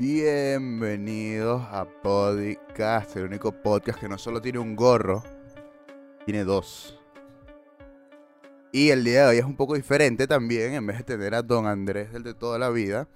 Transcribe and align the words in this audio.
Bienvenidos 0.00 1.60
a 1.70 1.84
Podcast, 1.84 3.14
el 3.16 3.24
único 3.24 3.52
podcast 3.52 4.00
que 4.00 4.08
no 4.08 4.16
solo 4.16 4.40
tiene 4.40 4.58
un 4.58 4.74
gorro, 4.74 5.22
tiene 6.24 6.42
dos. 6.42 6.98
Y 8.72 8.88
el 8.88 9.04
día 9.04 9.24
de 9.24 9.28
hoy 9.28 9.36
es 9.36 9.44
un 9.44 9.58
poco 9.58 9.74
diferente 9.74 10.26
también, 10.26 10.72
en 10.72 10.86
vez 10.86 10.96
de 10.96 11.04
tener 11.04 11.34
a 11.34 11.42
Don 11.42 11.66
Andrés 11.66 12.14
del 12.14 12.22
de 12.22 12.32
toda 12.32 12.58
la 12.58 12.70
vida, 12.70 13.08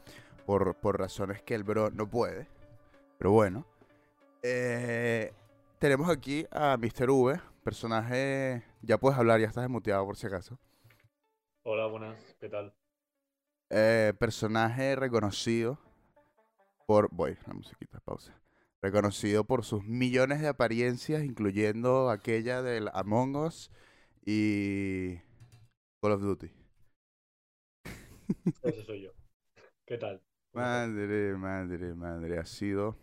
por, 0.45 0.75
por 0.75 0.99
razones 0.99 1.41
que 1.41 1.55
el 1.55 1.65
bro 1.65 1.91
no 1.91 2.11
puede. 2.11 2.49
Pero 3.17 3.31
bueno. 3.31 3.65
Eh, 4.43 5.33
tenemos 5.79 6.11
aquí 6.11 6.47
a 6.51 6.77
Mr. 6.77 7.09
V, 7.09 7.41
personaje... 7.63 8.63
Ya 8.83 8.99
puedes 8.99 9.19
hablar, 9.19 9.41
ya 9.41 9.47
estás 9.47 9.65
desmuteado 9.65 10.05
por 10.05 10.19
si 10.19 10.27
acaso. 10.27 10.59
Hola, 11.63 11.87
buenas, 11.87 12.37
¿qué 12.39 12.51
tal? 12.51 12.75
Eh, 13.71 14.13
personaje 14.19 14.97
reconocido 14.97 15.79
por... 16.87 17.09
Voy, 17.13 17.37
la 17.47 17.55
musiquita, 17.55 18.01
pausa. 18.01 18.35
Reconocido 18.83 19.45
por 19.45 19.65
sus 19.65 19.85
millones 19.85 20.41
de 20.41 20.49
apariencias, 20.49 21.25
incluyendo 21.25 22.11
aquella 22.11 22.63
del 22.63 22.91
Among 22.93 23.37
Us 23.37 23.71
y 24.25 25.17
Call 26.03 26.13
of 26.13 26.23
Duty. 26.23 26.51
Ese 28.63 28.85
soy 28.85 29.03
yo. 29.03 29.11
¿Qué 29.87 29.99
tal? 29.99 30.23
Madre, 30.53 31.37
madre, 31.37 31.95
madre. 31.95 32.39
Ha 32.39 32.45
sido 32.47 32.97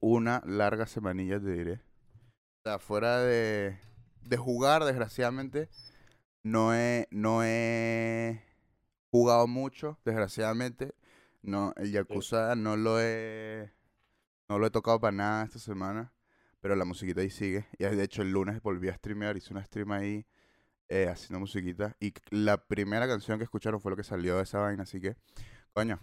una 0.00 0.42
larga 0.46 0.86
semanilla, 0.86 1.40
te 1.40 1.52
diré. 1.52 1.72
O 1.74 2.68
sea, 2.68 2.78
fuera 2.78 3.20
de, 3.20 3.78
de 4.22 4.36
jugar, 4.36 4.84
desgraciadamente, 4.84 5.68
no 6.42 6.74
he, 6.74 7.08
no 7.10 7.42
he 7.42 8.42
jugado 9.10 9.46
mucho, 9.46 9.98
desgraciadamente. 10.04 10.94
No, 11.46 11.72
el 11.76 11.92
Yakuza 11.92 12.56
no 12.56 12.76
lo 12.76 13.00
he, 13.00 13.72
no 14.48 14.58
lo 14.58 14.66
he 14.66 14.70
tocado 14.70 15.00
para 15.00 15.12
nada 15.12 15.44
esta 15.44 15.60
semana, 15.60 16.12
pero 16.60 16.74
la 16.74 16.84
musiquita 16.84 17.20
ahí 17.20 17.30
sigue. 17.30 17.66
Y 17.78 17.84
de 17.84 18.02
hecho 18.02 18.22
el 18.22 18.32
lunes 18.32 18.60
volví 18.62 18.88
a 18.88 18.96
streamear, 18.96 19.36
hice 19.36 19.52
una 19.52 19.64
stream 19.64 19.92
ahí 19.92 20.26
eh, 20.88 21.06
haciendo 21.08 21.38
musiquita. 21.38 21.96
Y 22.00 22.14
la 22.30 22.66
primera 22.66 23.06
canción 23.06 23.38
que 23.38 23.44
escucharon 23.44 23.80
fue 23.80 23.92
lo 23.92 23.96
que 23.96 24.02
salió 24.02 24.36
de 24.36 24.42
esa 24.42 24.58
vaina, 24.58 24.82
así 24.82 25.00
que, 25.00 25.16
coño. 25.72 26.00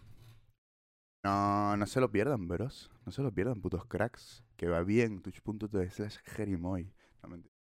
No, 1.26 1.76
no 1.76 1.86
se 1.88 2.00
lo 2.00 2.10
pierdan, 2.10 2.48
bros. 2.48 2.90
No 3.06 3.12
se 3.12 3.22
lo 3.22 3.34
pierdan, 3.34 3.60
putos 3.62 3.86
cracks. 3.86 4.46
Que 4.56 4.68
va 4.70 4.82
bien, 4.84 5.22
twitch.tv 5.22 5.90
slash 5.90 6.20
jerimoy. 6.24 6.94
No, 7.22 7.30
mentira. 7.30 7.54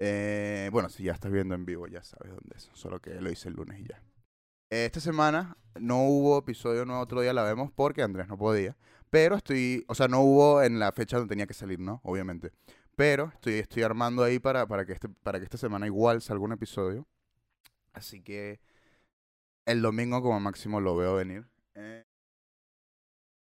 Eh, 0.00 0.68
bueno, 0.72 0.88
si 0.88 1.04
ya 1.04 1.12
estás 1.12 1.30
viendo 1.30 1.54
en 1.54 1.64
vivo, 1.64 1.86
ya 1.86 2.02
sabes 2.02 2.32
dónde 2.32 2.56
es. 2.56 2.70
Solo 2.72 3.00
que 3.00 3.20
lo 3.20 3.30
hice 3.30 3.48
el 3.48 3.54
lunes 3.54 3.78
y 3.78 3.84
ya. 3.84 4.02
Esta 4.74 4.98
semana 4.98 5.56
no 5.78 6.00
hubo 6.08 6.36
episodio 6.36 6.84
nuevo 6.84 7.00
otro 7.00 7.20
día, 7.20 7.32
la 7.32 7.44
vemos 7.44 7.70
porque 7.70 8.02
Andrés 8.02 8.26
no 8.26 8.36
podía. 8.36 8.76
Pero 9.08 9.36
estoy, 9.36 9.84
o 9.86 9.94
sea, 9.94 10.08
no 10.08 10.20
hubo 10.20 10.62
en 10.62 10.80
la 10.80 10.90
fecha 10.90 11.16
donde 11.16 11.30
tenía 11.32 11.46
que 11.46 11.54
salir, 11.54 11.78
¿no? 11.78 12.00
Obviamente. 12.02 12.50
Pero 12.96 13.30
estoy, 13.32 13.54
estoy 13.54 13.84
armando 13.84 14.24
ahí 14.24 14.40
para, 14.40 14.66
para, 14.66 14.84
que 14.84 14.92
este, 14.94 15.08
para 15.08 15.38
que 15.38 15.44
esta 15.44 15.58
semana 15.58 15.86
igual 15.86 16.22
salga 16.22 16.42
un 16.44 16.50
episodio. 16.52 17.06
Así 17.92 18.20
que 18.20 18.58
el 19.64 19.80
domingo 19.80 20.20
como 20.22 20.40
máximo 20.40 20.80
lo 20.80 20.96
veo 20.96 21.14
venir. 21.14 21.46
Eh, 21.76 22.04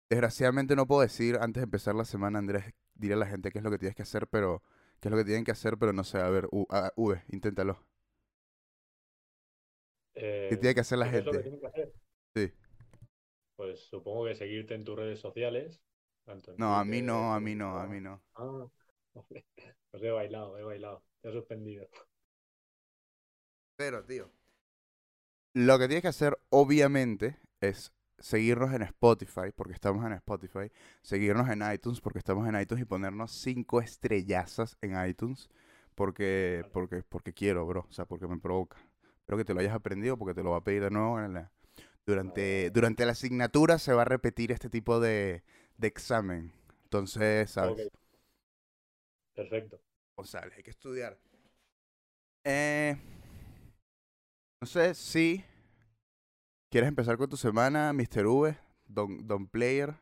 desgraciadamente 0.09 0.75
no 0.75 0.87
puedo 0.87 1.01
decir 1.01 1.37
antes 1.39 1.61
de 1.61 1.65
empezar 1.65 1.93
la 1.93 2.05
semana, 2.05 2.39
Andrés, 2.39 2.73
dile 2.95 3.13
a 3.13 3.17
la 3.17 3.27
gente 3.27 3.51
qué 3.51 3.59
es 3.59 3.63
lo 3.63 3.69
que 3.69 3.77
tienes 3.77 3.95
que 3.95 4.01
hacer, 4.01 4.25
pero 4.27 4.63
qué 4.99 5.09
es 5.09 5.11
lo 5.11 5.17
que 5.17 5.25
tienen 5.25 5.43
que 5.43 5.51
hacer, 5.51 5.77
pero 5.77 5.93
no 5.93 6.03
sé, 6.03 6.17
a 6.19 6.29
ver, 6.29 6.47
U- 6.51 6.65
a- 6.71 6.91
V, 6.95 7.23
inténtalo. 7.27 7.85
¿Qué 10.47 10.57
Eh, 10.57 10.57
tiene 10.57 10.75
que 10.75 10.81
hacer 10.81 10.97
la 10.99 11.07
¿qué 11.09 11.17
es 11.19 11.25
lo 11.25 11.33
que 11.35 11.41
gente? 11.41 11.43
tienen 11.43 11.59
que 11.59 11.67
hacer? 11.67 11.93
Sí. 12.35 12.51
Pues 13.55 13.79
supongo 13.87 14.25
que 14.25 14.35
seguirte 14.35 14.73
en 14.75 14.83
tus 14.83 14.97
redes 14.97 15.19
sociales, 15.21 15.81
tanto 16.25 16.59
No, 16.61 16.75
a 16.77 16.85
mí 16.85 17.01
no, 17.01 17.33
a 17.33 17.39
mí 17.41 17.55
no, 17.55 17.77
a 17.77 17.87
mí 17.87 17.99
no. 17.99 18.21
Ah. 18.35 18.67
Pues 19.91 20.03
he 20.03 20.09
bailado, 20.11 20.57
he 20.57 20.63
bailado. 20.63 21.03
Te 21.21 21.29
he 21.29 21.33
suspendido. 21.33 21.87
Pero, 23.75 24.03
tío. 24.05 24.31
Lo 25.53 25.77
que 25.79 25.87
tienes 25.87 26.01
que 26.03 26.07
hacer, 26.09 26.37
obviamente, 26.49 27.37
es 27.59 27.91
seguirnos 28.19 28.73
en 28.73 28.83
Spotify, 28.83 29.51
porque 29.55 29.73
estamos 29.73 30.05
en 30.05 30.13
Spotify, 30.13 30.71
seguirnos 31.01 31.49
en 31.49 31.61
iTunes, 31.73 31.99
porque 32.01 32.19
estamos 32.19 32.47
en 32.47 32.59
iTunes, 32.59 32.83
y 32.83 32.85
ponernos 32.85 33.31
cinco 33.31 33.81
estrellazas 33.81 34.77
en 34.81 35.03
iTunes, 35.07 35.49
porque, 35.95 36.65
porque, 36.71 37.03
porque 37.03 37.33
quiero, 37.33 37.65
bro, 37.65 37.85
o 37.89 37.93
sea, 37.93 38.05
porque 38.05 38.27
me 38.27 38.37
provoca. 38.39 38.77
Espero 39.21 39.37
que 39.37 39.45
te 39.45 39.53
lo 39.53 39.59
hayas 39.61 39.73
aprendido, 39.73 40.17
porque 40.17 40.33
te 40.33 40.43
lo 40.43 40.51
va 40.51 40.57
a 40.57 40.63
pedir 40.63 40.81
de 40.83 40.91
nuevo 40.91 41.19
en 41.19 41.33
la- 41.33 41.51
durante, 42.05 42.69
durante 42.71 43.05
la 43.05 43.13
asignatura 43.13 43.79
se 43.79 43.93
va 43.93 44.01
a 44.01 44.05
repetir 44.05 44.51
este 44.51 44.69
tipo 44.69 44.99
de, 44.99 45.43
de 45.77 45.87
examen. 45.87 46.51
Entonces, 46.83 47.51
¿sabes? 47.51 47.73
Ok, 47.87 47.93
perfecto. 49.35 49.79
González, 50.15 50.53
hay 50.57 50.63
que 50.63 50.71
estudiar. 50.71 51.17
Eh, 52.43 52.97
no 54.59 54.67
sé 54.67 54.93
si 54.95 55.43
quieres 56.69 56.87
empezar 56.87 57.17
con 57.17 57.29
tu 57.29 57.37
semana, 57.37 57.93
Mr. 57.93 58.25
V, 58.25 58.57
Don, 58.87 59.27
Don 59.27 59.47
Player. 59.47 59.95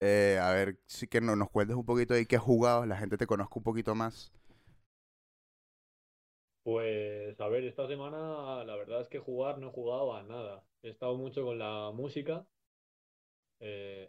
Eh, 0.00 0.38
a 0.40 0.50
ver, 0.52 0.78
si 0.86 1.06
que 1.06 1.20
no, 1.20 1.36
nos 1.36 1.50
cuentes 1.50 1.76
un 1.76 1.84
poquito 1.84 2.14
de 2.14 2.26
qué 2.26 2.36
has 2.36 2.42
jugado, 2.42 2.86
la 2.86 2.96
gente 2.96 3.18
te 3.18 3.26
conozca 3.26 3.54
un 3.56 3.62
poquito 3.64 3.94
más. 3.94 4.32
Pues 6.70 7.40
a 7.40 7.48
ver, 7.48 7.64
esta 7.64 7.86
semana 7.88 8.64
la 8.64 8.76
verdad 8.76 9.00
es 9.00 9.08
que 9.08 9.18
jugar 9.18 9.58
no 9.58 9.68
he 9.68 9.72
jugado 9.72 10.14
a 10.14 10.22
nada. 10.22 10.64
He 10.82 10.90
estado 10.90 11.16
mucho 11.16 11.44
con 11.44 11.58
la 11.58 11.90
música. 11.92 12.46
eh, 13.60 14.08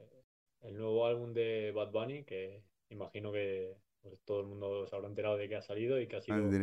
el 0.62 0.78
nuevo 0.78 1.06
álbum 1.06 1.34
de 1.34 1.72
Bad 1.76 1.92
Bunny, 1.92 2.24
que 2.24 2.64
imagino 2.90 3.32
que 3.32 3.76
pues, 4.02 4.20
todo 4.26 4.42
el 4.42 4.48
mundo 4.48 4.88
se 4.88 4.96
habrá 4.96 5.08
enterado 5.08 5.38
de 5.38 5.50
que 5.50 5.56
ha 5.56 5.62
salido 5.62 6.00
y 6.00 6.08
que 6.08 6.18
ha 6.18 6.22
sido 6.22 6.60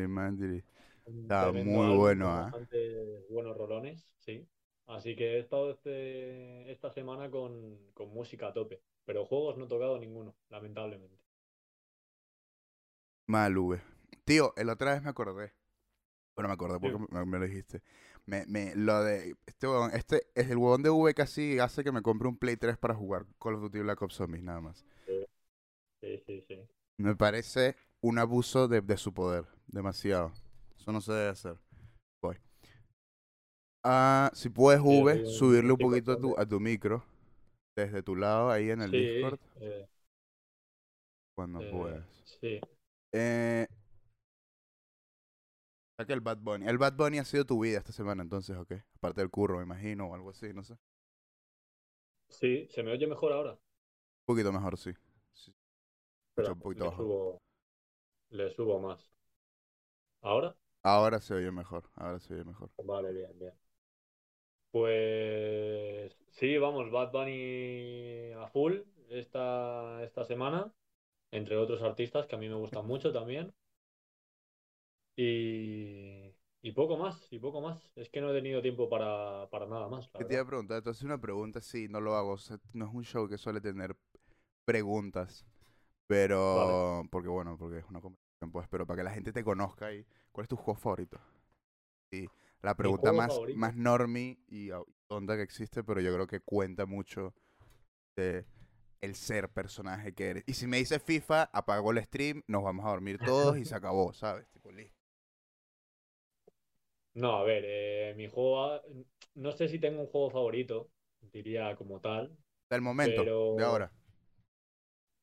Está 1.06 1.53
muy 1.53 1.97
bueno, 1.97 2.32
bastantes 2.32 3.28
buenos 3.28 3.56
rolones, 3.56 4.06
sí. 4.20 4.47
Así 4.86 5.16
que 5.16 5.36
he 5.36 5.38
estado 5.41 5.70
este, 5.70 6.70
esta 6.70 6.91
semana 6.91 7.30
con, 7.30 7.78
con 7.94 8.09
música 8.10 8.48
a 8.48 8.53
tope. 8.53 8.80
Pero 9.04 9.26
juegos 9.26 9.56
no 9.59 9.65
he 9.65 9.69
tocado 9.69 9.98
ninguno, 9.98 10.34
lamentablemente. 10.50 11.19
Mal, 13.26 13.56
V. 13.56 13.80
Tío, 14.25 14.53
el 14.56 14.69
otra 14.70 14.92
vez 14.94 15.03
me 15.03 15.10
acordé. 15.10 15.53
Bueno, 16.38 16.49
me 16.49 16.54
acordé 16.54 16.78
Sí. 16.81 16.81
porque 16.81 17.12
me, 17.12 17.25
me 17.26 17.38
lo 17.38 17.44
dijiste. 17.47 17.82
Me, 18.26 18.47
me, 18.47 18.75
lo 18.76 19.03
de 19.03 19.34
este 19.47 19.66
huevón, 19.66 19.91
este 19.93 20.22
es 20.34 20.49
el 20.50 20.59
huevón 20.59 20.82
de 20.82 20.91
V 20.91 21.12
casi 21.15 21.59
hace 21.59 21.82
que 21.82 21.91
me 21.93 22.03
compre 22.03 22.28
un 22.28 22.37
Play 22.37 22.56
3 22.56 22.76
para 22.78 22.94
jugar 22.94 23.26
Call 23.41 23.54
of 23.54 23.62
Duty 23.62 23.81
Black 23.81 24.00
Ops 24.03 24.15
Zombies, 24.15 24.43
nada 24.44 24.60
más. 24.60 24.84
Sí, 26.00 26.22
sí, 26.27 26.44
sí. 26.47 26.69
Me 26.98 27.16
parece 27.16 27.75
un 28.00 28.19
abuso 28.19 28.69
de, 28.69 28.81
de 28.81 28.97
su 28.97 29.12
poder. 29.12 29.47
Demasiado. 29.66 30.32
Eso 30.78 30.93
no 30.93 31.00
se 31.00 31.12
debe 31.12 31.28
hacer. 31.31 31.56
Voy. 32.22 32.37
Ah, 33.84 34.31
si 34.34 34.48
puedes, 34.48 34.81
V, 34.81 35.25
un 35.25 35.27
subirle 35.27 35.72
un 35.72 35.78
poquito 35.78 36.12
a 36.12 36.21
tu, 36.21 36.34
a 36.38 36.47
tu 36.47 36.60
micro. 36.60 37.04
Desde 37.77 38.03
tu 38.03 38.16
lado, 38.16 38.50
ahí 38.50 38.71
en 38.71 38.82
el 38.82 38.91
Discord, 38.91 39.38
eh, 39.60 39.87
cuando 41.37 41.60
eh, 41.60 41.71
puedas. 41.71 42.06
sí. 42.41 42.60
Eh, 43.12 43.66
saca 45.98 46.14
el 46.14 46.20
Bad 46.22 46.38
Bunny. 46.38 46.66
El 46.66 46.78
Bad 46.78 46.94
Bunny 46.94 47.19
ha 47.19 47.25
sido 47.26 47.44
tu 47.44 47.60
vida 47.60 47.78
esta 47.78 47.92
semana, 47.92 48.22
entonces, 48.22 48.56
¿ok? 48.56 48.72
Aparte 48.97 49.20
del 49.20 49.31
curro, 49.31 49.59
me 49.59 49.64
imagino, 49.64 50.06
o 50.06 50.14
algo 50.14 50.31
así, 50.31 50.53
no 50.54 50.64
sé. 50.64 50.72
Un 50.75 50.78
Sí, 52.31 52.66
¿se 52.70 52.82
me 52.82 52.92
oye 52.92 53.06
mejor 53.06 53.32
ahora? 53.34 53.59
poquito 54.25 54.53
mejor, 54.53 54.78
sí. 54.78 54.92
sí. 55.32 55.53
Espera, 56.31 56.53
un 56.53 56.60
poquito 56.62 56.84
le 56.84 56.91
bajo. 56.91 57.09
subo, 57.09 57.42
le 58.31 58.50
subo 58.50 58.81
más. 58.81 59.10
¿Ahora? 60.22 60.56
Ahora 60.82 61.20
se 61.20 61.34
oye 61.34 61.53
mejor, 61.53 61.88
ahora 61.94 62.19
se 62.19 62.34
oye 62.34 62.42
mejor. 62.44 62.72
Vale, 62.84 63.12
bien, 63.12 63.38
bien. 63.38 63.53
Pues 64.70 66.16
sí, 66.30 66.56
vamos, 66.59 66.91
Bad 66.91 67.10
Bunny 67.12 68.33
a 68.33 68.47
full 68.48 68.80
esta, 69.10 70.03
esta 70.04 70.24
semana, 70.24 70.72
entre 71.33 71.56
otros 71.56 71.83
artistas 71.83 72.27
que 72.27 72.36
a 72.36 72.39
mí 72.39 72.48
me 72.48 72.56
gustan 72.56 72.86
mucho 72.86 73.12
también. 73.12 73.54
Y, 75.18 76.34
y 76.62 76.72
poco 76.72 76.97
más, 76.97 77.26
y 77.32 77.38
poco 77.38 77.60
más. 77.60 77.92
Es 77.97 78.09
que 78.10 78.20
no 78.22 78.30
he 78.30 78.34
tenido 78.34 78.62
tiempo 78.62 78.88
para, 78.88 79.48
para 79.50 79.66
nada 79.66 79.88
más, 79.88 80.10
la 80.15 80.24
te 80.24 80.34
iba 80.34 80.42
a 80.42 80.47
preguntar, 80.47 80.78
entonces 80.78 81.03
una 81.04 81.20
pregunta, 81.20 81.60
sí, 81.60 81.88
no 81.88 82.00
lo 82.00 82.16
hago, 82.16 82.32
o 82.32 82.38
sea, 82.38 82.59
no 82.72 82.86
es 82.86 82.94
un 82.94 83.04
show 83.04 83.28
que 83.28 83.38
suele 83.38 83.60
tener 83.60 83.97
preguntas, 84.65 85.47
pero, 86.06 87.06
porque 87.10 87.28
bueno, 87.28 87.56
porque 87.59 87.78
es 87.78 87.86
una 87.88 88.00
conversación, 88.00 88.53
pues, 88.53 88.68
pero 88.68 88.86
para 88.86 88.98
que 88.98 89.04
la 89.04 89.12
gente 89.12 89.32
te 89.32 89.44
conozca 89.44 89.92
y, 89.94 90.06
¿cuál 90.32 90.44
es 90.44 90.48
tu 90.48 90.56
juego 90.56 90.80
favorito? 90.80 91.20
Sí, 92.12 92.30
la 92.62 92.76
pregunta 92.76 93.12
más, 93.12 93.42
favorito. 93.42 93.48
más 93.53 93.76
normie 93.76 94.38
y 94.48 94.70
au- 94.70 94.86
tonta 95.09 95.36
que 95.36 95.42
existe, 95.42 95.84
pero 95.84 96.00
yo 96.00 96.15
creo 96.15 96.26
que 96.28 96.41
cuenta 96.41 96.86
mucho 96.86 97.34
de 98.16 98.47
el 99.03 99.15
ser 99.16 99.50
personaje 99.50 100.15
que 100.15 100.30
eres. 100.30 100.44
Y 100.47 100.54
si 100.54 100.66
me 100.68 100.78
dices 100.78 101.03
FIFA, 101.03 101.44
apago 101.53 101.92
el 101.92 102.04
stream, 102.04 102.42
nos 102.48 102.65
vamos 102.65 102.86
a 102.86 102.91
dormir 102.91 103.20
todos 103.20 103.59
y 103.59 103.66
se 103.66 103.74
acabó, 103.76 104.12
¿sabes? 104.15 104.48
Tipo, 104.50 104.72
listo. 104.72 104.97
No, 107.18 107.32
a 107.36 107.42
ver, 107.42 107.65
eh, 107.66 108.15
mi 108.16 108.28
juego, 108.28 108.80
no 109.34 109.50
sé 109.50 109.68
si 109.68 109.80
tengo 109.80 110.00
un 110.03 110.06
juego 110.06 110.30
favorito, 110.30 110.88
diría 111.32 111.74
como 111.76 112.00
tal, 112.00 112.36
Del 112.70 112.80
momento, 112.80 113.22
Pero- 113.22 113.54
de 113.56 113.65
ahora. 113.65 113.92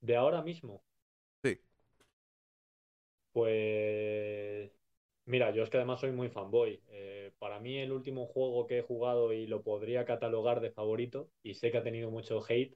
De 0.01 0.15
ahora 0.15 0.41
mismo. 0.41 0.83
Sí. 1.43 1.57
Pues 3.31 4.71
mira, 5.25 5.51
yo 5.51 5.63
es 5.63 5.69
que 5.69 5.77
además 5.77 5.99
soy 6.01 6.11
muy 6.11 6.29
fanboy. 6.29 6.81
Eh, 6.89 7.31
para 7.39 7.59
mí 7.59 7.77
el 7.77 7.91
último 7.91 8.25
juego 8.25 8.67
que 8.67 8.79
he 8.79 8.81
jugado 8.81 9.31
y 9.31 9.47
lo 9.47 9.61
podría 9.63 10.05
catalogar 10.05 10.59
de 10.59 10.71
favorito, 10.71 11.29
y 11.43 11.53
sé 11.53 11.71
que 11.71 11.77
ha 11.77 11.83
tenido 11.83 12.11
mucho 12.11 12.43
hate, 12.47 12.75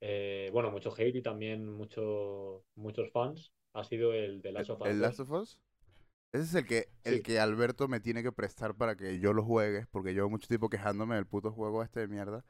eh, 0.00 0.50
bueno, 0.52 0.70
mucho 0.70 0.92
hate 0.96 1.16
y 1.16 1.22
también 1.22 1.66
mucho, 1.72 2.64
muchos 2.76 3.10
fans, 3.10 3.52
ha 3.72 3.84
sido 3.84 4.12
el 4.12 4.42
de 4.42 4.52
Last 4.52 4.70
of 4.70 4.80
Us 4.82 4.86
¿El 4.88 4.98
2. 5.00 5.00
Last 5.00 5.20
of 5.20 5.30
Us? 5.32 5.58
Ese 6.34 6.42
es 6.44 6.54
el 6.56 6.66
que, 6.66 6.88
el 7.04 7.14
Sí. 7.18 7.22
que 7.22 7.38
Alberto 7.38 7.86
me 7.86 8.00
tiene 8.00 8.22
que 8.24 8.32
prestar 8.32 8.74
para 8.74 8.96
que 8.96 9.20
yo 9.20 9.32
lo 9.32 9.44
juegue, 9.44 9.86
porque 9.92 10.12
llevo 10.14 10.28
mucho 10.28 10.48
tiempo 10.48 10.68
quejándome 10.68 11.14
del 11.14 11.26
puto 11.26 11.52
juego 11.52 11.82
este 11.84 12.00
de 12.00 12.08
mierda. 12.08 12.44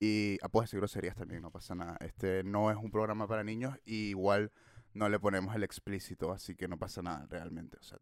Y 0.00 0.38
ah, 0.42 0.48
puedes 0.48 0.68
decir 0.68 0.80
groserías 0.80 1.14
también, 1.14 1.42
no 1.42 1.52
pasa 1.52 1.74
nada. 1.76 1.96
Este 2.00 2.42
no 2.42 2.70
es 2.72 2.76
un 2.76 2.90
programa 2.90 3.28
para 3.28 3.44
niños 3.44 3.78
y 3.84 4.08
igual 4.10 4.50
no 4.94 5.08
le 5.08 5.20
ponemos 5.20 5.54
el 5.54 5.62
explícito, 5.62 6.32
así 6.32 6.56
que 6.56 6.66
no 6.66 6.76
pasa 6.78 7.02
nada 7.02 7.26
realmente. 7.30 7.76
O 7.78 7.82
sea, 7.84 7.98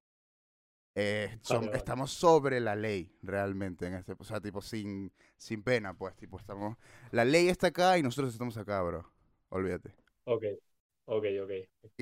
eh, 0.94 1.38
vale. 1.50 1.76
estamos 1.76 2.10
sobre 2.10 2.58
la 2.60 2.74
ley 2.74 3.14
realmente 3.22 3.86
en 3.86 3.94
este, 3.94 4.14
o 4.18 4.24
sea, 4.24 4.40
tipo 4.40 4.62
sin, 4.62 5.12
sin 5.36 5.62
pena, 5.62 5.92
pues, 5.94 6.16
tipo 6.16 6.38
estamos, 6.38 6.78
la 7.10 7.24
ley 7.26 7.48
está 7.48 7.66
acá 7.68 7.98
y 7.98 8.02
nosotros 8.02 8.32
estamos 8.32 8.56
acá, 8.56 8.80
bro. 8.82 9.12
Olvídate. 9.50 9.94
Ok, 10.24 10.44
ok, 11.08 11.24
ok. 11.42 11.52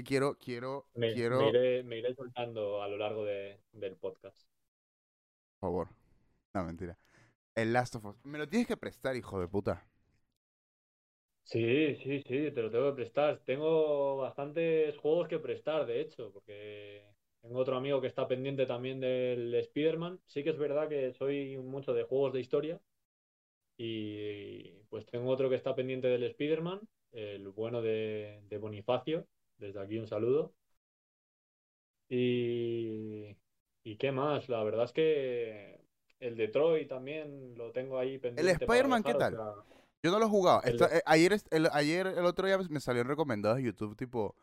Quiero, 0.05 0.37
quiero, 0.39 0.87
Me, 0.95 1.15
quiero, 1.15 1.39
me 1.39 1.49
iré, 1.49 1.83
me 1.83 1.99
iré 1.99 2.15
soltando 2.15 2.83
a 2.83 2.89
lo 2.89 2.97
largo 2.97 3.25
de- 3.25 3.61
del 3.73 3.97
podcast. 3.97 4.47
por 5.61 5.69
favor. 5.71 5.89
No, 6.55 6.65
mentira. 6.65 6.99
El 7.55 7.73
Last 7.73 7.97
of 7.97 8.05
Us. 8.07 8.17
Me 8.25 8.39
lo 8.39 8.49
tienes 8.49 8.69
que 8.69 8.77
prestar, 8.77 9.17
hijo 9.17 9.41
de 9.41 9.49
puta. 9.49 9.87
Sí, 11.45 11.95
sí, 12.03 12.23
sí, 12.27 12.51
te 12.53 12.63
lo 12.63 12.71
tengo 12.71 12.91
que 12.91 12.97
prestar. 12.97 13.41
Tengo 13.45 14.17
bastantes 14.17 14.97
juegos 14.99 15.29
que 15.29 15.39
prestar, 15.39 15.87
de 15.87 16.01
hecho, 16.01 16.33
porque 16.33 17.05
tengo 17.41 17.61
otro 17.61 17.77
amigo 17.77 18.01
que 18.01 18.09
está 18.09 18.27
pendiente 18.27 18.67
también 18.67 18.99
del 19.01 19.55
Spider-Man. 19.55 20.21
Sí 20.27 20.43
que 20.43 20.51
es 20.51 20.59
verdad 20.59 20.89
que 20.89 21.13
soy 21.15 21.57
mucho 21.59 21.95
de 21.95 22.03
juegos 22.05 22.33
de 22.33 22.41
historia 22.41 22.81
y 23.77 24.73
pues 24.91 25.07
tengo 25.07 25.31
otro 25.31 25.49
que 25.51 25.57
está 25.57 25.75
pendiente 25.75 26.09
del 26.09 26.25
Spider-Man, 26.25 26.81
el 27.17 27.49
bueno 27.49 27.83
de, 27.83 28.43
de 28.49 28.59
Bonifacio. 28.59 29.27
Desde 29.59 29.81
aquí 29.81 29.99
un 29.99 30.07
saludo. 30.07 30.55
Y, 32.09 33.37
¿y 33.85 33.97
qué 33.97 34.13
más? 34.13 34.49
La 34.49 34.63
verdad 34.63 34.85
es 34.85 34.93
que 34.93 35.81
el 36.21 36.37
Detroit 36.37 36.89
también 36.89 37.57
lo 37.57 37.73
tengo 37.73 37.99
ahí 37.99 38.19
pendiente 38.19 38.67
para 38.69 38.77
Spider-Man 38.77 39.03
qué 39.03 39.15
tal? 39.15 39.35
o 39.35 39.37
sea, 39.37 39.65
Yo 40.03 40.11
no 40.11 40.19
lo 40.19 40.27
he 40.27 40.29
jugado. 40.29 40.63
El 40.65 40.81
eh, 40.83 41.03
ayer, 41.07 41.37
el, 41.51 41.69
ayer, 41.73 42.07
el 42.07 42.25
otro 42.25 42.47
día 42.47 42.59
me 42.71 42.81
salieron 42.81 43.09
recomendados 43.09 43.59
de 43.59 43.65
YouTube, 43.65 43.97
tipo 43.97 44.35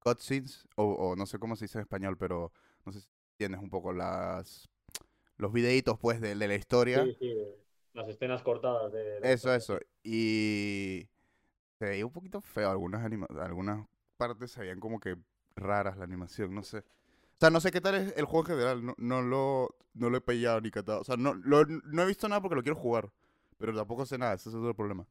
cutscenes, 0.00 0.66
o, 0.76 0.84
o 0.84 1.16
no 1.16 1.26
sé 1.26 1.38
cómo 1.38 1.56
se 1.56 1.66
dice 1.66 1.78
en 1.78 1.82
español, 1.82 2.16
pero 2.18 2.52
no 2.86 2.92
sé 2.92 3.00
si 3.00 3.08
tienes 3.36 3.60
un 3.60 3.70
poco 3.70 3.92
las 3.92 4.70
los 5.38 5.52
videitos, 5.52 5.98
pues, 5.98 6.20
de, 6.20 6.34
de 6.34 6.48
la 6.48 6.54
historia. 6.54 7.04
Sí, 7.04 7.16
sí, 7.18 7.34
las 7.94 8.08
escenas 8.08 8.42
cortadas 8.42 8.92
de 8.92 9.20
la 9.20 9.26
Eso, 9.28 9.54
historia, 9.54 9.56
eso. 9.56 9.78
Y 10.02 11.08
se 11.80 11.86
veía 11.86 12.06
un 12.06 12.12
poquito 12.12 12.42
feo. 12.42 12.70
Algunas, 12.70 13.04
anima- 13.04 13.28
algunas 13.40 13.86
partes 14.18 14.52
se 14.52 14.62
veían 14.62 14.80
como 14.80 15.00
que 15.00 15.16
raras 15.56 15.98
la 15.98 16.04
animación, 16.04 16.54
no 16.54 16.64
sé. 16.64 16.80
O 16.80 17.40
sea, 17.40 17.50
no 17.50 17.60
sé 17.60 17.72
qué 17.72 17.82
tal 17.82 17.96
es 17.96 18.14
el 18.16 18.26
juego 18.26 18.42
en 18.48 18.56
general. 18.58 18.86
No, 18.86 18.94
no 18.98 19.22
lo, 19.22 19.76
no 19.94 20.10
lo 20.10 20.18
he 20.18 20.22
pillado 20.22 20.60
ni 20.62 20.70
catado. 20.72 21.02
O 21.02 21.04
sea, 21.04 21.16
no, 21.18 21.34
lo- 21.34 21.66
no 21.66 22.02
he 22.02 22.06
visto 22.06 22.28
nada 22.28 22.42
porque 22.42 22.56
lo 22.56 22.62
quiero 22.64 22.76
jugar. 22.78 23.10
Pero 23.58 23.74
tampoco 23.76 24.06
sé 24.06 24.18
nada, 24.18 24.34
ese 24.34 24.50
es 24.50 24.56
otro 24.56 24.74
problema. 24.74 25.06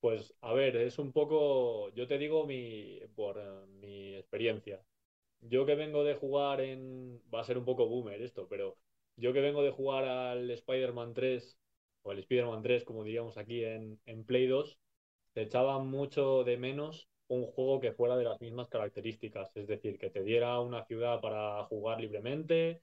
Pues 0.00 0.34
a 0.40 0.52
ver, 0.54 0.76
es 0.76 0.98
un 0.98 1.12
poco, 1.12 1.90
yo 1.94 2.06
te 2.06 2.18
digo 2.18 2.46
mi, 2.46 3.00
por 3.14 3.66
mi 3.68 4.14
experiencia. 4.16 4.82
Yo 5.40 5.66
que 5.66 5.74
vengo 5.76 6.04
de 6.04 6.14
jugar 6.16 6.60
en, 6.60 7.20
va 7.34 7.40
a 7.40 7.44
ser 7.44 7.58
un 7.58 7.64
poco 7.64 7.86
boomer 7.88 8.22
esto, 8.22 8.48
pero 8.48 8.78
yo 9.16 9.32
que 9.32 9.40
vengo 9.40 9.62
de 9.62 9.70
jugar 9.72 10.04
al 10.04 10.50
Spider-Man 10.50 11.14
3, 11.14 11.58
o 12.02 12.12
el 12.12 12.20
Spider-Man 12.20 12.62
3, 12.62 12.84
como 12.84 13.04
diríamos 13.04 13.38
aquí 13.38 13.64
en, 13.64 14.00
en 14.06 14.24
Play 14.24 14.46
2, 14.48 14.78
te 15.36 15.42
echaba 15.44 15.78
mucho 15.80 16.44
de 16.44 16.58
menos 16.58 17.08
un 17.28 17.46
juego 17.46 17.80
que 17.80 17.92
fuera 17.92 18.16
de 18.16 18.24
las 18.24 18.40
mismas 18.42 18.68
características, 18.70 19.52
es 19.56 19.68
decir, 19.68 19.98
que 20.00 20.10
te 20.10 20.24
diera 20.24 20.60
una 20.60 20.84
ciudad 20.86 21.20
para 21.22 21.64
jugar 21.66 22.00
libremente, 22.00 22.82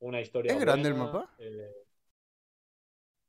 una 0.00 0.20
historia 0.22 0.54
¿Es 0.54 0.58
grande 0.58 0.88
el 0.88 0.94
mapa? 0.94 1.28
eh, 1.38 1.70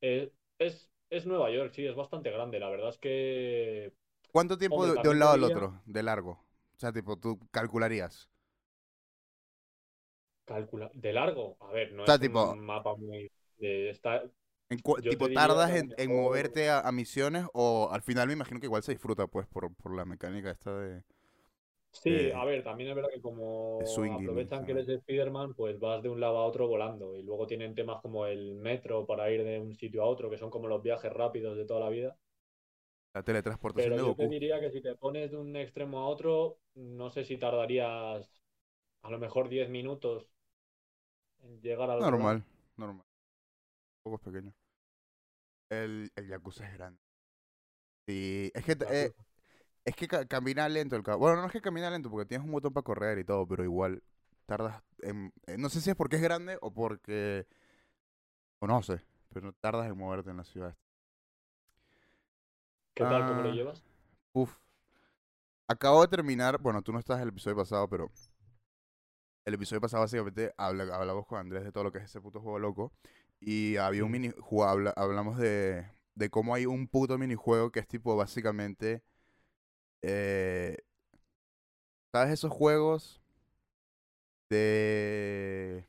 eh, 0.01 0.31
es, 0.59 0.89
es 1.09 1.25
Nueva 1.25 1.51
York, 1.51 1.71
sí, 1.73 1.85
es 1.85 1.95
bastante 1.95 2.31
grande. 2.31 2.59
La 2.59 2.69
verdad 2.69 2.89
es 2.89 2.97
que 2.97 3.93
¿Cuánto 4.33 4.57
tiempo 4.57 4.85
Hombre, 4.85 4.99
de, 4.99 5.07
un 5.07 5.17
lado 5.19 5.31
al 5.31 5.43
otro, 5.45 5.81
de 5.85 6.03
largo? 6.03 6.31
O 6.31 6.79
sea, 6.79 6.91
tipo, 6.91 7.15
tú 7.17 7.39
calcularías. 7.51 8.27
calcula 10.45 10.89
de 10.93 11.13
largo. 11.13 11.57
A 11.61 11.71
ver, 11.71 11.91
no 11.93 12.05
O 12.05 12.05
sea, 12.05 12.17
es 12.17 12.19
tipo- 12.19 12.43
un 12.43 12.59
mapa 12.65 12.95
muy 12.95 13.31
eh, 13.59 13.89
está 13.89 14.23
En 14.73 14.81
tipo, 15.07 15.29
¿tardas 15.29 15.73
en, 15.75 15.93
moverte 16.11 16.69
a, 16.69 16.79
a 16.81 16.91
misiones 16.91 17.45
o 17.53 17.89
al 17.91 18.01
final 18.01 18.27
me 18.27 18.33
imagino 18.33 18.59
que 18.59 18.67
igual 18.67 18.83
se 18.83 18.91
disfruta, 18.93 19.27
pues, 19.27 19.47
por, 19.47 19.73
por 19.75 19.95
la 19.95 20.05
mecánica 20.05 20.51
esta 20.51 20.75
de... 20.77 21.03
Sí, 21.91 22.09
de- 22.09 22.33
a 22.33 22.43
ver, 22.43 22.61
también 22.63 22.89
es 22.89 22.95
verdad 22.95 23.09
que 23.13 23.21
como 23.21 23.79
de 23.79 23.85
swinging, 23.85 24.17
aprovechan 24.17 24.65
que 24.65 24.71
eres 24.73 24.87
Spider-Man, 24.89 25.53
pues 25.53 25.79
vas 25.79 26.01
de 26.03 26.09
un 26.09 26.19
lado 26.19 26.37
a 26.39 26.45
otro 26.45 26.67
volando. 26.67 27.15
Y 27.15 27.23
luego 27.23 27.47
tienen 27.47 27.73
temas 27.75 28.01
como 28.01 28.25
el 28.25 28.55
metro 28.55 29.05
para 29.05 29.31
ir 29.31 29.43
de 29.45 29.59
un 29.59 29.73
sitio 29.75 30.03
a 30.03 30.05
otro, 30.07 30.29
que 30.29 30.37
son 30.37 30.49
como 30.49 30.67
los 30.67 30.81
viajes 30.83 31.11
rápidos 31.13 31.55
de 31.57 31.65
toda 31.65 31.79
la 31.81 31.89
vida. 31.89 32.17
La 33.15 33.23
teletransportación 33.23 33.95
Pero 33.95 33.95
de 33.95 34.03
yo 34.03 34.15
te 34.15 34.27
Goku. 34.27 34.27
diría 34.27 34.59
que 34.59 34.71
si 34.71 34.81
te 34.81 34.95
pones 34.95 35.29
de 35.31 35.37
un 35.37 35.55
extremo 35.55 35.99
a 35.99 36.07
otro, 36.07 36.59
no 36.75 37.09
sé 37.11 37.23
si 37.23 37.37
tardarías 37.37 38.41
a 39.03 39.11
lo 39.11 39.19
mejor 39.19 39.49
10 39.49 39.69
minutos 39.69 40.27
en 41.43 41.61
llegar 41.61 41.89
al. 41.91 42.03
Normal, 42.03 42.43
normal. 42.77 43.03
Un 44.05 44.11
poco 44.11 44.15
es 44.17 44.21
pequeño. 44.23 44.53
El, 45.73 46.11
el 46.15 46.27
Yakuza 46.27 46.65
es 46.67 46.73
grande. 46.73 46.99
Sí, 48.07 48.51
es 48.53 48.65
que, 48.65 48.77
eh, 48.89 49.11
es 49.85 49.95
que 49.95 50.07
ca- 50.07 50.25
camina 50.27 50.69
lento 50.69 50.95
el. 50.95 51.03
Bueno, 51.03 51.37
no 51.41 51.47
es 51.47 51.53
que 51.53 51.61
camina 51.61 51.89
lento 51.91 52.09
porque 52.11 52.27
tienes 52.27 52.45
un 52.45 52.53
botón 52.53 52.73
para 52.73 52.83
correr 52.85 53.19
y 53.19 53.25
todo, 53.25 53.47
pero 53.47 53.63
igual 53.63 54.03
tardas 54.47 54.83
en... 55.03 55.33
eh, 55.47 55.57
No 55.57 55.69
sé 55.69 55.81
si 55.81 55.89
es 55.91 55.95
porque 55.95 56.17
es 56.17 56.21
grande 56.21 56.57
o 56.61 56.71
porque... 56.73 57.47
O 58.63 58.65
no 58.67 58.81
sé, 58.81 58.97
pero 59.31 59.53
tardas 59.53 59.87
en 59.87 59.95
moverte 59.97 60.31
en 60.31 60.37
la 60.37 60.43
ciudad. 60.43 60.75
¿Qué 62.95 63.05
tal? 63.05 63.25
¿Cómo 63.25 63.43
lo 63.43 63.49
Ah, 63.49 63.51
llevas? 63.51 63.83
Uf. 64.33 64.59
Acabo 65.67 66.01
de 66.01 66.07
terminar, 66.07 66.57
bueno, 66.61 66.81
tú 66.81 66.93
no 66.93 66.99
estás 66.99 67.17
en 67.17 67.23
el 67.23 67.29
episodio 67.29 67.57
pasado, 67.57 67.89
pero 67.89 68.09
el 69.45 69.53
episodio 69.53 69.81
pasado 69.81 70.03
básicamente 70.03 70.53
habla- 70.57 70.95
hablamos 70.95 71.25
con 71.25 71.39
Andrés 71.39 71.63
de 71.63 71.71
todo 71.71 71.83
lo 71.85 71.91
que 71.91 71.99
es 71.99 72.05
ese 72.05 72.21
puto 72.21 72.39
juego 72.41 72.59
loco. 72.59 72.93
Y 73.45 73.77
había 73.77 74.05
un 74.05 74.11
Ujú. 74.11 74.11
mini 74.11 74.29
ju- 74.31 74.65
habla- 74.67 74.93
hablamos 74.95 75.37
de, 75.37 75.85
de 76.15 76.29
cómo 76.29 76.55
hay 76.55 76.65
un 76.65 76.87
puto 76.87 77.17
minijuego 77.17 77.71
que 77.71 77.79
es 77.81 77.87
tipo 77.87 78.15
básicamente. 78.15 79.03
eh, 80.01 80.77
¿Sabes 82.13 82.33
esos 82.33 82.51
juegos 82.51 83.21
de. 84.49 85.83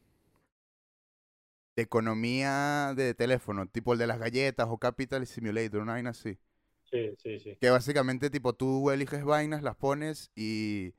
de 1.76 1.82
economía 1.82 2.94
de 2.96 3.14
teléfono? 3.14 3.66
Tipo 3.68 3.92
el 3.92 3.98
de 4.00 4.06
las 4.08 4.18
galletas 4.18 4.66
o 4.70 4.78
Capital 4.78 5.26
Simulator, 5.26 5.82
una 5.82 5.92
vaina 5.94 6.10
así. 6.10 6.38
Sí, 6.84 7.14
sí, 7.18 7.38
sí. 7.40 7.58
Que 7.60 7.70
básicamente, 7.70 8.30
tipo, 8.30 8.52
tú 8.54 8.90
eliges 8.90 9.24
vainas, 9.24 9.62
las 9.62 9.76
pones 9.76 10.30
y. 10.36 10.94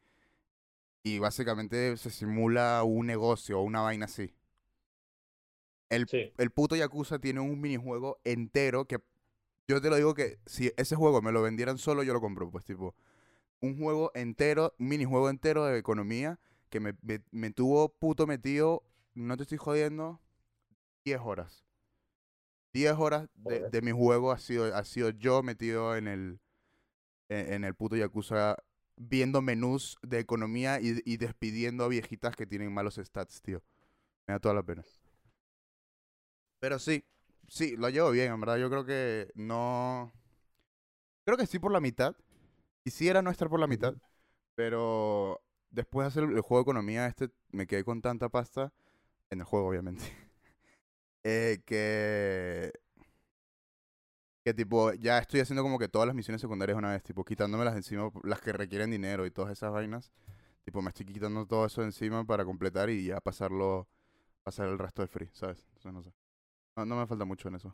Y 1.03 1.19
básicamente 1.19 1.95
se 1.97 2.09
simula 2.09 2.83
un 2.83 3.07
negocio 3.07 3.59
o 3.59 3.63
una 3.63 3.79
vaina 3.81 4.05
así. 4.05 4.33
El, 5.89 6.09
Sí. 6.09 6.31
el 6.37 6.51
puto 6.51 6.75
Yakuza 6.75 7.19
tiene 7.19 7.39
un 7.41 7.59
minijuego 7.61 8.19
entero 8.23 8.85
que. 8.85 8.99
Yo 9.67 9.81
te 9.81 9.89
lo 9.89 9.95
digo 9.97 10.13
que 10.13 10.39
si 10.45 10.71
ese 10.77 10.95
juego 10.95 11.21
me 11.21 11.31
lo 11.31 11.41
vendieran 11.41 11.77
solo, 11.79 12.03
yo 12.03 12.13
lo 12.13 12.21
compro. 12.21 12.51
Pues, 12.51 12.65
tipo, 12.65 12.95
un 13.61 13.77
juego 13.79 14.11
entero, 14.15 14.75
un 14.79 14.89
minijuego 14.89 15.29
entero 15.29 15.65
de 15.65 15.77
economía 15.79 16.39
que 16.69 16.79
me, 16.79 16.95
me, 17.01 17.21
me 17.31 17.51
tuvo 17.51 17.89
puto 17.89 18.27
metido, 18.27 18.83
no 19.15 19.37
te 19.37 19.43
estoy 19.43 19.59
jodiendo, 19.59 20.21
10 21.05 21.21
horas. 21.23 21.65
10 22.73 22.93
horas 22.93 23.29
de, 23.35 23.69
de 23.69 23.81
mi 23.81 23.91
juego 23.91 24.31
ha 24.31 24.39
sido, 24.39 24.75
ha 24.75 24.83
sido 24.83 25.09
yo 25.09 25.41
metido 25.43 25.95
en 25.95 26.07
el, 26.07 26.39
en, 27.29 27.53
en 27.53 27.63
el 27.63 27.75
puto 27.75 27.95
Yakuza 27.95 28.57
viendo 28.97 29.41
menús 29.41 29.97
de 30.03 30.19
economía 30.19 30.79
y, 30.81 31.01
y 31.05 31.17
despidiendo 31.17 31.85
a 31.85 31.87
viejitas 31.89 32.35
que 32.35 32.47
tienen 32.47 32.73
malos 32.73 32.95
stats, 33.03 33.41
tío. 33.41 33.63
Me 34.27 34.33
da 34.35 34.39
toda 34.39 34.55
la 34.55 34.63
pena. 34.63 34.83
Pero 36.59 36.79
sí, 36.79 37.05
sí, 37.47 37.75
lo 37.77 37.89
llevo 37.89 38.11
bien, 38.11 38.31
en 38.31 38.39
verdad. 38.39 38.57
Yo 38.57 38.69
creo 38.69 38.85
que 38.85 39.31
no... 39.35 40.13
Creo 41.25 41.37
que 41.37 41.47
sí 41.47 41.59
por 41.59 41.71
la 41.71 41.79
mitad. 41.79 42.15
Quisiera 42.83 43.21
no 43.21 43.31
estar 43.31 43.49
por 43.49 43.59
la 43.59 43.67
mitad. 43.67 43.95
Pero 44.55 45.41
después 45.69 46.05
de 46.05 46.07
hacer 46.07 46.23
el 46.23 46.41
juego 46.41 46.57
de 46.57 46.61
economía 46.61 47.07
este, 47.07 47.29
me 47.51 47.67
quedé 47.67 47.83
con 47.83 48.01
tanta 48.01 48.29
pasta. 48.29 48.73
En 49.29 49.39
el 49.39 49.45
juego, 49.45 49.67
obviamente. 49.67 50.03
eh, 51.23 51.61
que... 51.65 52.71
Que 54.43 54.53
tipo, 54.53 54.93
ya 54.93 55.17
estoy 55.17 55.39
haciendo 55.39 55.63
como 55.63 55.79
que 55.79 55.87
todas 55.87 56.05
las 56.05 56.15
misiones 56.15 56.39
secundarias 56.39 56.77
una 56.77 56.91
vez, 56.91 57.01
tipo, 57.01 57.25
quitándomelas 57.25 57.73
de 57.73 57.79
encima, 57.79 58.11
las 58.23 58.41
que 58.41 58.53
requieren 58.53 58.91
dinero 58.91 59.25
y 59.25 59.31
todas 59.31 59.51
esas 59.51 59.71
vainas. 59.71 60.11
Tipo, 60.63 60.83
me 60.83 60.89
estoy 60.89 61.07
quitando 61.07 61.47
todo 61.47 61.65
eso 61.65 61.81
de 61.81 61.87
encima 61.87 62.25
para 62.25 62.45
completar 62.45 62.91
y 62.91 63.05
ya 63.05 63.19
pasarlo, 63.21 63.87
pasar 64.43 64.67
el 64.67 64.77
resto 64.77 65.01
de 65.01 65.07
free, 65.07 65.29
¿sabes? 65.33 65.65
Entonces 65.73 65.93
no 65.93 66.03
sé. 66.03 66.24
No, 66.75 66.85
no 66.85 66.95
me 66.97 67.07
falta 67.07 67.25
mucho 67.25 67.47
en 67.47 67.55
eso. 67.55 67.73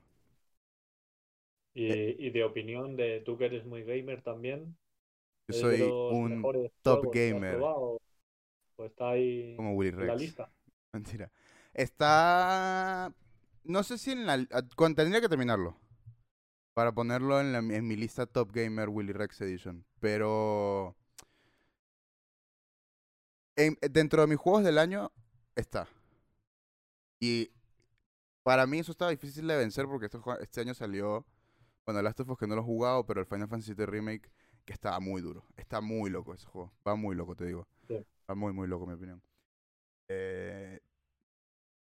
Y, 1.73 1.91
Eh. 1.91 2.15
y 2.19 2.29
de 2.31 2.43
opinión 2.43 2.95
de 2.95 3.21
tú 3.21 3.37
que 3.37 3.45
eres 3.45 3.65
muy 3.65 3.83
gamer 3.83 4.21
también. 4.21 4.77
Yo 5.47 5.55
¿es 5.55 5.59
soy 5.61 5.81
un 5.81 6.43
top 6.83 7.11
gamer. 7.13 7.57
probado? 7.57 7.97
¿O 8.77 8.85
está 8.85 9.09
ahí 9.11 9.55
como 9.55 9.73
Willy 9.75 9.89
en 10.01 10.07
la 10.07 10.15
lista? 10.15 10.49
Mentira. 10.93 11.31
Está. 11.73 13.13
No 13.63 13.83
sé 13.83 13.97
si 13.97 14.11
en 14.11 14.25
la. 14.25 14.45
Tendría 14.95 15.21
que 15.21 15.29
terminarlo. 15.29 15.77
Para 16.73 16.91
ponerlo 16.93 17.39
en, 17.41 17.51
la- 17.51 17.59
en 17.59 17.87
mi 17.87 17.95
lista 17.95 18.25
Top 18.25 18.51
Gamer 18.53 18.89
Willy 18.89 19.13
Rex 19.13 19.41
Edition. 19.41 19.85
Pero. 19.99 20.95
en- 23.55 23.77
dentro 23.91 24.21
de 24.21 24.27
mis 24.27 24.37
juegos 24.37 24.63
del 24.63 24.77
año 24.77 25.11
está. 25.55 25.87
Y 27.19 27.51
para 28.43 28.65
mí 28.67 28.79
eso 28.79 28.91
estaba 28.91 29.11
difícil 29.11 29.47
de 29.47 29.57
vencer 29.57 29.85
porque 29.87 30.05
este, 30.07 30.17
jue- 30.17 30.39
este 30.41 30.61
año 30.61 30.73
salió. 30.73 31.25
Bueno, 31.85 32.01
Last 32.01 32.19
of 32.21 32.29
Us 32.29 32.37
que 32.37 32.47
no 32.47 32.55
lo 32.55 32.61
he 32.61 32.65
jugado, 32.65 33.05
pero 33.05 33.19
el 33.21 33.25
Final 33.25 33.47
Fantasy 33.47 33.73
VII 33.73 33.85
Remake 33.85 34.31
que 34.65 34.73
estaba 34.73 34.99
muy 34.99 35.21
duro. 35.21 35.43
Está 35.57 35.81
muy 35.81 36.09
loco 36.11 36.33
ese 36.33 36.45
juego. 36.45 36.71
Va 36.87 36.95
muy 36.95 37.15
loco, 37.15 37.35
te 37.35 37.45
digo. 37.45 37.67
Sí. 37.87 38.05
Va 38.29 38.35
muy, 38.35 38.53
muy 38.53 38.67
loco, 38.67 38.85
mi 38.85 38.93
opinión. 38.93 39.21
Eh, 40.07 40.79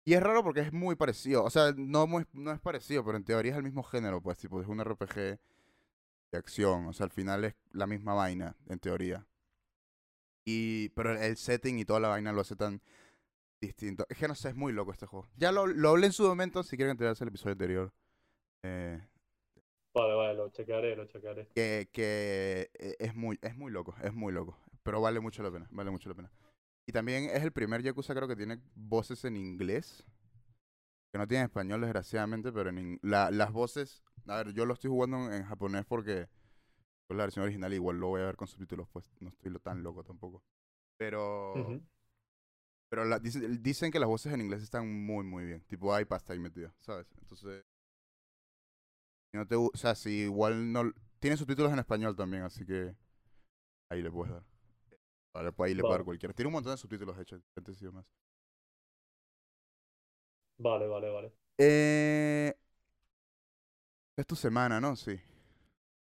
y 0.04 0.14
es 0.14 0.22
raro 0.22 0.42
porque 0.42 0.60
es 0.60 0.72
muy 0.72 0.94
parecido. 0.96 1.44
O 1.44 1.50
sea, 1.50 1.72
no, 1.76 2.06
muy- 2.06 2.26
no 2.32 2.52
es 2.52 2.60
parecido, 2.60 3.04
pero 3.04 3.18
en 3.18 3.24
teoría 3.24 3.52
es 3.52 3.58
el 3.58 3.64
mismo 3.64 3.82
género, 3.82 4.20
pues, 4.22 4.38
tipo, 4.38 4.60
es 4.62 4.68
un 4.68 4.80
RPG 4.80 5.38
de 6.30 6.38
acción. 6.38 6.86
O 6.86 6.92
sea, 6.92 7.04
al 7.04 7.10
final 7.10 7.44
es 7.44 7.54
la 7.72 7.86
misma 7.86 8.14
vaina, 8.14 8.56
en 8.68 8.78
teoría. 8.78 9.26
Y, 10.44 10.88
pero 10.90 11.12
el 11.20 11.36
setting 11.36 11.78
y 11.78 11.84
toda 11.84 12.00
la 12.00 12.08
vaina 12.08 12.32
lo 12.32 12.40
hace 12.40 12.56
tan 12.56 12.80
distinto. 13.60 14.06
Es 14.08 14.18
que 14.18 14.28
no 14.28 14.34
sé, 14.34 14.50
es 14.50 14.56
muy 14.56 14.72
loco 14.72 14.92
este 14.92 15.06
juego. 15.06 15.28
Ya 15.36 15.52
lo, 15.52 15.66
lo 15.66 15.90
hablé 15.90 16.06
en 16.06 16.12
su 16.12 16.24
momento, 16.26 16.62
si 16.62 16.76
quieren 16.76 16.92
enterarse 16.92 17.24
el 17.24 17.28
episodio 17.28 17.52
anterior. 17.52 17.92
Eh, 18.62 19.00
Vale, 19.94 20.14
vale, 20.14 20.34
lo 20.34 20.48
chequearé, 20.50 20.96
lo 20.96 21.06
chequearé. 21.06 21.46
que, 21.54 21.88
que 21.92 22.70
eh, 22.78 22.96
es 22.98 23.14
muy, 23.14 23.38
es 23.42 23.56
muy 23.56 23.72
loco, 23.72 23.94
es 24.02 24.14
muy 24.14 24.32
loco. 24.32 24.58
Pero 24.82 25.00
vale 25.00 25.20
mucho 25.20 25.42
la 25.42 25.50
pena, 25.50 25.66
vale 25.70 25.90
mucho 25.90 26.08
la 26.08 26.14
pena. 26.14 26.30
Y 26.86 26.92
también 26.92 27.24
es 27.24 27.42
el 27.42 27.52
primer 27.52 27.82
Yakuza 27.82 28.14
creo 28.14 28.28
que 28.28 28.36
tiene 28.36 28.60
voces 28.74 29.24
en 29.24 29.36
inglés. 29.36 30.04
Que 31.12 31.18
no 31.18 31.26
tiene 31.26 31.44
español, 31.44 31.80
desgraciadamente, 31.80 32.52
pero 32.52 32.70
en 32.70 32.98
la- 33.02 33.30
las 33.30 33.52
voces... 33.52 34.02
A 34.26 34.36
ver, 34.42 34.52
yo 34.52 34.66
lo 34.66 34.74
estoy 34.74 34.90
jugando 34.90 35.32
en, 35.32 35.44
japonés 35.44 35.86
porque 35.86 36.28
pues, 37.06 37.16
la 37.16 37.24
versión 37.24 37.44
original 37.44 37.72
igual 37.72 37.98
lo 37.98 38.08
voy 38.08 38.20
a 38.22 38.26
ver 38.26 38.36
con 38.36 38.48
subtítulos, 38.48 38.88
pues 38.92 39.10
no 39.20 39.30
estoy 39.30 39.50
lo 39.50 39.58
tan 39.58 39.82
loco 39.82 40.04
tampoco. 40.04 40.42
Pero... 40.98 41.80
Pero 42.88 43.04
la- 43.04 43.18
dicen, 43.18 43.62
dicen 43.62 43.90
que 43.90 43.98
las 44.00 44.08
voces 44.08 44.32
en 44.32 44.40
inglés 44.40 44.62
están 44.62 44.88
muy, 45.04 45.24
muy 45.24 45.44
bien. 45.44 45.62
Tipo, 45.66 45.94
hay 45.94 46.04
pasta 46.04 46.32
ahí 46.32 46.38
metida, 46.38 46.74
¿sabes? 46.80 47.06
Entonces... 47.20 47.64
no 49.32 49.46
te, 49.46 49.56
o 49.56 49.70
sea, 49.74 49.94
si 49.94 50.10
igual 50.22 50.72
no... 50.72 50.92
Tiene 51.20 51.36
subtítulos 51.36 51.72
en 51.72 51.78
español 51.80 52.16
también, 52.16 52.42
así 52.44 52.64
que... 52.64 52.94
Ahí 53.90 54.02
le 54.02 54.10
puedes 54.10 54.32
dar. 54.34 54.44
Vale, 55.34 55.52
pues 55.52 55.68
ahí 55.70 55.74
le 55.76 55.84
puedes 55.84 56.00
dar 56.00 56.04
Vale. 56.04 56.06
cualquiera. 56.06 56.34
Tiene 56.34 56.48
un 56.48 56.54
montón 56.54 56.72
de 56.72 56.78
subtítulos, 56.78 57.16
de 57.16 57.22
hecho, 57.22 57.36
diferentes 57.38 57.80
idiomas. 57.82 58.06
Vale, 60.58 60.86
vale, 60.88 61.10
vale. 61.10 61.32
Eh... 61.58 62.52
Es 64.18 64.26
tu 64.26 64.36
semana, 64.36 64.80
¿no? 64.82 64.94
Sí. 64.96 65.18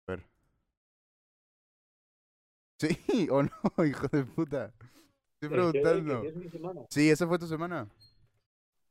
A 0.08 0.12
ver. 0.12 0.24
Sí 2.80 3.28
o 3.32 3.44
no, 3.44 3.86
hijo 3.86 4.08
de 4.08 4.24
puta. 4.24 4.74
Estoy 5.40 5.50
¿El 5.50 5.70
qué? 5.70 6.06
¿Que 6.06 6.16
preguntando. 6.16 6.18
si 6.20 6.28
es 6.28 6.36
mi 6.38 6.50
semana? 6.50 6.88
Sí, 6.90 7.10
esa 7.10 7.28
fue 7.28 7.40
tu 7.40 7.48
semana. 7.48 7.90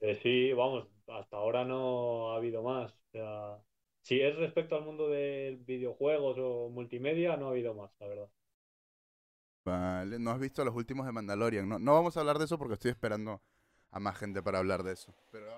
Eh, 0.00 0.19
sí, 0.23 0.53
vamos, 0.53 0.87
hasta 1.07 1.37
ahora 1.37 1.65
no 1.65 2.33
ha 2.33 2.37
habido 2.37 2.62
más. 2.62 2.93
O 2.93 2.97
sea, 3.12 3.59
si 4.03 4.21
es 4.21 4.37
respecto 4.37 4.76
al 4.76 4.85
mundo 4.85 5.09
de 5.09 5.59
videojuegos 5.67 6.37
o 6.38 6.69
multimedia, 6.71 7.37
no 7.37 7.47
ha 7.49 7.50
habido 7.50 7.75
más, 7.75 7.91
la 8.00 8.07
verdad. 8.09 8.29
Vale, 9.65 10.19
no 10.19 10.31
has 10.31 10.38
visto 10.38 10.65
los 10.65 10.75
últimos 10.75 11.05
de 11.07 11.12
Mandalorian. 11.12 11.69
No, 11.69 11.79
no 11.79 11.93
vamos 11.95 12.17
a 12.17 12.21
hablar 12.21 12.38
de 12.38 12.45
eso 12.47 12.57
porque 12.59 12.75
estoy 12.75 12.91
esperando 12.93 13.43
a 13.91 14.00
más 14.00 14.17
gente 14.17 14.43
para 14.43 14.59
hablar 14.59 14.83
de 14.83 14.93
eso. 14.93 15.15
Pero 15.31 15.50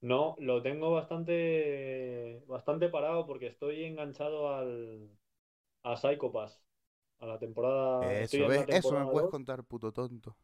No, 0.00 0.36
lo 0.40 0.62
tengo 0.62 0.90
bastante, 0.92 2.42
bastante 2.48 2.88
parado 2.88 3.24
porque 3.26 3.46
estoy 3.46 3.84
enganchado 3.84 4.52
al, 4.54 5.08
a 5.84 5.96
Psycho 5.96 6.32
Pass, 6.32 6.62
a 7.22 7.26
la 7.26 7.38
temporada. 7.38 8.20
estoy 8.22 8.42
eso. 8.42 8.66
Eso 8.68 8.96
me 8.96 9.06
puedes 9.06 9.28
contar, 9.28 9.64
puto 9.64 9.92
tonto. 9.92 10.36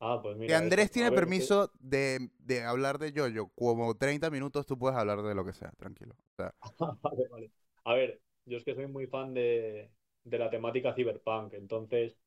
Ah, 0.00 0.20
pues 0.22 0.36
Que 0.44 0.54
mira, 0.54 0.56
Andrés 0.56 0.90
eso. 0.90 0.90
tiene 0.90 1.12
ver, 1.12 1.12
permiso 1.12 1.70
de, 1.78 2.30
de 2.38 2.64
hablar 2.64 2.98
de 2.98 3.12
Jojo. 3.14 3.52
Como 3.54 3.94
30 3.96 4.30
minutos 4.30 4.66
tú 4.66 4.78
puedes 4.78 4.96
hablar 4.98 5.22
de 5.22 5.34
lo 5.34 5.44
que 5.44 5.52
sea, 5.52 5.70
tranquilo. 5.78 6.14
O 6.32 6.34
sea, 6.36 6.54
Vale, 7.02 7.28
vale. 7.30 7.50
A 7.84 7.94
ver, 7.94 8.20
yo 8.44 8.56
es 8.58 8.64
que 8.64 8.74
soy 8.74 8.86
muy 8.86 9.06
fan 9.06 9.34
de, 9.34 9.90
de 10.24 10.38
la 10.38 10.50
temática 10.50 10.94
cyberpunk, 10.94 11.54
entonces 11.54 12.18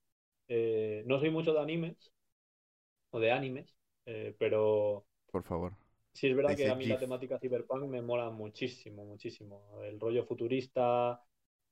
eh, 0.47 1.03
no 1.07 1.19
soy 1.19 1.31
mucho 1.31 1.53
de 1.53 1.61
animes 1.61 2.11
o 3.11 3.19
de 3.19 3.31
animes, 3.31 3.75
eh, 4.05 4.35
pero 4.39 5.05
por 5.31 5.43
favor. 5.43 5.73
sí 6.13 6.27
es 6.27 6.35
verdad 6.35 6.55
Dice 6.55 6.69
que 6.69 6.69
a 6.69 6.75
mí 6.75 6.85
la 6.87 6.99
temática 6.99 7.39
cyberpunk 7.39 7.83
me 7.89 8.01
mola 8.01 8.29
muchísimo, 8.29 9.05
muchísimo. 9.05 9.81
El 9.83 9.99
rollo 9.99 10.25
futurista, 10.25 11.21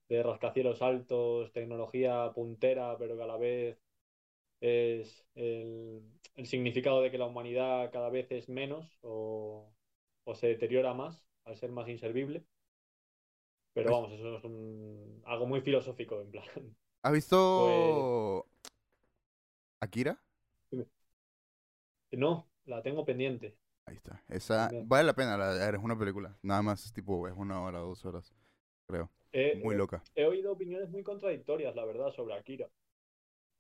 de 0.10 0.24
rascacielos 0.24 0.82
altos, 0.82 1.52
tecnología 1.54 2.32
puntera, 2.36 2.98
pero 2.98 3.16
que 3.18 3.24
a 3.24 3.28
la 3.28 3.38
vez 3.38 3.78
es 4.62 5.26
el, 5.36 6.02
el 6.36 6.48
significado 6.48 7.02
de 7.02 7.12
que 7.12 7.18
la 7.20 7.28
humanidad 7.28 7.92
cada 7.92 8.10
vez 8.10 8.32
es 8.32 8.50
menos 8.50 8.98
o, 9.04 9.72
o 10.26 10.36
se 10.36 10.48
deteriora 10.48 10.94
más 10.94 11.26
al 11.46 11.58
ser 11.58 11.72
más 11.72 11.90
inservible. 11.90 12.46
Pero 13.74 13.90
Pues- 13.90 13.96
vamos, 14.02 14.12
eso 14.14 14.38
es 14.38 14.44
un- 14.44 15.22
algo 15.26 15.46
muy 15.48 15.62
filosófico, 15.62 16.22
en 16.22 16.32
plan. 16.32 16.46
¿Has 17.04 17.14
visto 17.14 18.46
Akira? 19.82 20.18
No, 22.12 22.48
la 22.66 22.84
tengo 22.84 23.04
pendiente. 23.04 23.58
Ahí 23.86 23.96
está. 23.96 24.22
Esa 24.28 24.70
vale 24.86 25.06
la 25.06 25.14
pena, 25.14 25.38
la, 25.38 25.70
es 25.70 25.78
una 25.82 25.98
película. 25.98 26.38
Nada 26.42 26.62
más, 26.62 26.92
tipo, 26.94 27.28
es 27.28 27.34
una 27.36 27.62
hora, 27.62 27.80
dos 27.80 28.06
horas, 28.06 28.34
creo. 28.88 29.10
He, 29.32 29.64
Muy 29.64 29.76
loca. 29.76 30.04
he 30.16 30.26
oído 30.26 30.52
opiniones 30.54 30.90
muy 30.90 31.04
contradictorias, 31.04 31.76
la 31.76 31.86
verdad, 31.86 32.12
sobre 32.12 32.36
Akira. 32.36 32.70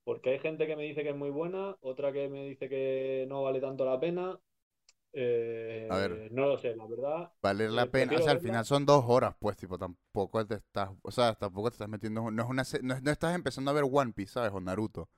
Porque 0.04 0.32
hay 0.32 0.40
gente 0.40 0.68
que 0.68 0.76
me 0.76 0.84
dice 0.84 1.04
que 1.04 1.10
es 1.12 1.16
muy 1.16 1.30
buena, 1.30 1.78
otra 1.82 2.12
que 2.14 2.30
me 2.30 2.46
dice 2.46 2.70
que 2.70 3.26
no 3.30 3.44
vale 3.44 3.62
tanto 3.62 3.86
la 3.86 4.00
pena. 4.00 4.40
Eh, 5.14 5.90
A 5.90 5.98
ver. 5.98 6.22
no 6.32 6.48
lo 6.48 6.58
sé, 6.58 6.76
la 6.76 6.88
verdad. 6.88 7.32
Vale 7.42 7.70
la 7.70 7.86
Eh, 7.86 7.90
pena. 7.90 8.16
O 8.18 8.22
sea, 8.22 8.34
al 8.34 8.40
final 8.40 8.66
son 8.66 8.86
dos 8.86 9.04
horas, 9.08 9.36
pues, 9.40 9.56
tipo, 9.58 9.78
tampoco 9.78 10.46
te 10.46 10.56
estás, 10.56 10.90
o 11.02 11.12
sea, 11.12 11.34
tampoco 11.36 11.70
te 11.70 11.76
estás 11.76 11.90
metiendo, 11.90 12.30
no 12.32 12.44
es 12.44 12.50
una, 12.50 12.64
no, 12.84 13.00
no 13.00 13.12
estás 13.12 13.34
empezando 13.36 13.72
a 13.72 13.74
ver 13.74 13.86
One 13.90 14.12
Piece, 14.14 14.34
¿sabes? 14.34 14.52
O 14.54 14.60
Naruto. 14.60 15.10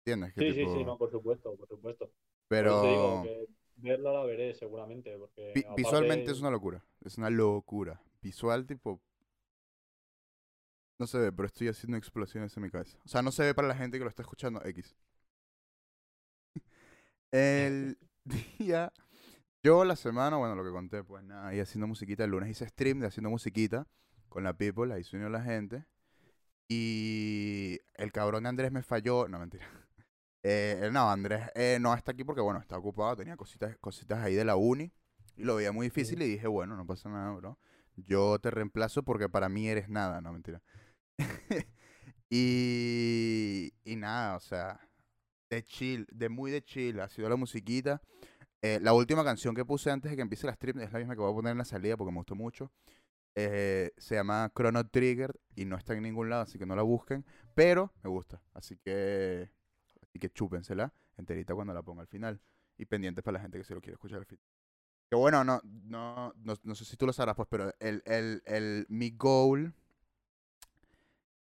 ¿Entiendes? 0.00 0.34
Que 0.34 0.42
Sí, 0.42 0.52
sí, 0.54 0.68
tipo, 0.68 0.68
sí, 0.68 0.84
no, 0.84 0.96
por 0.96 1.10
supuesto, 1.10 1.54
por 1.56 1.68
supuesto. 1.68 2.10
Pero 2.48 2.70
eso 2.70 2.78
te 2.78 2.86
digo 2.88 3.20
que 3.20 3.46
verla 3.76 4.12
la 4.12 4.24
veré 4.24 4.54
seguramente, 4.54 5.16
porque 5.18 5.54
vi- 5.54 5.66
aparte- 5.68 5.74
visualmente 5.74 6.30
es 6.30 6.40
una 6.40 6.50
locura. 6.50 6.84
Es 7.04 7.18
una 7.18 7.30
locura. 7.30 8.00
Visual, 8.22 8.66
tipo, 8.66 9.00
no 10.98 11.06
se 11.06 11.18
ve, 11.18 11.32
pero 11.32 11.46
estoy 11.46 11.68
haciendo 11.68 11.96
explosiones 11.96 12.56
en 12.56 12.62
mi 12.62 12.70
cabeza. 12.70 12.98
O 13.04 13.08
sea, 13.08 13.22
no 13.22 13.30
se 13.30 13.44
ve 13.44 13.54
para 13.54 13.68
la 13.68 13.76
gente 13.76 13.98
que 13.98 14.04
lo 14.04 14.10
está 14.10 14.22
escuchando, 14.22 14.60
X. 14.64 14.96
El 17.30 17.98
día, 18.58 18.92
yo 19.62 19.84
la 19.84 19.96
semana, 19.96 20.36
bueno, 20.36 20.54
lo 20.54 20.64
que 20.64 20.70
conté, 20.70 21.04
pues 21.04 21.24
nada, 21.24 21.48
ahí 21.48 21.60
haciendo 21.60 21.86
musiquita. 21.86 22.24
El 22.24 22.30
lunes 22.30 22.50
hice 22.50 22.68
stream 22.68 23.00
de 23.00 23.06
haciendo 23.06 23.30
musiquita 23.30 23.86
con 24.28 24.44
la 24.44 24.54
people, 24.54 24.92
ahí 24.92 25.04
se 25.04 25.16
unió 25.16 25.28
la 25.28 25.42
gente. 25.42 25.86
Y 26.68 27.80
el 27.94 28.12
cabrón 28.12 28.42
de 28.42 28.50
Andrés 28.50 28.72
me 28.72 28.82
falló, 28.82 29.28
no 29.28 29.38
mentira. 29.38 29.66
Eh, 30.44 30.88
no, 30.92 31.10
Andrés 31.10 31.50
eh, 31.56 31.78
no 31.80 31.92
está 31.92 32.12
aquí 32.12 32.22
porque, 32.22 32.40
bueno, 32.40 32.60
está 32.60 32.78
ocupado, 32.78 33.16
tenía 33.16 33.36
cositas, 33.36 33.76
cositas 33.78 34.20
ahí 34.20 34.34
de 34.34 34.44
la 34.44 34.54
uni. 34.54 34.92
Y 35.36 35.42
lo 35.42 35.56
veía 35.56 35.72
muy 35.72 35.88
difícil 35.88 36.22
y 36.22 36.28
dije, 36.28 36.46
bueno, 36.46 36.76
no 36.76 36.86
pasa 36.86 37.08
nada, 37.08 37.32
bro. 37.32 37.58
Yo 37.96 38.38
te 38.38 38.50
reemplazo 38.50 39.02
porque 39.02 39.28
para 39.28 39.48
mí 39.48 39.68
eres 39.68 39.88
nada, 39.88 40.20
no 40.20 40.32
mentira. 40.32 40.62
y, 42.30 43.72
y 43.84 43.96
nada, 43.96 44.36
o 44.36 44.40
sea, 44.40 44.80
de 45.50 45.62
chill, 45.62 46.06
de 46.12 46.28
muy 46.28 46.50
de 46.50 46.62
chill, 46.62 47.00
ha 47.00 47.08
sido 47.08 47.28
la 47.28 47.36
musiquita. 47.36 48.00
Eh, 48.60 48.80
la 48.82 48.92
última 48.92 49.24
canción 49.24 49.54
que 49.54 49.64
puse 49.64 49.90
antes 49.90 50.10
de 50.10 50.16
que 50.16 50.22
empiece 50.22 50.46
la 50.46 50.54
stream 50.54 50.80
es 50.80 50.92
la 50.92 50.98
misma 50.98 51.14
que 51.14 51.20
voy 51.20 51.30
a 51.30 51.34
poner 51.34 51.52
en 51.52 51.58
la 51.58 51.64
salida 51.64 51.96
porque 51.96 52.12
me 52.12 52.18
gustó 52.18 52.34
mucho. 52.34 52.72
Eh, 53.34 53.92
se 53.96 54.16
llama 54.16 54.50
Chrono 54.56 54.88
Trigger 54.88 55.38
y 55.54 55.64
no 55.64 55.76
está 55.76 55.94
en 55.94 56.02
ningún 56.02 56.28
lado, 56.28 56.42
así 56.42 56.58
que 56.58 56.66
no 56.66 56.74
la 56.74 56.82
busquen. 56.82 57.24
Pero 57.54 57.92
me 58.02 58.10
gusta, 58.10 58.42
así 58.54 58.76
que, 58.78 59.50
así 60.02 60.18
que 60.18 60.30
chúpensela 60.30 60.92
enterita 61.16 61.54
cuando 61.54 61.72
la 61.72 61.82
ponga 61.82 62.02
al 62.02 62.08
final. 62.08 62.40
Y 62.76 62.84
pendientes 62.84 63.24
para 63.24 63.38
la 63.38 63.42
gente 63.42 63.58
que 63.58 63.64
se 63.64 63.74
lo 63.74 63.80
quiere 63.80 63.94
escuchar 63.94 64.18
al 64.18 64.26
final. 64.26 64.44
Que 65.08 65.16
bueno, 65.16 65.42
no, 65.44 65.60
no, 65.64 66.32
no, 66.36 66.54
no 66.62 66.74
sé 66.74 66.84
si 66.84 66.96
tú 66.96 67.06
lo 67.06 67.12
sabrás, 67.12 67.34
pues, 67.34 67.48
pero 67.50 67.72
el, 67.80 68.02
el, 68.04 68.42
el, 68.44 68.86
mi 68.88 69.10
goal, 69.10 69.74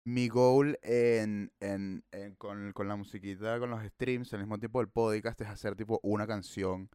mi 0.10 0.28
goal 0.30 0.78
en, 0.84 1.52
en, 1.60 2.04
en- 2.12 2.36
con, 2.36 2.72
con 2.74 2.88
la 2.88 2.96
musiquita, 2.96 3.60
con 3.60 3.70
los 3.72 3.84
streams, 3.86 4.34
al 4.34 4.40
mismo 4.42 4.58
tiempo 4.60 4.80
del 4.80 4.90
podcast, 4.90 5.40
es 5.42 5.48
hacer 5.48 5.76
tipo 5.76 6.00
una 6.04 6.28
canción 6.28 6.90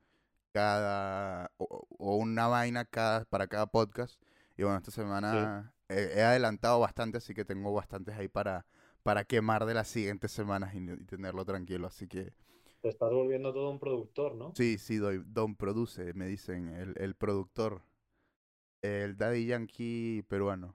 cada, 0.53 1.51
o, 1.59 1.87
o 1.99 2.17
una 2.17 2.47
vaina 2.49 2.85
cada, 2.85 3.25
para 3.27 3.47
cada 3.49 3.67
podcast. 3.67 4.21
Y 4.57 4.63
bueno, 4.63 4.79
esta 4.79 4.91
semana 4.93 5.75
he, 5.89 6.19
he 6.19 6.23
adelantado 6.23 6.81
bastante, 6.81 7.19
así 7.19 7.35
que 7.35 7.45
tengo 7.45 7.73
bastantes 7.73 8.15
ahí 8.17 8.29
para, 8.29 8.67
para 9.03 9.25
quemar 9.25 9.67
de 9.67 9.75
las 9.75 9.89
siguientes 9.89 10.31
semanas 10.33 10.75
y, 10.75 10.79
y 10.79 10.97
tenerlo 11.07 11.45
tranquilo. 11.45 11.87
Así 11.89 12.07
que 12.09 12.33
Te 12.83 12.89
estás 12.89 13.11
volviendo 13.11 13.53
todo 13.53 13.71
un 13.71 13.79
productor, 13.81 14.35
¿no? 14.37 14.53
sí, 14.55 14.79
sí, 14.79 14.97
doy, 14.99 15.23
Don 15.27 15.57
Produce, 15.57 16.13
me 16.15 16.27
dicen, 16.27 16.69
el, 16.69 16.95
el 16.99 17.15
productor, 17.15 17.83
el 18.83 19.17
Daddy 19.17 19.47
Yankee 19.47 20.23
peruano. 20.29 20.75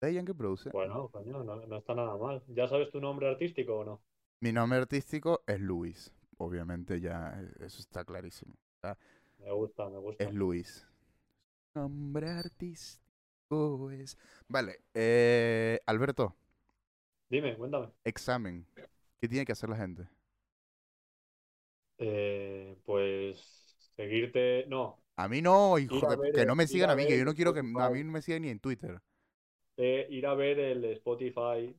¿Daddy 0.00 0.14
Yankee 0.14 0.34
produce? 0.34 0.72
Bueno, 0.72 1.08
coño, 1.12 1.44
no, 1.44 1.64
no 1.64 1.76
está 1.76 1.94
nada 1.94 2.16
mal. 2.16 2.42
¿Ya 2.48 2.66
sabes 2.66 2.90
tu 2.90 3.00
nombre 3.00 3.28
artístico 3.28 3.78
o 3.78 3.84
no? 3.84 4.02
Mi 4.40 4.52
nombre 4.52 4.78
artístico 4.80 5.42
es 5.46 5.58
Luis, 5.60 6.12
obviamente 6.36 7.00
ya, 7.00 7.34
eh, 7.40 7.64
eso 7.64 7.80
está 7.80 8.04
clarísimo. 8.04 8.54
Me 9.38 9.50
gusta, 9.52 9.88
me 9.90 9.98
gusta. 9.98 10.24
Es 10.24 10.32
Luis. 10.32 10.86
Nombre 11.74 12.30
artístico 12.30 13.90
es... 13.92 14.16
Vale, 14.48 14.82
eh, 14.94 15.80
Alberto, 15.86 16.36
Dime, 17.30 17.56
cuéntame. 17.56 17.88
examen. 18.04 18.66
¿Qué 19.20 19.28
tiene 19.28 19.44
que 19.46 19.52
hacer 19.52 19.68
la 19.70 19.76
gente? 19.76 20.08
Eh, 21.98 22.76
pues 22.84 23.76
seguirte. 23.96 24.66
No, 24.68 25.02
A 25.16 25.28
mí 25.28 25.40
no, 25.42 25.78
hijo 25.78 26.06
de... 26.08 26.16
ver 26.16 26.32
Que 26.32 26.44
no 26.46 26.56
me 26.56 26.66
sigan 26.66 26.90
a 26.90 26.92
a 26.92 26.96
mí, 26.96 27.02
ver 27.02 27.06
que 27.06 27.18
yo 27.18 27.24
no 27.24 27.34
quiero 27.34 27.52
que... 27.54 27.60
A 27.60 27.90
mí 27.90 28.02
no 28.04 28.10
me 28.12 28.22
sigan 28.22 28.42
ni 28.42 28.48
en 28.48 28.58
Twitter. 28.60 29.00
Ir 29.82 30.26
a 30.26 30.34
ver 30.34 30.58
el 30.58 30.84
Spotify 30.84 31.74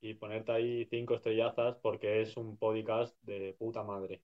y 0.00 0.14
ponerte 0.14 0.52
ahí 0.52 0.84
cinco 0.86 1.14
estrellazas 1.14 1.76
porque 1.82 2.22
es 2.22 2.36
un 2.36 2.56
podcast 2.56 3.16
de 3.22 3.54
puta 3.58 3.82
madre. 3.82 4.22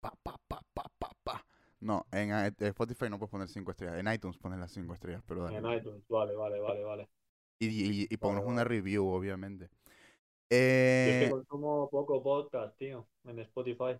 Pa, 0.00 0.12
pa, 0.22 0.36
pa, 0.48 0.60
pa, 0.74 0.84
pa, 0.98 1.10
pa. 1.22 1.44
No, 1.80 2.06
en 2.12 2.32
eh, 2.32 2.52
Spotify 2.58 3.10
no 3.10 3.18
puedes 3.18 3.30
poner 3.30 3.48
5 3.48 3.70
estrellas. 3.70 3.98
En 3.98 4.12
iTunes 4.12 4.38
pones 4.38 4.58
las 4.58 4.72
5 4.72 4.94
estrellas, 4.94 5.22
pero. 5.26 5.48
En 5.48 5.64
iTunes, 5.70 6.02
vale, 6.08 6.34
vale, 6.34 6.58
vale, 6.60 6.82
vale. 6.82 7.08
Y, 7.58 8.12
y, 8.12 8.16
Vale, 8.16 8.40
una 8.40 8.64
review, 8.64 9.06
obviamente. 9.06 9.68
Yo 9.68 9.70
es 10.50 11.18
que 11.18 11.24
Eh, 11.26 11.30
consumo 11.30 11.88
poco 11.90 12.22
podcast, 12.22 12.76
tío, 12.78 13.06
en 13.24 13.38
Spotify. 13.40 13.98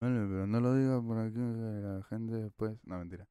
Vale, 0.00 0.26
pero 0.28 0.46
no 0.46 0.60
lo 0.60 0.74
digas 0.74 1.02
por 1.02 1.18
aquí, 1.18 1.38
la 1.38 2.02
gente 2.08 2.34
después... 2.34 2.72
No, 2.84 2.98
mentira. 2.98 3.26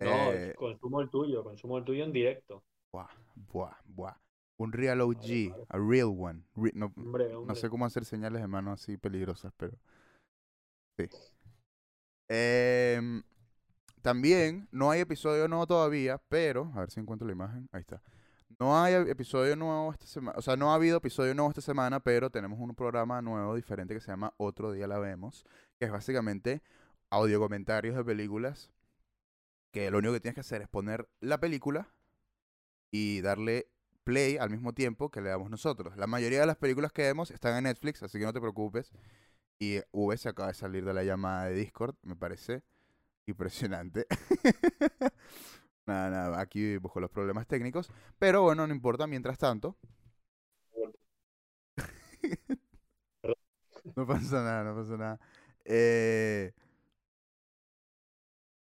No, 0.00 0.32
Eh, 0.32 0.54
consumo 0.56 1.00
el 1.00 1.10
tuyo, 1.10 1.42
consumo 1.42 1.78
el 1.78 1.84
tuyo 1.84 2.04
en 2.04 2.12
directo. 2.12 2.62
Buah, 2.92 3.08
buah, 3.34 3.76
buah. 3.86 4.16
Un 4.58 4.72
real 4.72 5.00
OG, 5.00 5.50
vale. 5.50 5.66
a 5.70 5.78
real 5.78 6.14
one. 6.16 6.44
Re- 6.54 6.72
no, 6.74 6.92
Hombre, 6.96 7.32
no 7.32 7.54
sé 7.54 7.68
cómo 7.68 7.86
hacer 7.86 8.04
señales 8.04 8.42
de 8.42 8.48
mano 8.48 8.72
así 8.72 8.96
peligrosas, 8.96 9.52
pero... 9.56 9.76
Sí. 10.98 11.08
Em, 12.28 13.22
también, 14.02 14.68
no 14.70 14.90
hay 14.90 15.00
episodio 15.00 15.48
nuevo 15.48 15.66
todavía, 15.66 16.18
pero... 16.28 16.70
A 16.74 16.80
ver 16.80 16.90
si 16.90 17.00
encuentro 17.00 17.26
la 17.26 17.32
imagen. 17.32 17.68
Ahí 17.72 17.80
está. 17.80 18.02
No 18.60 18.80
hay 18.80 18.94
episodio 18.94 19.56
nuevo 19.56 19.90
esta 19.90 20.06
semana. 20.06 20.38
O 20.38 20.42
sea, 20.42 20.54
no 20.56 20.70
ha 20.70 20.74
habido 20.74 20.98
episodio 20.98 21.34
nuevo 21.34 21.48
esta 21.48 21.62
semana, 21.62 21.98
pero 22.00 22.30
tenemos 22.30 22.60
un 22.60 22.74
programa 22.74 23.20
nuevo, 23.22 23.56
diferente, 23.56 23.94
que 23.94 24.00
se 24.00 24.12
llama 24.12 24.34
Otro 24.36 24.70
Día 24.70 24.86
La 24.86 24.98
Vemos, 24.98 25.44
que 25.78 25.86
es 25.86 25.90
básicamente 25.90 26.62
audio 27.10 27.40
comentarios 27.40 27.96
de 27.96 28.04
películas, 28.04 28.70
que 29.72 29.90
lo 29.90 29.98
único 29.98 30.12
que 30.12 30.20
tienes 30.20 30.34
que 30.34 30.40
hacer 30.42 30.62
es 30.62 30.68
poner 30.68 31.08
la 31.20 31.40
película 31.40 31.88
y 32.92 33.22
darle 33.22 33.68
play 34.04 34.38
al 34.38 34.50
mismo 34.50 34.74
tiempo 34.74 35.10
que 35.10 35.22
le 35.22 35.30
damos 35.30 35.50
nosotros. 35.50 35.96
La 35.98 36.08
mayoría 36.08 36.42
de 36.42 36.46
las 36.46 36.58
películas 36.58 36.92
que 36.92 37.04
vemos 37.04 37.32
están 37.32 37.56
en 37.58 37.64
Netflix, 37.64 38.04
así 38.04 38.20
que 38.20 38.26
no 38.26 38.34
te 38.34 38.42
preocupes. 38.42 38.92
Y 39.58 39.80
V 39.92 40.16
se 40.18 40.28
acaba 40.30 40.48
de 40.48 40.54
salir 40.54 40.84
de 40.84 40.94
la 40.94 41.04
llamada 41.04 41.44
de 41.46 41.54
Discord, 41.54 41.94
me 42.02 42.16
parece 42.16 42.62
impresionante. 43.26 44.06
nada, 45.86 46.10
nada, 46.10 46.40
aquí 46.40 46.76
busco 46.78 47.00
los 47.00 47.10
problemas 47.10 47.46
técnicos. 47.46 47.90
Pero 48.18 48.42
bueno, 48.42 48.66
no 48.66 48.74
importa, 48.74 49.06
mientras 49.06 49.38
tanto. 49.38 49.76
no 53.96 54.06
pasa 54.06 54.42
nada, 54.42 54.64
no 54.64 54.74
pasa 54.76 54.96
nada. 54.96 55.20
Eh... 55.64 56.52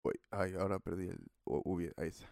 Uy, 0.02 0.14
ay, 0.30 0.54
ahora 0.54 0.78
perdí 0.78 1.08
el... 1.08 1.18
u- 1.44 1.62
ubi- 1.64 1.92
ahí 1.96 2.08
está. 2.08 2.26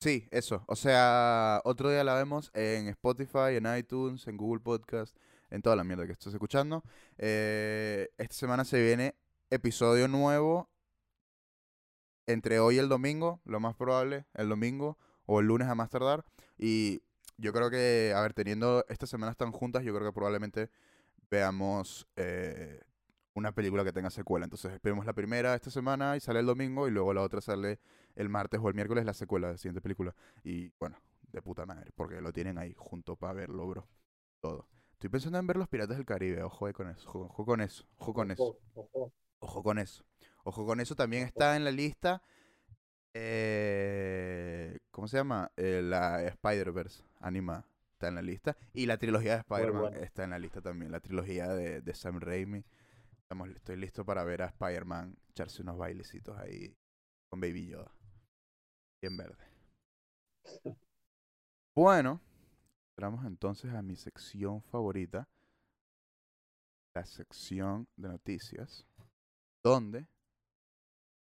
Sí, 0.00 0.26
eso. 0.30 0.64
O 0.66 0.76
sea, 0.76 1.60
otro 1.64 1.90
día 1.90 2.02
la 2.04 2.14
vemos 2.14 2.50
en 2.54 2.88
Spotify, 2.88 3.56
en 3.56 3.66
iTunes, 3.76 4.26
en 4.26 4.38
Google 4.38 4.60
Podcast, 4.60 5.14
en 5.50 5.60
toda 5.60 5.76
la 5.76 5.84
mierda 5.84 6.06
que 6.06 6.12
estás 6.12 6.32
escuchando. 6.32 6.82
Eh, 7.18 8.08
esta 8.16 8.34
semana 8.34 8.64
se 8.64 8.80
viene 8.82 9.14
episodio 9.50 10.08
nuevo 10.08 10.70
entre 12.26 12.60
hoy 12.60 12.76
y 12.76 12.78
el 12.78 12.88
domingo, 12.88 13.42
lo 13.44 13.60
más 13.60 13.74
probable, 13.76 14.24
el 14.34 14.48
domingo 14.48 14.96
o 15.26 15.40
el 15.40 15.46
lunes 15.46 15.68
a 15.68 15.74
más 15.74 15.90
tardar. 15.90 16.24
Y 16.56 17.02
yo 17.36 17.52
creo 17.52 17.68
que, 17.68 18.14
a 18.16 18.22
ver, 18.22 18.32
teniendo 18.32 18.86
estas 18.88 19.10
semanas 19.10 19.36
tan 19.36 19.52
juntas, 19.52 19.84
yo 19.84 19.94
creo 19.94 20.08
que 20.08 20.14
probablemente 20.14 20.70
veamos 21.30 22.06
eh, 22.16 22.80
una 23.34 23.52
película 23.52 23.84
que 23.84 23.92
tenga 23.92 24.08
secuela. 24.08 24.44
Entonces 24.44 24.72
esperemos 24.72 25.04
la 25.04 25.12
primera 25.12 25.54
esta 25.54 25.70
semana 25.70 26.16
y 26.16 26.20
sale 26.20 26.40
el 26.40 26.46
domingo 26.46 26.88
y 26.88 26.90
luego 26.90 27.12
la 27.12 27.20
otra 27.20 27.42
sale 27.42 27.80
el 28.16 28.28
martes 28.28 28.60
o 28.62 28.68
el 28.68 28.74
miércoles 28.74 29.04
la 29.04 29.14
secuela 29.14 29.48
de 29.48 29.54
la 29.54 29.58
siguiente 29.58 29.80
película. 29.80 30.14
Y 30.44 30.72
bueno, 30.78 30.96
de 31.32 31.42
puta 31.42 31.66
madre, 31.66 31.90
porque 31.94 32.20
lo 32.20 32.32
tienen 32.32 32.58
ahí 32.58 32.74
junto 32.76 33.16
para 33.16 33.32
verlo, 33.34 33.66
bro. 33.68 33.88
Todo. 34.40 34.68
Estoy 34.92 35.10
pensando 35.10 35.38
en 35.38 35.46
ver 35.46 35.56
Los 35.56 35.68
Piratas 35.68 35.96
del 35.96 36.06
Caribe, 36.06 36.42
ojo 36.42 36.72
con 36.72 36.88
eso, 36.90 37.08
ojo, 37.08 37.20
ojo 37.26 37.44
con 37.46 37.60
eso, 37.60 37.86
ojo 37.98 38.12
con 38.14 38.30
eso. 38.30 38.56
Ojo, 39.42 39.62
con 39.62 39.78
eso. 39.78 40.04
Ojo 40.44 40.66
con 40.66 40.80
eso. 40.80 40.94
También 40.94 41.24
está 41.26 41.56
en 41.56 41.64
la 41.64 41.70
lista. 41.70 42.22
eh, 43.14 44.78
¿Cómo 44.90 45.08
se 45.08 45.16
llama? 45.16 45.50
Eh, 45.56 45.80
la 45.82 46.22
Spider-Verse 46.24 47.02
animada. 47.20 47.66
Está 47.92 48.08
en 48.08 48.14
la 48.16 48.22
lista. 48.22 48.56
Y 48.72 48.86
la 48.86 48.96
trilogía 48.98 49.32
de 49.34 49.38
Spider-Man 49.40 49.94
está 49.94 50.24
en 50.24 50.30
la 50.30 50.38
lista 50.38 50.60
también. 50.60 50.90
La 50.92 51.00
trilogía 51.00 51.48
de, 51.48 51.80
de 51.82 51.94
Sam 51.94 52.20
Raimi. 52.20 52.64
Estamos, 53.22 53.48
estoy 53.50 53.76
listo 53.76 54.04
para 54.04 54.24
ver 54.24 54.42
a 54.42 54.46
Spider-Man 54.46 55.16
echarse 55.30 55.62
unos 55.62 55.78
bailecitos 55.78 56.36
ahí 56.38 56.76
con 57.28 57.40
Baby 57.40 57.68
Yoda. 57.68 57.92
Bien 59.02 59.16
verde. 59.16 59.36
Bueno, 61.74 62.20
entramos 62.92 63.26
entonces 63.26 63.72
a 63.74 63.82
mi 63.82 63.96
sección 63.96 64.62
favorita. 64.62 65.28
La 66.94 67.04
sección 67.04 67.88
de 67.96 68.08
noticias 68.10 68.86
donde 69.62 70.06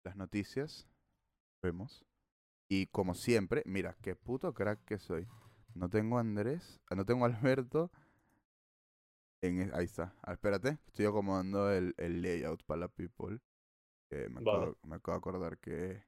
las 0.05 0.17
noticias 0.17 0.87
vemos 1.63 2.05
y 2.69 2.87
como 2.89 3.15
siempre, 3.15 3.63
mira, 3.67 3.97
qué 4.03 4.17
puto 4.17 4.55
crack 4.55 4.85
que 4.85 4.99
soy. 4.99 5.29
No 5.75 5.91
tengo 5.91 6.19
a 6.19 6.23
Andrés, 6.23 6.81
no 6.95 7.05
tengo 7.07 7.25
a 7.27 7.29
Alberto. 7.29 7.91
En, 9.43 9.61
e- 9.63 9.71
ahí 9.75 9.85
está. 9.85 10.15
Ah, 10.23 10.33
espérate, 10.33 10.79
estoy 10.87 11.07
acomodando 11.07 11.71
el, 11.73 11.95
el 11.99 12.23
layout 12.23 12.63
para 12.65 12.81
la 12.81 12.89
people. 12.89 13.39
que 14.11 14.29
me, 14.31 14.41
Vale. 14.41 14.43
acabo, 14.43 14.79
me 14.85 14.97
acabo 14.97 15.17
de 15.17 15.19
acordar 15.19 15.59
que 15.59 16.05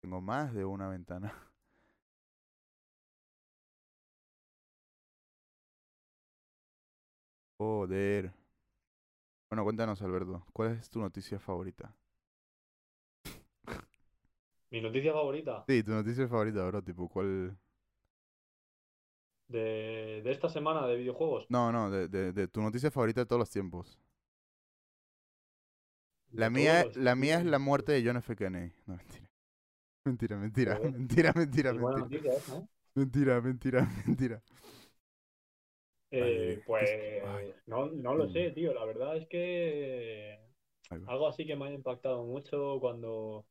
tengo 0.00 0.20
más 0.20 0.52
de 0.54 0.64
una 0.64 0.88
ventana. 0.88 1.32
Joder. 7.60 8.32
Bueno, 9.50 9.62
cuéntanos, 9.64 10.00
Alberto. 10.02 10.46
¿Cuál 10.54 10.72
es 10.72 10.88
tu 10.90 11.00
noticia 11.00 11.38
favorita? 11.38 11.94
Mi 14.70 14.80
noticia 14.80 15.12
favorita 15.12 15.64
Sí, 15.68 15.82
tu 15.84 15.92
noticia 15.92 16.26
favorita, 16.26 16.66
bro. 16.66 16.82
Tipo, 16.82 17.08
¿cuál? 17.08 17.56
de, 19.48 20.22
de 20.24 20.30
esta 20.30 20.48
semana 20.48 20.86
de 20.86 20.96
videojuegos. 20.96 21.46
No, 21.50 21.70
no, 21.72 21.90
de, 21.90 22.08
de, 22.08 22.32
de 22.32 22.48
tu 22.48 22.60
noticia 22.62 22.90
favorita 22.90 23.20
de 23.22 23.26
todos 23.26 23.40
los 23.40 23.50
tiempos. 23.50 23.98
La 26.32 26.48
mía, 26.48 26.84
los 26.84 26.96
la 26.96 27.14
mía 27.16 27.38
es 27.38 27.44
la 27.44 27.58
muerte 27.58 27.92
de 27.92 28.02
John 28.02 28.16
F. 28.16 28.34
Kennedy. 28.34 28.72
No, 28.86 28.96
mentira. 28.96 29.27
Mentira, 30.08 30.36
mentira, 30.36 30.80
mentira, 30.82 31.32
mentira, 31.34 31.72
buena 31.72 32.08
mentira. 32.08 32.32
¿eh? 32.34 32.66
Mentira, 32.96 33.40
mentira, 33.40 33.80
mentira. 34.06 34.42
Eh, 36.10 36.62
pues 36.66 36.80
es- 36.80 36.98
ay. 37.22 37.54
no, 37.66 37.86
no 37.86 38.14
lo 38.14 38.26
Mm. 38.26 38.28
sé, 38.28 38.50
tío. 38.52 38.72
La 38.74 38.84
verdad 38.84 39.16
es 39.16 39.26
que 39.28 40.38
algo 41.06 41.28
así 41.28 41.46
que 41.46 41.56
me 41.56 41.66
ha 41.66 41.72
impactado 41.72 42.24
mucho 42.24 42.78
cuando, 42.80 43.46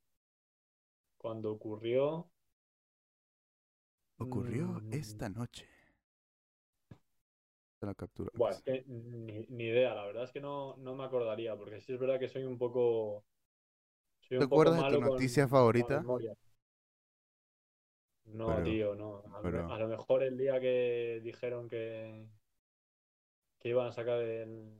cuando 1.20 1.52
ocurrió. 1.52 2.28
Ocurrió 4.20 4.84
mm, 4.84 4.91
esta 4.91 5.28
noche. 5.28 5.67
La 7.82 7.96
captura. 7.96 8.32
Buah, 8.41 8.52
es 8.52 8.62
que 8.62 8.76
ni, 8.88 9.46
ni 9.50 9.65
idea, 9.65 9.93
la 9.96 10.06
verdad 10.06 10.24
es 10.24 10.32
que 10.32 10.39
no, 10.39 10.76
no 10.78 10.96
me 10.96 11.04
acordaría, 11.04 11.56
porque 11.58 11.82
sí 11.82 11.93
es 11.93 12.00
verdad 12.00 12.20
que 12.20 12.30
soy 12.30 12.43
un 12.43 12.58
poco, 12.58 13.26
Soy 14.22 14.38
¿Te 14.38 14.43
un 14.43 14.48
poco 14.48 14.74
acuerdas 14.74 14.78
de 14.78 14.86
tu 14.86 14.98
noticia 14.98 15.48
con 15.76 16.04
favorita? 16.04 16.08
No, 18.28 18.48
Pero- 18.48 18.63
tío, 18.63 18.96
no. 18.96 19.24
A, 19.34 19.38
lo 19.38 19.44
me- 19.44 19.52
pero- 19.52 19.72
a 19.74 19.80
lo 19.80 19.88
mejor 19.88 20.24
el 20.24 20.38
día 20.38 20.60
que 20.60 21.22
dijeron 21.24 21.68
que, 21.70 22.28
que 23.60 23.70
iban 23.70 23.88
a 23.88 23.92
sacar 23.92 24.20
el... 24.22 24.74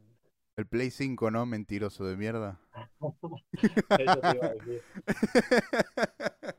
El 0.58 0.66
Play 0.68 0.90
5, 0.90 1.30
¿no? 1.32 1.46
Mentiroso 1.46 2.04
de 2.06 2.18
mierda. 2.18 2.60
Eso 3.54 4.20
te 4.22 4.36
iba 4.36 4.46
a 4.48 4.54
decir. 4.54 4.82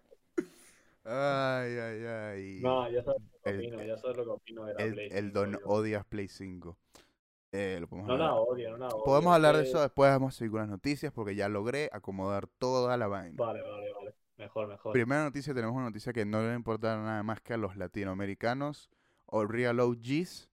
ay, 1.04 1.78
ay, 1.78 2.04
ay. 2.06 2.58
No, 2.62 2.88
ya 2.90 3.02
sabes 3.02 3.20
lo 3.22 3.40
que 3.42 3.50
El- 3.50 3.56
opino, 3.58 3.82
ya 3.84 3.96
sabes 3.98 4.16
lo 4.16 4.24
que 4.24 4.30
opino 4.30 4.64
de 4.64 4.74
la 4.74 4.84
el, 4.84 4.92
Play 4.94 5.08
el 5.10 5.24
5, 5.26 5.38
Don 5.40 5.52
yo. 5.52 5.58
odias 5.64 6.04
Play 6.06 6.28
5. 6.28 6.76
Eh, 7.50 7.78
lo 7.80 7.88
podemos 7.88 8.08
No 8.08 8.16
la 8.18 8.28
hablar. 8.28 8.44
odio, 8.46 8.70
no 8.72 8.76
la 8.78 8.88
odio. 8.88 9.04
Podemos 9.04 9.34
hablar 9.34 9.56
de 9.56 9.62
eso 9.62 9.80
después, 9.80 10.10
vamos 10.10 10.34
a 10.34 10.38
seguir 10.38 10.50
con 10.52 10.60
las 10.60 10.68
noticias 10.68 11.12
porque 11.12 11.34
ya 11.34 11.48
logré 11.48 11.88
acomodar 11.92 12.46
toda 12.46 12.96
la 12.96 13.06
vaina. 13.06 13.34
Vale, 13.36 13.62
vale, 13.62 13.92
vale. 13.92 14.14
Mejor, 14.38 14.68
mejor. 14.68 14.92
Primera 14.92 15.24
noticia, 15.24 15.52
tenemos 15.52 15.74
una 15.74 15.86
noticia 15.86 16.12
que 16.12 16.24
no 16.24 16.40
le 16.42 16.54
importa 16.54 16.96
nada 16.96 17.22
más 17.22 17.40
que 17.40 17.54
a 17.54 17.56
los 17.56 17.76
latinoamericanos 17.76 18.88
o 19.26 19.44
real 19.46 19.80
OGs 19.80 20.48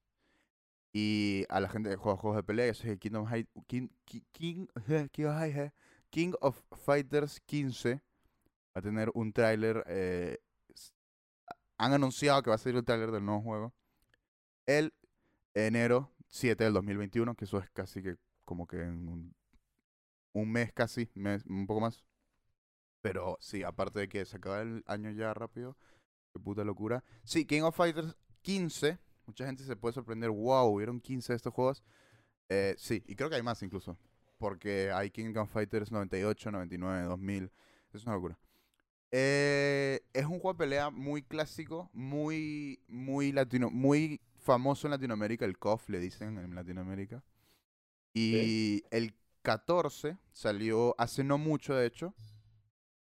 y 0.91 1.45
a 1.49 1.59
la 1.59 1.69
gente 1.69 1.89
que 1.89 1.95
juega 1.95 2.17
juegos 2.17 2.37
de 2.37 2.43
pelea. 2.43 2.65
Eso 2.67 2.83
es 2.83 2.89
el 2.93 2.99
Kingdom 2.99 3.27
Hearts- 3.27 3.49
King, 3.67 3.89
King, 4.05 4.67
King, 4.87 5.07
King, 5.11 5.69
King 6.09 6.33
of 6.41 6.59
Fighters 6.85 7.39
15. 7.41 7.95
Va 8.75 8.79
a 8.79 8.81
tener 8.81 9.11
un 9.13 9.31
tráiler. 9.31 9.83
eh, 9.87 10.39
han 11.77 11.93
anunciado 11.93 12.41
que 12.41 12.49
va 12.49 12.55
a 12.55 12.59
salir 12.59 12.77
el 12.77 12.85
tráiler 12.85 13.11
del 13.11 13.25
nuevo 13.25 13.41
juego. 13.41 13.73
El 14.65 14.93
enero 15.53 16.11
7 16.29 16.63
del 16.63 16.73
2021, 16.73 17.35
que 17.35 17.45
eso 17.45 17.59
es 17.59 17.69
casi 17.69 18.01
que 18.01 18.15
como 18.45 18.65
que 18.67 18.77
en 18.81 19.07
un, 19.07 19.35
un 20.33 20.51
mes 20.51 20.71
casi, 20.73 21.09
mes, 21.15 21.45
un 21.45 21.67
poco 21.67 21.81
más. 21.81 22.03
Pero 23.05 23.37
sí, 23.39 23.61
aparte 23.61 23.99
de 23.99 24.09
que 24.09 24.25
se 24.25 24.37
acaba 24.37 24.63
el 24.63 24.83
año 24.87 25.11
ya 25.11 25.31
rápido, 25.31 25.77
qué 26.33 26.39
puta 26.39 26.63
locura. 26.63 27.03
Sí, 27.23 27.45
King 27.45 27.61
of 27.61 27.75
Fighters 27.75 28.15
15, 28.41 28.97
mucha 29.27 29.45
gente 29.45 29.63
se 29.63 29.75
puede 29.75 29.93
sorprender, 29.93 30.31
wow, 30.31 30.65
hubieron 30.65 30.99
15 30.99 31.33
de 31.33 31.37
estos 31.37 31.53
juegos. 31.53 31.83
Eh, 32.49 32.73
sí, 32.79 33.03
y 33.05 33.15
creo 33.15 33.29
que 33.29 33.35
hay 33.35 33.43
más 33.43 33.61
incluso, 33.61 33.95
porque 34.39 34.91
hay 34.91 35.11
King 35.11 35.35
of 35.35 35.51
Fighters 35.51 35.91
98, 35.91 36.49
99, 36.49 37.03
2000, 37.03 37.51
es 37.93 38.03
una 38.05 38.15
locura. 38.15 38.39
Eh, 39.11 40.01
es 40.11 40.25
un 40.25 40.39
juego 40.39 40.53
de 40.53 40.57
pelea 40.57 40.89
muy 40.89 41.21
clásico, 41.21 41.91
muy, 41.93 42.81
muy 42.87 43.31
latino, 43.31 43.69
muy 43.69 44.19
famoso 44.39 44.87
en 44.87 44.91
Latinoamérica, 44.91 45.45
el 45.45 45.59
KOF 45.59 45.89
le 45.89 45.99
dicen 45.99 46.39
en 46.39 46.55
Latinoamérica. 46.55 47.23
Y 48.15 48.81
el 48.89 49.13
14 49.43 50.17
salió 50.33 50.95
hace 50.97 51.23
no 51.23 51.37
mucho, 51.37 51.75
de 51.75 51.85
hecho. 51.85 52.15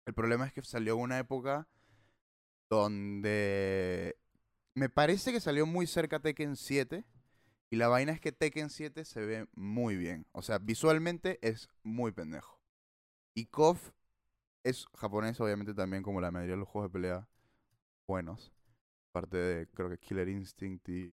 El 0.07 0.13
problema 0.13 0.47
es 0.47 0.53
que 0.53 0.61
salió 0.61 0.95
una 0.95 1.19
época 1.19 1.67
donde 2.69 4.17
me 4.73 4.87
parece 4.87 5.33
que 5.33 5.41
salió 5.41 5.65
muy 5.65 5.85
cerca 5.85 6.21
Tekken 6.21 6.55
7. 6.55 7.05
Y 7.69 7.75
la 7.75 7.89
vaina 7.89 8.13
es 8.13 8.21
que 8.21 8.31
Tekken 8.31 8.69
7 8.69 9.03
se 9.03 9.25
ve 9.25 9.47
muy 9.51 9.97
bien. 9.97 10.25
O 10.31 10.41
sea, 10.41 10.59
visualmente 10.59 11.39
es 11.41 11.67
muy 11.83 12.13
pendejo. 12.13 12.57
Y 13.35 13.47
KOF 13.47 13.91
es 14.63 14.85
japonés, 14.95 15.41
obviamente, 15.41 15.73
también 15.73 16.03
como 16.03 16.21
la 16.21 16.31
mayoría 16.31 16.53
de 16.53 16.59
los 16.59 16.69
juegos 16.69 16.89
de 16.89 16.93
pelea 16.93 17.27
buenos. 18.07 18.53
Aparte 19.11 19.35
de, 19.35 19.67
creo 19.67 19.89
que 19.89 19.97
Killer 19.97 20.29
Instinct 20.29 20.87
y 20.87 21.13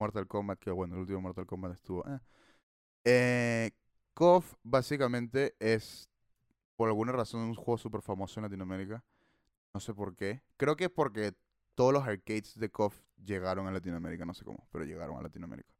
Mortal 0.00 0.26
Kombat, 0.26 0.58
que 0.58 0.72
bueno, 0.72 0.96
el 0.96 1.02
último 1.02 1.20
Mortal 1.20 1.46
Kombat 1.46 1.74
estuvo. 1.74 2.04
Eh. 2.08 2.18
Eh, 3.04 3.70
KOF 4.14 4.54
básicamente 4.64 5.54
es, 5.60 6.07
por 6.78 6.86
alguna 6.88 7.10
razón, 7.10 7.40
un 7.40 7.54
juego 7.56 7.76
súper 7.76 8.02
famoso 8.02 8.38
en 8.38 8.44
Latinoamérica. 8.44 9.02
No 9.74 9.80
sé 9.80 9.92
por 9.94 10.14
qué. 10.14 10.42
Creo 10.56 10.76
que 10.76 10.84
es 10.84 10.90
porque 10.90 11.34
todos 11.74 11.92
los 11.92 12.06
arcades 12.06 12.56
de 12.56 12.70
KOF 12.70 12.96
llegaron 13.16 13.66
a 13.66 13.72
Latinoamérica, 13.72 14.24
no 14.24 14.32
sé 14.32 14.44
cómo, 14.44 14.68
pero 14.70 14.84
llegaron 14.84 15.16
a 15.16 15.22
Latinoamérica. 15.22 15.74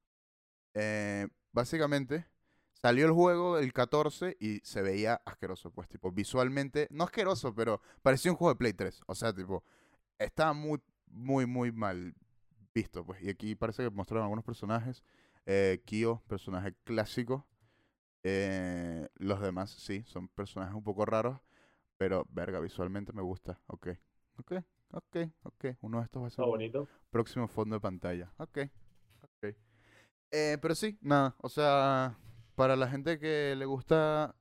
Eh, 0.74 1.28
básicamente, 1.52 2.26
salió 2.72 3.06
el 3.06 3.12
juego 3.12 3.58
el 3.58 3.72
14 3.72 4.38
y 4.40 4.58
se 4.64 4.82
veía 4.82 5.22
asqueroso, 5.24 5.70
pues, 5.70 5.88
tipo, 5.88 6.11
visualmente, 6.11 6.88
no 6.90 7.04
asqueroso, 7.04 7.54
pero 7.54 7.80
parecía 8.02 8.32
un 8.32 8.37
juego 8.37 8.54
de 8.54 8.58
Play 8.58 8.72
3. 8.72 9.00
O 9.06 9.14
sea, 9.14 9.32
tipo, 9.32 9.62
estaba 10.18 10.52
muy, 10.52 10.82
muy, 11.06 11.46
muy 11.46 11.70
mal 11.70 12.12
visto, 12.74 13.06
pues. 13.06 13.22
Y 13.22 13.30
aquí 13.30 13.54
parece 13.54 13.84
que 13.84 13.90
mostraron 13.90 14.24
algunos 14.24 14.44
personajes. 14.44 15.04
Eh, 15.46 15.80
Kyo, 15.87 16.24
personaje 16.26 16.74
clásico. 16.82 17.46
Eh, 18.30 19.08
los 19.16 19.40
demás, 19.40 19.70
sí, 19.70 20.04
son 20.06 20.28
personajes 20.28 20.74
un 20.74 20.82
poco 20.84 21.04
raros. 21.06 21.40
Pero, 21.96 22.26
verga, 22.30 22.60
visualmente 22.60 23.12
me 23.12 23.22
gusta. 23.22 23.58
Ok, 23.66 23.88
ok, 24.38 24.52
ok, 24.92 25.16
ok. 25.42 25.64
Uno 25.80 25.98
de 25.98 26.04
estos 26.04 26.22
va 26.22 26.26
a 26.28 26.30
ser 26.30 26.44
un 26.44 26.50
bonito. 26.50 26.88
próximo 27.10 27.48
fondo 27.48 27.76
de 27.76 27.80
pantalla. 27.80 28.30
Ok, 28.36 28.58
ok. 29.22 29.54
Eh, 30.30 30.58
pero 30.60 30.74
sí, 30.74 30.98
nada. 31.00 31.34
O 31.38 31.48
sea, 31.48 32.16
para 32.54 32.76
la 32.76 32.88
gente 32.88 33.18
que 33.18 33.54
le 33.56 33.64
gusta 33.64 34.34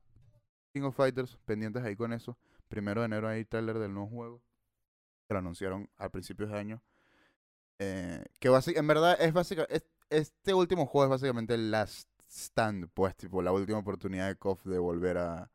King 0.73 0.84
of 0.84 0.95
Fighters, 0.95 1.38
pendientes 1.45 1.84
ahí 1.84 1.95
con 1.95 2.13
eso. 2.13 2.38
Primero 2.67 3.02
de 3.02 3.06
enero 3.06 3.28
hay 3.30 3.45
trailer 3.45 3.80
del 3.80 3.93
nuevo 3.93 4.10
juego. 4.10 4.41
Que 5.28 5.34
lo 5.34 5.39
anunciaron 5.39 5.89
a 5.97 6.10
principios 6.10 6.52
de 6.52 6.60
año. 6.60 6.84
Eh, 7.80 8.23
que 8.39 8.50
en 8.50 8.88
verdad 8.88 9.17
es 9.19 9.34
básicamente. 9.34 9.84
este 10.10 10.54
último 10.54 10.86
juego 10.86 11.06
es 11.06 11.10
básicamente 11.10 11.54
el 11.54 11.71
last 11.71 12.10
stand, 12.30 12.90
pues, 12.94 13.16
tipo, 13.16 13.42
la 13.42 13.52
última 13.52 13.80
oportunidad 13.80 14.28
de 14.28 14.36
KOF 14.38 14.66
de 14.66 14.80
volver 14.80 15.18
a. 15.18 15.52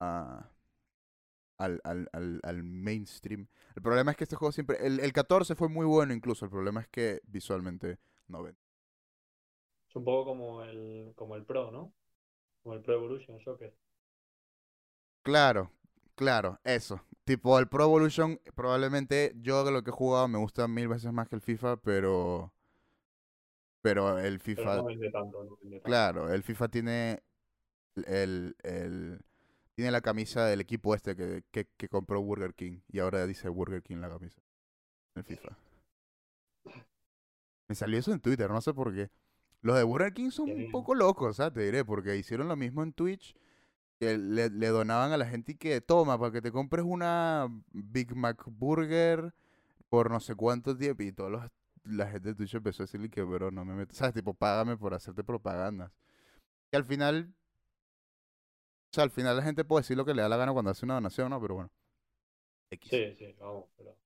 a 0.00 0.50
al, 1.58 1.80
al, 1.84 2.08
al, 2.12 2.40
al 2.42 2.62
mainstream. 2.64 3.46
El 3.76 3.82
problema 3.82 4.10
es 4.10 4.16
que 4.16 4.24
este 4.24 4.36
juego 4.36 4.52
siempre. 4.52 4.78
El, 4.86 5.00
el 5.00 5.12
14 5.12 5.54
fue 5.54 5.68
muy 5.68 5.86
bueno, 5.86 6.12
incluso. 6.12 6.44
El 6.44 6.50
problema 6.50 6.80
es 6.80 6.88
que 6.88 7.20
visualmente 7.26 7.98
no 8.28 8.42
ven. 8.42 8.56
Es 9.88 9.96
un 9.96 10.04
poco 10.04 10.26
como 10.26 10.62
el, 10.62 11.12
como 11.16 11.36
el 11.36 11.44
Pro, 11.46 11.70
¿no? 11.70 11.94
Como 12.62 12.74
el 12.74 12.82
Pro 12.82 12.94
Evolution 12.94 13.40
Soccer. 13.40 13.74
Claro, 15.22 15.70
claro, 16.14 16.60
eso. 16.64 17.00
Tipo, 17.24 17.58
el 17.58 17.68
Pro 17.68 17.84
Evolution, 17.84 18.40
probablemente 18.54 19.32
yo 19.36 19.64
de 19.64 19.72
lo 19.72 19.82
que 19.82 19.90
he 19.90 19.92
jugado 19.92 20.28
me 20.28 20.38
gusta 20.38 20.68
mil 20.68 20.88
veces 20.88 21.12
más 21.12 21.28
que 21.28 21.36
el 21.36 21.42
FIFA, 21.42 21.78
pero. 21.78 22.52
Pero 23.84 24.18
el 24.18 24.40
Pero 24.40 24.44
FIFA. 24.56 24.76
no 24.76 24.84
vende 24.86 25.10
tanto, 25.10 25.44
no 25.44 25.56
vende 25.60 25.76
tanto. 25.76 25.84
Claro, 25.86 26.32
el 26.32 26.42
FIFA 26.42 26.68
tiene 26.68 27.22
el, 28.06 28.56
el- 28.62 29.20
tiene 29.74 29.90
la 29.90 30.00
camisa 30.00 30.46
del 30.46 30.60
equipo 30.60 30.94
este 30.94 31.14
que, 31.16 31.42
que, 31.50 31.66
que 31.76 31.88
compró 31.88 32.22
Burger 32.22 32.54
King 32.54 32.78
y 32.88 33.00
ahora 33.00 33.26
dice 33.26 33.48
Burger 33.48 33.82
King 33.82 33.96
la 33.98 34.08
camisa. 34.08 34.40
El 35.16 35.24
FIFA. 35.24 35.56
Me 37.68 37.74
salió 37.74 37.98
eso 37.98 38.12
en 38.12 38.20
Twitter, 38.20 38.50
no 38.50 38.60
sé 38.60 38.72
por 38.74 38.94
qué. 38.94 39.10
Los 39.62 39.76
de 39.76 39.82
Burger 39.82 40.12
King 40.12 40.30
son 40.30 40.50
un 40.50 40.70
poco 40.70 40.94
locos, 40.94 41.36
¿sabes? 41.36 41.54
Te 41.54 41.60
diré, 41.64 41.84
porque 41.84 42.16
hicieron 42.16 42.48
lo 42.48 42.56
mismo 42.56 42.82
en 42.82 42.92
Twitch. 42.92 43.34
Que 44.00 44.18
le, 44.18 44.50
le 44.50 44.68
donaban 44.68 45.12
a 45.12 45.16
la 45.16 45.26
gente 45.26 45.52
y 45.52 45.56
que 45.56 45.80
toma 45.80 46.18
para 46.18 46.32
que 46.32 46.42
te 46.42 46.50
compres 46.52 46.84
una 46.84 47.48
Big 47.72 48.14
Mac 48.16 48.42
Burger 48.46 49.32
por 49.88 50.10
no 50.10 50.20
sé 50.20 50.34
cuánto 50.34 50.76
tiempo. 50.76 51.02
Y 51.04 51.12
todos 51.12 51.30
los, 51.30 51.42
la 51.84 52.08
gente 52.10 52.30
de 52.30 52.34
Twitch 52.36 52.54
empezó 52.54 52.82
a 52.82 52.86
decirle 52.86 53.10
que, 53.10 53.22
bro, 53.22 53.50
no 53.50 53.64
me 53.64 53.74
metas. 53.74 53.96
¿Sabes? 53.98 54.14
Tipo, 54.14 54.34
págame 54.34 54.76
por 54.76 54.94
hacerte 54.94 55.24
propagandas. 55.24 55.92
Que 56.70 56.78
al 56.78 56.84
final. 56.86 57.34
O 58.90 58.94
sea, 58.94 59.04
al 59.04 59.10
final 59.10 59.36
la 59.36 59.42
gente 59.42 59.62
puede 59.64 59.82
decir 59.82 59.94
lo 59.96 60.04
que 60.06 60.14
le 60.14 60.22
da 60.22 60.28
la 60.30 60.36
gana 60.38 60.52
cuando 60.54 60.70
hace 60.70 60.84
una 60.86 60.94
donación, 60.94 61.28
¿no? 61.30 61.38
Pero 61.40 61.54
bueno. 61.56 61.70
X. 62.70 62.90
Sí, 62.90 63.14
sí, 63.18 63.34
vamos, 63.38 63.66
pero. 63.76 63.96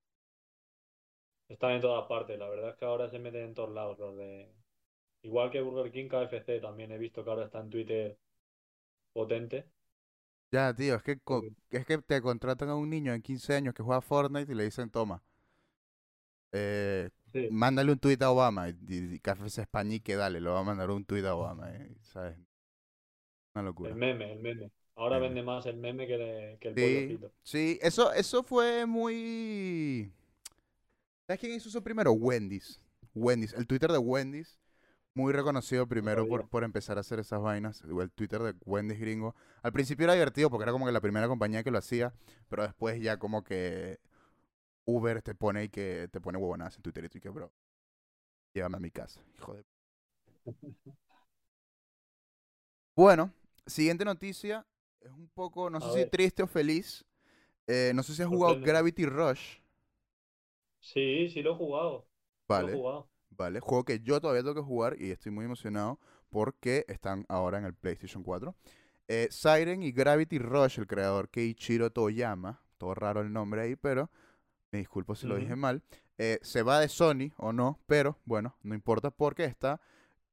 Están 1.46 1.72
en 1.72 1.80
todas 1.82 2.06
partes. 2.08 2.38
La 2.38 2.48
verdad 2.48 2.70
es 2.70 2.76
que 2.76 2.84
ahora 2.86 3.10
se 3.10 3.18
meten 3.18 3.42
en 3.44 3.54
todos 3.54 3.70
lados 3.70 3.98
los 3.98 4.16
de. 4.16 4.50
Igual 5.22 5.50
que 5.50 5.60
Burger 5.62 5.92
King, 5.92 6.08
KFC 6.08 6.60
también 6.60 6.92
he 6.92 6.98
visto 6.98 7.24
que 7.24 7.30
ahora 7.30 7.46
está 7.46 7.60
en 7.60 7.70
Twitter 7.70 8.18
potente. 9.12 9.70
Ya, 10.50 10.74
tío, 10.74 10.94
es 10.96 11.02
que, 11.02 11.18
co- 11.20 11.46
es 11.70 11.86
que 11.86 11.98
te 11.98 12.20
contratan 12.22 12.68
a 12.70 12.74
un 12.74 12.88
niño 12.90 13.12
de 13.12 13.22
15 13.22 13.54
años 13.54 13.74
que 13.74 13.82
juega 13.82 14.00
Fortnite 14.02 14.52
y 14.52 14.54
le 14.54 14.64
dicen, 14.64 14.90
toma. 14.90 15.22
Eh, 16.52 17.10
Sí, 17.32 17.48
mándale 17.50 17.92
un 17.92 17.98
tuit 17.98 18.22
a 18.22 18.30
Obama. 18.30 18.68
Y, 18.70 19.20
España 19.58 19.94
y 19.96 20.00
que 20.00 20.16
dale, 20.16 20.40
le 20.40 20.48
va 20.50 20.60
a 20.60 20.64
mandar 20.64 20.90
un 20.90 21.04
tuit 21.04 21.24
a 21.24 21.34
Obama. 21.34 21.70
eh, 21.74 21.96
¿Sabes? 22.02 22.36
Una 23.54 23.62
locura. 23.64 23.90
el 23.90 23.96
meme, 23.96 24.32
el 24.32 24.38
meme. 24.40 24.70
Ahora 24.94 25.18
Meme. 25.18 25.28
vende 25.28 25.42
más 25.42 25.66
el 25.66 25.76
meme 25.76 26.06
que, 26.06 26.58
el 26.60 26.74
Sí, 26.74 26.80
pollo 26.80 27.32
sí, 27.42 27.78
eso, 27.82 28.12
eso 28.12 28.42
fue 28.42 28.86
muy... 28.86 30.12
¿Sabes 31.26 31.40
quién 31.40 31.52
hizo 31.54 31.68
eso 31.68 31.82
primero? 31.82 32.12
Wendy's. 32.12 32.80
Wendy's. 33.14 33.52
El 33.52 33.66
Twitter 33.66 33.90
de 33.92 33.98
Wendy's, 33.98 34.58
muy 35.14 35.32
reconocido 35.32 35.86
primero 35.88 36.26
por, 36.28 36.48
por 36.48 36.64
empezar 36.64 36.98
a 36.98 37.00
hacer 37.00 37.20
esas 37.20 37.40
vainas. 37.42 37.82
El 37.82 38.10
Twitter 38.12 38.42
de 38.42 38.54
Wendy's 38.64 39.00
gringo. 39.00 39.34
Al 39.62 39.72
principio 39.72 40.04
era 40.04 40.14
divertido 40.14 40.50
porque 40.50 40.64
era 40.64 40.72
como 40.72 40.86
que 40.86 40.92
la 40.92 41.00
primera 41.00 41.28
compañía 41.28 41.62
que 41.64 41.70
lo 41.70 41.78
hacía, 41.78 42.14
pero 42.48 42.62
después 42.64 43.00
ya 43.02 43.18
como 43.18 43.44
que 43.44 43.98
Uber 44.88 45.22
te 45.22 45.34
pone 45.36 45.64
y 45.64 45.68
que 45.70 46.08
te 46.12 46.20
pone 46.20 46.38
huevonadas 46.38 46.76
en 46.76 46.82
Twitter 46.82 47.04
y 47.04 47.08
tú 47.10 47.18
y 47.18 47.20
que, 47.22 47.30
bro, 47.30 47.52
llévame 48.54 48.76
a 48.76 48.80
mi 48.80 48.90
casa, 48.90 49.22
hijo 49.34 49.54
de... 49.54 49.64
Bueno, 52.94 53.32
siguiente 53.66 54.04
noticia. 54.04 54.66
es 55.00 55.12
un 55.12 55.28
poco, 55.28 55.70
no 55.70 55.80
A 55.80 55.88
sé 55.88 55.90
si 55.90 56.04
triste 56.06 56.42
o 56.42 56.46
feliz. 56.46 57.04
Eh, 57.66 57.92
no 57.94 58.02
sé 58.02 58.14
si 58.14 58.22
has 58.22 58.28
jugado. 58.28 58.60
Gravity 58.60 59.06
Rush. 59.06 59.58
Sí, 60.80 61.28
sí 61.28 61.40
lo 61.42 61.52
he 61.52 61.54
jugado. 61.54 62.08
Lo 62.56 62.64
he 62.66 62.68
Vale, 62.68 62.68
jugado. 62.68 63.10
vale. 63.30 63.60
Juego 63.60 63.84
que 63.84 64.00
yo 64.00 64.20
todavía 64.20 64.42
tengo 64.42 64.54
que 64.54 64.62
jugar 64.62 64.96
y 65.00 65.10
estoy 65.10 65.32
muy 65.32 65.44
emocionado 65.44 65.98
porque 66.30 66.84
están 66.88 67.24
ahora 67.28 67.58
en 67.58 67.64
el 67.64 67.74
PlayStation 67.74 68.22
4. 68.22 68.54
Eh, 69.08 69.28
Siren 69.30 69.82
y 69.82 69.92
Gravity 69.92 70.38
Rush, 70.38 70.78
el 70.78 70.86
creador 70.86 71.30
Keiichiro 71.30 71.90
Toyama, 71.90 72.62
todo 72.78 72.94
raro 72.94 73.20
el 73.22 73.32
nombre 73.32 73.62
ahí, 73.62 73.76
pero 73.76 74.10
me 74.72 74.78
disculpo 74.80 75.14
si 75.14 75.26
lo 75.26 75.36
dije 75.36 75.56
mal, 75.56 75.82
eh, 76.18 76.38
se 76.42 76.62
va 76.62 76.80
de 76.80 76.88
Sony 76.88 77.32
o 77.36 77.52
no, 77.52 77.80
pero 77.86 78.18
bueno, 78.24 78.56
no 78.62 78.74
importa 78.74 79.10
porque 79.10 79.44
está 79.44 79.80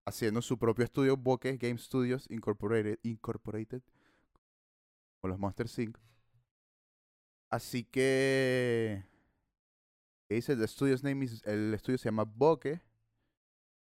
haciendo 0.06 0.42
su 0.42 0.58
propio 0.60 0.86
estudio, 0.86 1.18
Bokeh 1.18 1.58
Game 1.58 1.78
Studios 1.80 2.28
Incorporated, 2.30 3.00
Incorporated 3.04 3.82
con 5.20 5.30
los 5.32 5.40
Monster 5.40 5.68
Inc. 5.78 5.98
Así 7.50 7.84
que, 7.86 9.04
¿qué 10.28 10.36
dice? 10.36 10.56
The 10.56 10.68
studio's 10.68 11.04
name 11.04 11.24
is- 11.26 11.42
el 11.46 11.74
estudio 11.74 11.98
se 11.98 12.06
llama 12.10 12.24
Bokeh, 12.26 12.82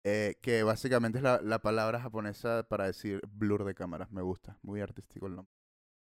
eh, 0.04 0.36
que 0.42 0.64
básicamente 0.64 1.18
es 1.20 1.24
la, 1.24 1.40
la 1.42 1.60
palabra 1.60 2.00
japonesa 2.02 2.64
para 2.68 2.86
decir 2.88 3.22
blur 3.32 3.64
de 3.64 3.74
cámaras. 3.76 4.12
Me 4.12 4.22
gusta, 4.22 4.58
muy 4.62 4.82
artístico 4.82 5.28
el 5.28 5.36
nombre. 5.36 5.54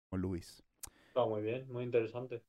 Como 0.09 0.21
Luis. 0.21 0.63
Está 1.09 1.25
muy 1.27 1.41
bien, 1.43 1.71
muy 1.71 1.83
interesante. 1.83 2.43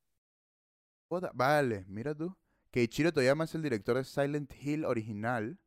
Vale, 1.34 1.84
mira 1.88 2.14
tú. 2.14 2.36
Keiichiro 2.70 3.12
Toyama 3.12 3.44
es 3.44 3.54
el 3.54 3.62
director 3.62 3.96
de 3.96 4.04
Silent 4.04 4.52
Hill 4.62 4.84
original. 4.84 5.58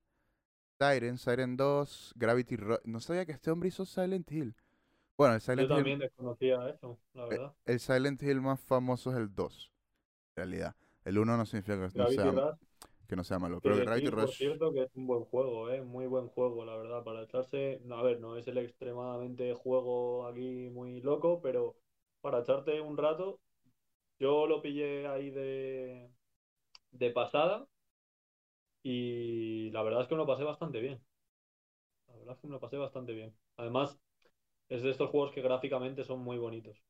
Siren, 0.80 1.18
Siren 1.18 1.58
2, 1.58 2.14
Gravity 2.16 2.56
Rush. 2.56 2.80
No 2.86 3.00
sabía 3.00 3.26
que 3.26 3.34
este 3.34 3.52
hombre 3.52 3.70
hizo 3.70 3.86
Silent 3.86 4.32
Hill. 4.32 4.56
Bueno, 5.18 5.36
el 5.36 5.42
Yo 5.42 5.46
Silent 5.46 5.62
Hill, 5.62 5.76
también 5.76 6.00
desconocía 6.00 6.70
eso, 6.70 6.98
la 7.14 7.26
eh, 7.26 7.30
verdad. 7.30 7.54
el 7.66 7.80
Silent 7.80 8.24
Hill 8.24 8.42
más 8.42 8.60
famoso 8.60 9.12
es 9.12 9.18
el 9.18 9.34
2. 9.34 9.72
En 10.30 10.36
realidad. 10.36 10.76
El 11.04 11.18
1 11.18 11.38
no 11.38 11.46
significa 11.46 11.76
que 11.76 11.98
no, 11.98 12.10
sea, 12.10 12.32
Rush, 12.32 12.56
que 13.08 13.16
no 13.18 13.24
sea 13.24 13.38
malo. 13.38 13.60
Pero 13.62 13.76
Gravity 13.78 14.10
por 14.10 14.30
cierto, 14.30 14.74
que 14.74 14.84
es 14.84 14.96
un 14.96 15.06
buen 15.06 15.26
juego, 15.26 15.70
¿eh? 15.70 15.82
Muy 15.82 16.08
buen 16.08 16.30
juego, 16.30 16.64
la 16.64 16.78
verdad, 16.78 17.04
para 17.04 17.24
echarse... 17.24 17.82
A 17.92 18.02
ver, 18.02 18.22
no 18.22 18.38
es 18.38 18.48
el 18.48 18.58
extremadamente 18.58 19.54
juego 19.54 20.26
aquí 20.26 20.70
muy 20.70 21.02
loco, 21.02 21.42
pero 21.42 21.76
para 22.22 22.40
echarte 22.40 22.80
un 22.80 22.98
rato, 22.98 23.40
yo 24.24 24.48
lo 24.48 24.62
pillé 24.62 25.06
ahí 25.06 25.30
de, 25.32 26.10
de 26.92 27.10
pasada 27.12 27.68
y 28.82 29.70
la 29.72 29.84
verdad 29.84 30.02
es 30.02 30.08
que 30.08 30.16
me 30.16 30.20
lo 30.20 30.28
pasé 30.28 30.44
bastante 30.46 30.80
bien. 30.80 31.02
La 32.08 32.16
verdad 32.16 32.36
es 32.36 32.40
que 32.40 32.48
me 32.48 32.54
lo 32.54 32.62
pasé 32.62 32.78
bastante 32.78 33.12
bien. 33.12 33.36
Además, 33.58 34.00
es 34.70 34.84
de 34.84 34.92
estos 34.92 35.10
juegos 35.10 35.34
que 35.34 35.42
gráficamente 35.42 36.06
son 36.06 36.22
muy 36.22 36.38
bonitos. 36.38 36.82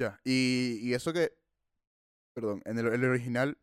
Ya, 0.00 0.20
y, 0.24 0.80
y 0.82 0.94
eso 0.94 1.12
que, 1.12 1.32
perdón, 2.34 2.62
en 2.64 2.78
el, 2.78 2.86
el 2.88 3.04
original 3.04 3.58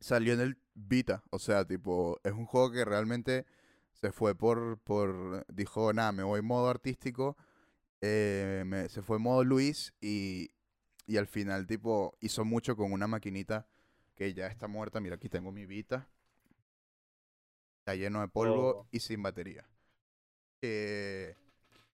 salió 0.00 0.34
en 0.34 0.40
el 0.40 0.58
Vita, 0.74 1.22
o 1.30 1.38
sea, 1.38 1.66
tipo, 1.66 2.18
es 2.24 2.32
un 2.32 2.46
juego 2.46 2.70
que 2.72 2.84
realmente 2.84 3.44
se 3.92 4.10
fue 4.10 4.34
por, 4.34 4.78
por, 4.78 5.46
dijo, 5.52 5.92
nada, 5.92 6.12
me 6.12 6.22
voy 6.22 6.42
modo 6.42 6.68
artístico, 6.68 7.36
eh, 8.00 8.86
se 8.88 9.02
fue 9.02 9.18
modo 9.18 9.44
Luis 9.44 9.94
y, 10.00 10.50
y 11.06 11.16
al 11.16 11.26
final, 11.26 11.66
tipo, 11.66 12.16
hizo 12.20 12.44
mucho 12.44 12.76
con 12.76 12.92
una 12.92 13.06
maquinita 13.06 13.66
que 14.14 14.34
ya 14.34 14.46
está 14.46 14.68
muerta, 14.68 15.00
mira, 15.00 15.16
aquí 15.16 15.28
tengo 15.28 15.52
mi 15.52 15.66
Vita, 15.66 16.08
está 17.80 17.94
lleno 17.94 18.20
de 18.20 18.28
polvo 18.28 18.70
Oh. 18.80 18.86
y 18.90 19.00
sin 19.00 19.22
batería. 19.22 19.66
Eh, 20.62 21.34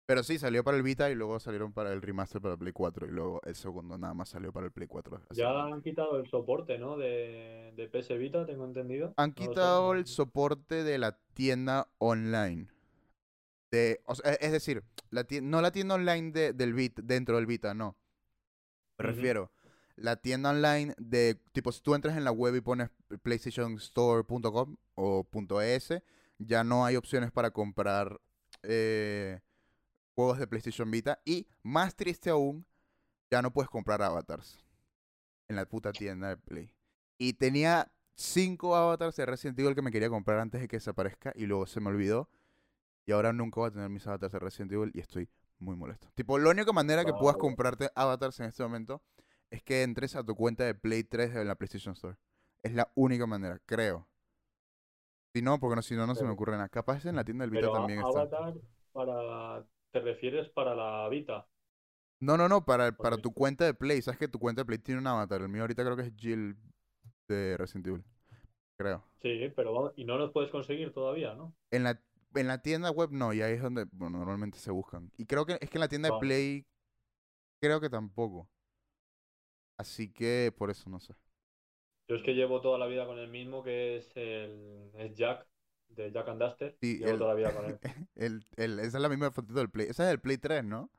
pero 0.06 0.22
sí, 0.22 0.38
salió 0.38 0.62
para 0.62 0.76
el 0.76 0.82
Vita 0.82 1.10
y 1.10 1.14
luego 1.14 1.40
salieron 1.40 1.72
para 1.72 1.92
el 1.92 2.02
remaster 2.02 2.40
para 2.40 2.54
el 2.54 2.58
Play 2.58 2.72
4 2.72 3.06
y 3.06 3.10
luego 3.10 3.40
el 3.44 3.54
segundo 3.56 3.96
nada 3.98 4.14
más 4.14 4.28
salió 4.28 4.52
para 4.52 4.66
el 4.66 4.72
Play 4.72 4.86
4. 4.86 5.16
así 5.30 5.40
Ya 5.40 5.64
han 5.64 5.80
quitado 5.82 6.16
el 6.18 6.28
soporte, 6.28 6.78
¿no? 6.78 6.96
De, 6.96 7.72
de 7.74 7.88
PS 7.88 8.16
Vita, 8.18 8.44
tengo 8.46 8.64
entendido. 8.64 9.14
Han 9.16 9.32
quitado 9.32 9.92
no- 9.94 9.98
el 9.98 10.06
soporte 10.06 10.84
de 10.84 10.98
la 10.98 11.18
tienda 11.34 11.88
online. 11.98 12.68
De, 13.72 14.02
o 14.04 14.14
sea, 14.14 14.34
es 14.34 14.52
decir, 14.52 14.84
la 15.10 15.26
no 15.40 15.62
la 15.62 15.72
tienda 15.72 15.94
online 15.94 16.30
de- 16.30 16.52
del 16.52 16.74
Vita, 16.74 17.00
dentro 17.02 17.36
del 17.36 17.46
Vita, 17.46 17.72
no. 17.74 17.96
Me 19.02 19.08
refiero, 19.08 19.50
la 19.96 20.16
tienda 20.16 20.50
online 20.50 20.94
de, 20.98 21.40
tipo, 21.52 21.72
si 21.72 21.80
tú 21.82 21.94
entras 21.94 22.16
en 22.16 22.24
la 22.24 22.32
web 22.32 22.54
y 22.54 22.60
pones 22.60 22.90
playstationstore.com 23.22 24.76
o 24.94 25.26
.es, 25.62 25.94
ya 26.38 26.64
no 26.64 26.84
hay 26.84 26.96
opciones 26.96 27.30
para 27.30 27.50
comprar 27.50 28.20
eh, 28.62 29.40
juegos 30.14 30.38
de 30.38 30.46
PlayStation 30.46 30.90
Vita. 30.90 31.20
Y 31.24 31.46
más 31.62 31.94
triste 31.94 32.30
aún, 32.30 32.66
ya 33.30 33.42
no 33.42 33.52
puedes 33.52 33.70
comprar 33.70 34.02
avatars 34.02 34.64
en 35.48 35.56
la 35.56 35.66
puta 35.66 35.92
tienda 35.92 36.28
de 36.28 36.36
Play. 36.36 36.74
Y 37.18 37.34
tenía 37.34 37.90
cinco 38.14 38.76
avatars 38.76 39.16
de 39.16 39.26
Resident 39.26 39.58
Evil 39.58 39.74
que 39.74 39.82
me 39.82 39.90
quería 39.90 40.10
comprar 40.10 40.38
antes 40.38 40.60
de 40.60 40.68
que 40.68 40.76
desaparezca 40.76 41.32
y 41.34 41.46
luego 41.46 41.66
se 41.66 41.80
me 41.80 41.88
olvidó. 41.88 42.28
Y 43.04 43.12
ahora 43.12 43.32
nunca 43.32 43.60
voy 43.60 43.68
a 43.68 43.72
tener 43.72 43.88
mis 43.88 44.06
avatars 44.06 44.32
de 44.32 44.38
Resident 44.38 44.72
Evil 44.72 44.92
y 44.94 45.00
estoy 45.00 45.28
muy 45.62 45.76
molesto. 45.76 46.08
Tipo, 46.14 46.38
la 46.38 46.50
única 46.50 46.72
manera 46.72 47.04
que 47.04 47.12
puedas 47.12 47.36
comprarte 47.36 47.88
avatars 47.94 48.40
en 48.40 48.46
este 48.46 48.62
momento 48.62 49.02
es 49.50 49.62
que 49.62 49.82
entres 49.82 50.16
a 50.16 50.24
tu 50.24 50.34
cuenta 50.34 50.64
de 50.64 50.74
Play 50.74 51.04
3 51.04 51.36
en 51.36 51.48
la 51.48 51.54
PlayStation 51.54 51.92
Store. 51.92 52.16
Es 52.62 52.74
la 52.74 52.90
única 52.94 53.26
manera, 53.26 53.60
creo. 53.66 54.08
Si 55.34 55.42
no, 55.42 55.58
porque 55.58 55.76
no, 55.76 55.82
si 55.82 55.94
no, 55.94 56.06
no 56.06 56.14
se 56.14 56.24
me 56.24 56.30
ocurre 56.30 56.52
nada. 56.52 56.68
Capaz 56.68 57.04
en 57.06 57.16
la 57.16 57.24
tienda 57.24 57.44
del 57.44 57.50
Vita 57.50 57.62
Pero 57.62 57.72
también 57.72 58.00
está. 58.00 58.20
Avatar 58.20 58.54
para... 58.92 59.64
¿Te 59.90 60.00
refieres 60.00 60.48
para 60.50 60.74
la 60.74 61.08
Vita? 61.08 61.46
No, 62.20 62.36
no, 62.36 62.48
no, 62.48 62.64
para, 62.64 62.92
para 62.92 63.16
tu 63.18 63.32
cuenta 63.32 63.64
de 63.64 63.74
Play. 63.74 64.00
Sabes 64.00 64.18
que 64.18 64.28
tu 64.28 64.38
cuenta 64.38 64.62
de 64.62 64.66
Play 64.66 64.78
tiene 64.78 65.00
un 65.00 65.06
avatar. 65.06 65.42
El 65.42 65.48
mío 65.48 65.62
ahorita 65.62 65.82
creo 65.84 65.96
que 65.96 66.02
es 66.02 66.12
Jill 66.16 66.56
de 67.28 67.56
Resident 67.56 67.88
Evil. 67.88 68.04
Creo. 68.78 69.04
Sí, 69.20 69.52
pero 69.54 69.72
vamos, 69.72 69.92
y 69.96 70.04
no 70.04 70.16
los 70.16 70.32
puedes 70.32 70.50
conseguir 70.50 70.92
todavía, 70.92 71.34
¿no? 71.34 71.54
En 71.70 71.84
la, 71.84 72.00
en 72.34 72.48
la 72.48 72.62
tienda 72.62 72.90
web 72.90 73.10
no, 73.12 73.32
y 73.32 73.42
ahí 73.42 73.54
es 73.54 73.62
donde 73.62 73.86
bueno, 73.92 74.18
normalmente 74.18 74.58
se 74.58 74.70
buscan. 74.70 75.10
Y 75.16 75.26
creo 75.26 75.46
que 75.46 75.58
es 75.60 75.70
que 75.70 75.78
en 75.78 75.80
la 75.80 75.88
tienda 75.88 76.12
de. 76.12 76.18
Play 76.18 76.66
creo 77.60 77.80
que 77.80 77.90
tampoco. 77.90 78.50
Así 79.76 80.10
que 80.12 80.52
por 80.56 80.70
eso 80.70 80.88
no 80.90 80.98
sé. 81.00 81.14
Yo 82.08 82.16
es 82.16 82.22
que 82.22 82.34
llevo 82.34 82.60
toda 82.60 82.78
la 82.78 82.86
vida 82.86 83.06
con 83.06 83.18
el 83.18 83.28
mismo, 83.28 83.62
que 83.62 83.96
es 83.96 84.12
el 84.16 84.90
es 84.94 85.14
Jack, 85.14 85.46
de 85.88 86.10
Jack 86.12 86.28
and 86.28 86.40
Duster. 86.42 86.78
Sí, 86.80 87.00
Llevo 87.00 87.16
el- 87.16 87.18
toda 87.18 87.30
la 87.30 87.36
vida 87.36 87.52
con 87.54 87.66
él. 87.66 87.80
el, 88.14 88.46
el- 88.56 88.78
esa 88.80 88.98
es 88.98 89.02
la 89.02 89.08
misma 89.08 89.30
fotito 89.30 89.54
del 89.58 89.70
Play. 89.70 89.86
Esa 89.88 90.04
es 90.04 90.08
del 90.10 90.20
Play 90.20 90.38
3, 90.38 90.64
¿no? 90.64 90.90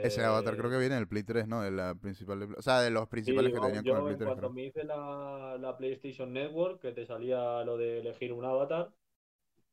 Ese 0.00 0.22
avatar 0.24 0.56
creo 0.56 0.70
Eh, 0.70 0.70
que 0.70 0.78
viene 0.78 0.94
del 0.94 1.08
Play 1.08 1.22
3, 1.22 1.46
¿no? 1.48 1.60
De 1.62 1.70
la 1.70 1.94
principal 1.94 2.40
de 2.40 2.46
O 2.56 2.62
sea, 2.62 2.80
de 2.80 2.90
los 2.90 3.08
sí, 3.24 3.50
principales 3.50 3.52
que 3.52 3.60
vamos, 3.60 3.60
tenían 3.60 3.84
con 3.84 3.96
el 3.98 4.04
Play 4.04 4.16
en 4.16 4.18
3. 4.18 4.32
cuanto 4.32 4.34
creo. 4.34 4.50
me 4.50 4.64
hice 4.66 4.84
la, 4.84 5.56
la 5.60 5.76
PlayStation 5.76 6.32
Network, 6.32 6.80
que 6.80 6.92
te 6.92 7.06
salía 7.06 7.64
lo 7.64 7.76
de 7.76 8.00
elegir 8.00 8.32
un 8.32 8.44
avatar, 8.44 8.92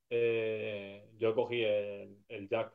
eh, 0.09 1.09
yo 1.17 1.35
cogí 1.35 1.63
el, 1.63 2.23
el 2.29 2.49
Jack. 2.49 2.73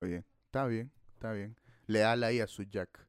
Oye, 0.00 0.24
está 0.46 0.66
bien, 0.66 0.92
está 1.14 1.32
bien. 1.32 1.56
Leal 1.88 2.22
ahí 2.24 2.38
a 2.40 2.46
su 2.46 2.62
Jack. 2.62 3.08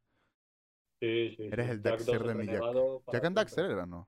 Sí, 0.99 1.35
sí, 1.37 1.51
Eres 1.51 1.69
sí. 1.69 1.71
el 1.71 1.81
Jack 1.83 2.03
Daxter 2.03 2.23
2, 2.23 2.23
de 2.23 2.35
mi 2.35 2.47
Jack. 2.47 2.67
Jack 3.09 3.23
and. 3.25 3.35
Daxter 3.35 3.65
era, 3.71 3.85
¿no? 3.87 4.07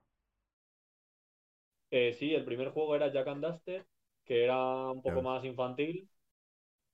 Eh, 1.90 2.12
sí, 2.18 2.34
el 2.34 2.44
primer 2.44 2.70
juego 2.70 2.96
era 2.96 3.10
Jack 3.12 3.28
and 3.28 3.44
Duster, 3.44 3.86
que 4.24 4.44
era 4.44 4.90
un 4.90 5.02
poco 5.02 5.22
más 5.22 5.44
infantil. 5.44 6.08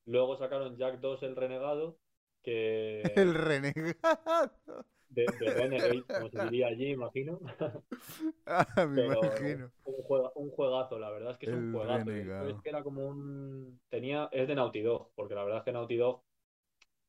Luego 0.07 0.37
sacaron 0.37 0.77
Jack 0.79 1.01
2 1.01 1.23
el 1.25 1.37
renegado, 1.37 1.99
que 2.43 3.03
El 3.15 3.35
renegado. 3.35 4.87
De, 5.15 5.33
de 5.39 5.51
Renegade, 5.51 6.07
como 6.15 6.29
se 6.31 6.39
diría 6.41 6.69
allí, 6.69 6.91
imagino. 6.91 7.41
Ah, 8.47 8.87
me 8.87 9.03
Pero 9.03 9.09
imagino. 9.09 9.71
un, 9.85 10.03
juega- 10.05 10.31
un 10.37 10.51
juegazo, 10.51 10.99
la 10.99 11.11
verdad 11.11 11.33
es 11.33 11.39
que 11.39 11.47
es 11.47 11.53
un 11.53 11.65
juegazo. 11.65 12.15
Es 12.39 12.61
que 12.63 12.69
era 12.71 12.83
como 12.83 13.07
un... 13.07 13.81
Tenía... 13.89 14.29
Es 14.33 14.49
de 14.49 14.55
Naughty 14.55 14.81
Dog, 14.83 15.11
porque 15.15 15.35
la 15.35 15.45
verdad 15.45 15.59
es 15.61 15.65
que 15.65 15.73
Naughty 15.73 15.97
Dog... 15.97 16.23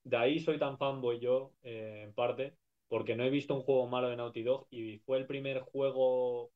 De 0.04 0.18
ahí 0.18 0.40
soy 0.40 0.60
tan 0.60 0.78
fanboy 0.78 1.20
yo, 1.20 1.54
eh, 1.64 2.04
en 2.06 2.14
parte, 2.14 2.56
porque 2.90 3.16
no 3.16 3.24
he 3.26 3.30
visto 3.32 3.56
un 3.56 3.64
juego 3.64 3.88
malo 3.88 4.10
de 4.10 4.18
Naughty 4.18 4.44
Dog 4.44 4.68
y 4.72 5.00
fue 5.00 5.18
el 5.20 5.28
primer 5.28 5.62
juego... 5.62 6.52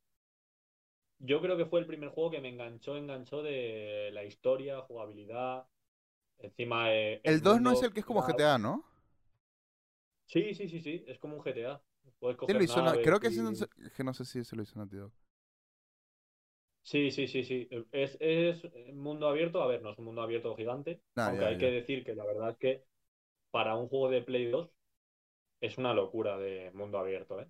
Yo 1.20 1.42
creo 1.42 1.58
que 1.58 1.66
fue 1.66 1.82
el 1.82 1.86
primer 1.86 2.10
juego 2.10 2.32
que 2.32 2.40
me 2.42 2.50
enganchó, 2.50 2.96
enganchó 2.96 3.44
de 3.44 4.10
la 4.14 4.24
historia, 4.24 4.82
jugabilidad. 4.82 5.66
Encima... 6.40 6.94
eh, 6.94 7.22
El 7.24 7.42
2 7.44 7.62
no 7.62 7.72
es 7.72 7.82
el 7.84 7.94
que 7.94 8.00
es 8.02 8.06
como 8.06 8.22
GTA, 8.24 8.58
¿no? 8.58 8.84
Sí, 10.34 10.54
sí, 10.54 10.68
sí, 10.70 10.80
sí, 10.80 11.04
es 11.08 11.20
como 11.20 11.36
un 11.36 11.42
GTA. 11.44 11.82
Puedes 12.20 12.38
Sí, 12.46 12.54
coger 12.54 12.54
lo 12.54 12.64
hizo 12.64 12.82
naves 12.82 13.00
Creo 13.02 13.20
que 13.20 13.28
ese 13.28 13.42
no 13.44 13.54
y- 13.54 13.56
sé, 13.56 13.68
que 13.96 14.04
no 14.04 14.14
sé 14.14 14.26
si 14.26 14.40
ese 14.40 14.56
lo 14.56 14.64
hizo 14.64 14.78
Naughty 14.78 14.98
Dog. 14.98 15.12
Sí, 16.84 17.12
sí, 17.12 17.28
sí, 17.28 17.44
sí. 17.44 17.68
Es, 17.92 18.18
es 18.20 18.64
mundo 18.94 19.28
abierto. 19.30 19.62
A 19.62 19.68
ver, 19.68 19.82
no 19.82 19.92
es 19.92 19.98
un 20.00 20.06
mundo 20.06 20.22
abierto 20.22 20.56
gigante. 20.56 21.02
Ah, 21.16 21.32
aunque 21.32 21.46
ya, 21.46 21.46
hay 21.46 21.58
ya. 21.58 21.58
que 21.58 21.72
decir 21.72 22.04
que 22.04 22.16
la 22.16 22.26
verdad 22.26 22.52
es 22.52 22.58
que 22.58 22.84
para 23.52 23.76
un 23.76 23.90
juego 23.90 24.10
de 24.10 24.22
Play 24.24 24.48
2 24.48 24.72
es 25.62 25.78
una 25.80 25.94
locura 25.96 26.38
de 26.38 26.72
mundo 26.74 27.00
abierto, 27.00 27.40
¿eh? 27.42 27.50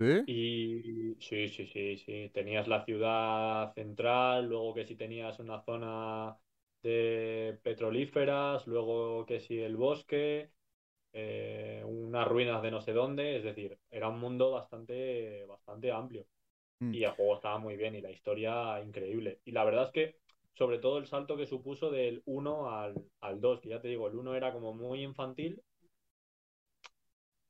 ¿Sí? 0.00 0.26
Y 0.26 1.14
sí, 1.20 1.48
sí, 1.48 1.66
sí, 1.66 1.96
sí. 1.98 2.30
Tenías 2.34 2.68
la 2.68 2.84
ciudad 2.84 3.72
central, 3.74 4.46
luego 4.48 4.74
que 4.74 4.84
si 4.86 4.94
tenías 4.96 5.38
una 5.38 5.62
zona 5.64 6.36
de 6.82 7.58
petrolíferas, 7.62 8.66
luego 8.66 9.24
que 9.26 9.40
si 9.40 9.58
el 9.58 9.76
bosque, 9.76 10.50
eh, 11.12 11.82
unas 11.86 12.26
ruinas 12.28 12.62
de 12.62 12.70
no 12.70 12.80
sé 12.80 12.92
dónde, 12.92 13.36
es 13.38 13.44
decir, 13.44 13.78
era 13.90 14.08
un 14.08 14.20
mundo 14.20 14.50
bastante, 14.52 15.44
bastante 15.46 15.92
amplio. 15.92 16.26
Mm. 16.82 16.92
Y 16.92 17.04
el 17.04 17.12
juego 17.12 17.36
estaba 17.36 17.58
muy 17.58 17.76
bien 17.76 17.94
y 17.96 18.00
la 18.02 18.10
historia 18.10 18.80
increíble. 18.82 19.40
Y 19.44 19.52
la 19.52 19.64
verdad 19.64 19.86
es 19.86 19.92
que, 19.92 20.18
sobre 20.54 20.78
todo 20.78 20.98
el 20.98 21.06
salto 21.06 21.36
que 21.36 21.46
supuso 21.46 21.90
del 21.90 22.22
1 22.26 22.70
al, 22.72 22.94
al 23.20 23.40
2, 23.40 23.60
que 23.60 23.70
ya 23.70 23.80
te 23.80 23.88
digo, 23.88 24.08
el 24.08 24.16
1 24.16 24.34
era 24.34 24.52
como 24.52 24.74
muy 24.74 25.02
infantil. 25.02 25.62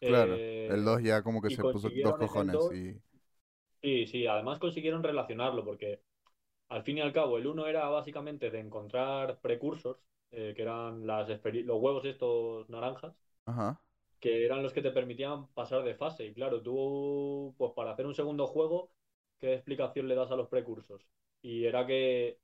Claro, 0.04 0.42
eh, 0.42 0.66
el 0.66 0.84
2 0.84 1.00
ya 1.04 1.22
como 1.22 1.40
que 1.40 1.50
se 1.50 1.64
puso 1.64 1.90
dos 2.02 2.16
cojones 2.16 2.60
dos- 2.60 2.74
y... 2.74 3.00
Sí, 3.82 4.06
sí, 4.06 4.26
además 4.26 4.58
consiguieron 4.58 5.02
relacionarlo 5.04 5.64
porque 5.64 6.00
al 6.68 6.84
fin 6.84 6.98
y 6.98 7.00
al 7.02 7.12
cabo 7.12 7.38
el 7.38 7.46
uno 7.48 7.66
era 7.66 7.88
básicamente 7.88 8.50
de 8.50 8.60
encontrar 8.60 9.40
precursors, 9.40 10.00
eh, 10.32 10.54
que 10.56 10.62
eran 10.62 11.06
las 11.06 11.28
los 11.28 11.80
huevos 11.80 12.04
estos 12.06 12.68
naranjas, 12.70 13.14
Ajá. 13.48 13.80
que 14.20 14.44
eran 14.44 14.62
los 14.62 14.72
que 14.72 14.82
te 14.82 14.90
permitían 14.90 15.46
pasar 15.48 15.84
de 15.84 15.94
fase. 15.94 16.26
Y 16.26 16.34
claro, 16.34 16.62
tú, 16.62 17.54
pues 17.58 17.72
para 17.74 17.92
hacer 17.92 18.06
un 18.06 18.14
segundo 18.14 18.46
juego, 18.46 18.90
¿qué 19.38 19.54
explicación 19.54 20.08
le 20.08 20.14
das 20.14 20.30
a 20.30 20.36
los 20.36 20.48
precursors? 20.48 21.06
Y 21.42 21.64
era 21.64 21.86
que 21.86 22.38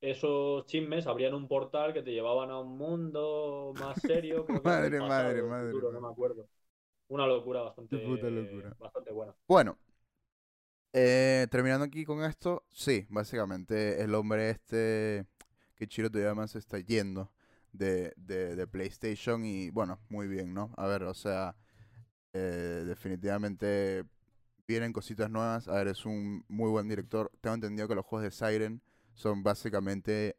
esos 0.00 0.66
chismes 0.66 1.06
abrían 1.06 1.34
un 1.34 1.48
portal 1.48 1.92
que 1.94 2.02
te 2.02 2.12
llevaban 2.12 2.50
a 2.50 2.60
un 2.60 2.76
mundo 2.78 3.72
más 3.80 4.00
serio, 4.00 4.44
creo 4.46 4.62
que 4.62 4.68
Madre, 4.68 4.98
pasado, 4.98 5.28
madre, 5.28 5.42
madre, 5.42 5.70
futuro, 5.72 5.92
no 5.92 6.00
me 6.00 6.08
acuerdo. 6.08 6.48
Una 7.08 7.26
locura 7.26 7.62
bastante, 7.62 7.96
puta 7.98 8.28
locura. 8.30 8.76
bastante 8.78 9.12
buena. 9.12 9.34
Bueno, 9.48 9.78
eh, 10.92 11.46
terminando 11.50 11.84
aquí 11.84 12.04
con 12.04 12.22
esto, 12.24 12.64
sí, 12.72 13.06
básicamente 13.10 14.02
el 14.02 14.14
hombre 14.14 14.50
este 14.50 15.26
que 15.76 15.86
Chiro 15.86 16.10
Toyama 16.10 16.48
se 16.48 16.58
está 16.58 16.78
yendo 16.78 17.30
de, 17.76 18.12
de, 18.16 18.56
de 18.56 18.66
PlayStation 18.66 19.44
y 19.44 19.70
bueno, 19.70 20.00
muy 20.08 20.28
bien, 20.28 20.54
¿no? 20.54 20.72
A 20.76 20.86
ver, 20.86 21.04
o 21.04 21.14
sea, 21.14 21.56
eh, 22.34 22.84
definitivamente 22.86 24.04
vienen 24.68 24.92
cositas 24.92 25.30
nuevas. 25.30 25.68
A 25.68 25.74
ver, 25.76 25.88
es 25.88 26.06
un 26.06 26.44
muy 26.48 26.70
buen 26.70 26.88
director. 26.88 27.32
Tengo 27.40 27.54
entendido 27.56 27.88
que 27.88 27.94
los 27.96 28.06
juegos 28.06 28.24
de 28.24 28.30
Siren 28.32 28.82
son 29.14 29.42
básicamente 29.42 30.36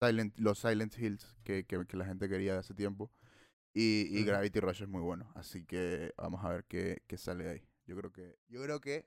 Silent, 0.00 0.38
los 0.38 0.58
Silent 0.58 0.96
Hills 0.98 1.36
que, 1.44 1.64
que, 1.64 1.86
que 1.86 1.96
la 1.96 2.04
gente 2.04 2.28
quería 2.28 2.52
de 2.54 2.58
hace 2.60 2.74
tiempo. 2.74 3.10
Y. 3.74 4.24
Gravity 4.24 4.60
Rush 4.60 4.82
es 4.82 4.88
muy 4.88 5.02
bueno. 5.02 5.30
Así 5.34 5.64
que 5.64 6.12
vamos 6.16 6.44
a 6.44 6.50
ver 6.50 6.64
qué, 6.66 7.02
qué 7.06 7.18
sale 7.18 7.44
de 7.44 7.50
ahí. 7.50 7.68
Yo 7.86 7.96
creo 7.96 8.12
que, 8.12 8.36
yo 8.48 8.62
creo 8.62 8.80
que, 8.80 9.06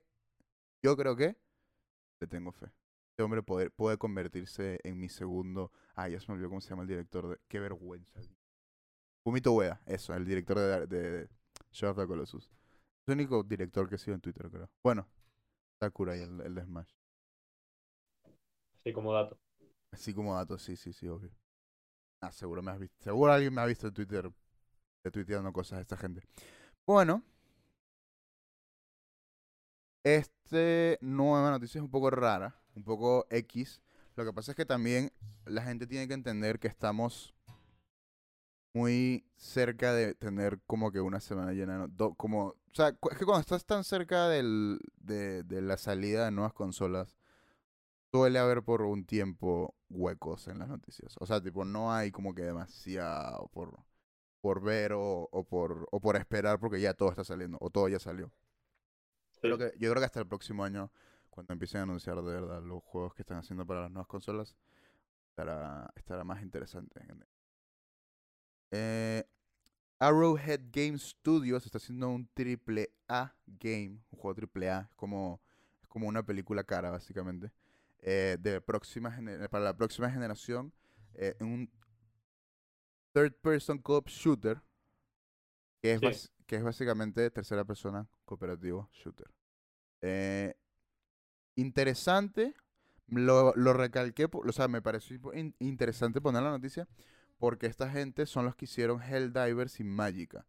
yo 0.82 0.96
creo 0.96 1.16
que 1.16 1.36
le 2.20 2.26
tengo 2.26 2.52
fe. 2.52 2.68
Este 3.20 3.26
hombre 3.26 3.42
puede, 3.42 3.68
puede 3.68 3.98
convertirse 3.98 4.80
en 4.82 4.98
mi 4.98 5.10
segundo. 5.10 5.70
Ah, 5.94 6.08
ya 6.08 6.18
se 6.18 6.26
me 6.28 6.36
olvidó 6.36 6.48
cómo 6.48 6.62
se 6.62 6.70
llama 6.70 6.84
el 6.84 6.88
director 6.88 7.28
de. 7.28 7.38
Qué 7.48 7.60
vergüenza. 7.60 8.18
Fumito 9.22 9.52
Ueda, 9.52 9.82
eso, 9.84 10.14
el 10.14 10.24
director 10.24 10.58
de, 10.58 10.86
de 10.86 11.28
Shadow 11.70 11.92
of 11.92 11.98
the 11.98 12.06
Colossus. 12.06 12.46
Es 12.46 13.08
el 13.08 13.14
único 13.16 13.42
director 13.42 13.90
que 13.90 13.96
he 13.96 13.98
sido 13.98 14.14
en 14.14 14.22
Twitter, 14.22 14.48
creo. 14.50 14.70
Bueno, 14.82 15.06
Sakurai, 15.82 16.22
el, 16.22 16.40
el 16.40 16.54
de 16.54 16.64
Smash. 16.64 16.94
Así 18.78 18.92
como 18.94 19.12
dato. 19.12 19.38
Así 19.92 20.14
como 20.14 20.34
datos, 20.34 20.62
sí, 20.62 20.74
sí, 20.76 20.94
sí, 20.94 21.06
obvio. 21.06 21.30
Ah, 22.22 22.32
seguro 22.32 22.62
me 22.62 22.70
has 22.70 22.78
visto. 22.78 22.96
Seguro 23.04 23.32
alguien 23.32 23.52
me 23.52 23.60
ha 23.60 23.66
visto 23.66 23.86
en 23.86 23.92
Twitter 23.92 24.32
de 25.04 25.10
tuiteando 25.10 25.52
cosas 25.52 25.76
de 25.76 25.82
esta 25.82 25.98
gente. 25.98 26.22
Bueno. 26.86 27.22
Este 30.02 30.96
nueva 31.02 31.50
noticia 31.50 31.78
es 31.78 31.82
un 31.82 31.90
poco 31.90 32.08
rara, 32.08 32.58
un 32.80 32.84
poco 32.84 33.26
X. 33.30 33.82
Lo 34.16 34.24
que 34.24 34.32
pasa 34.32 34.52
es 34.52 34.56
que 34.56 34.66
también 34.66 35.12
la 35.44 35.62
gente 35.62 35.86
tiene 35.86 36.08
que 36.08 36.14
entender 36.14 36.58
que 36.58 36.68
estamos 36.68 37.34
muy 38.72 39.24
cerca 39.36 39.92
de 39.92 40.14
tener 40.14 40.60
como 40.66 40.92
que 40.92 41.00
una 41.00 41.20
semana 41.20 41.52
llena 41.52 41.74
de 41.74 41.88
no- 41.88 42.14
como, 42.14 42.46
o 42.48 42.56
sea, 42.72 42.88
es 43.10 43.18
que 43.18 43.24
cuando 43.24 43.40
estás 43.40 43.64
tan 43.64 43.84
cerca 43.84 44.28
del, 44.28 44.78
de, 44.96 45.42
de 45.42 45.60
la 45.62 45.76
salida 45.76 46.24
de 46.24 46.30
nuevas 46.30 46.52
consolas, 46.52 47.16
suele 48.12 48.38
haber 48.38 48.62
por 48.62 48.82
un 48.82 49.04
tiempo 49.04 49.74
huecos 49.90 50.48
en 50.48 50.58
las 50.58 50.68
noticias. 50.68 51.16
O 51.20 51.26
sea, 51.26 51.42
tipo, 51.42 51.64
no 51.64 51.92
hay 51.92 52.10
como 52.12 52.34
que 52.34 52.42
demasiado 52.42 53.48
por, 53.52 53.78
por 54.40 54.62
ver 54.62 54.92
o, 54.94 55.28
o 55.32 55.44
por, 55.44 55.88
o 55.92 56.00
por 56.00 56.16
esperar 56.16 56.60
porque 56.60 56.80
ya 56.80 56.94
todo 56.94 57.10
está 57.10 57.24
saliendo 57.24 57.58
o 57.60 57.70
todo 57.70 57.88
ya 57.88 57.98
salió. 58.00 58.32
Sí. 59.42 59.48
que, 59.58 59.72
yo 59.78 59.90
creo 59.90 59.94
que 59.96 60.04
hasta 60.04 60.20
el 60.20 60.26
próximo 60.26 60.64
año, 60.64 60.90
cuando 61.30 61.52
empiecen 61.52 61.80
a 61.80 61.82
anunciar 61.84 62.16
de 62.16 62.22
verdad 62.22 62.62
los 62.62 62.82
juegos 62.82 63.14
que 63.14 63.22
están 63.22 63.38
haciendo 63.38 63.66
para 63.66 63.82
las 63.82 63.90
nuevas 63.90 64.08
consolas, 64.08 64.54
estará, 65.30 65.90
estará 65.96 66.24
más 66.24 66.42
interesante. 66.42 67.00
Eh, 68.72 69.24
Arrowhead 69.98 70.60
Game 70.72 70.98
Studios 70.98 71.66
está 71.66 71.78
haciendo 71.78 72.08
un 72.08 72.26
triple 72.34 72.90
A 73.08 73.34
game, 73.46 74.00
un 74.10 74.18
juego 74.18 74.34
triple 74.34 74.70
A, 74.70 74.80
es 74.82 74.94
como, 74.96 75.40
es 75.82 75.88
como 75.88 76.08
una 76.08 76.22
película 76.24 76.64
cara 76.64 76.90
básicamente, 76.90 77.52
eh, 78.00 78.36
de 78.40 78.60
próxima 78.60 79.16
para 79.50 79.64
la 79.64 79.76
próxima 79.76 80.10
generación, 80.10 80.72
eh, 81.14 81.36
un 81.40 81.70
third 83.12 83.34
person 83.42 83.78
co-op 83.78 84.08
shooter, 84.08 84.62
que 85.82 85.94
es, 85.94 86.00
Sí. 86.22 86.28
que 86.46 86.56
es 86.56 86.62
básicamente 86.62 87.30
tercera 87.30 87.64
persona 87.64 88.08
cooperativo 88.24 88.88
shooter. 88.92 89.30
Eh, 90.00 90.54
interesante, 91.56 92.54
lo, 93.08 93.52
lo 93.56 93.72
recalqué, 93.74 94.28
o 94.32 94.52
sea, 94.52 94.68
me 94.68 94.82
pareció 94.82 95.18
in- 95.34 95.54
interesante 95.60 96.20
poner 96.20 96.42
la 96.42 96.50
noticia 96.50 96.88
porque 97.38 97.66
esta 97.66 97.90
gente 97.90 98.26
son 98.26 98.44
los 98.46 98.56
que 98.56 98.66
hicieron 98.66 99.02
Helldivers 99.02 99.80
y 99.80 99.84
Magica. 99.84 100.46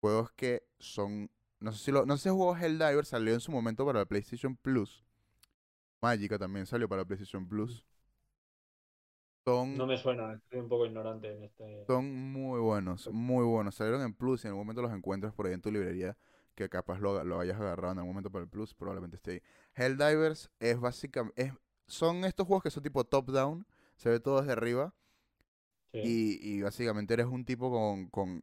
Juegos 0.00 0.32
que 0.32 0.64
son, 0.78 1.30
no 1.60 1.72
sé 1.72 1.84
si 1.86 1.92
lo, 1.92 2.06
no 2.06 2.16
sé 2.16 2.24
si 2.24 2.28
juego 2.36 2.56
Helldivers 2.56 3.08
salió 3.08 3.34
en 3.34 3.40
su 3.40 3.52
momento 3.52 3.86
para 3.86 4.00
la 4.00 4.06
PlayStation 4.06 4.56
Plus. 4.56 5.04
Magica 6.02 6.38
también 6.38 6.66
salió 6.66 6.88
para 6.88 7.04
PlayStation 7.04 7.48
Plus. 7.48 7.84
Son, 9.44 9.70
No 9.70 9.86
me 9.86 9.96
suena, 9.96 10.32
estoy 10.34 10.58
un 10.58 10.68
poco 10.68 10.86
ignorante 10.86 11.30
en 11.32 11.44
este. 11.44 11.86
son 11.86 12.32
muy 12.32 12.60
buenos, 12.60 13.08
muy 13.12 13.44
buenos. 13.44 13.76
Salieron 13.76 14.02
en 14.02 14.14
Plus 14.14 14.44
y 14.44 14.46
en 14.48 14.50
algún 14.52 14.66
momento 14.66 14.82
los 14.82 14.92
encuentras 14.92 15.32
por 15.34 15.46
ahí 15.46 15.52
en 15.54 15.60
tu 15.62 15.70
librería 15.70 16.16
que 16.56 16.68
capaz 16.70 17.00
lo, 17.00 17.24
lo 17.24 17.40
hayas 17.40 17.60
agarrado 17.60 17.92
en 17.94 17.98
algún 18.00 18.14
momento 18.14 18.32
para 18.32 18.44
el 18.44 18.50
Plus, 18.50 18.74
probablemente 18.74 19.16
esté 19.18 19.32
ahí. 19.32 19.42
Helldivers 19.76 20.50
es 20.60 20.80
básicamente, 20.80 21.42
es, 21.42 21.52
son 21.86 22.24
estos 22.26 22.46
juegos 22.48 22.64
que 22.64 22.72
son 22.72 22.82
tipo 22.84 23.04
top-down, 23.04 23.66
se 23.96 24.10
ve 24.10 24.20
todo 24.20 24.40
desde 24.40 24.52
arriba. 24.54 24.94
Sí. 25.92 26.00
Y, 26.00 26.38
y 26.42 26.62
básicamente 26.62 27.14
eres 27.14 27.26
un 27.26 27.44
tipo 27.44 27.70
con, 27.70 28.08
con 28.08 28.42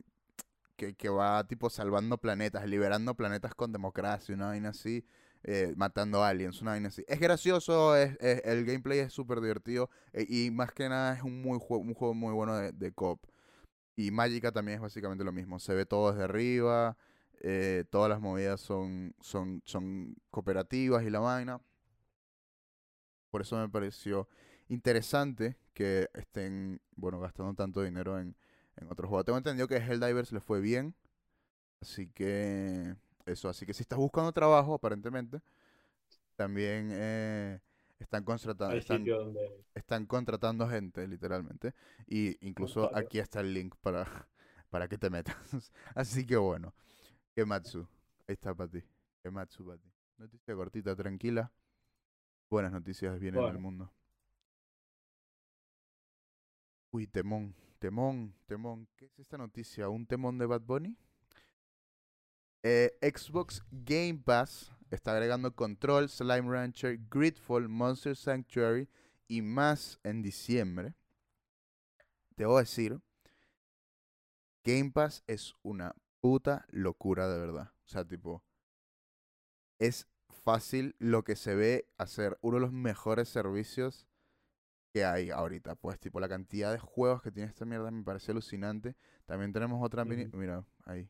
que, 0.77 0.95
que 0.95 1.09
va 1.09 1.45
tipo 1.47 1.69
salvando 1.69 2.17
planetas, 2.19 2.67
liberando 2.67 3.15
planetas 3.15 3.55
con 3.55 3.71
democracia, 3.73 4.35
una 4.35 4.47
vaina 4.47 4.69
así, 4.69 5.05
eh, 5.43 5.73
matando 5.77 6.23
aliens, 6.23 6.61
una 6.61 6.71
vaina 6.71 6.89
así. 6.89 7.05
Es 7.07 7.19
gracioso, 7.19 7.95
es, 7.97 8.17
es- 8.21 8.43
el 8.45 8.65
gameplay 8.65 8.99
es 8.99 9.13
súper 9.13 9.41
divertido 9.41 9.89
eh, 10.13 10.25
y 10.29 10.51
más 10.51 10.73
que 10.73 10.89
nada 10.89 11.15
es 11.15 11.23
un, 11.23 11.41
muy 11.41 11.59
jue- 11.59 11.79
un 11.81 11.93
juego 11.95 12.13
muy 12.15 12.33
bueno 12.33 12.55
de, 12.57 12.71
de 12.73 12.91
coop. 12.93 13.21
Y 13.95 14.11
Magica 14.11 14.51
también 14.51 14.77
es 14.77 14.81
básicamente 14.81 15.23
lo 15.23 15.31
mismo, 15.31 15.59
se 15.59 15.73
ve 15.75 15.85
todo 15.85 16.11
desde 16.11 16.23
arriba, 16.25 16.97
eh, 17.43 17.83
todas 17.89 18.09
las 18.09 18.21
movidas 18.21 18.61
son, 18.61 19.13
son, 19.19 19.61
son 19.65 20.15
cooperativas 20.31 21.03
y 21.03 21.09
la 21.09 21.19
vaina. 21.19 21.61
Por 23.29 23.41
eso 23.41 23.57
me 23.57 23.67
pareció 23.67 24.29
interesante 24.69 25.57
que 25.73 26.09
estén, 26.13 26.79
bueno, 26.95 27.19
gastando 27.19 27.53
tanto 27.53 27.81
dinero 27.81 28.17
en, 28.17 28.35
en 28.77 28.91
otros 28.91 29.09
juegos. 29.09 29.25
Tengo 29.25 29.37
entendido 29.37 29.67
que 29.67 29.77
Helldivers 29.77 30.31
le 30.31 30.39
fue 30.39 30.61
bien. 30.61 30.95
Así 31.81 32.07
que 32.07 32.95
eso, 33.25 33.49
así 33.49 33.65
que 33.65 33.73
si 33.73 33.83
estás 33.83 33.99
buscando 33.99 34.31
trabajo, 34.31 34.75
aparentemente, 34.75 35.41
también 36.37 36.89
eh, 36.93 37.59
están, 37.99 38.23
contratando 38.23 38.75
están, 38.75 39.03
donde. 39.03 39.65
están 39.75 40.05
contratando 40.05 40.67
gente, 40.69 41.05
literalmente. 41.07 41.73
Y 42.07 42.37
incluso 42.47 42.89
aquí 42.95 43.19
está 43.19 43.41
el 43.41 43.53
link 43.53 43.75
para, 43.81 44.05
para 44.69 44.87
que 44.87 44.97
te 44.97 45.09
metas. 45.09 45.35
Así 45.93 46.25
que 46.25 46.37
bueno, 46.37 46.73
Kematsu. 47.35 47.87
Ahí 48.27 48.33
está 48.33 48.53
para 48.53 48.69
ti. 48.69 48.83
Kematsu 49.21 49.65
para 49.65 49.77
ti. 49.77 49.89
Noticia 50.17 50.55
cortita, 50.55 50.95
tranquila. 50.95 51.51
Buenas 52.49 52.71
noticias 52.71 53.19
vienen 53.19 53.39
al 53.39 53.45
Bueno. 53.45 53.59
mundo. 53.59 53.93
Uy, 56.91 57.07
temón, 57.07 57.55
temón, 57.79 58.35
temón. 58.45 58.87
¿Qué 58.95 59.05
es 59.05 59.17
esta 59.19 59.37
noticia? 59.37 59.89
¿Un 59.89 60.05
temón 60.05 60.37
de 60.37 60.45
Bad 60.45 60.61
Bunny? 60.61 60.95
Eh, 62.61 62.91
Xbox 63.01 63.63
Game 63.71 64.21
Pass 64.23 64.71
está 64.91 65.11
agregando 65.13 65.53
Control, 65.55 66.07
Slime 66.07 66.49
Rancher, 66.49 66.99
Gridfall, 67.09 67.67
Monster 67.67 68.15
Sanctuary 68.15 68.87
y 69.27 69.41
más 69.41 69.99
en 70.03 70.21
diciembre. 70.21 70.93
Debo 72.37 72.59
decir, 72.59 73.01
Game 74.63 74.91
Pass 74.91 75.23
es 75.27 75.55
una 75.63 75.95
puta 76.23 76.65
locura 76.69 77.27
de 77.27 77.37
verdad. 77.37 77.73
O 77.85 77.89
sea, 77.89 78.05
tipo, 78.05 78.45
es 79.77 80.07
fácil 80.29 80.95
lo 80.97 81.25
que 81.25 81.35
se 81.35 81.53
ve 81.53 81.89
hacer 81.97 82.37
uno 82.39 82.55
de 82.55 82.61
los 82.61 82.71
mejores 82.71 83.27
servicios 83.27 84.07
que 84.93 85.03
hay 85.03 85.31
ahorita. 85.31 85.75
Pues, 85.75 85.99
tipo, 85.99 86.21
la 86.21 86.29
cantidad 86.29 86.71
de 86.71 86.79
juegos 86.79 87.21
que 87.21 87.31
tiene 87.31 87.49
esta 87.49 87.65
mierda 87.65 87.91
me 87.91 88.03
parece 88.03 88.31
alucinante. 88.31 88.95
También 89.25 89.51
tenemos 89.51 89.85
otra 89.85 90.05
mini... 90.05 90.27
Ujú. 90.27 90.37
Mira, 90.37 90.65
ahí. 90.85 91.09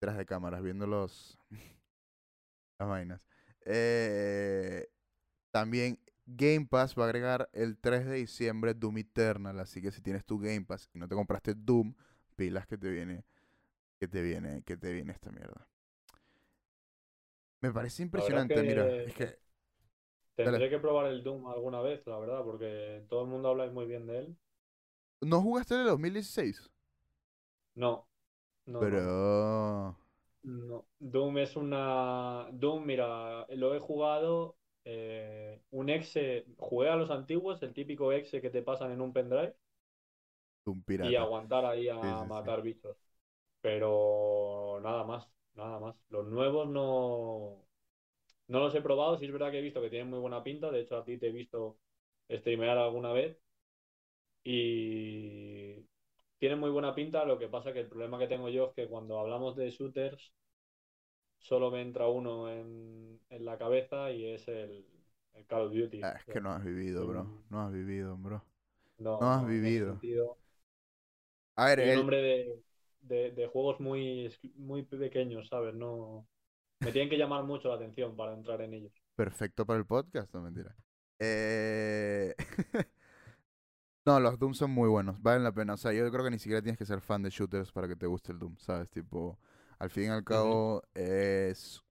Detrás 0.00 0.16
de 0.16 0.24
cámaras, 0.24 0.62
viendo 0.62 0.86
los... 0.86 1.36
las 2.78 2.88
vainas. 2.88 3.20
Eh, 3.64 4.88
también 5.50 5.98
Game 6.26 6.68
Pass 6.70 6.96
va 6.96 7.02
a 7.02 7.06
agregar 7.06 7.50
el 7.52 7.76
3 7.76 8.06
de 8.06 8.14
diciembre 8.18 8.72
Doom 8.72 8.98
Eternal. 8.98 9.58
Así 9.58 9.82
que 9.82 9.90
si 9.90 10.00
tienes 10.00 10.24
tu 10.24 10.38
Game 10.38 10.62
Pass 10.62 10.88
y 10.94 11.00
no 11.00 11.08
te 11.08 11.16
compraste 11.16 11.54
Doom, 11.56 11.96
pilas 12.36 12.68
que 12.68 12.78
te 12.78 12.88
viene... 12.88 13.24
Que 14.00 14.08
te 14.08 14.20
viene, 14.20 14.64
que 14.64 14.76
te 14.76 14.92
viene 14.92 15.12
esta 15.12 15.30
mierda. 15.30 15.68
Me 17.62 17.72
parece 17.72 18.02
impresionante, 18.02 18.62
mira. 18.62 18.94
que- 18.98 19.06
Es 19.06 19.14
que 19.14 19.38
Tendré 20.34 20.64
Dale. 20.64 20.68
que 20.68 20.80
probar 20.80 21.06
el 21.06 21.22
Doom 21.22 21.46
alguna 21.46 21.80
vez, 21.82 22.04
la 22.08 22.18
verdad, 22.18 22.42
porque 22.42 23.04
todo 23.08 23.22
el 23.22 23.28
mundo 23.28 23.48
habla 23.50 23.70
muy 23.70 23.86
bien 23.86 24.06
de 24.08 24.18
él. 24.18 24.36
¿No 25.22 25.40
jugaste 25.40 25.74
el 25.76 25.84
de 25.84 25.90
2016? 25.90 26.70
No, 27.74 28.06
Pero... 28.78 29.96
no. 30.42 30.84
Doom 30.98 31.38
es 31.38 31.56
una... 31.56 32.48
Doom, 32.52 32.84
mira, 32.86 33.46
lo 33.50 33.74
he 33.74 33.78
jugado, 33.80 34.56
eh, 34.84 35.60
un 35.70 35.90
exe, 35.90 36.46
jugué 36.58 36.88
a 36.90 36.96
los 36.96 37.10
antiguos, 37.10 37.62
el 37.62 37.74
típico 37.74 38.12
exe 38.12 38.40
que 38.40 38.50
te 38.50 38.62
pasan 38.62 38.92
en 38.92 39.00
un 39.00 39.12
pendrive, 39.12 39.54
Un 40.72 40.80
y 41.00 41.14
pirata. 41.14 41.16
aguantar 41.16 41.64
ahí 41.66 41.88
a 41.88 41.96
Sí, 42.00 42.16
sí, 42.16 42.30
sí. 42.32 42.48
matar 42.48 42.62
bichos. 42.62 42.96
Pero 43.60 44.80
nada 44.82 45.04
más, 45.04 45.28
nada 45.54 45.78
más. 45.80 45.96
Los 46.10 46.26
nuevos 46.28 46.68
no, 46.68 47.66
no 48.48 48.60
los 48.60 48.74
he 48.74 48.82
probado, 48.82 49.18
sí 49.18 49.26
es 49.26 49.32
verdad 49.32 49.50
que 49.52 49.58
he 49.60 49.62
visto 49.62 49.80
que 49.82 49.90
tienen 49.90 50.10
muy 50.10 50.20
buena 50.20 50.42
pinta, 50.44 50.70
de 50.70 50.80
hecho 50.82 50.98
a 50.98 51.04
ti 51.04 51.18
te 51.18 51.28
he 51.28 51.32
visto 51.32 51.78
streamear 52.30 52.78
alguna 52.78 53.12
vez 53.12 53.38
y 54.44 55.86
tienen 56.38 56.58
muy 56.60 56.70
buena 56.70 56.94
pinta, 56.94 57.24
lo 57.24 57.38
que 57.38 57.48
pasa 57.48 57.72
que 57.72 57.80
el 57.80 57.88
problema 57.88 58.18
que 58.18 58.28
tengo 58.28 58.48
yo 58.48 58.66
es 58.68 58.74
que 58.74 58.88
cuando 58.88 59.18
hablamos 59.20 59.56
de 59.56 59.70
shooters 59.70 60.32
solo 61.38 61.70
me 61.70 61.82
entra 61.82 62.08
uno 62.08 62.50
en, 62.50 63.20
en 63.30 63.44
la 63.44 63.58
cabeza 63.58 64.10
y 64.12 64.26
es 64.26 64.46
el, 64.48 64.86
el 65.34 65.46
Call 65.46 65.62
of 65.62 65.72
Duty. 65.72 66.02
Ah, 66.02 66.12
es 66.18 66.26
que 66.26 66.40
no 66.42 66.50
has 66.52 66.62
vivido, 66.64 67.06
bro. 67.06 67.26
Mm. 67.26 67.38
No 67.48 67.60
has 67.62 67.72
vivido, 67.72 68.16
bro. 68.16 68.42
No, 68.98 69.24
no 69.26 69.40
has 69.40 69.46
vivido. 69.48 70.00
A 71.56 71.66
ver, 71.66 71.78
el- 71.80 72.10
de, 72.20 72.62
de, 73.02 73.30
de 73.32 73.46
juegos 73.48 73.80
muy, 73.80 74.32
muy 74.56 74.82
pequeños, 74.84 75.48
¿sabes? 75.48 75.74
No, 75.74 76.26
me 76.82 76.92
tienen 76.92 77.10
que 77.10 77.18
llamar 77.18 77.44
mucho 77.44 77.68
la 77.68 77.76
atención 77.76 78.16
para 78.16 78.34
entrar 78.34 78.60
en 78.62 78.74
ellos. 78.74 78.92
perfecto 79.14 79.66
para 79.66 79.78
el 79.78 79.86
podcast, 79.86 80.32
no 80.34 80.42
mentira. 80.42 80.74
Eh... 81.18 82.34
no, 84.06 84.18
los 84.20 84.38
Doom 84.38 84.54
son 84.54 84.70
muy 84.70 84.88
buenos, 84.88 85.20
valen 85.22 85.44
la 85.44 85.52
pena. 85.52 85.74
O 85.74 85.76
sea, 85.76 85.92
yo 85.92 86.10
creo 86.10 86.24
que 86.24 86.30
ni 86.30 86.38
siquiera 86.38 86.62
tienes 86.62 86.78
que 86.78 86.86
ser 86.86 87.00
fan 87.00 87.22
de 87.22 87.30
shooters 87.30 87.72
para 87.72 87.88
que 87.88 87.96
te 87.96 88.06
guste 88.06 88.32
el 88.32 88.38
Doom, 88.38 88.56
¿sabes? 88.58 88.90
Tipo, 88.90 89.38
al 89.78 89.90
fin 89.90 90.04
y 90.04 90.08
al 90.08 90.24
cabo 90.24 90.82
es, 90.94 91.82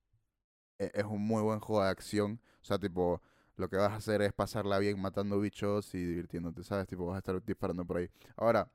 e- 0.80 0.92
es 0.94 1.06
un 1.06 1.22
muy 1.26 1.44
buen 1.44 1.60
juego 1.60 1.84
de 1.84 1.90
acción. 1.92 2.42
O 2.62 2.66
sea, 2.66 2.80
tipo, 2.80 3.22
lo 3.58 3.70
que 3.70 3.78
vas 3.78 3.92
a 3.92 3.98
hacer 3.98 4.22
es 4.24 4.34
pasarla 4.34 4.80
bien 4.80 5.02
matando 5.02 5.40
bichos 5.40 5.94
y 5.96 6.00
divirtiéndote, 6.06 6.64
¿sabes? 6.64 6.88
Tipo, 6.88 7.06
vas 7.08 7.18
a 7.18 7.20
estar 7.20 7.44
disparando 7.46 7.86
por 7.86 7.98
ahí. 8.00 8.10
Ahora, 8.38 8.72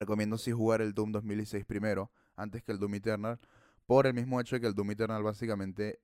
recomiendo 0.00 0.38
sí 0.38 0.52
jugar 0.52 0.80
el 0.80 0.94
Doom 0.94 1.12
2016 1.12 1.64
primero, 1.64 2.10
antes 2.36 2.62
que 2.62 2.72
el 2.72 2.78
Doom 2.78 2.94
Eternal, 2.94 3.38
por 3.86 4.06
el 4.06 4.14
mismo 4.14 4.40
hecho 4.40 4.56
de 4.56 4.60
que 4.60 4.66
el 4.66 4.74
Doom 4.74 4.92
Eternal 4.92 5.22
básicamente 5.22 6.00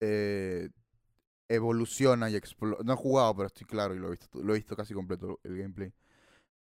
eh, 0.00 0.68
evoluciona 1.48 2.30
y 2.30 2.36
explora. 2.36 2.78
No 2.84 2.92
he 2.94 2.96
jugado, 2.96 3.34
pero 3.36 3.46
estoy 3.46 3.66
claro 3.66 3.94
y 3.94 3.98
lo 3.98 4.08
he 4.08 4.10
visto, 4.10 4.42
lo 4.42 4.52
he 4.54 4.58
visto 4.58 4.76
casi 4.76 4.94
completo 4.94 5.40
el 5.44 5.56
gameplay. 5.56 5.92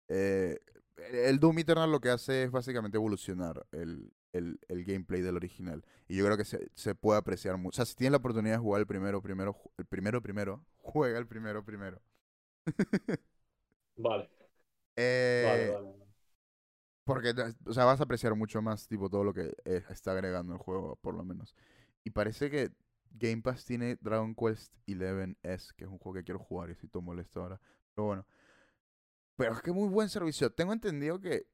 Eh, 0.08 0.58
el 1.12 1.38
Doom 1.40 1.58
Eternal 1.60 1.90
lo 1.90 2.00
que 2.00 2.10
hace 2.10 2.44
es 2.44 2.50
básicamente 2.50 2.96
evolucionar 2.98 3.66
el, 3.72 4.12
el, 4.32 4.60
el 4.68 4.84
gameplay 4.84 5.22
del 5.22 5.36
original. 5.36 5.84
Y 6.08 6.16
yo 6.16 6.24
creo 6.24 6.36
que 6.36 6.44
se, 6.44 6.70
se 6.74 6.94
puede 6.94 7.18
apreciar 7.18 7.56
mucho. 7.56 7.74
O 7.74 7.76
sea, 7.76 7.86
si 7.86 7.94
tienes 7.94 8.12
la 8.12 8.18
oportunidad 8.18 8.56
de 8.56 8.60
jugar 8.60 8.80
el 8.80 8.86
primero, 8.86 9.22
primero, 9.22 9.56
el 9.78 9.86
primero, 9.86 10.22
primero, 10.22 10.64
juega 10.78 11.18
el 11.18 11.26
primero, 11.26 11.64
primero. 11.64 12.00
Vale, 13.96 14.28
Eh, 14.96 15.44
vale, 15.46 15.70
vale. 15.70 15.98
vale. 15.98 16.02
Porque, 17.04 17.34
o 17.66 17.72
sea, 17.72 17.84
vas 17.84 18.00
a 18.00 18.04
apreciar 18.04 18.34
mucho 18.36 18.62
más, 18.62 18.86
tipo, 18.86 19.10
todo 19.10 19.24
lo 19.24 19.34
que 19.34 19.52
eh, 19.64 19.84
está 19.90 20.12
agregando 20.12 20.52
el 20.52 20.58
juego, 20.58 20.96
por 20.96 21.14
lo 21.14 21.24
menos. 21.24 21.56
Y 22.04 22.10
parece 22.10 22.50
que 22.50 22.70
Game 23.10 23.42
Pass 23.42 23.64
tiene 23.64 23.96
Dragon 24.00 24.34
Quest 24.34 24.72
11S, 24.86 25.74
que 25.74 25.84
es 25.84 25.90
un 25.90 25.98
juego 25.98 26.14
que 26.14 26.24
quiero 26.24 26.38
jugar 26.38 26.68
y 26.68 26.72
estoy 26.72 26.88
todo 26.88 27.02
molesto 27.02 27.42
ahora. 27.42 27.60
Pero 27.94 28.06
bueno. 28.06 28.26
Pero 29.36 29.52
es 29.54 29.62
que 29.62 29.72
muy 29.72 29.88
buen 29.88 30.08
servicio. 30.08 30.50
Tengo 30.52 30.72
entendido 30.72 31.20
que... 31.20 31.46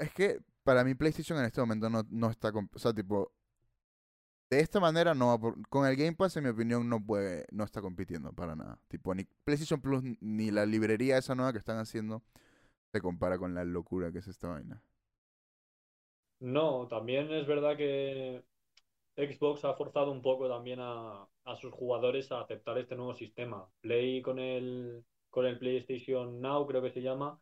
Es 0.00 0.12
que 0.12 0.40
para 0.64 0.84
mí 0.84 0.94
PlayStation 0.94 1.38
en 1.38 1.46
este 1.46 1.60
momento 1.60 1.88
no, 1.88 2.04
no 2.10 2.30
está... 2.30 2.52
O 2.72 2.78
sea, 2.78 2.92
tipo... 2.92 3.32
De 4.50 4.60
esta 4.60 4.80
manera 4.80 5.14
no 5.14 5.38
Con 5.68 5.86
el 5.86 5.96
Game 5.96 6.14
Pass, 6.14 6.36
en 6.36 6.44
mi 6.44 6.50
opinión, 6.50 6.88
no 6.88 7.04
puede... 7.04 7.46
No 7.52 7.64
está 7.64 7.80
compitiendo 7.82 8.32
para 8.32 8.56
nada. 8.56 8.78
Tipo, 8.88 9.14
ni 9.14 9.24
PlayStation 9.44 9.80
Plus 9.80 10.02
ni 10.20 10.50
la 10.50 10.64
librería 10.66 11.18
esa 11.18 11.34
nueva 11.34 11.52
que 11.52 11.58
están 11.58 11.78
haciendo 11.78 12.22
se 12.92 13.00
compara 13.00 13.38
con 13.38 13.54
la 13.54 13.64
locura 13.64 14.10
que 14.10 14.18
es 14.18 14.28
esta 14.28 14.48
vaina. 14.48 14.82
No, 16.40 16.86
también 16.88 17.30
es 17.32 17.46
verdad 17.46 17.76
que 17.76 18.42
Xbox 19.16 19.64
ha 19.64 19.74
forzado 19.74 20.12
un 20.12 20.22
poco 20.22 20.48
también 20.48 20.78
a, 20.80 21.26
a 21.44 21.56
sus 21.56 21.72
jugadores 21.72 22.30
a 22.32 22.40
aceptar 22.40 22.78
este 22.78 22.96
nuevo 22.96 23.14
sistema. 23.14 23.68
Play 23.80 24.22
con 24.22 24.38
el, 24.38 25.04
con 25.30 25.46
el 25.46 25.58
PlayStation 25.58 26.40
Now, 26.40 26.66
creo 26.66 26.80
que 26.82 26.92
se 26.92 27.02
llama, 27.02 27.40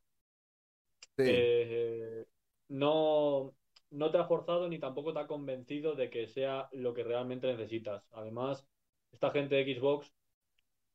Sí, 1.18 1.24
eh, 1.26 2.26
no, 2.68 3.54
no 3.90 4.10
te 4.10 4.18
ha 4.18 4.24
forzado 4.26 4.68
ni 4.68 4.78
tampoco 4.78 5.12
te 5.12 5.20
ha 5.20 5.26
convencido 5.26 5.94
de 5.94 6.10
que 6.10 6.26
sea 6.28 6.68
lo 6.72 6.94
que 6.94 7.04
realmente 7.04 7.46
necesitas. 7.46 8.06
Además, 8.12 8.66
esta 9.12 9.30
gente 9.30 9.54
de 9.56 9.74
Xbox, 9.76 10.12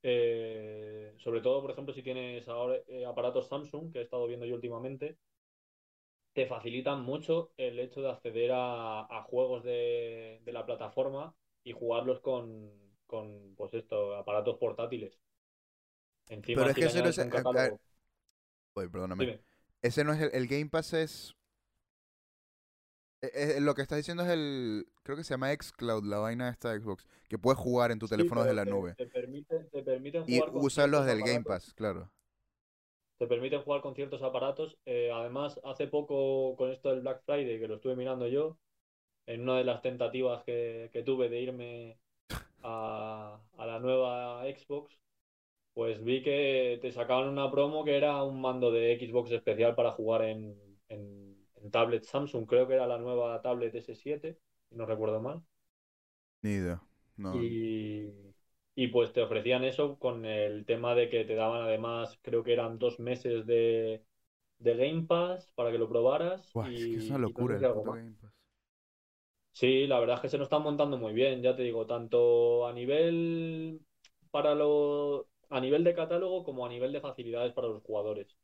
eh, 0.04 1.14
sobre 1.20 1.42
todo, 1.42 1.62
por 1.62 1.72
ejemplo, 1.72 1.94
si 1.94 2.04
tienes 2.04 2.48
ahora 2.50 2.78
eh, 2.88 3.06
aparatos 3.06 3.48
Samsung, 3.50 3.92
que 3.94 4.00
he 4.00 4.04
estado 4.04 4.28
viendo 4.28 4.46
yo 4.46 4.56
últimamente, 4.56 5.18
te 6.34 6.46
facilitan 6.46 7.04
mucho 7.04 7.52
el 7.58 7.80
hecho 7.80 8.02
de 8.02 8.10
acceder 8.10 8.52
a, 8.54 9.02
a 9.02 9.24
juegos 9.24 9.64
de, 9.64 10.42
de 10.44 10.52
la 10.54 10.66
plataforma 10.66 11.34
y 11.64 11.72
jugarlos 11.74 12.20
con, 12.22 12.70
con 13.06 13.54
pues 13.56 13.74
esto, 13.74 14.16
aparatos 14.16 14.58
portátiles. 14.58 15.18
Encima, 16.30 16.64
Pero 16.64 16.70
es 16.70 16.76
si 16.76 16.80
que 16.80 16.86
no 16.86 16.90
es- 17.10 17.18
catálogo. 17.30 17.80
Perdóname. 18.74 19.24
Dime. 19.24 19.40
Ese 19.82 20.04
no 20.04 20.14
es 20.14 20.22
el, 20.22 20.30
el 20.34 20.48
Game 20.48 20.68
Pass 20.70 20.94
es... 20.94 21.36
eh, 23.22 23.56
eh, 23.58 23.62
lo 23.62 23.76
que 23.76 23.82
estás 23.82 23.98
diciendo 23.98 24.24
es 24.24 24.30
el... 24.30 24.88
Creo 25.04 25.18
que 25.18 25.24
se 25.24 25.34
llama 25.34 25.54
xCloud, 25.54 26.04
la 26.06 26.20
vaina 26.20 26.50
esta 26.50 26.72
de 26.74 26.80
Xbox. 26.80 27.06
Que 27.28 27.38
puedes 27.38 27.60
jugar 27.60 27.92
en 27.92 28.00
tu 28.00 28.08
Sí, 28.08 28.16
teléfono 28.16 28.42
desde 28.44 28.56
la 28.56 28.66
nube. 28.66 28.98
Te 28.98 29.08
permite, 29.08 29.60
te 29.72 29.84
permiten 29.84 30.24
Y 30.28 30.40
jugar 30.40 30.52
con 30.52 30.66
usar 30.66 30.90
los 30.90 31.06
ciertos 31.06 31.06
del 31.06 31.24
Game. 31.24 31.44
Pass, 31.44 31.74
claro. 31.74 32.10
Te 33.18 33.28
permiten 33.28 33.62
jugar 33.62 33.82
con 33.82 33.96
ciertos 33.96 34.22
aparatos. 34.24 34.78
Eh, 34.86 35.12
además, 35.14 35.60
hace 35.64 35.88
poco 35.88 36.56
con 36.58 36.72
esto 36.72 36.90
del 36.90 37.02
Black 37.02 37.24
Friday, 37.26 37.60
que 37.60 37.68
lo 37.68 37.76
estuve 37.76 37.96
mirando 37.96 38.28
yo, 38.28 38.58
en 39.28 39.42
una 39.42 39.58
de 39.58 39.64
las 39.64 39.82
tentativas 39.82 40.44
que, 40.44 40.90
que 40.92 41.04
tuve 41.04 41.30
de 41.30 41.42
irme 41.42 42.00
a, 42.64 43.40
a 43.58 43.66
la 43.66 43.80
nueva 43.80 44.44
Xbox, 44.46 44.98
pues 45.74 46.04
vi 46.04 46.24
que 46.24 46.80
te 46.82 46.92
sacaban 46.92 47.30
una 47.30 47.52
promo 47.52 47.86
que 47.86 47.98
era 47.98 48.24
un 48.24 48.42
mando 48.42 48.72
de 48.72 48.98
Xbox 49.00 49.32
especial 49.32 49.76
para 49.76 49.92
jugar 49.94 50.24
en 50.24 51.31
tablet 51.72 52.04
Samsung. 52.06 52.46
Creo 52.48 52.68
que 52.68 52.76
era 52.76 52.88
la 52.88 52.98
nueva 53.00 53.42
tablet 53.42 53.76
S7, 53.76 54.40
si 54.70 54.76
no 54.76 54.86
recuerdo 54.86 55.22
mal. 55.22 55.44
Ni 56.44 56.52
idea. 56.56 56.82
No. 57.18 57.46
Y, 57.46 58.10
y 58.76 58.88
pues 58.90 59.14
te 59.14 59.22
ofrecían 59.22 59.64
eso 59.64 59.98
con 60.00 60.26
el 60.26 60.66
tema 60.66 60.96
de 60.96 61.10
que 61.10 61.24
te 61.26 61.36
daban 61.36 61.62
además, 61.64 62.20
creo 62.22 62.44
que 62.44 62.54
eran 62.54 62.78
dos 62.80 63.00
meses 63.00 63.46
de, 63.46 64.04
de 64.60 64.76
Game 64.78 65.04
Pass 65.08 65.52
para 65.56 65.72
que 65.72 65.78
lo 65.78 65.90
probaras. 65.90 66.54
Buah, 66.54 66.72
es 66.74 66.88
que 66.88 66.98
es 67.00 67.10
y- 67.10 67.10
una 67.10 67.20
y 67.26 67.34
locura 67.34 67.58
el 67.58 67.68
puto. 67.68 68.02
Game 68.02 68.16
Pass. 68.22 68.32
Sí, 69.54 69.86
la 69.88 70.00
verdad 70.00 70.16
es 70.16 70.22
que 70.22 70.30
se 70.30 70.38
lo 70.38 70.44
están 70.46 70.64
montando 70.64 70.98
muy 70.98 71.14
bien, 71.14 71.42
ya 71.42 71.56
te 71.56 71.64
digo, 71.64 71.86
tanto 71.86 72.66
a 72.68 72.74
nivel 72.74 73.82
para 74.32 74.56
lo, 74.56 75.28
a 75.50 75.60
nivel 75.60 75.84
de 75.84 75.94
catálogo 75.94 76.44
como 76.44 76.66
a 76.66 76.70
nivel 76.70 76.92
de 76.94 77.02
facilidades 77.02 77.54
para 77.54 77.68
los 77.68 77.84
jugadores. 77.84 78.38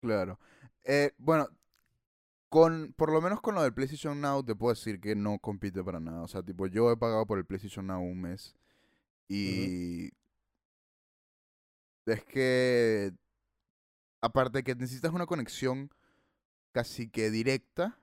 Claro. 0.00 0.38
Eh, 0.84 1.12
bueno, 1.18 1.48
con, 2.48 2.94
por 2.96 3.12
lo 3.12 3.20
menos 3.20 3.40
con 3.40 3.54
lo 3.54 3.62
del 3.62 3.74
PlayStation 3.74 4.20
Now 4.20 4.42
te 4.44 4.54
puedo 4.54 4.74
decir 4.74 5.00
que 5.00 5.14
no 5.14 5.38
compite 5.38 5.82
para 5.84 6.00
nada. 6.00 6.22
O 6.22 6.28
sea, 6.28 6.42
tipo, 6.42 6.66
yo 6.66 6.90
he 6.90 6.96
pagado 6.96 7.26
por 7.26 7.38
el 7.38 7.44
PlayStation 7.46 7.86
Now 7.86 8.02
un 8.02 8.20
mes 8.22 8.54
y 9.28 10.10
es 12.06 12.24
que 12.24 13.12
aparte 14.20 14.58
de 14.58 14.64
que 14.64 14.74
necesitas 14.74 15.12
una 15.12 15.26
conexión 15.26 15.90
casi 16.72 17.08
que 17.08 17.30
directa, 17.30 17.98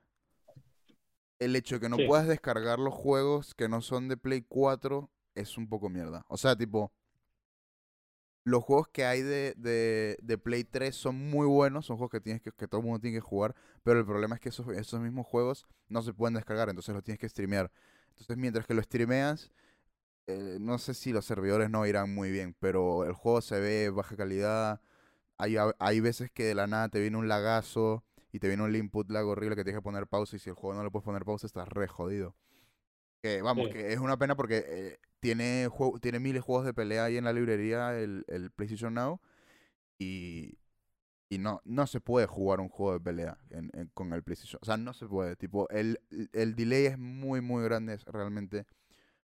el 1.38 1.54
hecho 1.56 1.76
de 1.76 1.80
que 1.80 1.88
no 1.88 1.96
Sí. 1.96 2.06
puedas 2.06 2.26
descargar 2.28 2.78
los 2.78 2.94
juegos 2.94 3.54
que 3.54 3.68
no 3.68 3.80
son 3.82 4.08
de 4.08 4.16
Play 4.16 4.42
4 4.42 5.10
es 5.34 5.58
un 5.58 5.68
poco 5.68 5.88
mierda. 5.90 6.24
O 6.28 6.36
sea, 6.36 6.56
tipo, 6.56 6.92
los 8.46 8.64
juegos 8.64 8.88
que 8.88 9.04
hay 9.06 9.22
de, 9.22 9.54
de, 9.58 10.18
de 10.22 10.38
Play 10.38 10.64
3 10.64 10.96
son 10.96 11.16
muy 11.30 11.46
buenos, 11.48 11.86
son 11.86 11.98
juegos 11.98 12.12
que, 12.12 12.20
tienes 12.22 12.42
que, 12.42 12.52
que 12.52 12.68
todo 12.68 12.80
el 12.80 12.86
mundo 12.86 13.00
tiene 13.00 13.18
que 13.18 13.22
jugar, 13.22 13.54
pero 13.84 13.98
el 14.00 14.06
problema 14.06 14.36
es 14.36 14.42
que 14.42 14.50
esos, 14.50 14.68
esos 14.70 15.00
mismos 15.00 15.26
juegos 15.26 15.66
no 15.90 16.02
se 16.02 16.14
pueden 16.14 16.34
descargar, 16.34 16.70
entonces 16.70 16.94
los 16.94 17.04
tienes 17.04 17.20
que 17.20 17.28
streamear. 17.28 17.72
Entonces 18.10 18.38
mientras 18.38 18.66
que 18.66 18.74
lo 18.74 18.82
streameas, 18.82 19.52
eh, 20.28 20.58
no 20.60 20.78
sé 20.78 20.94
si 20.94 21.12
los 21.12 21.24
servidores 21.26 21.70
no 21.70 21.86
irán 21.86 22.14
muy 22.14 22.30
bien, 22.32 22.56
pero 22.60 23.04
el 23.04 23.12
juego 23.14 23.40
se 23.42 23.60
ve 23.60 23.90
baja 23.90 24.16
calidad, 24.16 24.80
hay, 25.38 25.56
hay 25.78 26.00
veces 26.00 26.30
que 26.32 26.44
de 26.44 26.54
la 26.54 26.66
nada 26.68 26.88
te 26.88 27.00
viene 27.00 27.18
un 27.18 27.28
lagazo 27.28 28.04
y 28.32 28.40
te 28.40 28.48
viene 28.48 28.64
un 28.64 28.74
input 28.76 29.10
lag 29.10 29.26
horrible 29.26 29.56
que 29.56 29.64
tienes 29.64 29.80
que 29.80 29.84
poner 29.84 30.06
pausa 30.08 30.36
y 30.36 30.38
si 30.40 30.50
el 30.50 30.56
juego 30.56 30.74
no 30.76 30.84
le 30.84 30.90
puedes 30.90 31.04
poner 31.04 31.24
pausa 31.24 31.46
estás 31.46 31.68
re 31.68 31.88
jodido. 31.88 32.36
Que 33.22 33.42
vamos, 33.42 33.68
Sí. 33.68 33.72
que 33.72 33.92
es 33.92 33.98
una 34.00 34.16
pena 34.18 34.36
porque 34.36 34.64
eh, 34.66 34.98
tiene, 35.20 35.68
juego, 35.70 35.98
tiene 36.00 36.20
miles 36.20 36.36
de 36.36 36.40
juegos 36.42 36.66
de 36.66 36.74
pelea 36.74 37.04
ahí 37.04 37.16
en 37.16 37.24
la 37.24 37.32
librería, 37.32 37.98
el, 37.98 38.24
el 38.28 38.50
PlayStation 38.50 38.94
Now, 38.94 39.20
y, 39.98 40.58
y 41.30 41.38
no, 41.38 41.62
no 41.64 41.86
se 41.86 42.00
puede 42.00 42.26
jugar 42.26 42.60
un 42.60 42.68
juego 42.70 42.94
de 42.94 43.00
pelea 43.00 43.38
en- 43.50 43.70
en- 43.74 43.90
con 43.94 44.12
el 44.14 44.22
PlayStation. 44.24 44.60
O 44.62 44.66
sea, 44.66 44.76
no 44.78 44.92
se 44.94 45.06
puede. 45.08 45.36
Tipo, 45.36 45.68
el, 45.70 46.00
el 46.32 46.56
delay 46.56 46.86
es 46.86 46.98
muy, 46.98 47.40
muy 47.42 47.64
grande, 47.64 47.94
es 47.94 48.04
realmente 48.06 48.66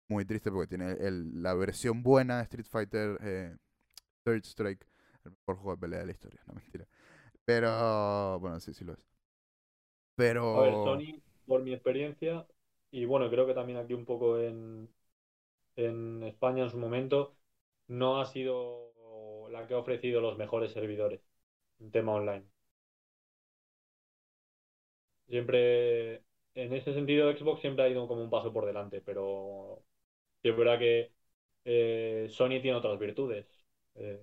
muy 0.08 0.24
triste 0.24 0.50
porque 0.52 0.68
tiene 0.68 0.92
el- 0.92 1.42
la 1.42 1.54
versión 1.54 2.02
buena 2.02 2.38
de 2.38 2.44
Street 2.44 2.66
Fighter 2.70 3.18
eh, 3.22 3.56
Third 4.24 4.44
Strike, 4.46 4.86
el 5.24 5.32
mejor 5.32 5.56
juego 5.56 5.72
de 5.72 5.80
pelea 5.80 6.00
de 6.00 6.06
la 6.06 6.12
historia, 6.12 6.40
no 6.46 6.54
mentira. 6.54 6.86
Pero, 7.46 8.40
bueno, 8.40 8.60
sí, 8.60 8.74
sí 8.74 8.84
lo 8.84 8.94
es. 8.94 9.00
Pero... 10.16 10.44
A 10.52 10.60
ver, 10.60 10.76
Sony, 10.78 11.20
por 11.46 11.62
mi 11.62 11.72
experiencia, 11.72 12.46
y 12.90 13.04
bueno, 13.04 13.30
creo 13.30 13.46
que 13.46 13.54
también 13.54 13.78
aquí 13.78 13.94
un 13.94 14.04
poco 14.04 14.38
en, 14.40 14.88
en 15.76 16.22
España 16.24 16.64
en 16.64 16.70
su 16.70 16.78
momento, 16.78 17.36
no 17.88 18.20
ha 18.20 18.26
sido 18.26 18.92
la 19.50 19.66
que 19.66 19.74
ha 19.74 19.78
ofrecido 19.78 20.20
los 20.20 20.36
mejores 20.38 20.72
servidores 20.72 21.20
en 21.80 21.90
tema 21.90 22.14
online. 22.14 22.44
Siempre, 25.28 26.16
en 26.54 26.72
ese 26.72 26.94
sentido, 26.94 27.36
Xbox 27.36 27.60
siempre 27.60 27.84
ha 27.84 27.88
ido 27.88 28.06
como 28.06 28.22
un 28.22 28.30
paso 28.30 28.52
por 28.52 28.64
delante, 28.66 29.00
pero 29.00 29.82
es 30.42 30.56
verdad 30.56 30.78
que 30.78 31.12
eh, 31.64 32.28
Sony 32.30 32.60
tiene 32.62 32.74
otras 32.74 32.98
virtudes. 32.98 33.46
Eh, 33.96 34.20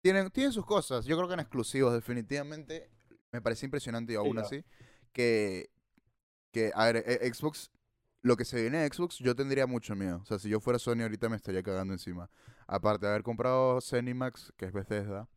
Tienen, 0.00 0.30
tienen 0.30 0.52
sus 0.52 0.64
cosas. 0.64 1.04
Yo 1.04 1.16
creo 1.16 1.28
que 1.28 1.34
en 1.34 1.40
exclusivos, 1.40 1.92
definitivamente. 1.92 2.88
Me 3.32 3.42
parece 3.42 3.66
impresionante 3.66 4.14
y 4.14 4.16
aún 4.16 4.38
así. 4.38 4.64
Que, 5.12 5.70
que, 6.52 6.72
a 6.74 6.86
ver, 6.86 7.04
eh, 7.06 7.32
Xbox, 7.32 7.70
lo 8.22 8.36
que 8.36 8.44
se 8.44 8.60
viene 8.60 8.78
de 8.78 8.88
Xbox, 8.88 9.18
yo 9.18 9.34
tendría 9.36 9.66
mucho 9.66 9.96
miedo. 9.96 10.20
O 10.22 10.26
sea, 10.26 10.38
si 10.38 10.48
yo 10.48 10.60
fuera 10.60 10.78
Sony 10.78 11.02
ahorita 11.02 11.28
me 11.28 11.36
estaría 11.36 11.62
cagando 11.62 11.94
encima. 11.94 12.30
Aparte 12.66 13.06
de 13.06 13.12
haber 13.12 13.22
comprado 13.22 13.80
Zenimax, 13.80 14.52
que 14.56 14.66
es 14.66 14.72
Bethesda, 14.72 15.28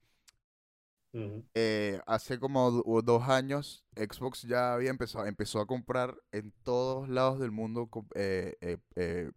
eh, 1.56 2.00
hace 2.08 2.40
como 2.40 2.72
do- 2.72 3.02
dos 3.04 3.30
años 3.30 3.86
Xbox 3.96 4.44
ya 4.44 4.74
había 4.74 4.90
empezado, 4.90 5.26
empezó 5.26 5.60
a 5.60 5.68
comprar 5.68 6.18
en 6.32 6.52
todos 6.64 7.10
lados 7.10 7.40
del 7.40 7.52
mundo 7.52 7.90
eh, 8.16 8.56
eh, 8.62 8.78
eh, 8.96 9.32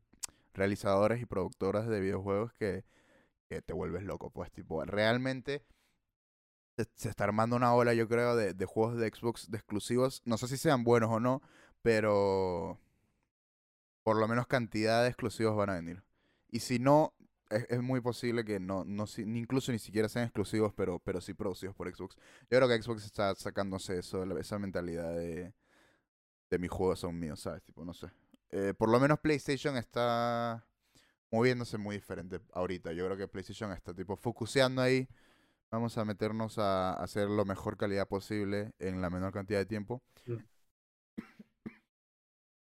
realizadores 0.54 1.20
y 1.22 1.26
productoras 1.26 1.88
de 1.88 2.00
videojuegos 2.00 2.52
que, 2.54 2.84
que 3.48 3.62
te 3.62 3.74
vuelves 3.74 4.04
loco. 4.04 4.30
Pues, 4.30 4.52
tipo, 4.52 4.84
realmente 4.84 5.64
se, 6.76 6.86
se 6.94 7.08
está 7.08 7.24
armando 7.24 7.56
una 7.56 7.74
ola, 7.74 7.94
yo 7.94 8.08
creo, 8.08 8.36
de, 8.36 8.54
de 8.54 8.64
juegos 8.66 8.96
de 8.98 9.08
Xbox 9.10 9.50
de 9.50 9.58
exclusivos. 9.58 10.22
No 10.24 10.36
sé 10.38 10.48
si 10.48 10.56
sean 10.56 10.84
buenos 10.84 11.10
o 11.10 11.20
no, 11.20 11.42
pero 11.82 12.78
por 14.06 14.16
lo 14.18 14.28
menos 14.28 14.46
cantidad 14.46 15.02
de 15.02 15.08
exclusivos 15.08 15.56
van 15.56 15.68
a 15.68 15.74
venir. 15.74 16.00
Y 16.48 16.60
si 16.60 16.78
no, 16.78 17.12
es, 17.50 17.82
muy 17.82 18.00
posible 18.00 18.44
que 18.44 18.60
no, 18.60 18.84
no 18.84 19.08
si- 19.08 19.22
incluso 19.22 19.72
ni 19.72 19.80
siquiera 19.80 20.08
sean 20.08 20.26
exclusivos, 20.26 20.72
pero, 20.76 21.00
pero 21.00 21.20
sí 21.20 21.34
producidos 21.34 21.74
por 21.74 21.92
Xbox. 21.92 22.14
Yo 22.48 22.56
creo 22.56 22.68
que 22.68 22.80
Xbox 22.80 23.04
está 23.04 23.34
sacándose 23.34 23.98
eso, 23.98 24.22
esa 24.38 24.60
mentalidad 24.60 25.12
de, 25.12 25.52
de 26.48 26.58
mis 26.60 26.70
juegos 26.70 27.00
son 27.00 27.18
míos, 27.18 27.40
¿sabes? 27.40 27.64
Tipo, 27.64 27.84
no 27.84 27.92
sé. 27.94 28.06
Eh, 28.52 28.74
por 28.78 28.90
lo 28.90 29.00
menos 29.00 29.18
PlayStation 29.18 29.76
está 29.76 30.64
moviéndose 31.32 31.76
muy 31.76 31.96
diferente 31.96 32.38
ahorita. 32.52 32.92
Yo 32.92 33.06
creo 33.06 33.16
que 33.16 33.26
PlayStation 33.26 33.72
está 33.72 33.92
tipo 33.92 34.14
focuseando 34.14 34.82
ahí. 34.82 35.08
Vamos 35.72 35.98
a 35.98 36.04
meternos 36.04 36.58
a 36.58 36.92
hacer 36.92 37.28
lo 37.28 37.44
mejor 37.44 37.76
calidad 37.76 38.06
posible 38.06 38.72
en 38.78 39.00
la 39.02 39.10
menor 39.10 39.32
cantidad 39.32 39.58
de 39.58 39.66
tiempo. 39.66 40.00
Mm. 40.26 40.36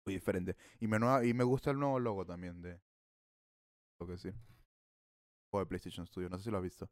Muy 0.06 0.14
diferente. 0.16 0.56
Y 0.80 0.88
me, 0.88 1.00
nueva- 1.00 1.26
y 1.26 1.34
me 1.34 1.44
gusta 1.44 1.72
el 1.72 1.80
nuevo 1.80 2.00
logo 2.00 2.24
también 2.26 2.62
de... 2.62 2.80
Lo 4.00 4.08
que 4.08 4.18
sí. 4.18 4.32
Juego 5.50 5.64
de 5.66 5.70
PlayStation 5.70 6.06
Studio. 6.08 6.30
No 6.30 6.38
sé 6.38 6.46
si 6.46 6.52
lo 6.52 6.58
has 6.58 6.64
visto. 6.64 6.90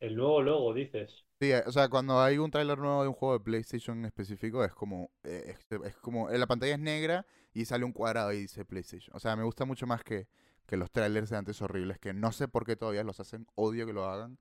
El 0.00 0.16
nuevo 0.16 0.42
logo, 0.42 0.74
dices. 0.74 1.24
Sí, 1.40 1.50
eh, 1.50 1.62
o 1.66 1.72
sea, 1.72 1.88
cuando 1.88 2.20
hay 2.20 2.38
un 2.38 2.50
tráiler 2.50 2.78
nuevo 2.78 3.02
de 3.02 3.08
un 3.08 3.14
juego 3.14 3.34
de 3.38 3.44
PlayStation 3.44 3.98
en 3.98 4.04
específico, 4.04 4.64
es 4.64 4.72
como, 4.74 5.10
eh, 5.24 5.56
es, 5.70 5.80
es 5.84 5.96
como, 5.96 6.30
eh, 6.30 6.38
la 6.38 6.46
pantalla 6.46 6.74
es 6.74 6.78
negra 6.80 7.26
y 7.52 7.64
sale 7.64 7.84
un 7.84 7.92
cuadrado 7.92 8.32
y 8.32 8.38
dice 8.42 8.64
PlayStation. 8.64 9.14
O 9.16 9.20
sea, 9.20 9.34
me 9.36 9.42
gusta 9.42 9.64
mucho 9.64 9.86
más 9.86 10.04
que, 10.04 10.28
que 10.66 10.76
los 10.76 10.90
trailers 10.92 11.30
de 11.30 11.36
antes 11.36 11.60
horribles, 11.60 11.98
que 11.98 12.12
no 12.14 12.30
sé 12.32 12.46
por 12.48 12.64
qué 12.64 12.76
todavía 12.76 13.02
los 13.02 13.18
hacen, 13.18 13.46
odio 13.56 13.86
que 13.86 13.92
lo 13.92 14.04
hagan. 14.06 14.38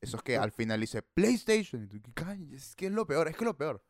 Esos 0.00 0.22
que 0.22 0.36
al 0.38 0.52
final 0.52 0.80
dice 0.80 1.02
PlayStation, 1.02 1.84
y 1.84 1.88
tú, 1.88 2.00
es 2.52 2.76
que 2.76 2.86
es 2.86 2.92
lo 2.92 3.06
peor, 3.06 3.28
es 3.28 3.36
que 3.36 3.44
es 3.44 3.46
lo 3.46 3.56
peor. 3.58 3.82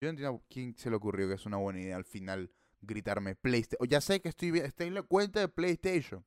Yo 0.00 0.06
no 0.06 0.10
entiendo 0.10 0.42
quién 0.48 0.74
se 0.76 0.90
le 0.90 0.96
ocurrió 0.96 1.28
que 1.28 1.34
es 1.34 1.46
una 1.46 1.58
buena 1.58 1.80
idea 1.80 1.96
al 1.96 2.04
final 2.04 2.50
gritarme 2.80 3.34
PlayStation. 3.36 3.88
Ya 3.88 4.00
sé 4.00 4.20
que 4.20 4.28
estoy, 4.30 4.50
bien- 4.50 4.66
estoy 4.66 4.88
en 4.88 4.94
la 4.94 5.02
cuenta 5.02 5.40
de 5.40 5.48
PlayStation. 5.48 6.24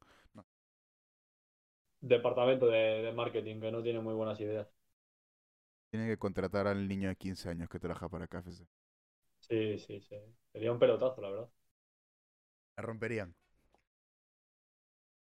Departamento 2.01 2.67
de, 2.67 3.01
de 3.01 3.11
marketing 3.13 3.59
que 3.59 3.71
no 3.71 3.81
tiene 3.81 3.99
muy 3.99 4.13
buenas 4.13 4.39
ideas. 4.39 4.67
Tienen 5.89 6.09
que 6.09 6.17
contratar 6.17 6.67
al 6.67 6.89
niño 6.89 7.07
de 7.07 7.15
15 7.15 7.47
años 7.47 7.69
que 7.69 7.79
trabaja 7.79 8.09
para 8.09 8.27
KFC. 8.27 8.67
Sí, 9.41 9.77
sí, 9.79 9.99
sí. 10.01 10.15
Sería 10.51 10.71
un 10.71 10.79
pelotazo, 10.79 11.21
la 11.21 11.29
verdad. 11.29 11.49
La 12.77 12.83
romperían. 12.83 13.35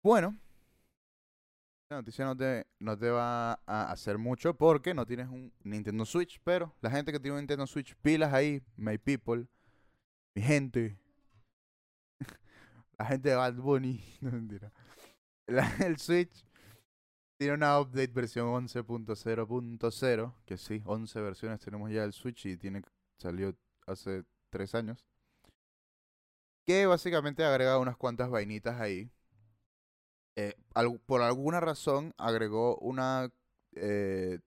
Bueno. 0.03 0.35
La 1.89 1.97
noticia 1.97 2.25
no 2.25 2.35
te, 2.35 2.65
no 2.79 2.97
te 2.97 3.09
va 3.09 3.53
a 3.53 3.91
hacer 3.91 4.17
mucho 4.17 4.55
porque 4.55 4.93
no 4.93 5.05
tienes 5.05 5.27
un 5.29 5.53
Nintendo 5.63 6.03
Switch, 6.05 6.41
pero 6.43 6.73
la 6.81 6.89
gente 6.89 7.11
que 7.11 7.19
tiene 7.19 7.33
un 7.35 7.41
Nintendo 7.41 7.67
Switch, 7.67 7.95
pilas 7.97 8.33
ahí, 8.33 8.63
my 8.75 8.97
people, 8.97 9.45
mi 10.35 10.41
gente, 10.41 10.97
la 12.97 13.05
gente 13.05 13.29
de 13.29 13.35
Bad 13.35 13.55
Bunny, 13.55 14.03
no 14.21 14.31
mentira. 14.31 14.71
El 15.47 15.99
Switch 15.99 16.43
tiene 17.37 17.53
una 17.53 17.79
update 17.79 18.13
versión 18.13 18.47
11.0.0, 18.47 20.33
que 20.45 20.57
sí, 20.57 20.81
11 20.85 21.21
versiones 21.21 21.59
tenemos 21.59 21.91
ya 21.91 22.01
del 22.01 22.13
Switch 22.13 22.47
y 22.47 22.57
tiene 22.57 22.81
salió 23.19 23.55
hace 23.85 24.23
3 24.49 24.73
años 24.73 25.05
que 26.65 26.87
básicamente 26.87 27.43
agrega 27.43 27.77
unas 27.77 27.95
cuantas 27.95 28.29
vainitas 28.29 28.79
ahí. 28.81 29.09
Eh, 30.35 30.53
al- 30.73 30.99
por 31.05 31.21
alguna 31.21 31.59
razón 31.61 32.13
agregó 32.17 32.77
una 32.77 33.29
eh, 33.75 34.39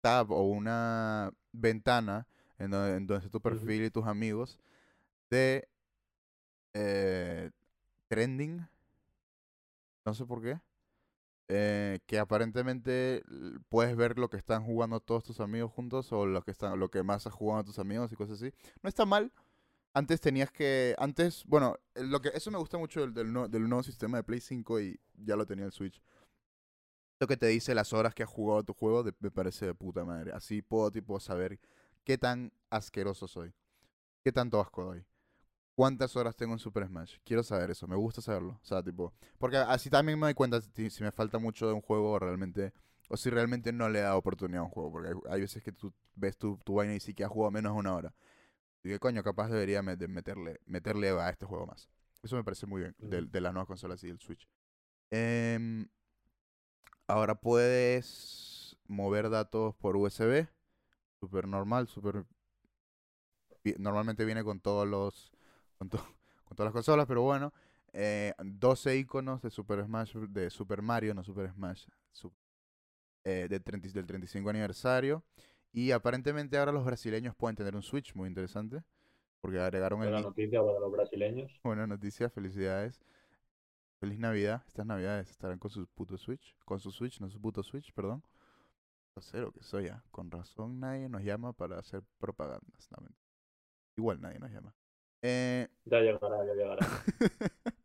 tab 0.00 0.30
o 0.32 0.42
una 0.42 1.32
ventana 1.52 2.26
en 2.58 2.70
donde, 2.70 2.96
en 2.96 3.06
donde 3.06 3.28
tu 3.30 3.40
perfil 3.40 3.84
y 3.84 3.90
tus 3.90 4.06
amigos 4.06 4.58
de 5.30 5.68
eh, 6.74 7.50
trending. 8.08 8.66
No 10.04 10.14
sé 10.14 10.24
por 10.26 10.42
qué. 10.42 10.60
eh, 11.48 12.00
que 12.06 12.18
aparentemente 12.18 13.22
puedes 13.68 13.94
ver 13.96 14.18
lo 14.18 14.30
que 14.30 14.38
están 14.38 14.64
jugando 14.64 15.00
todos 15.00 15.24
tus 15.24 15.40
amigos 15.40 15.70
juntos 15.72 16.10
o 16.12 16.24
lo 16.26 16.42
que 16.42 16.50
están 16.52 16.78
lo 16.80 16.90
que 16.90 17.02
más 17.02 17.26
has 17.26 17.34
jugado 17.34 17.64
tus 17.64 17.78
amigos 17.78 18.10
y 18.12 18.16
cosas 18.16 18.40
así. 18.40 18.52
No 18.82 18.88
está 18.88 19.04
mal. 19.04 19.30
Antes 19.94 20.20
tenías 20.20 20.50
que 20.50 20.94
antes, 20.98 21.44
bueno, 21.46 21.76
lo 21.94 22.20
que 22.20 22.30
eso 22.34 22.50
me 22.50 22.58
gusta 22.58 22.78
mucho 22.78 23.00
del, 23.00 23.14
del, 23.14 23.32
nue- 23.32 23.48
del 23.48 23.68
nuevo 23.68 23.82
sistema 23.84 24.16
de 24.18 24.24
Play 24.24 24.40
5 24.40 24.80
y 24.80 24.98
ya 25.14 25.36
lo 25.36 25.46
tenía 25.46 25.64
el 25.66 25.72
Switch. 25.72 26.02
Lo 27.20 27.26
que 27.26 27.36
te 27.36 27.46
dice 27.46 27.74
las 27.74 27.92
horas 27.92 28.14
que 28.14 28.22
has 28.24 28.28
jugado 28.28 28.64
tu 28.64 28.74
juego 28.74 29.02
de- 29.02 29.14
me 29.20 29.30
parece 29.30 29.66
de 29.66 29.74
puta 29.74 30.04
madre. 30.04 30.32
Así 30.32 30.62
puedo 30.62 30.90
tipo 30.90 31.18
saber 31.20 31.58
qué 32.04 32.18
tan 32.18 32.52
asqueroso 32.70 33.28
soy. 33.28 33.54
¿Qué 34.22 34.32
tanto 34.32 34.60
asco 34.60 34.84
doy? 34.84 35.04
¿Cuántas 35.76 36.16
horas 36.16 36.36
tengo 36.36 36.54
en 36.54 36.58
Super 36.60 36.86
Smash? 36.86 37.16
Quiero 37.24 37.42
saber 37.42 37.70
eso, 37.70 37.86
me 37.88 37.96
gusta 37.96 38.22
saberlo. 38.22 38.60
O 38.62 38.66
sea, 38.66 38.82
tipo, 38.82 39.12
porque 39.38 39.56
así 39.58 39.90
también 39.90 40.18
me 40.18 40.26
doy 40.26 40.34
cuenta 40.34 40.60
si, 40.60 40.90
si 40.90 41.02
me 41.04 41.12
falta 41.12 41.38
mucho 41.38 41.66
de 41.68 41.74
un 41.74 41.82
juego 41.82 42.12
o 42.12 42.18
realmente, 42.18 42.72
o 43.08 43.16
si 43.16 43.30
realmente 43.30 43.72
no 43.72 43.88
le 43.88 44.00
dado 44.00 44.18
oportunidad 44.18 44.60
a 44.62 44.64
un 44.64 44.70
juego. 44.70 44.92
Porque 44.92 45.08
hay, 45.10 45.14
hay 45.34 45.40
veces 45.42 45.62
que 45.62 45.72
tú 45.72 45.92
ves 46.16 46.36
tu, 46.38 46.58
tu 46.64 46.74
vaina 46.74 46.94
y 46.94 47.00
sí 47.00 47.14
que 47.14 47.24
has 47.24 47.30
jugado 47.30 47.50
menos 47.52 47.74
de 47.74 47.78
una 47.80 47.94
hora. 47.94 48.14
Y 48.84 48.90
que 48.90 48.98
coño, 49.00 49.22
capaz 49.24 49.48
debería 49.48 49.82
met- 49.82 50.06
meterle, 50.08 50.60
meterle 50.66 51.08
a 51.10 51.30
este 51.30 51.46
juego 51.46 51.66
más. 51.66 51.88
Eso 52.22 52.36
me 52.36 52.44
parece 52.44 52.66
muy 52.66 52.82
bien, 52.82 52.94
de, 52.98 53.18
Ujú. 53.22 53.30
de 53.30 53.40
las 53.40 53.52
nuevas 53.52 53.66
consolas 53.66 54.02
y 54.04 54.08
el 54.10 54.20
Switch. 54.20 54.46
Em, 55.10 55.88
ahora 57.06 57.34
puedes 57.34 58.76
mover 58.86 59.30
datos 59.30 59.74
por 59.76 59.96
USB. 59.96 60.46
Súper 61.20 61.48
normal, 61.48 61.88
súper... 61.88 62.24
Normalmente 63.78 64.24
viene 64.24 64.44
con 64.44 64.60
todos 64.60 64.86
los... 64.86 65.32
Con, 65.78 65.88
to- 65.88 65.98
con 66.44 66.56
todas 66.56 66.66
las 66.68 66.72
consolas, 66.74 67.06
pero 67.06 67.22
bueno. 67.22 67.52
eh, 67.92 68.34
12 68.38 68.96
iconos 68.96 69.40
de 69.40 69.50
Super 69.50 69.82
Smash, 69.84 70.14
de 70.14 70.50
Super 70.50 70.82
Mario, 70.82 71.14
no 71.14 71.24
Super 71.24 71.50
Smash, 71.52 71.86
su- 72.12 72.32
eh, 73.24 73.46
de 73.48 73.60
30 73.60 73.88
del 73.88 74.04
35 74.06 74.50
aniversario. 74.50 75.24
Y 75.74 75.90
aparentemente 75.90 76.56
ahora 76.56 76.70
los 76.70 76.84
brasileños 76.84 77.34
pueden 77.34 77.56
tener 77.56 77.74
un 77.74 77.82
Switch, 77.82 78.14
muy 78.14 78.28
interesante, 78.28 78.84
porque 79.40 79.58
agregaron 79.58 80.00
el... 80.04 80.10
Buena 80.10 80.22
noticia 80.22 80.64
para 80.64 80.78
los 80.78 80.92
brasileños. 80.92 81.60
Buena 81.64 81.84
noticia, 81.88 82.30
felicidades. 82.30 83.02
Feliz 83.98 84.20
Navidad. 84.20 84.62
Estas 84.68 84.86
Navidades 84.86 85.30
estarán 85.30 85.58
con 85.58 85.72
su 85.72 85.84
puto 85.88 86.16
Switch. 86.16 86.54
Con 86.64 86.78
su 86.78 86.92
Switch, 86.92 87.20
no 87.20 87.28
su 87.28 87.40
puto 87.40 87.64
Switch, 87.64 87.92
perdón. 87.92 88.22
Cero 89.20 89.50
que 89.52 89.64
soy 89.64 89.86
ya. 89.86 90.04
Con 90.12 90.30
razón 90.30 90.78
nadie 90.78 91.08
nos 91.08 91.22
llama 91.22 91.52
para 91.52 91.78
hacer 91.80 92.02
propagandas. 92.18 92.88
No. 92.92 93.04
Igual 93.96 94.20
nadie 94.20 94.38
nos 94.38 94.52
llama. 94.52 94.72
Eh, 95.22 95.68
Ya 95.86 96.00
llegará, 96.00 96.46
ya 96.46 96.54
llegará. 96.54 96.86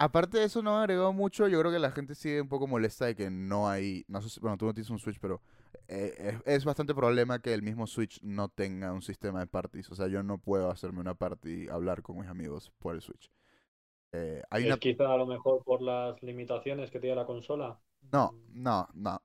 aparte 0.00 0.38
de 0.38 0.44
eso 0.44 0.62
no 0.62 0.76
ha 0.76 0.80
agregado 0.80 1.12
mucho. 1.12 1.46
Yo 1.48 1.60
creo 1.60 1.70
que 1.72 1.78
la 1.78 1.92
gente 1.92 2.14
sigue 2.16 2.40
un 2.40 2.48
poco 2.48 2.66
molesta 2.66 3.06
de 3.06 3.14
que 3.14 3.30
no 3.30 3.68
hay... 3.68 4.04
No 4.08 4.20
sé 4.22 4.30
si- 4.30 4.40
bueno, 4.40 4.56
tú 4.56 4.66
no 4.66 4.74
tienes 4.74 4.90
un 4.90 4.98
Switch, 4.98 5.20
pero 5.20 5.40
eh, 5.88 6.40
es, 6.44 6.56
es 6.56 6.64
bastante 6.64 6.94
problema 6.94 7.38
que 7.40 7.54
el 7.54 7.62
mismo 7.62 7.86
Switch 7.86 8.20
no 8.22 8.48
tenga 8.48 8.92
un 8.92 9.02
sistema 9.02 9.40
de 9.40 9.46
parties. 9.46 9.90
O 9.90 9.94
sea, 9.94 10.08
yo 10.08 10.22
no 10.22 10.38
puedo 10.38 10.70
hacerme 10.70 11.00
una 11.00 11.14
party, 11.14 11.68
hablar 11.68 12.02
con 12.02 12.18
mis 12.18 12.28
amigos 12.28 12.72
por 12.78 12.94
el 12.96 13.02
Switch. 13.02 13.30
Eh, 14.12 14.42
hay 14.50 14.66
una 14.66 14.76
quizá 14.78 15.12
a 15.12 15.16
lo 15.16 15.26
mejor 15.26 15.62
por 15.64 15.80
las 15.82 16.20
limitaciones 16.22 16.90
que 16.90 16.98
tiene 16.98 17.14
la 17.16 17.26
consola. 17.26 17.78
No, 18.12 18.34
no, 18.52 18.88
no. 18.94 19.22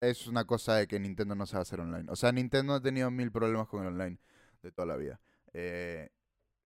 Es 0.00 0.26
una 0.28 0.44
cosa 0.44 0.76
de 0.76 0.86
que 0.86 1.00
Nintendo 1.00 1.34
no 1.34 1.46
sabe 1.46 1.62
hacer 1.62 1.80
online. 1.80 2.10
O 2.10 2.16
sea, 2.16 2.30
Nintendo 2.32 2.74
ha 2.74 2.80
tenido 2.80 3.10
mil 3.10 3.32
problemas 3.32 3.68
con 3.68 3.82
el 3.82 3.88
online 3.88 4.18
de 4.62 4.70
toda 4.72 4.86
la 4.86 4.96
vida. 4.96 5.20
Eh, 5.52 6.10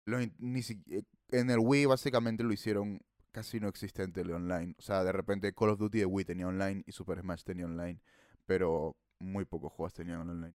lo 0.06 0.22
in- 0.22 0.36
ni 0.39 0.62
si- 0.62 0.84
eh, 0.89 1.04
en 1.32 1.49
el 1.49 1.60
Wii 1.60 1.86
básicamente 1.86 2.43
lo 2.43 2.51
hicieron 2.54 2.99
casi 3.34 3.60
no 3.60 3.68
existente 3.68 4.22
el 4.22 4.32
online. 4.32 4.76
O 4.78 4.82
sea, 4.82 5.04
de 5.04 5.12
repente 5.12 5.54
Call 5.54 5.72
of 5.72 5.80
Duty 5.80 6.00
de 6.00 6.06
Wii 6.06 6.26
tenía 6.26 6.48
online 6.48 6.84
y 6.88 6.94
Super 6.94 7.20
Smash 7.20 7.44
tenía 7.44 7.66
online. 7.66 8.00
Pero 8.46 8.96
muy 9.20 9.44
pocos 9.44 9.74
juegos 9.74 9.94
tenían 9.94 10.22
online. 10.22 10.54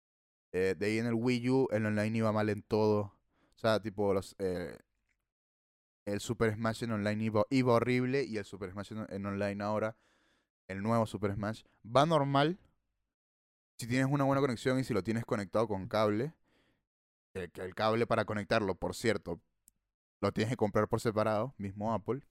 Eh, 0.53 0.75
de 0.77 0.85
ahí 0.85 0.99
en 0.99 1.07
el 1.07 1.13
Wii 1.13 1.49
U 1.49 1.67
el 1.71 1.85
online 1.85 2.17
iba 2.19 2.31
mal 2.31 2.47
en 2.49 2.61
todo. 2.61 2.99
O 3.55 3.59
sea, 3.59 3.81
tipo 3.81 4.13
los... 4.13 4.35
eh, 4.39 4.77
el 6.05 6.21
Super 6.21 6.53
Smash 6.53 6.83
en 6.83 6.91
online 6.91 7.23
iba, 7.25 7.43
iba 7.49 7.73
horrible 7.73 8.23
y 8.23 8.37
el 8.37 8.45
Super 8.45 8.71
Smash 8.71 8.93
en, 8.93 9.05
en 9.09 9.25
online 9.25 9.61
ahora 9.61 9.97
el 10.67 10.81
nuevo 10.81 11.05
Super 11.05 11.33
Smash, 11.33 11.63
va 11.83 12.05
normal 12.05 12.59
si 13.77 13.87
tienes 13.87 14.07
una 14.09 14.23
buena 14.23 14.41
conexión 14.41 14.79
y 14.79 14.83
si 14.83 14.93
lo 14.93 15.03
tienes 15.03 15.25
conectado 15.25 15.67
con 15.67 15.87
cable. 15.87 16.33
El 17.33 17.75
cable 17.75 18.07
para 18.07 18.25
conectarlo, 18.25 18.75
por 18.75 18.95
cierto, 18.95 19.39
lo 20.21 20.31
tienes 20.31 20.51
que 20.51 20.57
comprar 20.57 20.87
por 20.87 21.01
separado, 21.01 21.53
mismo 21.57 21.93
Apple. 21.93 22.21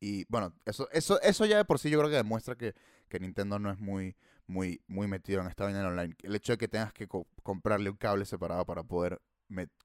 Y 0.00 0.24
bueno, 0.28 0.52
eso, 0.64 0.88
eso, 0.90 1.20
eso 1.22 1.46
ya 1.46 1.58
de 1.58 1.64
por 1.64 1.78
sí 1.78 1.88
yo 1.90 1.98
creo 1.98 2.10
que 2.10 2.16
demuestra 2.16 2.56
que, 2.56 2.74
que 3.08 3.20
Nintendo 3.20 3.58
no 3.58 3.70
es 3.70 3.78
muy, 3.78 4.16
muy, 4.46 4.80
muy 4.88 5.06
metido 5.06 5.40
en 5.40 5.46
esta 5.46 5.64
vaina 5.64 5.86
online. 5.86 6.14
El 6.22 6.34
hecho 6.34 6.52
de 6.52 6.58
que 6.58 6.68
tengas 6.68 6.92
que 6.92 7.06
co- 7.06 7.26
comprarle 7.42 7.88
un 7.90 7.96
cable 7.96 8.24
separado 8.24 8.64
para 8.66 8.82
poder 8.82 9.20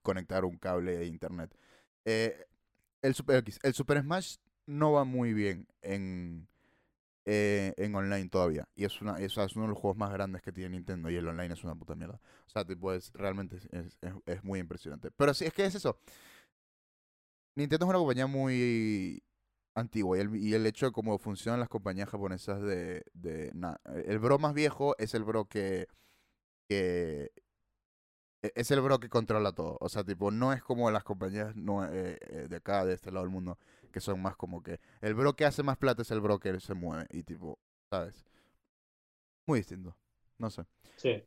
conectar 0.01 0.45
un 0.45 0.57
cable 0.57 0.97
de 0.97 1.05
internet. 1.05 1.53
Eh, 2.05 2.47
el, 3.01 3.13
Super 3.15 3.37
X, 3.37 3.59
el 3.63 3.73
Super 3.73 4.01
Smash 4.01 4.37
no 4.65 4.93
va 4.93 5.03
muy 5.03 5.33
bien 5.33 5.67
en, 5.81 6.47
eh, 7.25 7.73
en 7.77 7.95
online 7.95 8.29
todavía. 8.29 8.67
Y 8.75 8.85
es, 8.85 9.01
una, 9.01 9.17
es, 9.19 9.37
es 9.37 9.55
uno 9.55 9.65
de 9.65 9.69
los 9.71 9.77
juegos 9.79 9.97
más 9.97 10.11
grandes 10.11 10.41
que 10.41 10.51
tiene 10.51 10.71
Nintendo 10.71 11.09
y 11.09 11.15
el 11.17 11.27
online 11.27 11.53
es 11.53 11.63
una 11.63 11.75
puta 11.75 11.95
mierda. 11.95 12.19
O 12.47 12.49
sea, 12.49 12.65
tipo, 12.65 12.93
es, 12.93 13.11
realmente 13.13 13.57
es, 13.57 13.67
es- 14.01 14.13
es 14.25 14.43
muy 14.43 14.59
impresionante. 14.59 15.11
Pero 15.11 15.33
sí, 15.33 15.45
es 15.45 15.53
que 15.53 15.65
es 15.65 15.75
eso. 15.75 15.99
Nintendo 17.57 17.85
es 17.85 17.89
una 17.89 17.99
compañía 17.99 18.27
muy 18.27 19.23
antigua 19.75 20.17
y 20.17 20.21
el, 20.21 20.35
y 20.37 20.53
el 20.53 20.65
hecho 20.67 20.87
de 20.87 20.91
cómo 20.91 21.17
funcionan 21.19 21.59
las 21.59 21.69
compañías 21.69 22.09
japonesas 22.09 22.61
de... 22.61 23.03
de 23.13 23.51
na- 23.55 23.79
el 24.05 24.19
bro 24.19 24.39
más 24.39 24.53
viejo 24.53 24.95
es 24.99 25.13
el 25.15 25.23
bro 25.23 25.45
que... 25.45 25.87
que 26.69 27.31
e- 28.41 28.51
es 28.55 28.71
el 28.71 28.81
bro 28.81 28.99
que 28.99 29.09
controla 29.09 29.51
todo. 29.53 29.77
O 29.81 29.89
sea, 29.89 30.03
tipo, 30.03 30.31
no 30.31 30.53
es 30.53 30.61
como 30.63 30.89
las 30.91 31.03
compañías 31.03 31.55
no, 31.55 31.85
eh, 31.85 32.17
eh, 32.21 32.47
de 32.49 32.55
acá, 32.57 32.85
de 32.85 32.93
este 32.93 33.11
lado 33.11 33.25
del 33.25 33.33
mundo, 33.33 33.57
que 33.91 33.99
son 34.01 34.21
más 34.21 34.35
como 34.35 34.61
que 34.63 34.79
el 35.01 35.15
bro 35.15 35.35
que 35.35 35.45
hace 35.45 35.63
más 35.63 35.77
plata 35.77 36.01
es 36.03 36.11
el 36.11 36.21
bro 36.21 36.39
que 36.39 36.59
se 36.59 36.73
mueve. 36.73 37.07
Y 37.11 37.23
tipo, 37.23 37.59
¿sabes? 37.89 38.25
Muy 39.47 39.59
distinto. 39.59 39.95
No 40.37 40.49
sé. 40.49 40.65
Sí, 40.95 41.23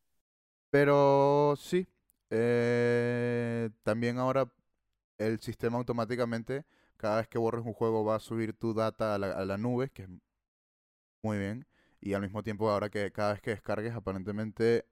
Pero 0.71 1.55
sí. 1.59 1.87
eh, 2.31 3.71
también 3.83 4.19
ahora 4.19 4.51
el 5.21 5.41
sistema 5.41 5.79
automáticamente, 5.79 6.65
cada 6.97 7.19
vez 7.19 7.29
que 7.29 7.39
borres 7.39 7.65
un 7.65 7.75
juego, 7.75 8.05
va 8.05 8.17
a 8.17 8.21
subir 8.21 8.55
tu 8.55 8.75
data 8.75 9.15
a 9.15 9.19
la, 9.19 9.33
a 9.33 9.45
la 9.45 9.59
nube, 9.59 9.91
que 9.91 10.03
es 10.05 10.09
muy 11.23 11.39
bien. 11.39 11.67
Y 12.01 12.15
al 12.15 12.23
mismo 12.23 12.43
tiempo, 12.43 12.71
ahora 12.71 12.89
que 12.91 13.13
cada 13.13 13.33
vez 13.33 13.43
que 13.43 13.51
descargues, 13.51 13.95
aparentemente, 13.95 14.87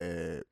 eh, 0.00 0.44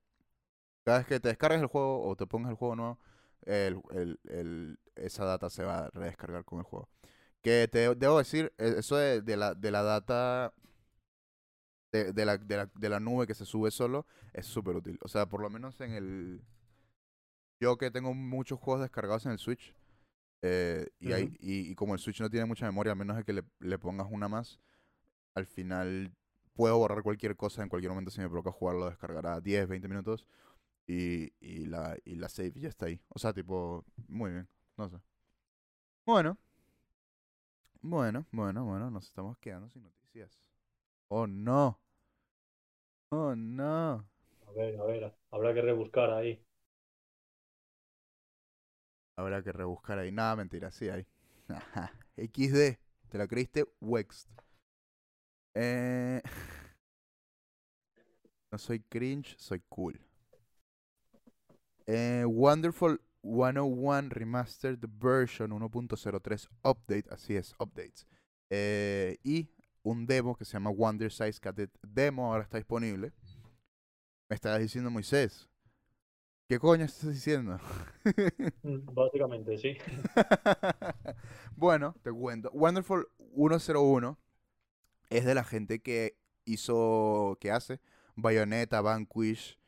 cada 0.85 0.99
vez 0.99 1.09
que 1.09 1.21
te 1.21 1.29
descargues 1.29 1.61
el 1.63 1.69
juego 1.69 2.07
o 2.09 2.17
te 2.17 2.27
pongas 2.27 2.51
el 2.53 2.57
juego 2.57 2.77
nuevo, 2.77 3.01
el, 3.45 3.81
el- 3.93 4.21
el- 4.29 4.79
esa 4.97 5.25
data 5.25 5.51
se 5.51 5.65
va 5.65 5.87
a 5.87 5.91
redescargar 5.91 6.45
con 6.45 6.61
el 6.61 6.65
juego. 6.67 6.89
Que 7.43 7.69
te 7.69 7.95
debo 7.97 8.19
decir, 8.19 8.53
e- 8.59 8.77
eso 8.79 8.97
de, 8.97 9.37
la, 9.39 9.55
de 9.55 9.71
la 9.73 9.83
data 9.83 10.55
de, 11.93 12.13
de 12.13 12.25
la, 12.27 12.39
de, 12.39 12.57
la, 12.57 12.71
de 12.75 12.89
la 12.89 13.01
nube 13.01 13.27
que 13.27 13.35
se 13.35 13.45
sube 13.45 13.71
solo 13.71 14.07
es 14.33 14.47
súper 14.47 14.77
útil. 14.77 14.99
O 15.03 15.09
sea, 15.09 15.27
por 15.27 15.41
lo 15.41 15.51
menos 15.51 15.81
en 15.81 15.93
el... 15.93 16.43
Yo 17.65 17.79
que 17.79 17.91
tengo 17.91 18.13
muchos 18.13 18.59
juegos 18.61 18.83
descargados 18.83 19.25
en 19.25 19.33
el 19.33 19.39
Switch, 19.39 19.75
eh, 20.43 20.89
y, 21.01 21.13
hay, 21.13 21.25
Ujú. 21.25 21.37
y, 21.41 21.71
y 21.71 21.75
como 21.75 21.95
el 21.95 22.01
Switch 22.01 22.21
no 22.21 22.31
tiene 22.31 22.47
mucha 22.47 22.67
memoria, 22.67 22.93
a 22.93 22.95
menos 22.95 23.17
de 23.17 23.25
que 23.25 23.33
le, 23.33 23.43
le 23.61 23.79
pongas 23.79 24.07
una 24.11 24.29
más, 24.29 24.61
al 25.35 25.47
final 25.47 26.13
puedo 26.55 26.79
borrar 26.79 27.03
cualquier 27.03 27.37
cosa 27.37 27.63
en 27.63 27.71
cualquier 27.71 27.91
momento 27.93 28.11
si 28.11 28.21
me 28.21 28.29
provoca 28.29 28.53
jugarlo, 28.53 28.91
descargará 28.91 29.41
10, 29.41 29.69
20 29.69 29.89
minutos 29.89 30.27
y, 30.87 31.33
y, 31.41 31.67
la, 31.67 31.97
y 32.05 32.17
la 32.17 32.29
save 32.29 32.53
ya 32.57 32.69
está 32.69 32.87
ahí. 32.87 33.01
O 33.09 33.19
sea, 33.19 33.33
tipo, 33.33 33.85
muy 34.09 34.33
bien, 34.33 34.49
no 34.77 34.89
sé. 34.91 34.99
Bueno. 36.07 36.39
Bueno, 37.83 38.27
bueno, 38.33 38.65
bueno, 38.65 38.91
nos 38.91 39.05
estamos 39.07 39.39
quedando 39.39 39.69
sin 39.69 39.85
noticias. 39.85 40.41
Oh, 41.09 41.27
no. 41.27 41.81
Oh, 43.11 43.35
no. 43.35 44.05
a 44.47 44.53
ver, 44.53 44.81
a 44.81 44.85
ver, 44.85 45.15
habrá 45.31 45.55
que 45.55 45.63
rebuscar 45.63 46.11
ahí. 46.13 46.44
Habrá 49.17 49.43
que 49.43 49.53
rebuscar 49.53 49.99
ahí. 49.99 50.13
Nada, 50.13 50.37
mentira, 50.37 50.71
sí 50.71 50.89
hay. 50.89 51.07
XD. 52.17 52.79
¿Te 53.09 53.19
la 53.19 53.27
creíste? 53.27 53.65
Wext. 53.81 54.29
Eh... 55.55 56.21
No 58.51 58.59
soy 58.59 58.79
cringe, 58.79 59.35
soy 59.37 59.61
cool. 59.69 59.99
Eh, 61.87 62.25
Wonderful 62.25 63.01
101 63.25 64.11
Remastered 64.11 64.79
Version 64.89 65.51
1.03 65.51 66.49
Update. 66.63 67.05
Así 67.11 67.35
es, 67.35 67.53
updates. 67.59 68.07
Eh, 68.51 69.19
y 69.25 69.51
un 69.83 70.07
demo 70.07 70.37
que 70.37 70.45
se 70.45 70.53
llama 70.53 70.71
Wonder 70.71 71.11
Size 71.11 71.41
Cadet 71.41 71.71
Demo 71.83 72.33
ahora 72.33 72.45
está 72.45 72.59
disponible. 72.59 73.13
Me 74.29 74.37
estabas 74.37 74.61
diciendo, 74.61 74.91
Moisés. 74.91 75.49
¿Qué 76.47 76.59
coño 76.59 76.85
estás 76.85 77.11
diciendo? 77.11 77.59
Mm, 78.63 78.85
Básicamente, 78.93 79.57
sí. 79.57 79.79
bueno, 81.57 81.95
te 82.03 82.13
cuento. 82.13 82.51
Wonderful 82.53 83.09
101 83.35 84.19
es 85.09 85.25
de 85.25 85.35
la 85.35 85.45
gente 85.45 85.81
que 85.81 86.19
hizo, 86.45 87.39
que 87.41 87.51
hace 87.51 87.81
Bayonetta, 88.15 88.83
Vanquish, 88.83 89.59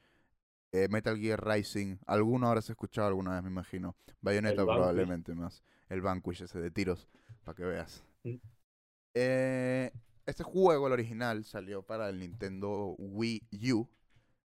eh, 0.73 0.89
Metal 0.91 1.19
Gear 1.19 1.43
Rising. 1.47 1.97
Alguno 2.07 2.49
habrás 2.49 2.69
escuchado 2.69 3.09
alguna 3.09 3.33
vez, 3.33 3.43
me 3.43 3.49
imagino. 3.49 3.97
Bayonetta 4.21 4.65
probablemente 4.65 5.35
más. 5.35 5.63
El 5.89 6.03
Vanquish 6.03 6.43
ese 6.43 6.61
de 6.61 6.71
tiros, 6.71 7.09
para 7.45 7.57
que 7.57 7.65
veas. 7.65 8.05
Mm. 8.25 8.37
Eh, 9.15 9.93
este 10.27 10.43
juego, 10.43 10.89
el 10.89 10.93
original, 10.93 11.45
salió 11.45 11.83
para 11.83 12.11
el 12.11 12.19
Nintendo 12.19 12.95
Wii 12.99 13.73
U. 13.73 13.89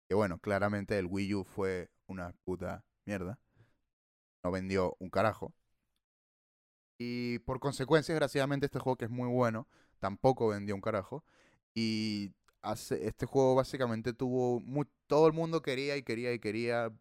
Que 0.06 0.14
bueno, 0.14 0.38
claramente 0.38 0.98
el 0.98 1.06
Wii 1.06 1.34
U 1.34 1.44
fue 1.44 1.90
una 2.08 2.34
puta 2.44 2.84
mierda. 3.06 3.38
No 4.42 4.50
vendió 4.50 4.96
un 4.98 5.10
carajo. 5.10 5.54
Y 6.98 7.38
por 7.40 7.60
consecuencia, 7.60 8.14
desgraciadamente, 8.14 8.66
este 8.66 8.78
juego 8.78 8.96
que 8.96 9.04
es 9.06 9.10
muy 9.10 9.28
bueno, 9.28 9.68
tampoco 10.00 10.48
vendió 10.48 10.74
un 10.74 10.80
carajo. 10.80 11.24
Y 11.74 12.32
hace, 12.62 13.06
este 13.06 13.26
juego 13.26 13.54
básicamente 13.54 14.12
tuvo... 14.12 14.60
mu- 14.60 14.84
todo 15.06 15.26
el 15.26 15.32
mundo 15.32 15.62
quería 15.62 15.96
y 15.96 16.02
quería 16.02 16.32
y 16.32 16.38
quería 16.40 16.92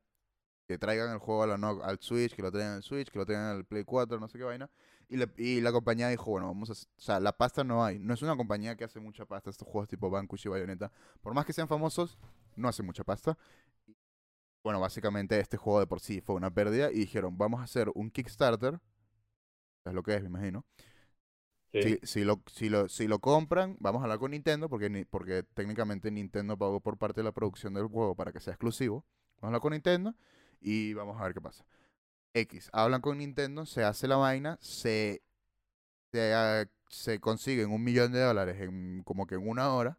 que 0.68 0.78
traigan 0.80 1.12
el 1.12 1.20
juego 1.20 1.44
a 1.44 1.48
la 1.48 1.58
no- 1.60 1.84
al 1.84 2.00
Switch, 2.02 2.36
que 2.36 2.42
lo 2.44 2.52
traigan 2.52 2.76
al 2.76 2.84
Switch, 2.84 3.10
que 3.12 3.20
lo 3.20 3.26
traigan 3.26 3.48
al 3.58 3.66
Play 3.66 3.84
4, 3.86 4.20
no 4.20 4.28
sé 4.30 4.38
qué 4.40 4.46
vaina. 4.46 4.70
Y, 5.10 5.18
y 5.44 5.62
la 5.62 5.72
compañía 5.74 6.10
dijo, 6.10 6.32
bueno, 6.32 6.48
vamos 6.48 6.70
a... 6.72 6.74
O 6.74 7.02
sea, 7.02 7.20
la 7.22 7.34
pasta 7.38 7.64
no 7.64 7.86
hay. 7.86 8.00
No 8.00 8.14
es 8.14 8.22
una 8.24 8.38
compañía 8.38 8.76
que 8.78 8.86
hace 8.86 9.00
mucha 9.02 9.26
pasta 9.26 9.50
estos 9.52 9.68
juegos 9.68 9.90
tipo 9.90 10.10
Vanquish 10.12 10.46
y 10.48 10.50
Bayonetta. 10.50 10.92
Por 11.22 11.34
más 11.36 11.46
que 11.46 11.54
sean 11.54 11.68
famosos, 11.70 12.18
no 12.58 12.68
hace 12.70 12.84
mucha 12.84 13.04
pasta. 13.04 13.38
Bueno, 14.68 14.82
básicamente 14.82 15.40
este 15.40 15.56
juego 15.56 15.80
de 15.80 15.88
por 15.88 16.02
sí 16.02 16.20
fue 16.20 16.36
una 16.36 16.52
pérdida 16.52 16.92
y 16.92 16.96
dijeron, 16.96 17.38
vamos 17.38 17.62
a 17.62 17.64
hacer 17.64 17.90
un 17.96 18.12
Kickstarter 18.12 18.82
es 19.86 19.94
lo 19.94 20.04
que 20.04 20.14
es, 20.14 20.22
me 20.22 20.28
imagino. 20.28 20.66
Sí. 21.72 21.80
Si, 21.82 22.00
si 22.04 22.24
lo, 22.26 22.42
si, 22.52 22.68
lo, 22.68 22.90
si 22.90 23.08
lo 23.08 23.20
compran, 23.20 23.78
vamos 23.80 24.02
a 24.02 24.04
hablar 24.04 24.20
con 24.20 24.32
Nintendo, 24.32 24.68
porque, 24.68 24.90
ni- 24.90 25.06
porque 25.06 25.44
técnicamente 25.54 26.12
Nintendo 26.12 26.58
pagó 26.58 26.82
por 26.82 26.98
parte 26.98 27.22
de 27.22 27.26
la 27.26 27.32
producción 27.32 27.74
del 27.74 27.88
juego 27.88 28.14
para 28.14 28.34
que 28.34 28.42
sea 28.42 28.52
exclusivo. 28.54 29.06
Vamos 29.36 29.44
a 29.44 29.48
hablar 29.48 29.62
con 29.62 29.72
Nintendo 29.72 30.16
y 30.60 30.94
vamos 30.96 31.20
a 31.22 31.24
ver 31.24 31.34
qué 31.34 31.42
pasa. 31.42 31.66
X, 32.34 32.70
hablan 32.74 33.02
con 33.02 33.20
Nintendo, 33.20 33.66
se 33.66 33.84
hace 33.86 34.08
la 34.08 34.18
vaina, 34.18 34.58
se, 34.62 35.24
se, 36.12 36.34
ah, 36.34 36.66
se 36.90 37.20
consiguen 37.20 37.72
un 37.72 37.84
millón 37.84 38.12
de 38.14 38.22
dólares 38.22 38.62
en 38.62 39.04
como 39.04 39.28
que 39.28 39.36
en 39.36 39.48
una 39.48 39.74
hora. 39.74 39.98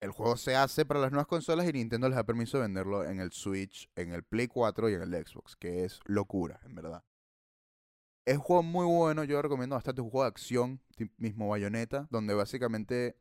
El 0.00 0.12
juego 0.12 0.36
se 0.36 0.54
hace 0.54 0.84
para 0.84 1.00
las 1.00 1.10
nuevas 1.10 1.26
consolas 1.26 1.68
y 1.68 1.72
Nintendo 1.72 2.08
les 2.08 2.16
da 2.16 2.24
permiso 2.24 2.58
de 2.58 2.62
venderlo 2.62 3.04
en 3.04 3.18
el 3.18 3.32
Switch, 3.32 3.90
en 3.96 4.12
el 4.12 4.22
Play 4.22 4.46
4 4.46 4.90
y 4.90 4.94
en 4.94 5.02
el 5.02 5.26
Xbox, 5.26 5.56
que 5.56 5.84
es 5.84 6.00
locura, 6.04 6.60
en 6.64 6.76
verdad. 6.76 7.02
Es 8.24 8.36
un 8.36 8.42
juego 8.42 8.62
muy 8.62 8.86
bueno, 8.86 9.24
yo 9.24 9.42
recomiendo 9.42 9.74
bastante, 9.74 10.00
un 10.00 10.10
juego 10.10 10.24
de 10.24 10.28
acción, 10.28 10.80
mismo 11.16 11.48
Bayonetta, 11.48 12.06
donde 12.10 12.34
básicamente 12.34 13.16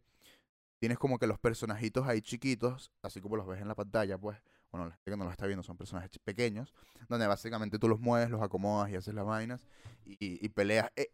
tienes 0.80 1.00
como 1.00 1.18
que 1.18 1.26
los 1.26 1.40
personajitos 1.40 2.08
ahí 2.08 2.22
chiquitos, 2.22 2.92
así 3.02 3.22
como 3.22 3.38
los 3.38 3.48
ves 3.48 3.62
en 3.62 3.68
la 3.68 3.76
pantalla, 3.76 4.18
pues, 4.20 4.38
bueno, 4.72 4.88
la 4.88 4.96
gente 4.96 5.12
que 5.12 5.18
no 5.18 5.24
los 5.24 5.32
está 5.32 5.48
viendo 5.48 5.64
son 5.64 5.78
personajes 5.78 6.12
pequeños, 6.24 6.74
donde 7.10 7.26
básicamente 7.26 7.80
tú 7.80 7.88
los 7.88 8.00
mueves, 8.00 8.30
los 8.30 8.42
acomodas 8.42 8.92
y 8.92 8.96
haces 8.96 9.16
las 9.16 9.26
vainas 9.26 9.66
y, 10.06 10.48
peleas. 10.50 10.92
Eh, 10.96 11.10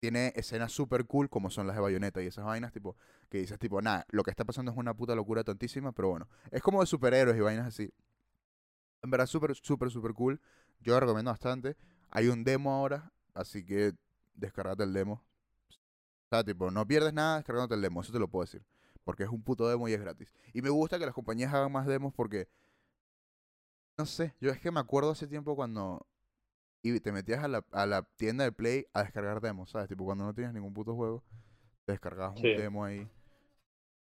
tiene 0.00 0.32
escenas 0.36 0.72
súper 0.72 1.06
cool 1.06 1.28
como 1.28 1.50
son 1.50 1.66
las 1.66 1.76
de 1.76 1.82
Bayonetta 1.82 2.22
y 2.22 2.26
esas 2.26 2.44
vainas, 2.44 2.72
tipo, 2.72 2.96
que 3.28 3.38
dices, 3.38 3.58
tipo, 3.58 3.80
nada, 3.82 4.06
lo 4.10 4.22
que 4.22 4.30
está 4.30 4.44
pasando 4.44 4.70
es 4.72 4.76
una 4.76 4.94
puta 4.94 5.14
locura 5.14 5.44
tontísima, 5.44 5.92
pero 5.92 6.08
bueno, 6.08 6.28
es 6.50 6.62
como 6.62 6.80
de 6.80 6.86
superhéroes 6.86 7.36
y 7.36 7.40
vainas 7.40 7.66
así. 7.66 7.92
En 9.02 9.10
verdad, 9.10 9.26
súper, 9.26 9.54
súper, 9.54 9.90
súper 9.90 10.12
cool. 10.14 10.40
Yo 10.80 10.94
lo 10.94 11.00
recomiendo 11.00 11.30
bastante. 11.30 11.76
Hay 12.10 12.28
un 12.28 12.44
demo 12.44 12.72
ahora, 12.72 13.12
así 13.34 13.64
que 13.64 13.92
descargate 14.34 14.82
el 14.82 14.92
demo. 14.92 15.24
O 16.26 16.28
sea, 16.30 16.42
tipo, 16.44 16.70
no 16.70 16.86
pierdes 16.86 17.12
nada 17.12 17.36
descargándote 17.36 17.74
el 17.74 17.82
demo, 17.82 18.00
eso 18.00 18.12
te 18.12 18.18
lo 18.18 18.28
puedo 18.28 18.44
decir. 18.44 18.64
Porque 19.04 19.22
es 19.22 19.28
un 19.28 19.42
puto 19.42 19.68
demo 19.68 19.88
y 19.88 19.92
es 19.92 20.00
gratis. 20.00 20.32
Y 20.52 20.62
me 20.62 20.70
gusta 20.70 20.98
que 20.98 21.06
las 21.06 21.14
compañías 21.14 21.54
hagan 21.54 21.70
más 21.70 21.86
demos 21.86 22.12
porque. 22.12 22.48
No 23.96 24.04
sé, 24.04 24.34
yo 24.40 24.50
es 24.50 24.60
que 24.60 24.70
me 24.70 24.80
acuerdo 24.80 25.10
hace 25.10 25.26
tiempo 25.26 25.54
cuando. 25.54 26.06
Y 26.94 27.00
te 27.00 27.12
metías 27.12 27.42
a 27.44 27.48
la, 27.48 27.64
a 27.72 27.86
la 27.86 28.02
tienda 28.16 28.44
de 28.44 28.52
Play 28.52 28.86
a 28.94 29.02
descargar 29.02 29.40
demos, 29.40 29.70
¿sabes? 29.70 29.88
Tipo, 29.88 30.04
cuando 30.04 30.24
no 30.24 30.34
tienes 30.34 30.54
ningún 30.54 30.72
puto 30.74 30.94
juego, 30.94 31.24
te 31.86 31.92
descargabas 31.92 32.36
Sí. 32.36 32.48
un 32.48 32.54
demo 32.56 32.84
ahí 32.84 33.08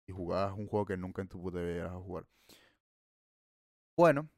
y 0.07 0.12
jugabas 0.12 0.57
un 0.57 0.66
juego 0.66 0.87
que 0.87 0.97
nunca 0.97 1.22
en 1.22 1.28
tu 1.28 1.41
puta 1.43 1.59
vida 1.61 1.76
ibas 1.76 1.93
a 1.93 1.99
jugar. 2.01 2.24
Bueno. 3.97 4.28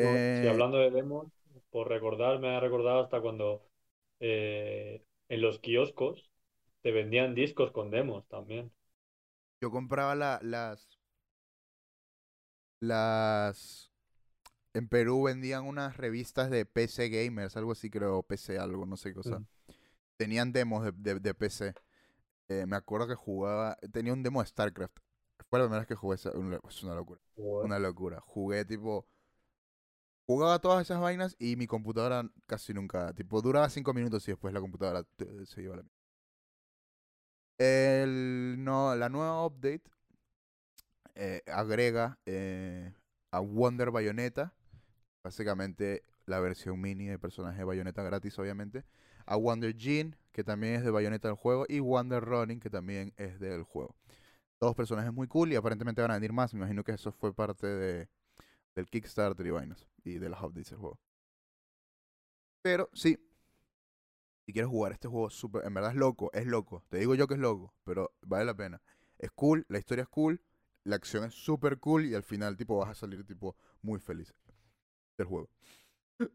No, 0.00 0.24
sí, 0.32 0.46
eh, 0.46 0.48
hablando 0.48 0.78
de 0.78 0.90
demos, 0.90 1.28
por 1.70 1.88
recordar, 1.88 2.38
me 2.40 2.48
ha 2.48 2.60
recordado 2.60 3.00
hasta 3.00 3.20
cuando 3.20 3.68
eh, 4.20 5.04
en 5.28 5.40
los 5.42 5.58
kioscos 5.60 6.30
te 6.82 6.92
vendían 6.92 7.34
discos 7.34 7.72
con 7.72 7.90
demos 7.90 8.26
también. 8.28 8.72
Yo 9.60 9.70
compraba 9.70 10.14
la- 10.16 10.40
las. 10.42 10.98
Las. 12.80 13.90
En 14.78 14.88
Perú 14.88 15.24
vendían 15.24 15.64
unas 15.66 15.96
revistas 15.96 16.50
de 16.50 16.64
PC 16.64 17.08
Gamers, 17.08 17.56
algo 17.56 17.72
así 17.72 17.90
creo, 17.90 18.22
PC 18.22 18.58
algo, 18.58 18.86
no 18.86 18.96
sé 18.96 19.10
qué 19.10 19.14
cosa. 19.16 19.40
Mm. 19.40 19.46
Tenían 20.16 20.52
demos 20.52 20.84
de, 20.84 20.92
de, 20.92 21.20
de 21.20 21.34
PC. 21.34 21.74
Eh, 22.48 22.64
me 22.66 22.76
acuerdo 22.76 23.06
que 23.08 23.14
jugaba. 23.14 23.76
Tenía 23.92 24.12
un 24.12 24.22
demo 24.22 24.40
de 24.40 24.46
StarCraft. 24.48 24.96
Fue 25.50 25.58
la 25.58 25.64
primera 25.66 25.80
vez 25.80 25.88
que 25.88 25.94
jugué. 25.94 26.14
esa- 26.16 26.30
Es 26.30 26.82
una 26.82 26.94
locura. 26.94 27.20
Una 27.36 27.78
locura. 27.78 28.20
Jugué 28.20 28.64
tipo. 28.64 29.06
Jugaba 30.26 30.58
todas 30.58 30.82
esas 30.82 31.00
vainas 31.00 31.36
y 31.38 31.56
mi 31.56 31.66
computadora 31.66 32.30
casi 32.46 32.74
nunca. 32.74 33.12
Tipo, 33.14 33.40
duraba 33.42 33.68
cinco 33.70 33.94
minutos 33.94 34.26
y 34.28 34.32
después 34.32 34.52
la 34.52 34.60
computadora 34.60 35.04
se 35.44 35.62
iba 35.62 35.74
a 35.74 35.76
la 35.78 35.82
mierda. 35.82 35.96
El, 37.58 38.56
no, 38.58 38.94
la 38.94 39.08
nueva 39.08 39.44
update 39.46 39.82
eh, 41.14 41.42
agrega 41.46 42.18
eh, 42.26 42.92
a 43.32 43.40
Wonder 43.40 43.90
Bayonetta, 43.90 44.54
básicamente 45.28 46.04
la 46.24 46.40
versión 46.40 46.80
mini 46.80 47.06
de 47.06 47.18
personaje 47.18 47.58
de 47.58 47.64
Bayonetta 47.64 48.02
gratis, 48.02 48.38
obviamente. 48.38 48.84
A 49.26 49.36
Wonder 49.36 49.76
Jean, 49.76 50.16
que 50.32 50.42
también 50.42 50.76
es 50.76 50.84
de 50.84 50.90
Bayonetta 50.90 51.28
del 51.28 51.36
juego, 51.36 51.66
y 51.68 51.80
Wonder 51.80 52.24
Running, 52.24 52.60
que 52.60 52.70
también 52.70 53.12
es 53.18 53.38
del 53.38 53.62
juego. 53.62 53.94
Todos 54.58 54.74
personajes 54.74 55.12
muy 55.12 55.28
cool 55.28 55.52
y 55.52 55.56
aparentemente 55.56 56.00
van 56.00 56.12
a 56.12 56.14
venir 56.14 56.32
más. 56.32 56.54
Me 56.54 56.60
imagino 56.60 56.82
que 56.82 56.92
eso 56.92 57.12
fue 57.12 57.34
parte 57.34 57.66
de, 57.66 58.08
del 58.74 58.86
Kickstarter 58.86 59.46
y 59.46 59.50
vainas 59.50 59.86
y 60.02 60.14
de 60.14 60.30
las 60.30 60.40
updates 60.40 60.70
del 60.70 60.78
juego. 60.78 60.98
Pero 62.62 62.88
sí, 62.94 63.18
si 64.46 64.52
quieres 64.54 64.70
jugar 64.70 64.92
este 64.92 65.08
juego 65.08 65.28
súper, 65.28 65.66
en 65.66 65.74
verdad 65.74 65.90
es 65.90 65.96
loco, 65.98 66.30
es 66.32 66.46
loco. 66.46 66.82
Te 66.88 66.96
digo 66.98 67.14
yo 67.14 67.28
que 67.28 67.34
es 67.34 67.40
loco, 67.40 67.74
pero 67.84 68.14
vale 68.22 68.46
la 68.46 68.56
pena. 68.56 68.80
Es 69.18 69.30
cool, 69.32 69.66
la 69.68 69.78
historia 69.78 70.04
es 70.04 70.08
cool, 70.08 70.40
la 70.84 70.96
acción 70.96 71.24
es 71.24 71.34
súper 71.34 71.78
cool 71.80 72.06
y 72.06 72.14
al 72.14 72.22
final 72.22 72.56
tipo 72.56 72.78
vas 72.78 72.88
a 72.88 72.94
salir 72.94 73.26
tipo 73.26 73.56
muy 73.82 74.00
feliz 74.00 74.34
del 75.18 75.26
juego. 75.26 75.48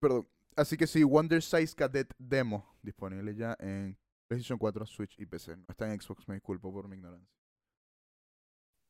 Perdón. 0.00 0.26
Así 0.56 0.76
que 0.76 0.88
sí, 0.88 1.04
Wonder 1.04 1.40
Size 1.40 1.76
Cadet 1.76 2.12
Demo 2.18 2.74
disponible 2.82 3.32
ya 3.36 3.56
en 3.60 3.96
PlayStation 4.26 4.58
4, 4.58 4.86
Switch 4.86 5.18
y 5.20 5.26
PC. 5.26 5.56
No 5.56 5.66
está 5.68 5.86
en 5.86 6.00
Xbox, 6.00 6.26
me 6.26 6.34
disculpo 6.34 6.72
por 6.72 6.88
mi 6.88 6.96
ignorancia. 6.96 7.28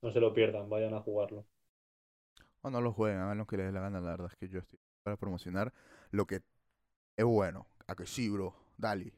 No 0.03 0.11
se 0.11 0.21
lo 0.21 0.33
pierdan, 0.33 0.71
vayan 0.71 0.95
a 0.95 1.01
jugarlo. 1.01 1.45
O 2.63 2.71
no 2.71 2.81
lo 2.81 2.93
jueguen, 2.93 3.21
hagan 3.21 3.39
lo 3.39 3.47
que 3.47 3.57
les 3.57 3.67
dé 3.67 3.73
la 3.73 3.81
gana. 3.81 4.01
La 4.01 4.13
verdad 4.13 4.31
es 4.33 4.37
que 4.37 4.49
yo 4.49 4.61
estoy 4.61 4.79
para 5.03 5.17
promocionar 5.17 5.73
lo 6.11 6.27
que 6.27 6.43
es 7.17 7.25
bueno. 7.25 7.67
A 7.87 7.95
que 7.95 8.07
sí, 8.07 8.31
bro. 8.31 8.55
Dale. 8.77 9.13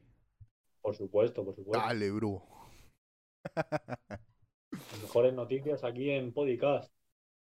Por 0.81 0.95
supuesto, 0.95 1.45
por 1.45 1.55
supuesto. 1.55 1.85
Dale, 1.85 2.11
bro. 2.11 2.43
Las 4.71 5.01
mejores 5.01 5.33
noticias 5.33 5.83
aquí 5.83 6.09
en 6.09 6.33
Podcast. 6.33 6.91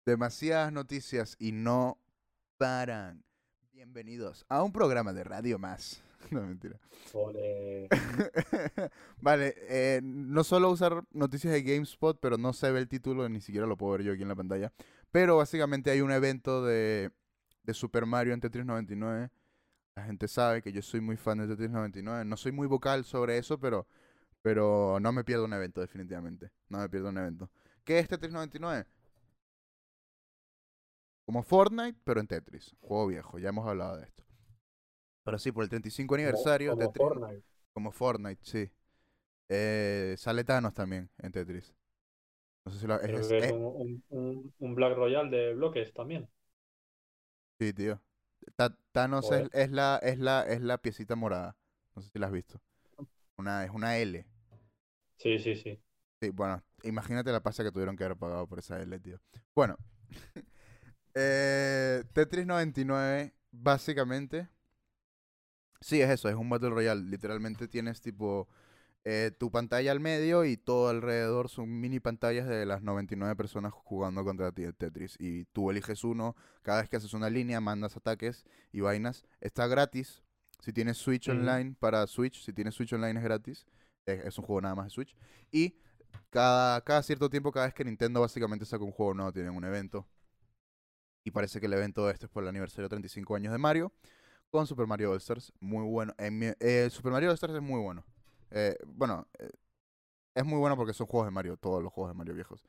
Demasiadas 0.06 0.72
noticias 0.72 1.36
y 1.38 1.52
no 1.52 1.98
paran. 2.56 3.22
Bienvenidos 3.72 4.46
a 4.48 4.62
un 4.62 4.72
programa 4.72 5.12
de 5.12 5.24
radio 5.24 5.58
más. 5.58 6.02
No, 6.30 6.40
mentira. 6.40 6.80
Vale, 9.20 9.54
eh, 9.68 10.00
no 10.02 10.42
solo 10.42 10.70
usar 10.70 11.04
noticias 11.12 11.52
de 11.52 11.62
GameSpot, 11.62 12.18
pero 12.20 12.36
no 12.36 12.52
se 12.52 12.72
ve 12.72 12.80
el 12.80 12.88
título, 12.88 13.28
ni 13.28 13.40
siquiera 13.40 13.64
lo 13.64 13.76
puedo 13.76 13.92
ver 13.92 14.02
yo 14.02 14.12
aquí 14.12 14.22
en 14.22 14.28
la 14.28 14.34
pantalla. 14.34 14.72
Pero 15.12 15.36
básicamente 15.36 15.88
hay 15.88 16.00
un 16.00 16.10
evento 16.10 16.64
de, 16.64 17.12
de 17.62 17.74
Super 17.74 18.06
Mario 18.06 18.34
en 18.34 18.40
Tetris 18.40 18.64
99. 18.64 19.30
La 19.94 20.04
gente 20.04 20.26
sabe 20.26 20.62
que 20.62 20.72
yo 20.72 20.82
soy 20.82 21.00
muy 21.00 21.16
fan 21.16 21.38
de 21.38 21.46
Tetris 21.46 21.70
99. 21.70 22.24
No 22.24 22.36
soy 22.36 22.50
muy 22.50 22.66
vocal 22.66 23.04
sobre 23.04 23.38
eso, 23.38 23.60
pero, 23.60 23.86
pero 24.42 24.98
no 25.00 25.12
me 25.12 25.22
pierdo 25.22 25.44
un 25.44 25.52
evento, 25.52 25.80
definitivamente. 25.80 26.50
No 26.68 26.78
me 26.78 26.88
pierdo 26.88 27.10
un 27.10 27.18
evento. 27.18 27.48
¿Qué 27.84 28.00
es 28.00 28.08
Tetris 28.08 28.32
99? 28.32 28.84
Como 31.26 31.42
Fortnite, 31.42 31.98
pero 32.04 32.20
en 32.20 32.26
Tetris. 32.26 32.74
Juego 32.80 33.08
viejo, 33.08 33.38
ya 33.38 33.50
hemos 33.50 33.66
hablado 33.68 33.98
de 33.98 34.04
esto. 34.04 34.24
Pero 35.24 35.38
sí, 35.38 35.52
por 35.52 35.64
el 35.64 35.68
35 35.70 36.14
aniversario, 36.14 36.76
como, 36.76 36.76
como 36.76 36.92
Tetris. 36.92 37.02
Fortnite. 37.18 37.44
Como 37.72 37.92
Fortnite, 37.92 38.40
sí. 38.44 38.70
Eh, 39.48 40.16
sale 40.18 40.44
Thanos 40.44 40.74
también 40.74 41.10
en 41.18 41.32
Tetris. 41.32 41.74
No 42.66 42.72
sé 42.72 42.80
si 42.80 42.86
lo... 42.88 43.00
Creo 43.04 43.20
es- 43.20 43.28
que 43.28 43.38
es 43.38 43.44
es- 43.44 43.52
un, 43.52 43.62
un- 43.64 44.04
un- 44.10 44.54
un 44.58 44.74
Black 44.74 44.94
Royale 44.96 45.30
de 45.30 45.54
bloques 45.54 45.92
también. 45.94 46.28
sí, 47.58 47.72
tío. 47.72 48.00
Ta- 48.56 48.76
Thanos 48.92 49.30
es, 49.32 49.70
la, 49.72 49.98
es, 50.02 50.18
la, 50.18 50.42
es 50.48 50.60
la 50.60 50.78
piecita 50.78 51.16
morada. 51.16 51.56
No 51.94 52.02
sé 52.02 52.10
si 52.10 52.18
la 52.18 52.26
has 52.26 52.32
visto. 52.32 52.60
Una, 53.38 53.64
es 53.64 53.70
una 53.72 53.98
L. 53.98 54.26
Sí, 55.18 55.38
sí, 55.38 55.54
sí. 55.56 55.82
Sí, 56.20 56.30
bueno, 56.30 56.62
imagínate 56.82 57.30
la 57.32 57.42
pasta 57.42 57.62
que 57.64 57.70
tuvieron 57.72 57.96
que 57.96 58.04
haber 58.04 58.16
pagado 58.16 58.46
por 58.46 58.58
esa 58.58 58.80
L, 58.80 58.98
tío. 59.00 59.20
Bueno, 59.54 59.76
eh, 61.16 62.04
Tetris 62.12 62.46
99, 62.46 63.32
básicamente, 63.50 64.48
sí, 65.80 66.00
es 66.00 66.10
eso, 66.10 66.28
es 66.28 66.34
un 66.34 66.50
Battle 66.50 66.70
Royale. 66.70 67.02
Literalmente 67.02 67.68
tienes 67.68 68.00
tipo 68.02 68.48
eh, 69.04 69.30
tu 69.38 69.50
pantalla 69.50 69.92
al 69.92 70.00
medio 70.00 70.44
y 70.44 70.56
todo 70.58 70.88
alrededor 70.90 71.48
son 71.48 71.80
mini 71.80 72.00
pantallas 72.00 72.46
de 72.46 72.66
las 72.66 72.82
99 72.82 73.34
personas 73.36 73.72
jugando 73.72 74.24
contra 74.24 74.52
ti 74.52 74.64
Tetris. 74.72 75.16
Y 75.18 75.46
tú 75.46 75.70
eliges 75.70 76.04
uno, 76.04 76.36
cada 76.62 76.80
vez 76.82 76.90
que 76.90 76.96
haces 76.96 77.14
una 77.14 77.30
línea, 77.30 77.60
mandas 77.60 77.96
ataques 77.96 78.44
y 78.72 78.80
vainas. 78.80 79.24
Está 79.40 79.66
gratis. 79.68 80.22
Si 80.60 80.72
tienes 80.72 80.98
Switch. 80.98 81.28
Online 81.28 81.76
para 81.78 82.06
Switch, 82.06 82.44
si 82.44 82.52
tienes 82.52 82.74
Switch 82.74 82.92
Online 82.92 83.18
es 83.18 83.24
gratis. 83.24 83.66
Es, 84.06 84.24
es 84.24 84.38
un 84.38 84.44
juego 84.44 84.60
nada 84.60 84.74
más 84.74 84.86
de 84.86 84.90
Switch. 84.90 85.16
Y 85.50 85.76
cada, 86.30 86.80
cada 86.82 87.02
cierto 87.02 87.30
tiempo, 87.30 87.52
cada 87.52 87.66
vez 87.66 87.74
que 87.74 87.84
Nintendo 87.84 88.20
básicamente 88.20 88.66
saca 88.66 88.84
un 88.84 88.92
juego 88.92 89.14
nuevo, 89.14 89.32
tienen 89.32 89.54
un 89.54 89.64
evento. 89.64 90.06
Y 91.26 91.32
parece 91.32 91.58
que 91.58 91.66
el 91.66 91.72
evento 91.72 92.06
de 92.06 92.12
este 92.12 92.26
es 92.26 92.30
por 92.30 92.44
el 92.44 92.48
aniversario 92.48 92.88
35 92.88 93.34
años 93.34 93.50
de 93.52 93.58
Mario. 93.58 93.92
Con 94.50 94.64
Super 94.68 94.86
Mario 94.86 95.10
All 95.10 95.16
Stars. 95.16 95.52
Muy 95.58 95.84
bueno. 95.84 96.14
Eh, 96.18 96.88
Super 96.88 97.10
Mario 97.10 97.30
All 97.30 97.34
Stars 97.34 97.54
es 97.54 97.62
muy 97.62 97.80
bueno. 97.80 98.04
Eh, 98.52 98.78
bueno, 98.86 99.26
eh, 99.40 99.50
es 100.36 100.44
muy 100.44 100.58
bueno 100.60 100.76
porque 100.76 100.94
son 100.94 101.08
juegos 101.08 101.26
de 101.26 101.32
Mario, 101.32 101.56
todos 101.56 101.82
los 101.82 101.92
juegos 101.92 102.12
de 102.12 102.16
Mario 102.18 102.34
viejos. 102.34 102.64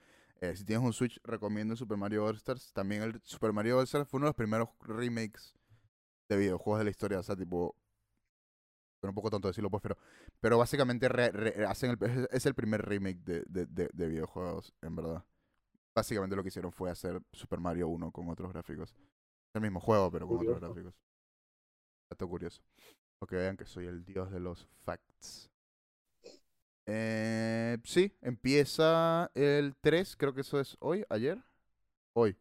Si 0.56 0.66
tienes 0.66 0.84
un 0.84 0.94
Switch, 0.94 1.20
recomiendo 1.24 1.74
el 1.74 1.78
Super 1.78 1.98
Mario 1.98 2.26
All 2.26 2.36
Stars. 2.36 2.74
También 2.74 3.04
el 3.04 3.22
Super 3.24 3.54
Mario 3.54 3.78
All 3.78 3.84
Stars 3.84 4.10
fue 4.10 4.18
uno 4.18 4.26
de 4.26 4.30
los 4.30 4.36
primeros 4.36 4.70
remakes 4.82 5.54
de 6.30 6.38
videojuegos 6.38 6.80
de 6.80 6.86
la 6.86 6.92
historia. 6.92 7.20
O 7.20 7.24
sea, 7.24 7.36
tipo, 7.36 7.76
un 9.04 9.14
poco 9.14 9.30
tonto 9.30 9.48
decirlo, 9.48 9.70
pues, 9.70 9.82
pero, 9.82 9.98
pero 10.40 10.58
básicamente 10.58 11.08
re- 11.08 11.66
hacen 11.66 11.92
el, 11.92 12.28
es, 12.32 12.46
el 12.46 12.56
primer 12.56 12.82
remake 12.86 13.20
de, 13.24 13.44
de, 13.48 13.90
de 13.94 14.08
videojuegos, 14.08 14.74
en 14.82 14.96
verdad. 14.96 15.24
Básicamente 15.98 16.36
lo 16.36 16.44
que 16.44 16.50
hicieron 16.50 16.72
fue 16.72 16.92
hacer 16.92 17.20
Super 17.32 17.60
Mario 17.60 17.88
1 17.88 18.12
con 18.12 18.30
otros 18.30 18.54
gráficos. 18.54 18.92
Es 18.92 19.56
el 19.56 19.62
mismo 19.62 19.80
juego, 19.80 20.12
pero 20.12 20.28
con 20.28 20.38
otros 20.38 20.60
gráficos. 20.62 20.94
Dato 22.08 22.30
curioso. 22.30 22.62
Para 23.18 23.28
que 23.28 23.36
vean 23.36 23.58
que 23.58 23.66
soy 23.66 23.88
el 23.88 24.06
dios 24.06 24.30
de 24.30 24.40
los 24.40 24.68
facts. 24.86 25.50
Eh, 26.86 27.80
sí, 27.84 28.16
empieza 28.22 29.32
el 29.34 29.76
3, 29.82 30.16
creo 30.18 30.36
que 30.36 30.42
eso 30.42 30.60
es 30.60 30.78
hoy, 30.82 31.04
ayer. 31.10 31.44
Hoy. 32.14 32.38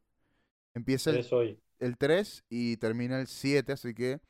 Empieza 0.75 1.09
el, 1.09 1.27
hoy. 1.33 1.59
el 1.79 1.97
3 1.97 2.45
y 2.51 2.77
termina 2.77 3.19
el 3.19 3.27
7, 3.27 3.73
así 3.73 3.95
que 3.95 4.21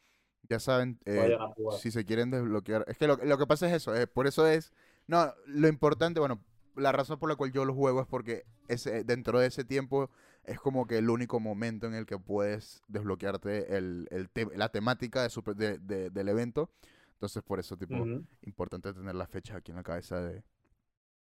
ya 0.49 0.61
saben, 0.61 1.01
eh, 1.05 1.37
si 1.81 1.91
se 1.91 2.05
quieren 2.05 2.31
desbloquear. 2.31 2.85
Es 2.87 2.97
que 2.97 3.09
lo, 3.09 3.16
lo 3.16 3.39
que 3.39 3.47
pasa 3.49 3.66
es 3.66 3.72
eso, 3.72 3.93
eh, 3.93 4.07
por 4.07 4.29
eso 4.29 4.47
es... 4.47 4.70
No, 5.09 5.35
lo 5.47 5.66
importante, 5.66 6.20
bueno, 6.20 6.41
la 6.77 6.93
razón 6.93 7.18
por 7.18 7.29
la 7.29 7.37
cual 7.37 7.53
yo 7.53 7.64
lo 7.64 7.74
juego 7.74 8.01
es 8.01 8.07
porque 8.07 8.45
ese, 8.68 9.03
dentro 9.05 9.39
de 9.41 9.47
ese 9.47 9.64
tiempo 9.64 10.11
es 10.45 10.61
como 10.61 10.87
que 10.87 10.99
el 10.99 11.11
único 11.11 11.41
momento 11.41 11.87
en 11.87 11.95
el 11.95 12.07
que 12.07 12.18
puedes 12.18 12.83
desbloquearte 12.89 13.77
el, 13.77 14.07
el 14.11 14.29
te- 14.31 14.57
la 14.57 14.68
temática 14.68 15.22
de 15.22 15.31
super- 15.31 15.57
de- 15.57 15.79
de- 15.79 16.11
del 16.11 16.29
evento. 16.29 16.70
Entonces, 17.14 17.43
por 17.43 17.59
eso, 17.59 17.77
tipo, 17.77 17.97
importante 18.43 18.93
tener 18.93 19.14
las 19.14 19.29
fechas 19.31 19.57
aquí 19.57 19.72
en 19.72 19.77
la 19.79 19.83
cabeza 19.83 20.20
de, 20.20 20.45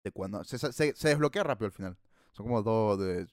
de 0.04 0.10
cuando... 0.12 0.42
Se, 0.44 0.58
se, 0.58 0.72
se 0.94 1.08
desbloquea 1.08 1.44
rápido 1.44 1.66
al 1.66 1.72
final. 1.72 1.96
Son 2.32 2.44
como 2.46 2.62
dos 2.62 2.98
de 2.98 3.26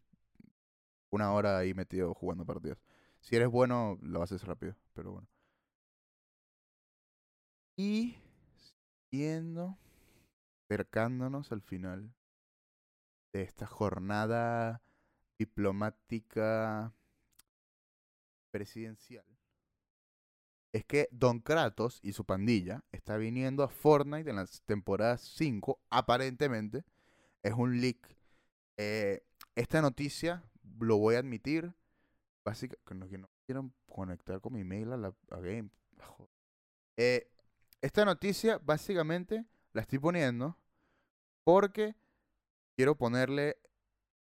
una 1.10 1.32
hora 1.34 1.58
ahí 1.58 1.74
metido 1.74 2.14
jugando 2.14 2.46
partidos. 2.46 2.78
Si 3.20 3.36
eres 3.36 3.50
bueno, 3.50 3.98
lo 4.02 4.22
haces 4.22 4.44
rápido, 4.44 4.76
pero 4.94 5.12
bueno. 5.12 5.28
Y 7.78 8.16
siguiendo, 9.10 9.78
acercándonos 10.66 11.52
al 11.52 11.62
final 11.62 12.14
de 13.34 13.44
esta 13.44 13.68
jornada 13.68 14.82
diplomática 15.38 16.94
presidencial, 18.52 19.26
es 20.76 20.84
que 20.84 21.08
Don 21.12 21.40
Kratos 21.40 22.00
y 22.04 22.14
su 22.14 22.26
pandilla 22.26 22.84
está 22.92 23.16
viniendo 23.16 23.64
a 23.64 23.70
Fortnite 23.70 24.30
en 24.30 24.36
las 24.36 24.62
temporadas 24.64 25.22
5, 25.22 25.80
aparentemente. 25.90 26.84
Es 27.44 27.54
un 27.54 27.80
leak. 27.80 27.98
Eh, 28.76 29.24
esta 29.56 29.82
noticia, 29.82 30.44
lo 30.80 30.98
voy 30.98 31.16
a 31.16 31.20
admitir, 31.20 31.74
básicamente, 32.44 33.10
que 33.10 33.18
no, 33.18 33.30
quiero 33.46 33.72
conectar 33.88 34.42
con 34.42 34.52
mi 34.52 34.66
mail 34.66 34.92
a 34.92 34.98
la. 34.98 35.16
Eh, 36.98 37.32
esta 37.82 38.04
noticia, 38.04 38.58
básicamente, 38.58 39.46
la 39.76 39.82
estoy 39.82 40.00
poniendo 40.00 40.58
porque 41.44 41.96
quiero 42.78 42.96
ponerle 42.96 43.58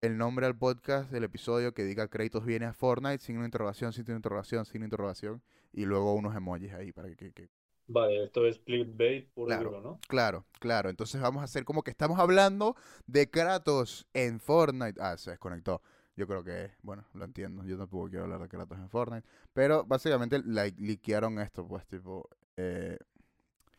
el 0.01 0.19
nombre 0.19 0.45
al 0.45 0.59
podcast 0.59 1.11
del 1.13 1.23
episodio 1.23 1.73
que 1.73 1.85
diga 1.85 2.09
Kratos 2.09 2.45
viene 2.45 2.67
a 2.67 2.73
Fortnite, 2.73 3.19
signo 3.19 3.43
de 3.43 3.47
interrogación, 3.47 3.93
signo 3.93 4.13
de 4.13 4.17
interrogación, 4.19 4.65
signo 4.67 4.81
de 4.81 4.87
interrogación, 4.87 5.43
y 5.73 5.85
luego 5.85 6.15
unos 6.15 6.35
emojis 6.35 6.73
ahí 6.73 6.91
para 6.93 7.15
que, 7.15 7.33
que- 7.33 7.49
Vale, 7.87 8.25
esto 8.25 8.45
es 8.45 8.59
clickbait 8.59 9.29
y 9.37 9.45
Claro. 9.45 9.71
duro, 9.71 9.81
¿no? 9.81 10.01
Claro, 10.09 10.45
claro. 10.59 10.91
Entonces 10.91 11.21
vamos 11.21 11.43
a 11.43 11.45
hacer 11.45 11.65
como 11.65 11.85
que 11.85 11.93
estamos 11.93 12.19
hablando 12.19 12.75
de 13.07 13.31
Kratos 13.31 14.09
en 14.15 14.41
Fortnite. 14.41 15.01
Ah, 15.01 15.17
se 15.17 15.31
desconectó. 15.31 15.81
Yo 16.17 16.27
creo 16.27 16.43
que, 16.43 16.73
bueno, 16.83 17.05
lo 17.15 17.25
entiendo. 17.25 17.63
Yo 17.65 17.79
tampoco 17.79 18.09
quiero 18.09 18.25
hablar 18.25 18.41
de 18.41 18.49
Kratos 18.49 18.79
en 18.79 18.89
Fortnite. 18.91 19.25
Pero 19.53 19.85
básicamente 19.85 20.43
like, 20.45 20.77
liquearon 20.83 21.39
esto, 21.39 21.65
pues, 21.69 21.87
tipo. 21.87 22.29
eh, 22.57 22.99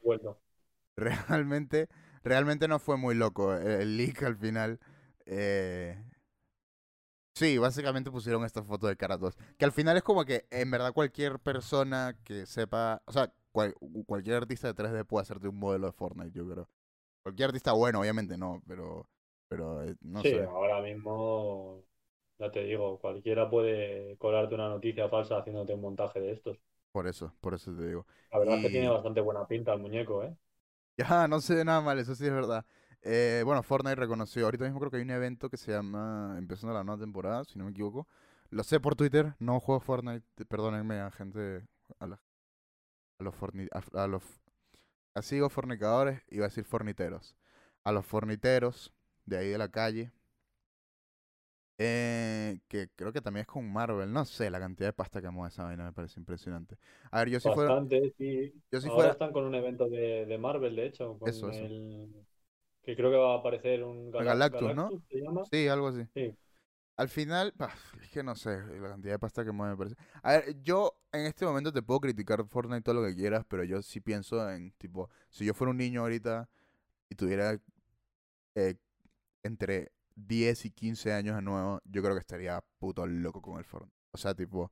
Vuelto. 0.01 0.39
Realmente, 0.97 1.89
realmente 2.23 2.67
no 2.67 2.79
fue 2.79 2.97
muy 2.97 3.15
loco 3.15 3.55
el, 3.55 3.97
leak 3.97 4.23
al 4.23 4.37
final. 4.37 4.79
Eh, 5.25 5.97
sí, 7.33 7.57
básicamente 7.57 8.11
pusieron 8.11 8.43
esta 8.45 8.63
foto 8.63 8.87
de 8.87 8.97
Kratos. 8.97 9.37
Que 9.57 9.65
al 9.65 9.71
final 9.71 9.97
es 9.97 10.03
como 10.03 10.25
que, 10.25 10.45
en 10.51 10.71
verdad, 10.71 10.93
cualquier 10.93 11.39
persona 11.39 12.15
que 12.23 12.45
sepa. 12.45 13.01
O 13.05 13.11
sea, 13.11 13.31
cual- 13.51 13.75
cualquier 14.05 14.37
artista 14.37 14.67
de 14.67 14.73
3D 14.73 15.05
puede 15.05 15.23
hacerte 15.23 15.47
un 15.47 15.57
modelo 15.59 15.87
de 15.87 15.93
Fortnite, 15.93 16.31
yo 16.37 16.47
creo. 16.49 16.69
Cualquier 17.23 17.49
artista 17.49 17.73
bueno, 17.73 18.01
obviamente 18.01 18.37
no, 18.37 18.63
pero. 18.67 19.09
Pero 19.49 19.83
eh, 19.83 19.95
no 20.01 20.23
sí, 20.23 20.27
sé. 20.27 20.49
ahora 20.49 20.81
mismo, 20.81 21.83
ya 22.39 22.51
te 22.51 22.63
digo, 22.63 22.99
cualquiera 22.99 23.49
puede 23.49 24.17
colarte 24.17 24.55
una 24.55 24.69
noticia 24.69 25.09
falsa 25.09 25.39
haciéndote 25.39 25.73
un 25.75 25.81
montaje 25.81 26.19
de 26.19 26.31
estos. 26.33 26.59
Por 26.91 27.07
eso, 27.07 27.33
por 27.41 27.53
eso 27.53 27.73
te 27.75 27.87
digo. 27.87 28.05
La 28.31 28.39
verdad 28.39 28.55
es 28.55 28.61
que 28.61 28.69
tiene 28.69 28.87
bastante 28.87 29.19
buena 29.19 29.45
pinta 29.47 29.73
el 29.73 29.81
muñeco, 29.81 30.23
¿eh? 30.23 30.33
Ya, 31.09 31.27
no 31.27 31.39
se 31.41 31.55
ve 31.55 31.65
nada 31.65 31.81
mal, 31.81 31.99
eso 31.99 32.15
sí 32.15 32.25
es 32.25 32.31
verdad. 32.33 32.65
Eh, 33.03 33.41
bueno, 33.45 33.61
Fortnite 33.63 33.95
reconoció, 33.95 34.45
ahorita 34.45 34.63
mismo 34.65 34.79
creo 34.79 34.91
que 34.91 34.97
hay 34.97 35.03
un 35.03 35.11
evento 35.11 35.49
que 35.49 35.57
se 35.57 35.71
llama 35.71 36.35
Empezando 36.37 36.73
la 36.73 36.83
nueva 36.83 36.99
temporada, 36.99 37.43
si 37.45 37.57
no 37.57 37.65
me 37.65 37.71
equivoco. 37.71 38.07
Lo 38.49 38.63
sé 38.63 38.79
por 38.79 38.95
Twitter, 38.95 39.35
no 39.39 39.59
juego 39.59 39.79
Fortnite, 39.81 40.25
perdónenme 40.45 40.99
a 40.99 41.11
gente, 41.11 41.67
a, 41.99 42.07
la- 42.07 42.21
a 43.19 43.23
los 43.23 43.35
forni, 43.35 43.67
a, 43.73 44.03
a 44.03 44.07
los, 44.07 44.23
así 45.15 45.35
digo 45.35 45.49
fornicadores, 45.49 46.21
iba 46.29 46.45
a 46.45 46.49
decir 46.49 46.65
forniteros. 46.65 47.35
A 47.83 47.91
los 47.91 48.05
forniteros 48.05 48.93
de 49.25 49.37
ahí 49.39 49.49
de 49.49 49.57
la 49.57 49.69
calle, 49.69 50.11
eh, 51.77 52.59
que 52.67 52.89
creo 52.95 53.13
que 53.13 53.21
también 53.21 53.41
es 53.41 53.47
con 53.47 53.71
Marvel, 53.71 54.11
no 54.13 54.25
sé, 54.25 54.49
la 54.49 54.59
cantidad 54.59 54.89
de 54.89 54.93
pasta 54.93 55.21
que 55.21 55.29
mueve 55.29 55.49
esa 55.49 55.63
vaina 55.65 55.85
me 55.85 55.93
parece 55.93 56.19
impresionante. 56.19 56.77
A 57.11 57.19
ver, 57.19 57.29
yo 57.29 57.39
si 57.39 57.51
fuera, 57.51 57.77
Bastante, 57.77 58.13
sí. 58.17 58.53
yo 58.71 58.81
si 58.81 58.89
Ahora 58.89 58.91
fuera, 58.91 59.13
están 59.13 59.31
con 59.31 59.45
un 59.45 59.55
evento 59.55 59.87
de, 59.89 60.25
de 60.25 60.37
Marvel, 60.37 60.75
de 60.75 60.85
hecho, 60.87 61.17
con 61.19 61.33
Eso, 61.33 61.49
eso. 61.49 61.65
el... 61.65 62.07
Que 62.83 62.95
creo 62.95 63.11
que 63.11 63.17
va 63.17 63.33
a 63.35 63.37
aparecer 63.39 63.83
un 63.83 64.11
Galac- 64.11 64.47
Galactus, 64.47 64.73
¿no? 64.73 64.95
¿se 65.09 65.19
llama? 65.21 65.45
sí, 65.51 65.67
algo 65.67 65.87
así. 65.89 66.07
Sí. 66.13 66.35
Al 66.97 67.09
final, 67.09 67.53
es 68.03 68.09
que 68.11 68.23
no 68.23 68.35
sé, 68.35 68.57
la 68.79 68.89
cantidad 68.89 69.13
de 69.15 69.19
pasta 69.19 69.45
que 69.45 69.51
mueve 69.51 69.73
me 69.73 69.77
parece. 69.77 69.95
A 70.23 70.33
ver, 70.33 70.61
yo 70.63 70.99
en 71.11 71.25
este 71.27 71.45
momento 71.45 71.73
te 71.73 71.81
puedo 71.83 71.99
criticar 72.01 72.45
Fortnite 72.47 72.81
todo 72.83 72.95
lo 73.01 73.07
que 73.07 73.15
quieras, 73.15 73.45
pero 73.49 73.63
yo 73.63 73.81
sí 73.83 74.01
pienso 74.01 74.49
en, 74.51 74.71
tipo, 74.73 75.09
si 75.29 75.45
yo 75.45 75.53
fuera 75.53 75.71
un 75.71 75.77
niño 75.77 76.01
ahorita 76.01 76.49
y 77.09 77.15
tuviera 77.15 77.59
eh, 78.55 78.75
entre 79.43 79.91
10 80.17 80.65
y 80.65 80.71
15 80.71 81.13
años 81.13 81.37
de 81.37 81.43
nuevo, 81.43 81.81
yo 81.85 82.03
creo 82.03 82.15
que 82.15 82.21
estaría 82.21 82.63
puto 82.79 83.07
loco 83.07 83.41
con 83.41 83.59
el 83.59 83.65
Fortnite. 83.65 83.95
O 84.13 84.17
sea, 84.19 84.35
tipo, 84.35 84.71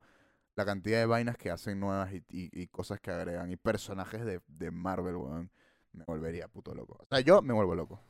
la 0.56 0.66
cantidad 0.66 1.00
de 1.00 1.06
vainas 1.08 1.38
que 1.38 1.52
hacen 1.52 1.80
nuevas 1.80 2.14
y, 2.14 2.18
y- 2.32 2.52
y 2.64 2.68
cosas 2.68 3.00
que 3.02 3.12
agregan 3.12 3.52
y 3.52 3.58
personajes 3.58 4.26
de, 4.26 4.42
de 4.48 4.72
Marvel, 4.72 5.18
weón, 5.18 5.52
me 5.94 6.06
volvería 6.06 6.48
puto 6.50 6.76
loco. 6.76 6.98
O 7.02 7.08
sea, 7.10 7.22
yo 7.22 7.42
me 7.44 7.54
vuelvo 7.54 7.76
loco. 7.76 8.02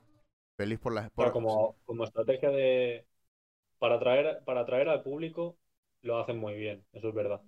Feliz 0.58 0.80
por 0.80 0.94
las... 0.94 1.12
O 1.18 1.18
sea, 1.24 1.32
Por, 1.32 1.34
como, 1.34 1.78
como 1.86 2.04
estrategia 2.06 2.50
de... 2.52 3.06
Para 3.80 3.96
atraer, 3.96 4.44
para 4.46 4.62
atraer 4.62 4.90
al 4.90 5.04
público, 5.04 5.58
lo 6.02 6.20
hacen 6.20 6.38
muy 6.40 6.56
bien, 6.56 6.86
eso 6.94 7.10
es 7.10 7.16
verdad. 7.16 7.42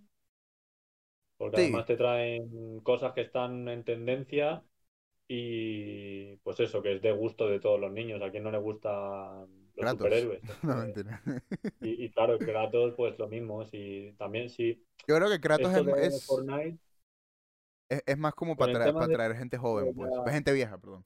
Porque 1.38 1.56
Sí. 1.56 1.58
además 1.58 1.86
te 1.86 1.96
traen 1.98 2.80
cosas 2.82 3.14
que 3.14 3.22
están 3.22 3.68
en 3.70 3.84
tendencia 3.84 4.64
y 5.28 6.38
pues 6.38 6.60
eso, 6.62 6.82
que 6.84 6.96
es 6.96 7.02
de 7.02 7.12
gusto 7.14 7.48
de 7.50 7.60
todos 7.60 7.80
los 7.80 7.92
niños. 7.94 8.22
A 8.24 8.32
quien 8.32 8.44
no 8.44 8.52
le 8.52 8.60
gustan 8.60 9.48
los 9.78 9.96
Kratos. 9.96 9.98
superhéroes. 10.00 10.42
no, 10.64 10.76
mentira. 10.76 11.22
y, 11.82 12.06
y 12.06 12.10
claro, 12.12 12.38
Kratos, 12.40 12.94
pues 12.96 13.18
lo 13.20 13.28
mismo. 13.28 13.66
Si, 13.68 14.14
también 14.18 14.50
si 14.50 14.84
Yo 15.08 15.16
creo 15.16 15.30
que 15.30 15.40
Kratos 15.40 15.74
es, 15.74 16.14
es, 16.14 16.26
Fortnite, 16.26 16.78
es, 17.90 18.04
es 18.06 18.18
más 18.18 18.34
como 18.34 18.56
para 18.58 18.72
el 18.72 18.78
traer, 18.78 18.90
tema 18.90 19.00
para 19.00 19.08
de- 19.10 19.14
traer 19.16 19.36
gente 19.36 19.58
joven, 19.58 19.94
pues. 19.96 20.12
ya- 20.26 20.32
Gente 20.32 20.54
vieja, 20.54 20.78
perdón. 20.78 21.06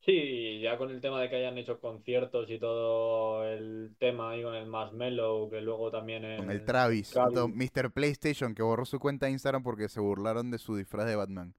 sí, 0.00 0.60
ya 0.60 0.78
con 0.78 0.90
el 0.90 1.00
tema 1.00 1.20
de 1.20 1.28
que 1.28 1.36
hayan 1.36 1.58
hecho 1.58 1.78
conciertos 1.80 2.48
y 2.50 2.58
todo 2.58 3.44
el 3.46 3.94
tema 3.98 4.30
ahí 4.30 4.42
con 4.42 4.54
el 4.54 4.66
Marshmello, 4.66 5.48
que 5.50 5.60
luego 5.60 5.90
también 5.90 6.22
Con 6.38 6.50
el 6.50 6.58
el 6.60 6.64
Travis. 6.64 7.10
Travis. 7.10 7.54
Mr. 7.54 7.90
PlayStation, 7.92 8.54
que 8.54 8.62
borró 8.62 8.84
su 8.84 8.98
cuenta 8.98 9.26
de 9.26 9.32
Instagram 9.32 9.62
porque 9.62 9.88
se 9.88 10.00
burlaron 10.00 10.50
de 10.50 10.58
su 10.58 10.74
disfraz 10.76 11.06
de 11.06 11.16
Batman. 11.16 11.54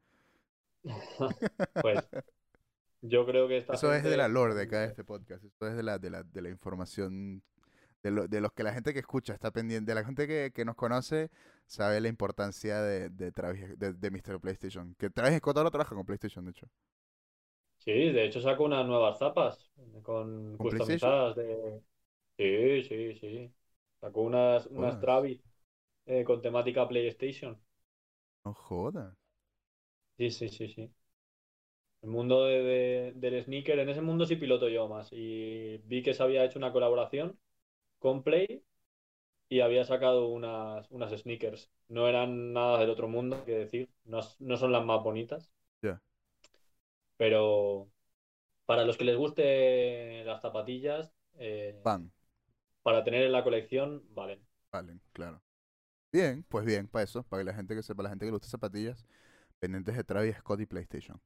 Pues 1.81 1.99
yo 3.01 3.25
creo 3.25 3.47
que 3.47 3.57
esta 3.57 3.77
Eso 3.77 3.93
es 3.93 4.03
de 4.03 4.17
la 4.17 4.27
lore 4.27 4.53
de 4.53 4.63
acá 4.63 4.81
de 4.81 4.87
este 4.87 5.03
podcast. 5.03 5.43
Eso 5.43 5.67
es 5.67 5.75
de 5.75 5.83
la, 5.83 5.97
de 5.99 6.09
la, 6.09 6.23
de 6.23 6.41
la 6.41 6.49
información. 6.49 7.41
De, 8.03 8.11
lo- 8.11 8.27
de 8.27 8.41
los 8.41 8.53
que 8.53 8.63
la 8.63 8.73
gente 8.73 8.93
que 8.93 8.99
escucha 8.99 9.33
está 9.33 9.51
pendiente. 9.51 9.91
De 9.91 9.95
la 9.95 10.05
gente 10.05 10.27
que, 10.27 10.51
que 10.53 10.65
nos 10.65 10.75
conoce 10.75 11.31
sabe 11.67 12.01
la 12.01 12.07
importancia 12.09 12.81
de, 12.81 13.09
de 13.09 13.31
Travis, 13.31 13.79
de, 13.79 13.93
de 13.93 14.11
Mr. 14.11 14.39
PlayStation. 14.41 14.95
Que 14.99 15.09
Travis 15.09 15.39
Scott 15.39 15.57
ahora 15.57 15.71
trabaja 15.71 15.95
con 15.95 16.05
PlayStation, 16.05 16.45
de 16.45 16.51
hecho. 16.51 16.67
Sí, 17.77 17.91
de 17.91 18.25
hecho 18.25 18.39
sacó 18.41 18.65
unas 18.65 18.85
nuevas 18.85 19.17
zapas 19.19 19.71
con 20.03 20.57
¿Con 20.57 20.67
customizadas 20.69 21.35
de... 21.35 21.81
Sí, 22.37 22.83
sí, 22.83 23.15
sí. 23.19 23.53
Sacó 24.01 24.21
unas, 24.23 24.67
unas. 24.67 24.99
Travis 24.99 25.41
eh, 26.05 26.23
con 26.25 26.41
temática 26.41 26.87
PlayStation. 26.87 27.59
No 28.45 28.53
jodas. 28.53 29.17
Sí, 30.17 30.31
sí, 30.31 30.47
sí, 30.49 30.67
sí. 30.69 30.89
El 32.01 32.09
mundo 32.09 32.45
de, 32.45 32.61
de- 32.63 33.13
del 33.15 33.43
sneaker, 33.43 33.79
en 33.79 33.89
ese 33.89 34.01
mundo 34.01 34.25
sí 34.25 34.35
piloto 34.35 34.69
yo 34.69 34.87
más. 34.87 35.09
Y 35.11 35.77
vi 35.85 36.01
que 36.03 36.13
se 36.13 36.23
había 36.23 36.43
hecho 36.45 36.59
una 36.59 36.71
colaboración 36.71 37.39
con 37.99 38.23
Play 38.23 38.63
y 39.49 39.61
había 39.61 39.85
sacado 39.85 40.29
unas, 40.29 40.89
unas 40.91 41.11
sneakers. 41.19 41.71
No 41.89 42.07
eran 42.09 42.53
nada 42.53 42.79
del 42.79 42.89
otro 42.91 43.07
mundo, 43.09 43.37
hay 43.37 43.43
que 43.45 43.59
decir. 43.59 43.89
No, 44.05 44.21
no 44.39 44.57
son 44.57 44.71
las 44.73 44.85
más 44.85 45.03
bonitas. 45.03 45.51
Ya. 45.83 46.01
Pero 47.17 47.89
para 48.65 48.85
los 48.85 48.97
que 48.97 49.05
les 49.05 49.17
guste 49.17 50.23
las 50.25 50.41
zapatillas, 50.41 51.11
eh, 51.39 51.79
Van, 51.83 52.11
para 52.83 53.03
tener 53.03 53.23
en 53.23 53.31
la 53.31 53.43
colección, 53.43 54.03
valen. 54.13 54.39
valen, 54.71 55.01
claro. 55.13 55.41
Bien, 56.11 56.43
pues 56.49 56.65
bien, 56.65 56.87
para 56.87 57.03
eso, 57.03 57.23
para 57.23 57.41
que 57.41 57.45
la 57.47 57.53
gente 57.55 57.75
que 57.75 57.83
sepa, 57.83 58.03
la 58.03 58.09
gente 58.09 58.25
que 58.25 58.27
le 58.27 58.33
guste 58.33 58.47
zapatillas, 58.49 59.05
pendientes 59.59 59.95
de 59.97 60.03
Travis 60.03 60.37
Scott 60.37 60.61
y 60.61 60.65
PlayStation. 60.67 61.21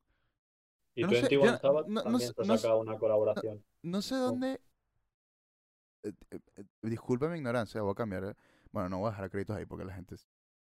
Y 0.96 1.04
no 1.04 1.10
sé, 1.10 1.22
21 1.22 1.52
yo 1.52 1.58
Sabbath 1.58 1.88
no- 1.88 2.02
también 2.04 2.30
sé- 2.30 2.34
se 2.34 2.46
no 2.46 2.58
saca 2.58 2.76
una 2.76 2.98
colaboración. 2.98 3.64
No 3.84 4.02
sé 4.02 4.16
dónde. 4.16 4.60
eh, 6.04 6.12
eh, 6.32 6.40
eh, 6.58 6.64
disculpa 6.82 7.28
mi 7.30 7.38
ignorancia, 7.38 7.82
voy 7.82 7.92
a 7.92 7.96
cambiar. 7.96 8.24
eh. 8.26 8.34
Bueno, 8.72 8.90
no 8.90 9.00
voy 9.00 9.08
a 9.08 9.12
dejar 9.12 9.30
créditos 9.30 9.56
ahí 9.58 9.66
porque 9.66 9.86
la 9.86 9.94
gente 9.94 10.16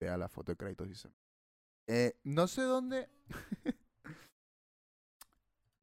vea 0.00 0.16
la 0.16 0.28
foto 0.28 0.52
de 0.52 0.56
créditos 0.56 0.88
y 0.88 0.94
se. 0.94 1.08
Eh, 1.88 2.16
no 2.24 2.48
sé 2.48 2.62
dónde. 2.62 3.08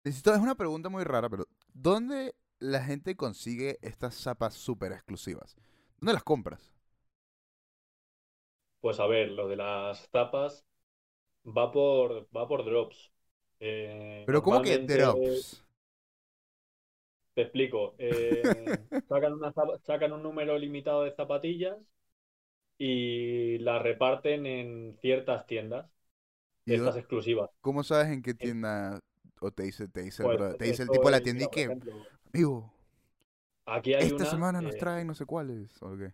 Necesito, 0.04 0.34
es 0.34 0.40
una 0.40 0.56
pregunta 0.56 0.90
muy 0.90 1.04
rara, 1.04 1.30
pero 1.30 1.48
¿dónde 1.74 2.36
la 2.60 2.84
gente 2.84 3.16
consigue 3.18 3.78
estas 3.82 4.16
zapas 4.16 4.54
súper 4.54 4.92
exclusivas? 4.94 5.56
¿Dónde 6.00 6.14
las 6.14 6.24
compras? 6.24 6.72
Pues 8.80 9.00
a 9.02 9.08
ver, 9.08 9.32
lo 9.32 9.48
de 9.50 9.58
las 9.58 10.10
tapas 10.12 10.66
va 11.46 11.72
por, 11.72 12.28
va 12.38 12.48
por 12.48 12.66
drops. 12.66 13.12
Eh, 13.60 14.26
Pero 14.26 14.42
¿cómo 14.44 14.62
que 14.62 14.78
drops? 14.80 15.64
Te 17.34 17.42
explico. 17.42 17.96
eh, 18.00 18.86
sacan, 19.08 19.34
una 19.34 19.52
zapa- 19.54 19.80
sacan 19.86 20.14
un 20.14 20.24
número 20.24 20.58
limitado 20.58 21.04
de 21.04 21.12
zapatillas 21.14 21.78
y 22.78 23.58
las 23.60 23.82
reparten 23.82 24.46
en 24.46 24.98
ciertas 25.02 25.46
tiendas, 25.48 25.90
¿Y 26.66 26.76
estas 26.76 26.98
exclusivas. 26.98 27.52
¿Cómo 27.62 27.84
sabes 27.84 28.10
en 28.10 28.22
qué 28.22 28.34
tienda 28.34 29.00
o 29.42 29.52
te 29.52 29.64
dice, 29.64 29.88
te 29.88 30.02
dice, 30.04 30.24
el 30.26 30.38
Pues, 30.38 30.58
te 30.58 30.66
dice 30.66 30.84
el 30.84 30.92
tipo 30.92 31.08
de 31.08 31.12
la 31.14 31.22
tienda 31.22 31.46
y 31.46 31.50
que, 31.50 31.76
amigo, 32.34 32.74
aquí 33.66 33.94
hay 33.94 34.10
esta 34.10 34.14
una, 34.14 34.34
semana 34.34 34.62
nos 34.62 34.78
eh, 34.78 34.78
traen 34.78 35.06
no 35.08 35.14
sé 35.16 35.26
cuáles? 35.26 35.82
¿O 35.82 35.98
qué? 35.98 36.14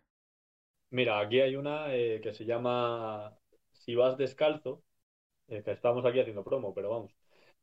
Mira, 0.91 1.19
aquí 1.19 1.39
hay 1.41 1.55
una 1.55 1.93
eh, 1.95 2.19
que 2.21 2.33
se 2.33 2.45
llama 2.45 3.35
Si 3.71 3.95
vas 3.95 4.17
descalzo, 4.17 4.83
eh, 5.49 5.63
que 5.63 5.71
estamos 5.73 6.05
aquí 6.05 6.19
haciendo 6.21 6.43
promo, 6.45 6.73
pero 6.75 6.89
vamos. 6.91 7.13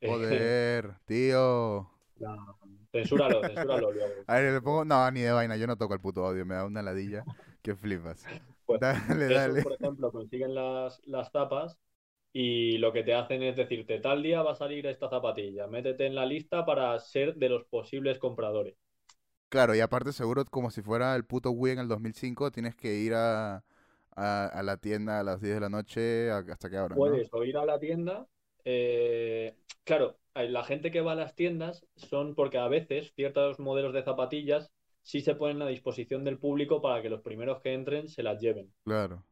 Joder, 0.04 0.98
tío. 1.06 1.88
la- 2.16 2.36
Censúralo, 2.92 3.44
censúralo 3.44 3.90
luego. 3.92 4.26
A 4.26 4.34
ver, 4.36 4.52
le 4.52 4.60
pongo. 4.60 4.84
No, 4.84 5.10
ni 5.10 5.20
de 5.20 5.32
vaina, 5.32 5.56
yo 5.56 5.66
no 5.66 5.76
toco 5.76 5.94
el 5.94 6.00
puto 6.00 6.24
audio, 6.26 6.44
me 6.46 6.54
da 6.54 6.64
una 6.64 6.82
ladilla 6.82 7.26
que 7.62 7.74
flipas. 7.74 8.24
Pues, 8.66 8.80
Dale, 8.80 9.26
Esos, 9.26 9.58
dale. 9.58 9.60
por 9.60 9.72
ejemplo, 9.74 10.12
consiguen 10.12 10.54
las, 10.54 11.00
las 11.06 11.30
tapas 11.32 11.78
y 12.32 12.78
lo 12.78 12.92
que 12.92 13.04
te 13.04 13.14
hacen 13.14 13.42
es 13.42 13.56
decirte, 13.56 14.00
tal 14.00 14.22
día 14.22 14.42
va 14.42 14.52
a 14.52 14.54
salir 14.56 14.86
esta 14.86 15.08
zapatilla, 15.10 15.66
métete 15.68 16.06
en 16.06 16.14
la 16.14 16.26
lista 16.26 16.64
para 16.66 16.98
ser 17.00 17.36
de 17.36 17.48
los 17.50 17.64
posibles 17.66 18.18
compradores. 18.18 18.76
Claro, 19.48 19.74
y 19.74 19.80
aparte, 19.80 20.12
seguro, 20.12 20.44
como 20.44 20.70
si 20.70 20.82
fuera 20.82 21.16
el 21.16 21.24
puto 21.24 21.50
Wii 21.50 21.72
en 21.72 21.78
el 21.78 21.88
2005, 21.88 22.50
tienes 22.50 22.76
que 22.76 22.94
ir 22.96 23.14
a, 23.14 23.64
a, 24.16 24.46
a 24.46 24.62
la 24.62 24.76
tienda 24.76 25.20
a 25.20 25.22
las 25.22 25.40
10 25.40 25.54
de 25.54 25.60
la 25.60 25.68
noche 25.70 26.30
a- 26.30 26.38
hasta 26.38 26.68
que 26.70 26.76
abran, 26.76 27.02
¿no? 27.04 27.22
Puedes 27.22 27.32
o 27.32 27.44
ir 27.44 27.56
a 27.56 27.64
la 27.64 27.78
tienda. 27.80 28.26
Eh, 28.70 29.56
claro, 29.84 30.18
eh, 30.34 30.48
la 30.48 30.64
gente 30.64 30.90
que 30.90 31.00
va 31.00 31.12
a 31.12 31.14
las 31.14 31.34
tiendas 31.34 31.86
son 31.96 32.34
porque 32.34 32.58
a 32.58 32.68
veces 32.68 33.12
ciertos 33.14 33.58
modelos 33.58 33.92
de 33.94 34.02
zapatillas 34.02 34.70
sí 35.02 35.20
se 35.22 35.34
ponen 35.34 35.62
a 35.62 35.68
disposición 35.68 36.24
del 36.24 36.38
público 36.38 36.80
para 36.82 37.02
que 37.02 37.08
los 37.10 37.22
primeros 37.22 37.60
que 37.62 37.72
entren 37.74 38.08
se 38.08 38.22
las 38.22 38.40
lleven. 38.40 38.72
Claro. 38.84 39.24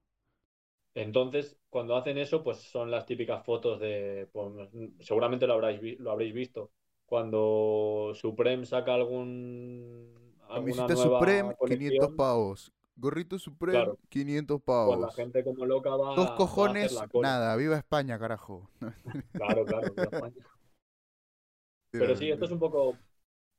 Entonces, 0.94 1.58
cuando 1.68 1.96
hacen 1.96 2.16
eso, 2.18 2.42
pues 2.42 2.58
son 2.58 2.90
las 2.90 3.04
típicas 3.06 3.44
fotos 3.44 3.78
de, 3.80 4.28
pues, 4.32 4.68
seguramente 5.00 5.46
lo 5.46 5.54
habréis, 5.54 5.80
vi- 5.80 5.96
lo 5.96 6.10
habréis 6.10 6.32
visto, 6.34 6.70
cuando 7.04 8.12
Supreme 8.14 8.64
saca 8.66 8.94
algún, 8.94 10.34
Camiseta 10.52 10.96
Supreme, 10.96 11.54
500 11.64 12.08
colección, 12.08 12.16
pavos. 12.16 12.72
Gorrito 12.96 13.38
Supreme, 13.38 13.78
Claro. 13.78 13.98
500 14.08 14.60
pues 14.64 14.88
la 14.88 14.96
pavos. 14.96 15.16
gente 15.16 15.44
como 15.44 15.66
loca 15.66 15.90
va, 15.90 16.14
Dos 16.14 16.18
va 16.18 16.22
a 16.22 16.24
hacer 16.24 16.36
cojones, 16.36 16.92
la 16.92 17.08
nada. 17.22 17.56
Viva 17.56 17.76
España, 17.76 18.18
carajo. 18.18 18.68
Claro, 19.32 19.64
claro, 19.64 19.90
viva 19.94 20.04
España. 20.10 20.34
Pero 21.92 22.16
sí, 22.16 22.30
esto 22.30 22.44
es 22.46 22.50
un 22.50 22.58
poco. 22.58 22.96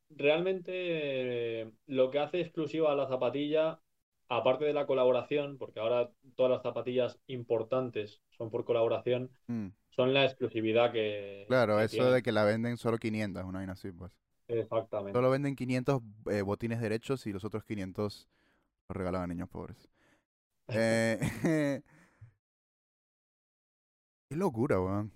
Realmente 0.09 0.71
eh, 1.61 1.71
lo 1.87 2.09
que 2.11 2.19
hace 2.19 2.39
exclusiva 2.41 2.91
a 2.91 2.95
la 2.95 3.07
zapatilla, 3.07 3.79
aparte 4.29 4.65
de 4.65 4.73
la 4.73 4.85
colaboración, 4.87 5.57
porque 5.57 5.79
ahora 5.79 6.09
todas 6.35 6.51
las 6.51 6.61
zapatillas 6.63 7.19
importantes 7.27 8.21
son 8.37 8.49
por 8.49 8.63
colaboración, 8.65 9.29
Mm, 9.47 9.67
son 9.89 10.13
la 10.13 10.25
exclusividad 10.25 10.91
que, 10.91 11.45
Claro, 11.47 11.77
que 11.77 11.83
eso 11.85 11.95
tienen. 11.97 12.13
de 12.13 12.21
que 12.23 12.31
la 12.31 12.43
venden 12.45 12.77
solo 12.77 12.97
500, 12.97 13.43
una 13.43 13.59
vaina 13.59 13.73
así, 13.73 13.91
pues. 13.91 14.11
Exactamente. 14.47 15.11
Solo 15.17 15.29
venden 15.29 15.55
500 15.55 16.01
eh, 16.31 16.41
botines 16.41 16.79
derechos 16.79 17.25
y 17.27 17.33
los 17.33 17.43
otros 17.43 17.63
500 17.65 18.29
los 18.89 18.97
regalan 18.97 19.23
a 19.23 19.27
niños 19.27 19.49
pobres. 19.49 19.77
Eh, 20.69 21.17
qué 24.29 24.35
locura, 24.35 24.81
weón. 24.81 25.13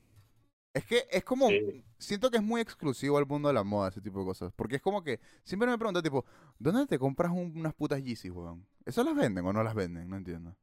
Es 0.74 0.86
que 0.86 1.04
es 1.12 1.26
como, 1.26 1.50
Sí. 1.50 1.84
siento 1.98 2.32
que 2.32 2.38
es 2.38 2.44
muy 2.44 2.62
exclusivo 2.62 3.18
al 3.18 3.26
mundo 3.26 3.50
de 3.50 3.54
la 3.56 3.64
moda 3.66 3.90
ese 3.90 4.00
tipo 4.02 4.20
de 4.20 4.26
cosas. 4.26 4.54
Porque 4.56 4.78
es 4.78 4.82
como 4.82 5.04
que, 5.04 5.20
siempre 5.44 5.68
me 5.70 5.78
pregunto, 5.78 6.02
tipo, 6.02 6.24
¿dónde 6.58 6.88
te 6.88 6.98
compras 6.98 7.32
un- 7.34 7.52
unas 7.58 7.74
putas 7.74 8.02
Yeezys, 8.02 8.32
weón? 8.32 8.66
¿Esas 8.86 9.04
las 9.06 9.16
venden 9.16 9.46
o 9.46 9.52
no 9.52 9.62
las 9.64 9.76
venden? 9.76 10.10
No 10.10 10.16
entiendo. 10.16 10.56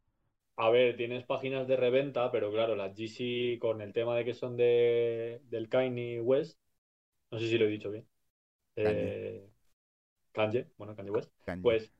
A 0.56 0.70
ver, 0.70 0.96
tienes 0.96 1.24
páginas 1.26 1.68
de 1.68 1.76
reventa, 1.76 2.32
pero 2.32 2.50
claro, 2.50 2.74
las 2.74 2.94
GC 2.96 3.58
con 3.60 3.82
el 3.82 3.92
tema 3.92 4.16
de 4.16 4.24
que 4.24 4.34
son 4.34 4.56
de, 4.56 5.42
del 5.50 5.68
Kanye 5.68 6.20
West, 6.22 6.58
no 7.30 7.38
sé 7.38 7.48
si 7.48 7.58
lo 7.58 7.66
he 7.66 7.68
dicho 7.68 7.90
bien. 7.90 8.08
Kanye. 8.74 8.90
Eh, 8.90 9.50
Kanye, 10.32 10.68
bueno, 10.78 10.96
Kanye 10.96 11.10
West. 11.10 11.30
Kanye. 11.44 11.62
Pues 11.62 11.92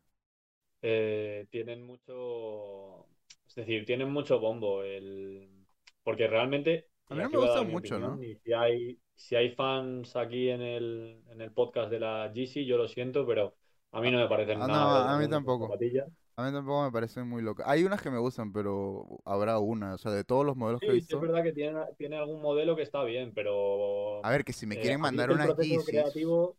eh, 0.83 1.47
tienen 1.51 1.85
mucho, 1.87 3.07
es 3.47 3.55
decir, 3.55 3.85
tienen 3.87 4.11
mucho 4.11 4.39
bombo 4.41 4.83
el, 4.85 5.67
porque 6.03 6.27
realmente, 6.29 6.87
A 7.11 7.15
mí 7.15 7.23
no 7.23 7.29
me 7.29 7.37
gusta 7.39 7.63
mucho, 7.63 7.99
opinión, 7.99 8.01
¿no? 8.01 8.23
y 8.23 8.37
si 8.37 8.53
hay, 8.53 8.99
si 9.15 9.37
hay 9.37 9.55
fans 9.55 10.15
aquí 10.17 10.51
en 10.51 10.63
el, 10.63 11.23
en 11.29 11.41
el 11.41 11.53
podcast 11.53 11.91
de 11.91 12.01
la 12.01 12.31
GC, 12.35 12.65
yo 12.67 12.77
lo 12.79 12.89
siento, 12.89 13.27
pero 13.27 13.57
a 13.93 14.01
mí 14.01 14.11
no 14.11 14.19
me 14.19 14.29
parecen 14.29 14.67
Ah, 14.67 14.67
nada 14.67 15.15
a 15.15 15.19
mí 15.19 15.29
tampoco. 15.29 15.79
zapatillas. 15.79 16.09
A 16.37 16.45
mí 16.47 16.53
tampoco 16.53 16.85
me 16.85 16.93
parecen 16.93 17.29
muy 17.29 17.43
locas. 17.43 17.67
Hay 17.69 17.85
unas 17.85 18.03
que 18.03 18.11
me 18.11 18.19
gustan, 18.19 18.53
pero 18.53 19.21
habrá 19.25 19.59
una. 19.59 19.95
O 19.95 19.99
sea, 19.99 20.13
de 20.13 20.25
todos 20.25 20.47
los 20.47 20.57
modelos 20.57 20.83
que 20.83 20.93
he 20.93 20.95
sí, 20.95 20.97
visto. 20.97 21.17
es 21.17 21.21
verdad 21.21 21.43
que 21.43 21.53
tiene, 21.53 21.81
tiene 21.97 22.17
algún 22.17 22.41
modelo 22.41 22.77
que 22.77 22.83
está 22.83 23.03
bien, 23.05 23.33
pero 23.35 24.23
A 24.23 24.31
ver, 24.31 24.45
que 24.45 24.53
si 24.53 24.67
me 24.67 24.79
eh, 24.79 24.79
quieren 24.79 25.01
mandar 25.01 25.31
proceso 25.31 25.59
Yeezys. 25.59 25.85
creativo 25.85 26.57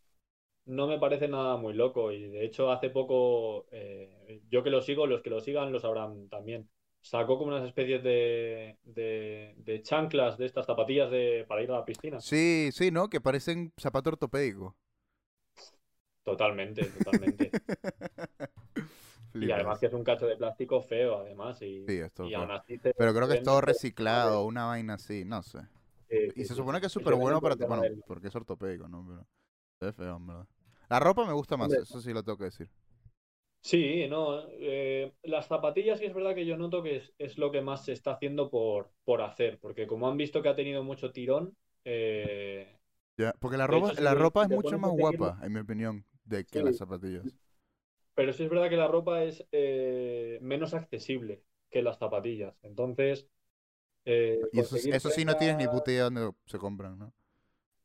no 0.66 0.86
me 0.86 0.98
parece 0.98 1.28
nada 1.28 1.56
muy 1.56 1.74
loco 1.74 2.12
y 2.12 2.28
de 2.28 2.44
hecho 2.44 2.70
hace 2.70 2.90
poco, 2.90 3.66
eh, 3.72 4.42
yo 4.50 4.62
que 4.62 4.70
lo 4.70 4.80
sigo, 4.82 5.06
los 5.06 5.22
que 5.22 5.30
lo 5.30 5.40
sigan 5.40 5.72
lo 5.72 5.80
sabrán 5.80 6.28
también, 6.28 6.68
sacó 7.00 7.38
como 7.38 7.50
unas 7.54 7.66
especies 7.66 8.02
de, 8.02 8.76
de, 8.84 9.54
de 9.58 9.82
chanclas 9.82 10.38
de 10.38 10.46
estas 10.46 10.66
zapatillas 10.66 11.10
de, 11.10 11.44
para 11.48 11.62
ir 11.62 11.70
a 11.70 11.78
la 11.78 11.84
piscina. 11.84 12.20
Sí, 12.20 12.70
sí, 12.72 12.90
¿no? 12.90 13.08
Que 13.08 13.20
parecen 13.20 13.72
zapato 13.78 14.10
ortopédico. 14.10 14.76
Totalmente, 16.24 16.84
totalmente. 16.84 17.50
Y 19.34 19.50
además 19.50 19.78
que 19.78 19.86
es 19.86 19.92
un 19.92 20.04
cacho 20.04 20.26
de 20.26 20.36
plástico 20.36 20.82
feo, 20.82 21.18
además, 21.18 21.62
y, 21.62 21.84
Sí, 21.86 21.98
esto 21.98 22.26
y 22.28 22.34
aún 22.34 22.50
así 22.50 22.78
te 22.78 22.92
Pero 22.92 23.14
creo 23.14 23.28
que 23.28 23.34
es 23.34 23.42
todo 23.42 23.60
reciclado, 23.60 24.44
una 24.44 24.66
vaina 24.66 24.94
así, 24.94 25.24
no 25.24 25.42
sé. 25.42 25.60
Sí, 26.08 26.32
Y 26.34 26.44
se 26.44 26.54
supone 26.54 26.80
que 26.80 26.86
es 26.86 26.92
súper 26.92 27.14
bueno 27.14 27.40
para 27.40 27.56
ti, 27.56 27.64
bueno, 27.64 27.82
porque 28.06 28.28
es 28.28 28.34
ortopédico, 28.34 28.88
¿no? 28.88 29.06
Pero 29.08 29.26
se 29.80 29.86
ve 29.86 29.92
feo, 29.92 30.16
en 30.16 30.26
verdad. 30.28 30.46
La 30.88 31.00
ropa 31.00 31.26
me 31.26 31.32
gusta 31.32 31.56
más, 31.56 31.76
eso 31.76 32.00
sí 32.00 32.12
lo 32.12 32.22
tengo 32.22 32.38
que 32.38 32.44
decir. 32.44 32.70
Sí, 33.62 34.06
no. 34.08 34.42
eh, 34.48 35.12
las 35.22 35.46
zapatillas 35.46 35.98
sí 35.98 36.06
es 36.06 36.14
verdad 36.14 36.34
que 36.34 36.46
yo 36.46 36.56
noto 36.56 36.82
que 36.82 36.96
es, 36.96 37.12
es 37.18 37.36
lo 37.38 37.50
que 37.52 37.60
más 37.60 37.84
se 37.84 37.92
está 37.92 38.12
haciendo 38.12 38.50
por, 38.50 38.90
por 39.04 39.20
hacer, 39.22 39.58
porque 39.60 39.86
como 39.86 40.08
han 40.08 40.16
visto 40.16 40.42
que 40.42 40.48
ha 40.48 40.56
tenido 40.56 40.82
mucho 40.82 41.12
tirón, 41.12 41.54
eh, 41.84 42.78
Ya, 43.16 43.32
porque 43.38 43.56
la 43.56 43.68
ropa, 43.68 43.92
hecho, 43.92 44.00
la 44.00 44.14
ropa 44.14 44.42
es 44.44 44.48
mucho 44.50 44.78
más 44.78 44.90
guapa, 44.90 45.38
en 45.42 45.52
mi 45.52 45.60
opinión, 45.60 46.04
de 46.24 46.44
que 46.44 46.60
Sí. 46.62 46.62
las 46.62 46.76
zapatillas. 46.76 47.36
pero 48.14 48.32
sí 48.32 48.44
es 48.44 48.50
verdad 48.50 48.68
que 48.70 48.76
la 48.76 48.88
ropa 48.88 49.22
es 49.24 49.46
eh, 49.52 50.38
menos 50.42 50.74
accesible 50.74 51.42
que 51.70 51.82
las 51.82 51.98
zapatillas. 51.98 52.54
Entonces, 52.62 53.28
eh, 54.06 54.40
Y 54.52 54.60
eso, 54.60 54.76
eso 54.90 55.10
sí 55.10 55.24
no 55.24 55.36
tienes 55.36 55.56
ni 55.56 55.66
puta 55.68 55.90
idea 55.90 56.04
dónde 56.04 56.30
se 56.46 56.58
compran, 56.58 56.98
¿no? 56.98 57.12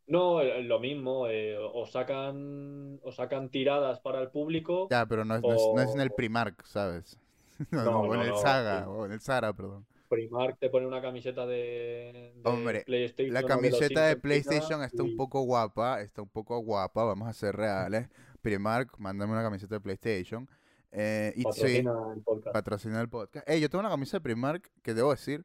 No, 0.07 0.41
eh, 0.41 0.61
lo 0.63 0.79
mismo, 0.79 1.27
eh, 1.27 1.57
o 1.57 1.85
sacan, 1.87 2.99
o 3.03 3.11
sacan 3.11 3.49
tiradas 3.49 3.99
para 3.99 4.21
el 4.21 4.29
público. 4.29 4.87
Ya, 4.91 5.05
pero 5.05 5.25
no 5.25 5.35
es, 5.35 5.41
no 5.41 5.53
es, 5.53 5.61
no 5.75 5.81
es 5.81 5.95
en 5.95 6.01
el 6.01 6.11
Primark, 6.11 6.65
¿sabes? 6.65 7.19
No, 7.71 8.01
o 8.01 8.13
en 8.13 8.19
no, 8.19 8.23
el 8.23 8.29
no, 8.31 8.37
Saga, 8.37 8.89
o 8.89 9.05
en 9.05 9.13
el 9.13 9.21
Zara, 9.21 9.53
perdón. 9.53 9.85
Primark 10.09 10.59
te 10.59 10.69
pone 10.69 10.85
una 10.85 11.01
camiseta 11.01 11.45
de, 11.47 12.33
de 12.35 12.41
Hombre, 12.43 12.83
PlayStation. 12.85 13.33
La 13.33 13.41
de 13.41 13.47
camiseta 13.47 14.05
de 14.05 14.17
PlayStation 14.17 14.83
está 14.83 15.01
un 15.03 15.15
poco 15.15 15.41
guapa, 15.41 16.01
está 16.01 16.21
un 16.21 16.29
poco 16.29 16.59
guapa, 16.59 17.03
vamos 17.03 17.27
a 17.27 17.33
ser 17.33 17.55
reales. 17.55 18.07
Primark, 18.41 18.99
mándame 18.99 19.31
una 19.33 19.41
camiseta 19.41 19.75
de 19.75 19.81
PlayStation. 19.81 20.47
Eh, 20.91 21.33
Patrocina 21.43 22.13
el 22.15 22.21
podcast. 22.21 22.53
patrocina 22.53 23.01
el 23.01 23.09
podcast. 23.09 23.49
Ey, 23.49 23.59
yo 23.59 23.69
tengo 23.69 23.79
una 23.81 23.89
camisa 23.89 24.17
de 24.17 24.21
Primark 24.21 24.71
que 24.83 24.93
debo 24.93 25.11
decir, 25.11 25.43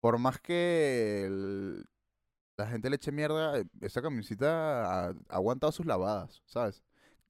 por 0.00 0.18
más 0.18 0.38
que 0.40 1.24
el- 1.26 1.84
la 2.64 2.68
gente 2.68 2.90
le 2.90 2.96
eche 2.96 3.12
mierda, 3.12 3.58
eh, 3.60 3.64
esa 3.80 4.02
camisita 4.02 5.06
ha, 5.06 5.10
ha 5.10 5.14
aguantado 5.30 5.72
sus 5.72 5.86
lavadas, 5.86 6.42
¿sabes? 6.46 6.82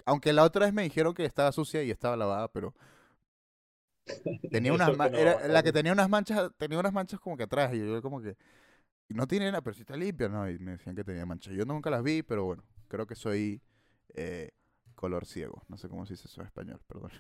Aunque 0.07 0.33
la 0.33 0.45
otra 0.45 0.67
vez 0.67 0.75
me 0.75 0.83
dijeron 0.85 1.15
que 1.15 1.25
estaba 1.27 1.53
sucia 1.53 1.83
y 1.85 1.91
estaba 1.93 2.17
lavada, 2.17 2.49
pero 2.53 2.75
tenía 4.51 4.73
unas 4.73 4.93
no 5.03 5.09
era- 5.13 5.49
la 5.49 5.63
que 5.63 5.73
tenía 5.73 5.93
unas 5.93 6.09
manchas, 6.09 6.51
tenía 6.59 6.79
unas 6.79 6.93
manchas 6.93 7.21
como 7.21 7.37
que 7.37 7.45
atrás 7.45 7.73
y 7.75 7.79
yo 7.79 8.03
como 8.03 8.21
que 8.21 8.37
no 9.11 9.27
tiene 9.29 9.47
nada, 9.47 9.63
pero 9.63 9.75
sí 9.75 9.83
está 9.83 9.97
limpia, 9.97 10.29
¿no? 10.29 10.49
Y 10.51 10.59
me 10.59 10.73
decían 10.73 10.97
que 10.97 11.05
tenía 11.05 11.27
manchas. 11.27 11.55
Yo 11.55 11.65
nunca 11.67 11.91
las 11.91 12.03
vi, 12.03 12.23
pero 12.23 12.45
bueno, 12.45 12.65
creo 12.89 13.07
que 13.07 13.15
soy 13.17 13.63
eh, 14.15 14.51
color 14.97 15.27
ciego. 15.27 15.65
No 15.69 15.79
sé 15.79 15.89
cómo 15.89 16.07
se 16.07 16.15
dice 16.15 16.29
eso 16.29 16.41
en 16.43 16.49
español, 16.49 16.81
perdón. 16.89 17.13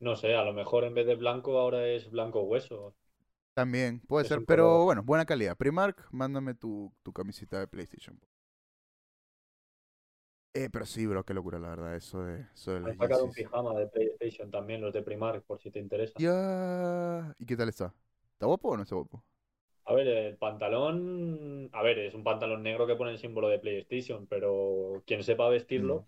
No 0.00 0.16
sé, 0.16 0.34
a 0.34 0.42
lo 0.42 0.54
mejor 0.54 0.84
en 0.84 0.94
vez 0.94 1.06
de 1.06 1.16
blanco 1.16 1.58
ahora 1.58 1.86
es 1.86 2.10
blanco 2.10 2.40
hueso. 2.44 2.94
También, 3.56 4.00
puede 4.00 4.24
Es 4.24 4.28
ser, 4.28 4.44
pero 4.44 4.84
bueno, 4.84 5.02
buena 5.02 5.24
calidad. 5.24 5.56
Primark, 5.56 6.06
mándame 6.12 6.52
tu, 6.54 6.92
tu 7.02 7.10
camisita 7.14 7.58
de 7.58 7.66
PlayStation. 7.66 8.20
Eh, 10.52 10.68
pero 10.70 10.84
sí, 10.84 11.06
bro, 11.06 11.24
qué 11.24 11.32
locura, 11.32 11.58
la 11.58 11.68
verdad, 11.70 11.96
eso 11.96 12.22
de, 12.22 12.46
eso 12.54 12.72
de 12.72 12.80
las 12.80 12.96
sacado 12.96 13.24
un 13.24 13.32
pijama 13.32 13.74
de 13.74 13.86
PlayStation 13.86 14.50
también, 14.50 14.82
los 14.82 14.92
de 14.92 15.02
Primark, 15.02 15.42
por 15.44 15.58
si 15.58 15.70
te 15.70 15.78
interesa. 15.78 16.18
Ya. 16.18 17.34
¿Y 17.38 17.46
qué 17.46 17.56
tal 17.56 17.68
está? 17.70 17.94
¿Está 18.34 18.46
guapo 18.46 18.68
o 18.70 18.76
no 18.76 18.82
está 18.82 18.94
guapo? 18.94 19.24
A 19.84 19.94
ver, 19.94 20.06
el 20.08 20.36
pantalón, 20.36 21.70
a 21.72 21.82
ver, 21.82 21.98
es 22.00 22.14
un 22.14 22.24
pantalón 22.24 22.62
negro 22.62 22.86
que 22.86 22.96
pone 22.96 23.12
el 23.12 23.18
símbolo 23.18 23.48
de 23.48 23.58
PlayStation, 23.60 24.26
pero 24.26 25.02
quien 25.06 25.22
sepa 25.22 25.48
vestirlo 25.48 26.06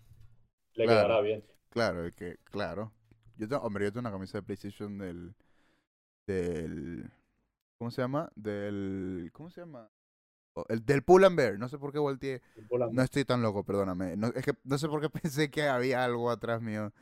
le 0.75 0.85
Mm. 0.85 0.87
Claro. 0.87 1.07
quedará 1.07 1.21
bien. 1.21 1.45
Claro, 1.69 2.05
el 2.05 2.13
que, 2.13 2.37
claro. 2.45 2.93
Yo 3.37 3.47
tengo, 3.47 3.61
hombre, 3.63 3.85
yo 3.85 3.91
tengo 3.93 4.01
una 4.01 4.11
camisa 4.11 4.39
de 4.39 4.43
PlayStation 4.43 4.97
del, 4.97 5.35
del, 6.27 7.11
¿cómo 7.79 7.89
se 7.91 8.01
llama? 8.01 8.29
Del, 8.35 9.31
¿cómo 9.33 9.49
se 9.49 9.61
llama? 9.61 9.89
Oh, 10.53 10.65
El 10.67 10.85
del 10.85 11.01
Pull 11.01 11.23
and 11.23 11.37
Bear. 11.37 11.57
No 11.57 11.69
sé 11.69 11.79
por 11.79 11.91
qué 11.91 11.97
volteé. 11.97 12.41
No 12.91 13.01
estoy 13.01 13.25
tan 13.25 13.41
loco, 13.41 13.63
perdóname. 13.63 14.17
No, 14.17 14.27
es 14.27 14.45
que 14.45 14.53
no 14.63 14.77
sé 14.77 14.87
por 14.87 15.01
qué 15.01 15.09
pensé 15.21 15.49
que 15.49 15.63
había 15.63 16.03
algo 16.03 16.29
atrás 16.29 16.61
mío 16.61 16.93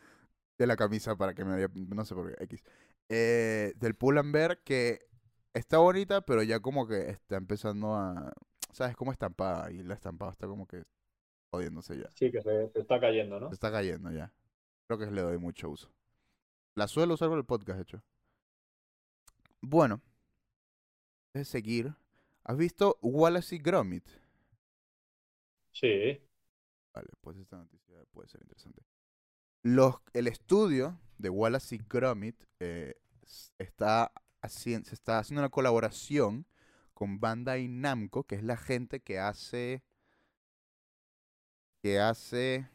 de 0.58 0.68
la 0.68 0.78
camisa 0.78 1.16
para 1.18 1.34
que 1.34 1.44
me 1.44 1.54
haría, 1.54 1.70
no 1.74 2.06
sé 2.06 2.16
por 2.16 2.34
qué, 2.34 2.44
X. 2.46 2.64
Eh, 3.10 3.74
del 3.78 3.96
Pull 3.96 4.20
and 4.20 4.32
Bear 4.32 4.60
que 4.64 5.08
está 5.54 5.80
bonita, 5.80 6.22
pero 6.22 6.44
ya 6.44 6.60
como 6.60 6.88
que 6.88 7.10
está 7.10 7.38
empezando 7.38 7.96
a, 7.96 8.32
¿sabes? 8.72 8.96
Como 8.96 9.12
estampada 9.12 9.72
y 9.72 9.82
la 9.82 9.96
estampada 9.96 10.32
está 10.32 10.48
como 10.48 10.68
que 10.68 10.84
jodiéndose 11.52 11.98
ya. 11.98 12.10
Sí, 12.14 12.32
que 12.32 12.42
se, 12.42 12.70
se 12.70 12.80
está 12.80 13.00
cayendo, 13.00 13.40
¿no? 13.40 13.50
Se 13.50 13.56
está 13.56 13.72
cayendo 13.72 14.12
ya. 14.12 14.32
Creo 14.88 15.00
que 15.00 15.10
le 15.10 15.22
doy 15.22 15.38
mucho 15.40 15.70
uso. 15.70 15.92
La 16.76 16.88
suelo 16.88 17.16
usar 17.16 17.30
para 17.30 17.40
el 17.40 17.46
podcast, 17.46 17.78
de 17.78 17.84
hecho. 17.84 18.04
Bueno. 19.62 20.02
De 21.38 21.46
seguir. 21.46 21.94
¿Has 22.44 22.58
visto 22.58 22.98
Wallace 23.04 23.56
y 23.56 23.60
Gromit? 23.60 24.08
Sí, 25.72 26.20
Vale, 26.96 27.10
pues 27.22 27.38
esta 27.38 27.58
noticia 27.58 27.96
puede 28.12 28.28
ser 28.28 28.42
interesante. 28.42 28.82
Los, 29.62 29.98
el 30.14 30.26
estudio 30.26 31.00
de 31.20 31.30
Wallace 31.30 31.76
y 31.76 31.82
Gromit 31.88 32.44
eh, 32.60 32.96
está 33.60 34.12
haciendo, 34.42 34.90
se 34.90 34.96
está 34.96 35.20
haciendo 35.20 35.42
una 35.42 35.50
colaboración 35.50 36.48
con 36.96 37.20
Bandai 37.20 37.68
Namco, 37.68 38.24
que 38.24 38.34
es 38.34 38.44
la 38.44 38.58
gente 38.58 39.00
que 39.00 39.20
hace. 39.20 39.84
que 41.84 42.00
hace. 42.00 42.68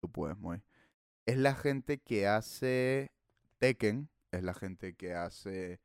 Tú 0.00 0.08
puedes, 0.08 0.38
Moy. 0.38 0.62
Es 1.26 1.36
la 1.36 1.56
gente 1.56 1.98
que 1.98 2.28
hace 2.28 3.10
Tekken, 3.58 4.08
es 4.30 4.44
la 4.44 4.54
gente 4.54 4.94
que 4.94 5.14
hace 5.14 5.80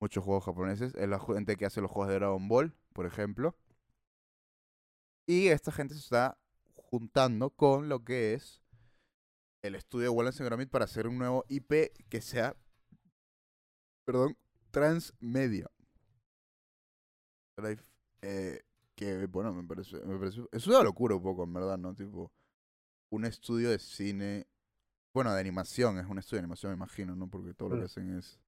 muchos 0.00 0.22
juegos 0.24 0.44
japoneses, 0.44 0.94
es 0.94 1.08
la 1.08 1.18
gente 1.18 1.56
que 1.56 1.66
hace 1.66 1.80
los 1.80 1.90
juegos 1.90 2.08
de 2.08 2.14
Dragon 2.16 2.48
Ball, 2.48 2.74
por 2.92 3.06
ejemplo. 3.06 3.56
Y 5.26 5.48
esta 5.48 5.72
gente 5.72 5.94
se 5.94 6.00
está 6.00 6.38
juntando 6.76 7.50
con 7.50 7.88
lo 7.88 8.04
que 8.04 8.34
es 8.34 8.62
el 9.62 9.74
estudio 9.74 10.04
de 10.04 10.08
Wallace 10.10 10.42
and 10.42 10.48
Gromit 10.50 10.68
para 10.70 10.84
hacer 10.84 11.06
un 11.06 11.16
nuevo 11.18 11.44
IP 11.48 11.92
que 12.10 12.20
sea, 12.20 12.54
perdón, 14.04 14.36
transmedia. 14.70 15.70
Life, 17.56 17.84
eh, 18.22 18.60
que, 18.94 19.26
bueno, 19.26 19.54
me 19.54 19.64
parece, 19.66 19.96
me 20.04 20.18
parece, 20.18 20.42
es 20.52 20.66
una 20.66 20.82
locura 20.82 21.14
un 21.14 21.22
poco, 21.22 21.44
en 21.44 21.52
verdad, 21.54 21.78
¿no? 21.78 21.94
Tipo, 21.94 22.30
un 23.10 23.24
estudio 23.24 23.70
de 23.70 23.78
cine, 23.78 24.46
bueno, 25.14 25.32
de 25.32 25.40
animación, 25.40 25.98
es 25.98 26.06
un 26.06 26.18
estudio 26.18 26.38
de 26.38 26.44
animación, 26.44 26.72
me 26.72 26.76
imagino, 26.76 27.16
¿no? 27.16 27.28
Porque 27.30 27.54
todo 27.54 27.70
lo 27.70 27.76
que 27.76 27.82
Mm. 27.82 27.86
hacen 27.86 28.18
es... 28.18 28.38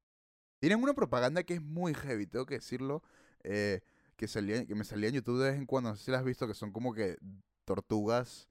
Tienen 0.59 0.83
una 0.83 0.95
propaganda 0.95 1.43
que 1.43 1.55
es 1.55 1.63
muy 1.63 1.95
heavy, 1.95 2.27
tengo 2.27 2.47
que 2.47 2.55
decirlo, 2.55 3.03
eh, 3.45 3.81
que, 4.17 4.27
salía, 4.29 4.67
que 4.67 4.75
me 4.75 4.85
salía 4.85 5.09
en 5.09 5.17
YouTube 5.17 5.39
de 5.39 5.51
vez 5.51 5.59
en 5.59 5.67
cuando, 5.67 5.91
no 5.91 5.97
sé 5.97 6.05
si 6.05 6.11
la 6.11 6.19
has 6.19 6.25
visto, 6.25 6.47
que 6.47 6.55
son 6.55 6.73
como 6.73 6.95
que 6.95 7.19
tortugas, 7.65 8.49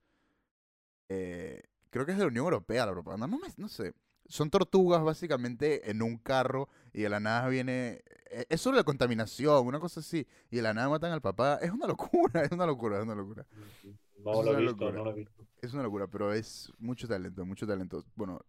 eh, 1.10 1.64
creo 1.90 2.06
que 2.06 2.12
es 2.12 2.18
de 2.18 2.24
la 2.24 2.30
Unión 2.30 2.46
Europea 2.46 2.86
la 2.86 2.92
propaganda, 2.92 3.28
no, 3.28 3.40
me, 3.40 3.48
no 3.58 3.68
sé, 3.68 3.94
son 4.28 4.50
tortugas 4.50 5.04
básicamente 5.04 5.90
en 5.90 6.02
un 6.02 6.18
carro 6.18 6.70
y 6.94 7.02
de 7.02 7.10
la 7.10 7.20
nada 7.20 7.48
viene, 7.48 8.04
eh, 8.30 8.46
es 8.50 8.62
sobre 8.62 8.78
la 8.78 8.84
contaminación, 8.84 9.66
una 9.66 9.80
cosa 9.80 10.00
así, 10.00 10.28
y 10.50 10.58
de 10.58 10.62
la 10.62 10.74
nada 10.74 10.90
matan 10.90 11.12
al 11.12 11.22
papá, 11.22 11.60
es 11.62 11.72
una 11.72 11.88
locura, 11.88 12.44
es 12.44 12.52
una 12.52 12.66
locura, 12.66 12.98
es 12.98 13.04
una 13.04 13.16
locura. 13.16 13.46
no 14.24 14.40
es 14.40 14.46
lo 14.46 14.54
he 14.54 14.62
visto, 14.62 14.72
locura. 14.72 14.92
no 14.92 15.04
lo 15.04 15.12
he 15.12 15.14
visto. 15.16 15.48
Es 15.62 15.74
una 15.74 15.84
locura, 15.84 16.08
pero 16.08 16.34
es 16.34 16.72
mucho 16.78 17.08
talento, 17.08 17.46
mucho 17.46 17.66
talento. 17.66 18.04
Bueno, 18.16 18.40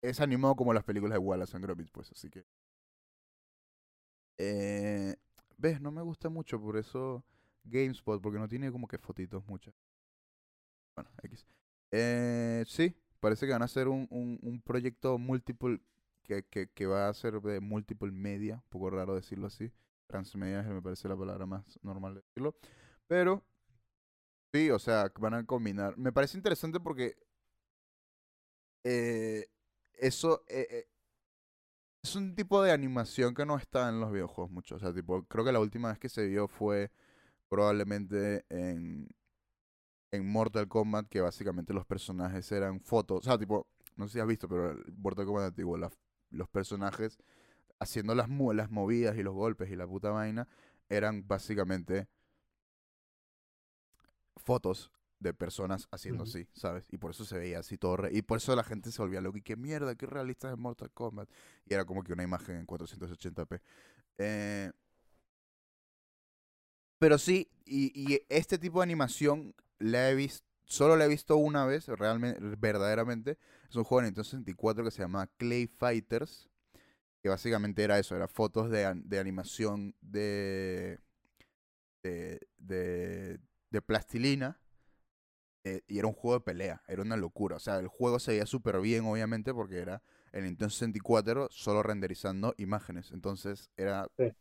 es 0.00 0.20
animado 0.20 0.54
como 0.54 0.72
las 0.72 0.84
películas 0.84 1.14
de 1.14 1.18
Wallace 1.18 1.56
and 1.56 1.64
Gromit, 1.64 1.90
pues, 1.90 2.12
así 2.12 2.30
que... 2.30 2.44
Eh, 4.38 5.16
¿Ves? 5.58 5.80
No 5.80 5.90
me 5.90 6.02
gusta 6.02 6.28
mucho, 6.28 6.60
por 6.60 6.76
eso 6.76 7.24
GameSpot, 7.64 8.20
porque 8.22 8.38
no 8.38 8.48
tiene 8.48 8.70
como 8.72 8.88
que 8.88 8.98
fotitos 8.98 9.44
muchas. 9.46 9.74
Bueno, 10.94 11.10
X. 11.22 11.46
Eh, 11.90 12.64
sí, 12.66 12.96
parece 13.20 13.46
que 13.46 13.52
van 13.52 13.62
a 13.62 13.66
hacer 13.66 13.88
un, 13.88 14.06
un, 14.10 14.38
un 14.42 14.60
proyecto 14.62 15.18
multiple, 15.18 15.80
que, 16.22 16.44
que, 16.44 16.68
que 16.70 16.86
va 16.86 17.08
a 17.08 17.14
ser 17.14 17.40
de 17.40 17.60
multiple 17.60 18.10
media, 18.12 18.56
un 18.56 18.68
poco 18.68 18.90
raro 18.90 19.14
decirlo 19.14 19.46
así. 19.46 19.72
Transmedia 20.06 20.62
me 20.62 20.82
parece 20.82 21.08
la 21.08 21.16
palabra 21.16 21.46
más 21.46 21.78
normal 21.82 22.14
de 22.14 22.20
decirlo. 22.22 22.54
Pero 23.06 23.44
Sí, 24.52 24.70
o 24.70 24.78
sea, 24.78 25.12
van 25.18 25.34
a 25.34 25.44
combinar. 25.46 25.96
Me 25.98 26.12
parece 26.12 26.36
interesante 26.36 26.78
porque 26.80 27.16
eh, 28.84 29.46
eso 29.94 30.44
eh, 30.48 30.66
eh, 30.70 30.86
es 32.04 32.14
un 32.16 32.34
tipo 32.36 32.62
de 32.62 32.72
animación 32.72 33.34
que 33.34 33.46
no 33.46 33.56
está 33.56 33.88
en 33.88 34.00
los 34.00 34.12
videojuegos 34.12 34.52
mucho. 34.52 34.76
O 34.76 34.78
sea, 34.78 34.92
tipo, 34.94 35.24
creo 35.24 35.44
que 35.44 35.52
la 35.52 35.60
última 35.60 35.88
vez 35.90 35.98
que 35.98 36.08
se 36.08 36.26
vio 36.26 36.48
fue 36.48 36.90
probablemente 37.48 38.44
en, 38.50 39.08
en 40.12 40.26
Mortal 40.30 40.68
Kombat, 40.68 41.08
que 41.08 41.20
básicamente 41.20 41.72
los 41.74 41.86
personajes 41.86 42.50
eran 42.52 42.80
fotos. 42.80 43.20
O 43.20 43.22
sea, 43.22 43.38
tipo, 43.38 43.66
no 43.96 44.06
sé 44.06 44.14
si 44.14 44.20
has 44.20 44.26
visto, 44.26 44.48
pero 44.48 44.70
el 44.72 44.84
Mortal 44.96 45.26
Kombat 45.26 45.46
antiguo, 45.46 45.76
la- 45.76 45.90
los 46.30 46.48
personajes 46.48 47.18
haciendo 47.80 48.14
las, 48.14 48.28
las 48.54 48.70
movidas 48.70 49.16
y 49.18 49.22
los 49.24 49.34
golpes 49.34 49.70
y 49.70 49.76
la 49.76 49.86
puta 49.86 50.10
vaina 50.10 50.48
eran 50.88 51.26
básicamente 51.28 52.08
fotos 54.36 54.90
de 55.20 55.34
personas 55.34 55.88
haciendo 55.90 56.24
así, 56.24 56.48
¿sabes? 56.52 56.86
Y 56.90 56.98
por 56.98 57.12
eso 57.12 57.24
se 57.24 57.38
veía 57.38 57.60
así 57.60 57.78
todo. 57.78 57.96
re- 57.98 58.10
y 58.12 58.22
por 58.22 58.38
eso 58.38 58.54
la 58.56 58.64
gente 58.64 58.92
se 58.92 59.02
volvía 59.02 59.20
loca. 59.20 59.38
Y 59.38 59.42
qué 59.42 59.56
mierda, 59.56 59.94
qué 59.96 60.06
realista 60.06 60.50
es 60.52 60.58
Mortal 60.58 60.90
Kombat. 60.92 61.30
Y 61.66 61.74
era 61.74 61.84
como 61.84 62.02
que 62.02 62.12
una 62.12 62.22
imagen 62.24 62.56
en 62.56 62.66
480p. 62.66 63.60
Eh, 64.18 64.72
pero 66.98 67.18
sí, 67.18 67.50
y, 67.64 67.92
y 67.94 68.22
este 68.28 68.58
tipo 68.58 68.78
de 68.80 68.84
animación 68.84 69.54
la 69.78 70.10
he 70.10 70.14
visto. 70.14 70.46
Solo 70.66 70.96
la 70.96 71.04
he 71.04 71.08
visto 71.08 71.36
una 71.36 71.66
vez, 71.66 71.88
realmente, 71.88 72.40
verdaderamente. 72.58 73.38
Es 73.68 73.76
un 73.76 73.84
juego 73.84 74.00
de 74.00 74.06
Nintendo 74.06 74.24
64 74.24 74.82
que 74.84 74.90
se 74.90 75.02
llama 75.02 75.26
Clay 75.36 75.66
Fighters. 75.66 76.48
Que 77.22 77.28
básicamente 77.30 77.84
era 77.84 77.98
eso, 77.98 78.16
era 78.16 78.28
fotos 78.28 78.70
de, 78.70 78.92
de 79.04 79.18
animación 79.20 79.94
de, 80.00 81.00
de, 82.02 82.40
de, 82.58 83.38
de 83.70 83.82
plastilina. 83.82 84.58
Eh, 85.64 85.82
y 85.88 85.98
era 85.98 86.08
un 86.08 86.14
juego 86.14 86.38
de 86.38 86.44
pelea, 86.44 86.82
era 86.88 87.02
una 87.02 87.16
locura. 87.16 87.56
O 87.56 87.60
sea, 87.60 87.78
el 87.78 87.88
juego 87.88 88.18
se 88.18 88.32
veía 88.32 88.46
súper 88.46 88.80
bien, 88.80 89.04
obviamente, 89.06 89.54
porque 89.54 89.78
era 89.78 90.02
el 90.32 90.44
Nintendo 90.44 90.70
64 90.70 91.48
solo 91.50 91.82
renderizando 91.82 92.54
imágenes. 92.58 93.10
Entonces, 93.12 93.70
era. 93.76 94.08
Sí. 94.18 94.34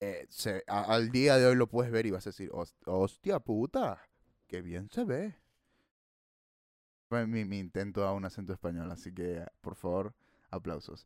eh, 0.00 0.26
se- 0.28 0.62
a- 0.66 0.82
al 0.94 1.10
día 1.10 1.36
de 1.38 1.46
hoy 1.46 1.56
lo 1.56 1.68
puedes 1.68 1.90
ver 1.92 2.06
y 2.06 2.10
vas 2.10 2.26
a 2.26 2.30
decir, 2.30 2.50
"Hos- 2.52 2.76
hostia 2.86 3.40
puta, 3.40 4.00
qué 4.46 4.62
bien 4.62 4.88
se 4.90 5.04
ve. 5.04 5.34
Fue 7.08 7.26
mi, 7.26 7.44
mi 7.44 7.58
intento 7.58 8.04
a 8.04 8.12
un 8.12 8.24
acento 8.24 8.52
español, 8.52 8.90
así 8.92 9.12
que, 9.12 9.44
por 9.60 9.74
favor, 9.74 10.14
aplausos. 10.50 11.04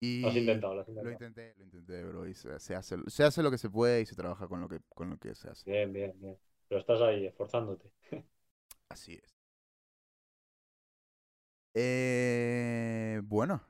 Y 0.00 0.22
Lo 0.22 0.28
has 0.28 0.36
intentado, 0.36 0.74
lo 0.76 0.80
has 0.82 0.88
lo 1.00 1.10
intentado. 1.10 1.12
intenté, 1.12 1.54
lo 1.58 1.64
intenté, 1.64 2.04
bro, 2.04 2.26
y 2.26 2.34
se, 2.34 2.58
se 2.60 2.74
hace, 2.74 2.96
se 3.08 3.24
hace 3.24 3.42
lo 3.42 3.50
que 3.50 3.58
se 3.58 3.70
puede 3.70 4.00
y 4.02 4.06
se 4.06 4.14
trabaja 4.16 4.48
con 4.48 4.60
lo 4.60 4.68
que, 4.68 4.80
con 4.94 5.10
lo 5.10 5.18
que 5.18 5.34
se 5.34 5.48
hace. 5.48 5.64
Bien, 5.64 5.92
bien, 5.92 6.12
bien. 6.20 6.36
Pero 6.68 6.80
estás 6.80 7.00
ahí 7.02 7.26
esforzándote. 7.26 7.90
Así 8.90 9.14
es. 9.14 9.34
Eh, 11.74 13.20
bueno, 13.24 13.62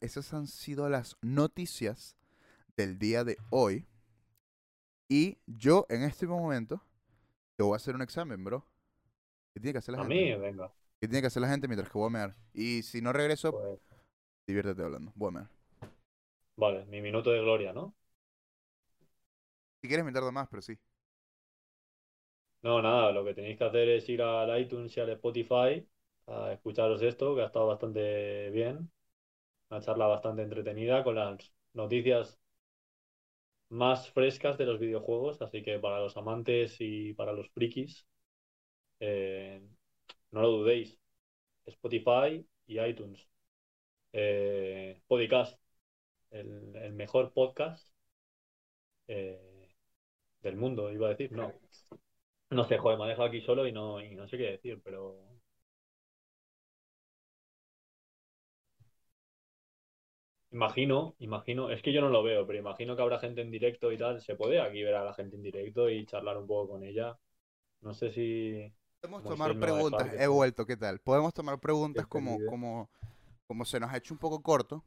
esas 0.00 0.32
han 0.34 0.46
sido 0.46 0.88
las 0.88 1.16
noticias 1.22 2.16
del 2.76 2.98
día 2.98 3.24
de 3.24 3.38
hoy. 3.50 3.86
Y 5.08 5.38
yo 5.46 5.86
en 5.88 6.02
este 6.02 6.26
momento 6.26 6.82
te 7.56 7.64
voy 7.64 7.74
a 7.74 7.76
hacer 7.76 7.94
un 7.96 8.02
examen, 8.02 8.44
bro. 8.44 8.66
¿Qué 9.54 9.60
tiene 9.60 9.72
que 9.74 9.78
hacer 9.80 9.94
la 9.94 9.98
A 9.98 10.02
gente? 10.02 10.22
mí, 10.22 10.34
venga. 10.36 10.72
¿Qué 11.00 11.08
tiene 11.08 11.22
que 11.22 11.28
hacer 11.28 11.42
la 11.42 11.48
gente 11.50 11.68
mientras 11.68 11.90
que 11.90 11.98
voy 11.98 12.08
a 12.08 12.10
mear? 12.10 12.36
Y 12.54 12.82
si 12.84 13.02
no 13.02 13.12
regreso, 13.12 13.56
Pues, 13.56 13.80
diviértete 14.46 14.82
hablando. 14.84 15.12
Voy 15.16 15.30
a 15.30 15.32
mear. 15.32 15.50
vale, 16.56 16.84
mi 16.86 17.00
minuto 17.00 17.30
de 17.30 17.40
gloria, 17.40 17.72
¿no? 17.72 17.94
Si 19.80 19.88
quieres 19.88 20.04
me 20.06 20.12
tardo 20.12 20.30
más, 20.32 20.48
pero 20.48 20.62
sí. 20.62 20.78
No, 22.62 22.82
nada, 22.82 23.12
lo 23.12 23.24
que 23.24 23.34
tenéis 23.34 23.56
que 23.58 23.64
hacer 23.64 23.88
es 23.88 24.08
ir 24.08 24.22
al 24.22 24.60
iTunes 24.60 24.96
y 24.96 25.00
al 25.00 25.10
Spotify 25.10 25.86
a 26.26 26.52
escucharos 26.52 27.02
esto, 27.02 27.34
que 27.34 27.42
ha 27.42 27.46
estado 27.46 27.66
bastante 27.68 28.50
bien. 28.50 28.90
Una 29.70 29.80
charla 29.82 30.06
bastante 30.06 30.42
entretenida 30.42 31.04
con 31.04 31.16
las 31.16 31.52
noticias 31.74 32.38
más 33.70 34.10
frescas 34.10 34.58
de 34.58 34.66
los 34.66 34.78
videojuegos, 34.78 35.40
así 35.42 35.62
que 35.62 35.78
para 35.78 36.00
los 36.00 36.16
amantes 36.16 36.76
y 36.80 37.14
para 37.14 37.32
los 37.32 37.50
frikis, 37.50 38.06
eh, 39.00 39.62
no 40.30 40.42
lo 40.42 40.48
dudéis. 40.50 40.98
Spotify 41.66 42.46
y 42.66 42.80
iTunes. 42.80 43.28
Eh, 44.12 45.00
Podcast, 45.06 45.60
el, 46.30 46.92
mejor 46.94 47.32
podcast 47.32 47.86
eh, 49.06 49.68
del 50.42 50.56
mundo, 50.56 50.92
iba 50.92 51.08
a 51.08 51.10
decir, 51.10 51.32
no. 51.32 51.52
No 52.50 52.64
sé, 52.66 52.76
joder, 52.76 52.98
me 52.98 53.04
ha 53.04 53.08
dejado 53.08 53.28
aquí 53.28 53.40
solo 53.40 53.66
y 53.66 53.72
no, 53.72 54.00
y 54.02 54.14
no 54.14 54.28
sé 54.28 54.36
qué 54.36 54.44
decir, 54.50 54.80
pero 54.84 55.16
imagino, 60.50 61.14
imagino, 61.20 61.70
es 61.70 61.82
que 61.82 61.92
yo 61.92 62.00
no 62.00 62.08
lo 62.10 62.22
veo, 62.22 62.46
pero 62.46 62.58
imagino 62.58 62.96
que 62.96 63.02
habrá 63.02 63.18
gente 63.18 63.40
en 63.42 63.50
directo 63.50 63.92
y 63.92 63.98
tal. 63.98 64.20
Se 64.20 64.34
puede 64.36 64.60
aquí 64.60 64.82
ver 64.82 64.94
a 64.94 65.04
la 65.04 65.14
gente 65.14 65.36
en 65.36 65.42
directo 65.42 65.88
y 65.90 66.06
charlar 66.06 66.36
un 66.38 66.46
poco 66.46 66.72
con 66.72 66.82
ella. 66.84 67.18
No 67.82 67.94
sé 67.94 68.12
si 68.12 68.72
Podemos 69.00 69.24
tomar 69.28 69.58
preguntas. 69.58 70.08
He 70.18 70.26
vuelto, 70.26 70.66
¿qué 70.66 70.76
tal? 70.76 70.98
Podemos 71.00 71.32
tomar 71.34 71.58
preguntas 71.58 72.06
como, 72.06 72.38
como, 72.46 72.88
como 73.46 73.64
se 73.64 73.80
nos 73.80 73.90
ha 73.92 73.96
hecho 73.98 74.14
un 74.14 74.18
poco 74.18 74.42
corto. 74.42 74.84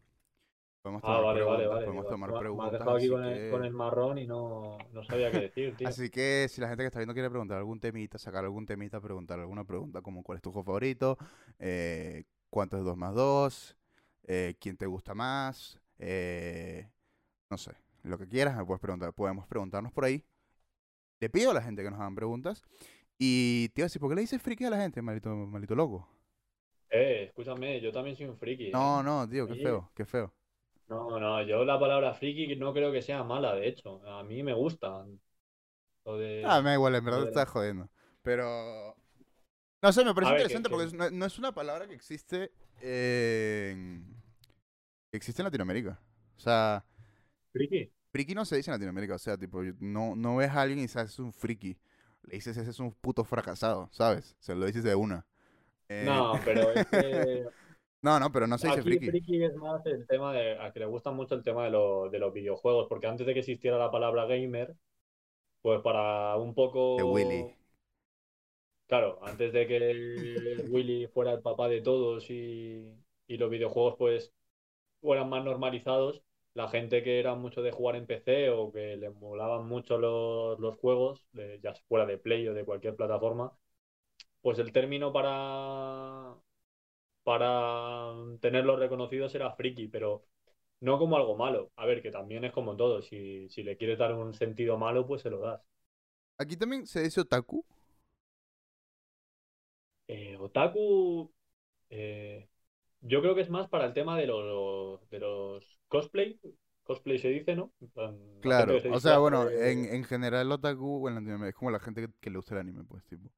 Podemos 1.02 1.04
Ah, 1.04 1.34
tomar 1.34 1.34
vale, 1.34 1.42
vale, 1.46 1.68
preguntas, 1.68 1.70
vale. 1.70 1.86
podemos 1.86 2.06
tomar 2.10 2.30
me- 2.30 2.34
me 2.34 2.38
has 2.38 2.40
preguntas. 2.40 2.72
dejado 2.74 2.96
aquí 2.96 3.06
así 3.06 3.10
con 3.10 3.24
el, 3.26 3.40
que- 3.40 3.52
con 3.52 3.66
el 3.66 3.74
marrón 3.74 4.18
y 4.18 4.28
no, 4.28 4.78
no 4.94 5.04
sabía 5.04 5.32
qué 5.32 5.38
decir, 5.40 5.76
tío. 5.78 5.88
Así 5.88 6.10
que 6.10 6.48
si 6.50 6.62
la 6.62 6.68
gente 6.68 6.84
que 6.84 6.88
está 6.88 7.00
viendo 7.00 7.14
quiere 7.14 7.30
preguntar 7.30 7.58
algún 7.58 7.80
temita, 7.80 8.18
sacar 8.18 8.44
algún 8.44 8.66
temita, 8.66 9.02
preguntar 9.02 9.40
alguna 9.40 9.64
pregunta 9.64 10.02
como 10.02 10.24
cuál 10.24 10.38
es 10.38 10.42
tu 10.42 10.52
juego 10.52 10.66
favorito, 10.66 11.18
eh, 11.60 12.24
cuánto 12.50 12.78
es 12.78 12.84
2 12.84 12.98
más 12.98 13.16
2, 13.16 13.76
eh, 14.28 14.56
quién 14.60 14.78
te 14.78 14.86
gusta 14.86 15.14
más, 15.16 15.80
eh, 15.98 16.88
no 17.50 17.58
sé, 17.58 17.72
lo 18.04 18.18
que 18.18 18.28
quieras 18.28 18.56
me 18.56 18.66
puedes 18.66 18.82
preguntar, 18.82 19.14
podemos 19.14 19.48
preguntarnos 19.48 19.92
por 19.92 20.06
ahí. 20.06 20.24
Le 21.20 21.30
pido 21.30 21.52
a 21.52 21.54
la 21.54 21.62
gente 21.62 21.84
que 21.84 21.90
nos 21.92 22.00
hagan 22.00 22.16
preguntas 22.16 22.64
y 23.18 23.70
te 23.70 23.82
iba 23.82 23.86
a 23.86 23.88
decir, 23.88 24.00
¿por 24.00 24.10
qué 24.10 24.16
le 24.16 24.22
dices 24.22 24.42
friki 24.42 24.66
a 24.66 24.70
la 24.70 24.78
gente, 24.78 25.02
malito, 25.02 25.30
malito 25.36 25.76
loco? 25.76 26.08
Eh, 26.90 27.26
escúchame, 27.28 27.80
yo 27.80 27.92
también 27.92 28.16
soy 28.16 28.26
un 28.28 28.38
friki, 28.38 28.66
¿eh? 28.66 28.72
No, 28.74 29.02
no, 29.04 29.28
tío, 29.30 29.48
qué 29.48 29.56
feo, 29.56 29.92
qué 29.96 30.06
feo. 30.06 30.34
No, 30.92 31.20
no, 31.20 31.42
yo 31.44 31.64
la 31.66 31.80
palabra 31.80 32.14
friki 32.14 32.56
no 32.58 32.74
creo 32.74 32.92
que 32.92 33.02
sea 33.02 33.24
mala, 33.24 33.56
de 33.56 33.68
hecho. 33.68 34.06
A 34.08 34.24
mí 34.24 34.44
me 34.44 34.54
gusta. 34.54 35.06
Lo 36.06 36.18
de... 36.18 36.44
Ah, 36.46 36.62
me 36.62 36.70
da 36.72 36.76
igual, 36.76 36.96
en 36.96 37.06
verdad 37.06 37.28
estás 37.28 37.48
jodiendo. 37.50 37.90
Pero. 38.22 38.96
No 39.82 39.92
sé, 39.94 40.04
me 40.06 40.14
parece 40.14 40.32
que- 40.34 40.38
interesante 40.42 40.70
porque 40.70 40.92
que- 40.92 40.98
no, 40.98 41.10
no 41.10 41.26
es 41.26 41.40
una 41.40 41.54
palabra 41.54 41.88
que 41.88 41.94
existe 41.96 42.52
en. 42.82 44.06
existe 45.12 45.42
en 45.42 45.46
Latinoamérica. 45.46 46.00
O 46.38 46.40
sea, 46.40 46.84
¿Friki? 47.54 47.92
friki 48.12 48.36
no 48.36 48.46
se 48.46 48.58
dice 48.58 48.70
en 48.72 48.76
Latinoamérica. 48.76 49.16
O 49.16 49.20
sea, 49.20 49.38
tipo, 49.38 49.62
no, 49.80 50.16
no 50.16 50.36
ves 50.38 50.50
a 50.52 50.62
alguien 50.62 50.80
y 50.80 50.88
sabes, 50.88 51.12
es 51.12 51.20
un 51.20 51.32
friki. 51.34 51.78
Le 52.24 52.36
dices, 52.36 52.56
ese 52.58 52.70
es 52.70 52.80
un 52.80 52.92
puto 52.94 53.24
fracasado, 53.24 53.90
¿sabes? 53.92 54.36
Se 54.40 54.54
lo 54.56 54.66
dices 54.66 54.84
de 54.84 54.94
una. 54.96 55.26
Eh, 55.90 56.04
No, 56.06 56.40
pero 56.46 56.70
es 56.76 56.86
que 56.88 57.46
no, 58.02 58.20
no, 58.20 58.32
pero 58.32 58.48
no 58.48 58.58
se 58.58 58.68
dice 58.68 58.82
aquí 58.82 58.84
friki. 58.84 59.12
friki 59.12 59.44
es 59.44 59.56
más 59.56 59.86
el 59.86 60.06
tema 60.08 60.34
de... 60.34 60.58
A 60.60 60.72
que 60.72 60.80
le 60.80 60.86
gusta 60.86 61.12
mucho 61.12 61.36
el 61.36 61.44
tema 61.44 61.64
de, 61.66 61.72
lo- 61.72 62.10
de 62.10 62.20
los 62.20 62.34
videojuegos, 62.34 62.88
porque 62.90 63.08
antes 63.08 63.26
de 63.26 63.34
que 63.34 63.40
existiera 63.40 63.78
la 63.78 63.92
palabra 63.92 64.26
gamer, 64.26 64.76
pues 65.62 65.82
para 65.82 66.38
un 66.38 66.56
poco... 66.56 66.80
De 66.96 67.04
Willy. 67.04 67.54
Claro, 68.88 69.20
antes 69.24 69.54
de 69.54 69.68
que 69.68 69.78
Willy 70.70 71.08
fuera 71.08 71.32
el 71.34 71.42
papá 71.42 71.70
de 71.70 71.82
todos 71.82 72.30
y, 72.30 72.84
y 73.28 73.38
los 73.38 73.50
videojuegos 73.50 73.96
pues 73.98 74.34
fueran 75.02 75.30
más 75.30 75.44
normalizados, 75.46 76.24
la 76.56 76.70
gente 76.70 77.04
que 77.04 77.20
era 77.20 77.36
mucho 77.36 77.62
de 77.64 77.72
jugar 77.72 77.96
en 77.98 78.08
PC 78.08 78.50
o 78.52 78.72
que 78.72 78.98
le 78.98 79.10
molaban 79.12 79.68
mucho 79.68 79.98
los, 80.00 80.60
los 80.60 80.78
juegos, 80.78 81.26
de- 81.34 81.60
ya 81.64 81.74
fuera 81.90 82.06
de 82.06 82.18
Play 82.20 82.48
o 82.50 82.54
de 82.54 82.66
cualquier 82.66 82.96
plataforma, 82.96 83.58
pues 84.42 84.60
el 84.60 84.72
término 84.74 85.14
para, 85.14 86.36
para 87.24 88.14
tenerlos 88.42 88.80
reconocidos 88.80 89.34
era 89.36 89.52
friki, 89.56 89.88
pero 89.88 90.26
no 90.82 91.00
como 91.00 91.18
algo 91.18 91.38
malo. 91.38 91.72
A 91.78 91.86
ver, 91.86 92.02
que 92.02 92.12
también 92.12 92.46
es 92.46 92.54
como 92.54 92.76
todo, 92.78 93.02
si, 93.02 93.50
si 93.50 93.64
le 93.64 93.78
quieres 93.78 94.00
dar 94.00 94.14
un 94.16 94.34
sentido 94.34 94.78
malo, 94.78 95.08
pues 95.08 95.22
se 95.24 95.30
lo 95.32 95.40
das. 95.40 95.62
Aquí 96.38 96.58
también 96.58 96.86
se 96.88 97.02
dice 97.04 97.22
otaku. 97.22 97.66
Eh, 100.08 100.38
otaku, 100.40 101.32
eh, 101.90 102.50
yo 103.02 103.22
creo 103.22 103.36
que 103.36 103.42
es 103.42 103.50
más 103.50 103.70
para 103.70 103.86
el 103.88 103.94
tema 103.94 104.18
de 104.20 104.28
los, 104.28 105.10
de 105.10 105.20
los 105.20 105.80
cosplay. 105.90 106.40
Cosplay 106.84 107.20
se 107.20 107.30
dice, 107.30 107.56
¿no? 107.56 107.74
Claro, 108.40 108.82
se 108.82 108.90
o 108.90 109.00
sea, 109.00 109.20
bueno, 109.20 109.50
de- 109.50 109.72
en, 109.72 109.86
en 109.86 110.04
general 110.04 110.52
otaku 110.52 111.08
en 111.08 111.16
Latinoamérica 111.16 111.50
es 111.50 111.56
como 111.56 111.70
la 111.72 111.80
gente 111.80 112.02
que, 112.08 112.14
que 112.20 112.30
le 112.32 112.38
gusta 112.38 112.56
el 112.56 112.62
anime, 112.62 112.84
pues, 112.84 113.06
tipo. 113.06 113.32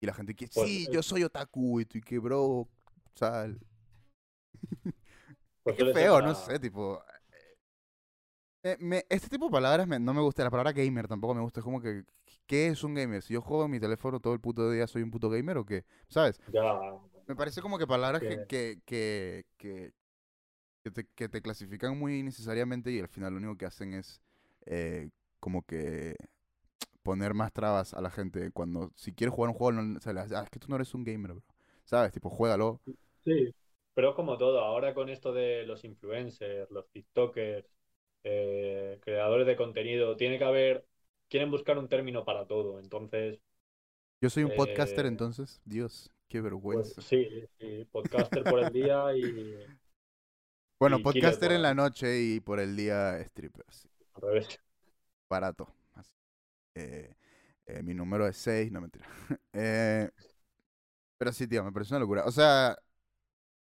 Y 0.00 0.06
la 0.06 0.14
gente 0.14 0.34
que, 0.36 0.48
Pues, 0.52 0.76
sí, 0.76 0.88
eh, 0.88 0.90
yo 0.90 1.02
soy 1.02 1.24
otaku, 1.24 1.80
y 1.80 1.86
tú, 1.86 1.98
y 1.98 2.02
que, 2.02 2.18
bro, 2.18 2.68
o 3.14 3.18
sea, 3.18 3.46
pues 5.62 5.76
ser 5.76 5.86
feo, 5.86 6.22
no 6.22 6.34
sé, 6.34 6.58
tipo... 6.58 7.02
eh, 8.62 8.76
me- 8.80 9.04
este 9.08 9.28
tipo 9.28 9.46
de 9.46 9.50
palabras 9.52 9.86
me- 9.86 9.98
no 9.98 10.12
me 10.14 10.20
gusta, 10.20 10.44
la 10.44 10.50
palabra 10.50 10.72
gamer 10.72 11.08
tampoco 11.08 11.34
me 11.34 11.40
gusta, 11.40 11.60
es 11.60 11.64
como 11.64 11.80
que, 11.80 12.04
¿qué 12.46 12.68
es 12.68 12.84
un 12.84 12.94
gamer? 12.94 13.22
Si 13.22 13.34
yo 13.34 13.40
juego 13.42 13.64
en 13.64 13.70
mi 13.70 13.80
teléfono 13.80 14.20
todo 14.20 14.34
el 14.34 14.40
puto 14.40 14.70
día, 14.70 14.86
¿soy 14.86 15.02
un 15.02 15.10
puto 15.10 15.30
gamer 15.30 15.56
o 15.58 15.64
qué? 15.64 15.84
¿Sabes? 16.08 16.40
Ya, 16.52 16.78
Me 17.26 17.36
parece 17.36 17.62
como 17.62 17.78
que 17.78 17.86
palabras 17.86 18.22
que, 18.22 18.38
Que- 18.46 19.44
que, 19.58 19.92
que, 20.82 20.92
te, 20.92 21.06
que 21.14 21.28
te 21.28 21.42
clasifican 21.42 21.98
muy 21.98 22.22
necesariamente 22.22 22.90
y 22.92 23.00
al 23.00 23.08
final 23.08 23.32
lo 23.32 23.38
único 23.38 23.56
que 23.56 23.66
hacen 23.66 23.94
es 23.94 24.20
eh, 24.66 25.10
como 25.40 25.62
que 25.62 26.16
poner 27.02 27.34
más 27.34 27.52
trabas 27.52 27.94
a 27.94 28.00
la 28.02 28.10
gente 28.10 28.50
cuando 28.52 28.92
si 28.96 29.12
quieres 29.14 29.34
jugar 29.34 29.50
un 29.50 29.56
juego, 29.56 29.72
no, 29.82 29.98
o 29.98 30.00
sea, 30.00 30.14
"Ah, 30.36 30.42
es 30.44 30.50
que 30.50 30.58
tú 30.60 30.68
no 30.68 30.76
eres 30.76 30.94
un 30.94 31.04
gamer, 31.04 31.34
bro. 31.34 31.44
¿Sabes? 31.90 32.12
Tipo, 32.12 32.30
juégalo. 32.30 32.80
sí. 33.24 33.54
Pero 33.94 34.10
es 34.10 34.16
como 34.16 34.38
todo, 34.38 34.60
ahora 34.60 34.94
con 34.94 35.08
esto 35.08 35.32
de 35.32 35.64
los 35.66 35.84
influencers, 35.84 36.70
los 36.70 36.88
TikTokers, 36.90 37.66
eh, 38.24 38.98
creadores 39.02 39.46
de 39.46 39.56
contenido, 39.56 40.16
tiene 40.16 40.38
que 40.38 40.44
haber, 40.44 40.86
quieren 41.28 41.50
buscar 41.50 41.78
un 41.78 41.88
término 41.88 42.24
para 42.24 42.46
todo. 42.46 42.78
Entonces, 42.80 43.40
Yo 44.22 44.30
soy 44.30 44.44
un 44.44 44.52
podcaster, 44.52 45.04
Eh, 45.04 45.06
entonces, 45.06 45.60
Dios, 45.66 46.10
qué 46.28 46.40
pues 46.68 46.94
vergüenza. 46.94 47.04
sí, 47.08 47.26
sí, 47.58 47.84
podcaster 47.92 48.46
por 48.46 48.60
el 48.60 48.72
día 48.72 49.14
y 49.16 49.68
bueno, 50.78 51.00
y 51.00 51.02
podcaster 51.02 51.52
en 51.52 51.62
la 51.62 51.74
noche 51.74 52.20
y 52.20 52.40
por 52.40 52.60
el 52.60 52.76
día 52.76 53.18
stripper, 53.20 53.64
sí, 53.70 53.88
al 54.14 54.22
revés. 54.22 54.60
barato. 55.28 55.66
eh, 57.66 57.82
mi 57.82 57.94
número 57.94 58.26
es 58.28 58.36
6, 58.36 58.70
no 58.72 58.80
mentira. 58.80 59.06
Eh, 59.52 60.08
pero 61.20 61.32
sí, 61.32 61.46
tío, 61.46 61.62
me 61.62 61.70
parece 61.70 61.92
una 61.92 62.00
locura. 62.00 62.24
O 62.24 62.32
sea, 62.32 62.78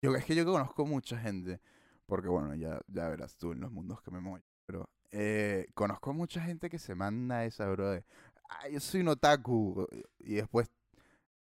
yo, 0.03 0.15
es 0.17 0.25
que 0.25 0.37
yo 0.37 0.45
conozco 0.45 0.87
mucha 0.87 1.19
gente, 1.19 1.61
porque 2.07 2.29
bueno, 2.29 2.55
ya, 2.55 2.81
ya 2.87 3.09
verás 3.09 3.37
tú 3.37 3.53
en 3.53 3.61
los 3.61 3.73
mundos 3.73 4.01
que 4.03 4.13
me 4.13 4.21
muevo. 4.21 4.45
Pero 4.65 4.89
eh, 5.11 5.67
conozco 5.75 6.15
mucha 6.15 6.41
gente 6.41 6.71
que 6.71 6.79
se 6.79 6.95
manda 6.95 7.45
esa, 7.45 7.69
bro, 7.69 7.91
de, 7.91 8.05
ah, 8.51 8.69
yo 8.71 8.79
soy 8.81 9.01
un 9.01 9.09
otaku. 9.09 9.89
Y 10.21 10.37
después, 10.37 10.71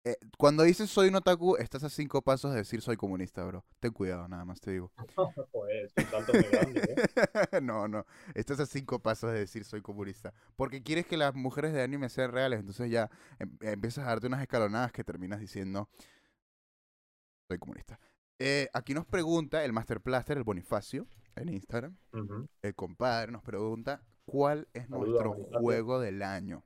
eh, 0.05 0.17
cuando 0.39 0.63
dices 0.63 0.89
soy 0.91 1.09
un 1.09 1.17
otaku, 1.17 1.57
estás 1.57 1.85
a 1.85 1.91
cinco 1.91 2.23
pasos 2.23 2.53
de 2.53 2.59
decir 2.59 2.81
soy 2.81 2.97
comunista, 2.97 3.45
bro. 3.45 3.65
Ten 3.81 3.93
cuidado, 3.93 4.27
nada 4.29 4.45
más 4.45 4.61
te 4.61 4.71
digo. 4.71 4.91
Joder, 5.53 5.85
es 5.97 6.05
un 6.05 6.11
salto 6.11 6.33
muy 6.33 6.43
grande, 6.45 6.81
¿eh? 6.81 7.61
no, 7.63 7.87
no. 7.89 8.07
Estás 8.35 8.61
a 8.61 8.67
cinco 8.67 8.99
pasos 9.01 9.33
de 9.33 9.41
decir 9.41 9.65
soy 9.65 9.83
comunista. 9.83 10.33
Porque 10.57 10.83
quieres 10.83 11.07
que 11.07 11.17
las 11.17 11.35
mujeres 11.35 11.73
de 11.73 11.83
anime 11.83 12.09
sean 12.09 12.33
reales. 12.33 12.61
Entonces 12.61 12.91
ya 12.91 13.11
em- 13.39 13.57
empiezas 13.61 14.05
a 14.07 14.09
darte 14.09 14.27
unas 14.27 14.41
escalonadas 14.41 14.91
que 14.93 15.05
terminas 15.05 15.39
diciendo 15.41 15.89
soy 17.49 17.59
comunista. 17.59 17.99
Eh, 18.39 18.69
aquí 18.73 18.95
nos 18.95 19.05
pregunta 19.07 19.65
el 19.65 19.73
Master 19.73 20.01
Plaster, 20.01 20.39
el 20.39 20.45
Bonifacio, 20.45 21.07
en 21.37 21.51
Instagram. 21.51 21.97
El 22.63 22.75
compadre 22.75 23.33
nos 23.33 23.43
pregunta 23.43 24.03
cuál 24.25 24.67
es 24.73 24.89
nuestro 24.89 25.31
Bonifacio. 25.35 25.61
juego 25.61 26.01
del 26.01 26.23
año. 26.23 26.65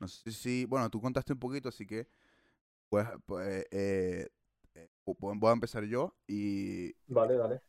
No 0.00 0.08
sé 0.08 0.32
si, 0.32 0.64
bueno, 0.64 0.90
tú 0.90 1.00
contaste 1.00 1.34
un 1.34 1.38
poquito, 1.38 1.68
así 1.68 1.86
que 1.86 2.08
pues, 2.88 3.06
pues, 3.26 3.66
eh, 3.70 4.28
eh, 4.74 4.88
voy 5.04 5.50
a 5.50 5.52
empezar 5.52 5.84
yo 5.84 6.14
y... 6.26 6.94
Vale, 7.06 7.36
vale. 7.36 7.62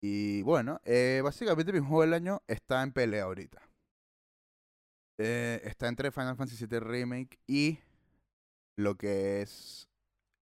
Y 0.00 0.42
bueno, 0.42 0.80
eh, 0.84 1.20
básicamente 1.22 1.72
mi 1.72 1.78
juego 1.78 2.02
del 2.02 2.14
año 2.14 2.42
está 2.48 2.82
en 2.82 2.92
pelea 2.92 3.24
ahorita. 3.24 3.62
Eh, 5.18 5.60
está 5.64 5.88
entre 5.88 6.10
Final 6.10 6.36
Fantasy 6.36 6.66
VII 6.66 6.80
Remake 6.80 7.38
y 7.46 7.78
lo 8.76 8.96
que 8.96 9.42
es 9.42 9.88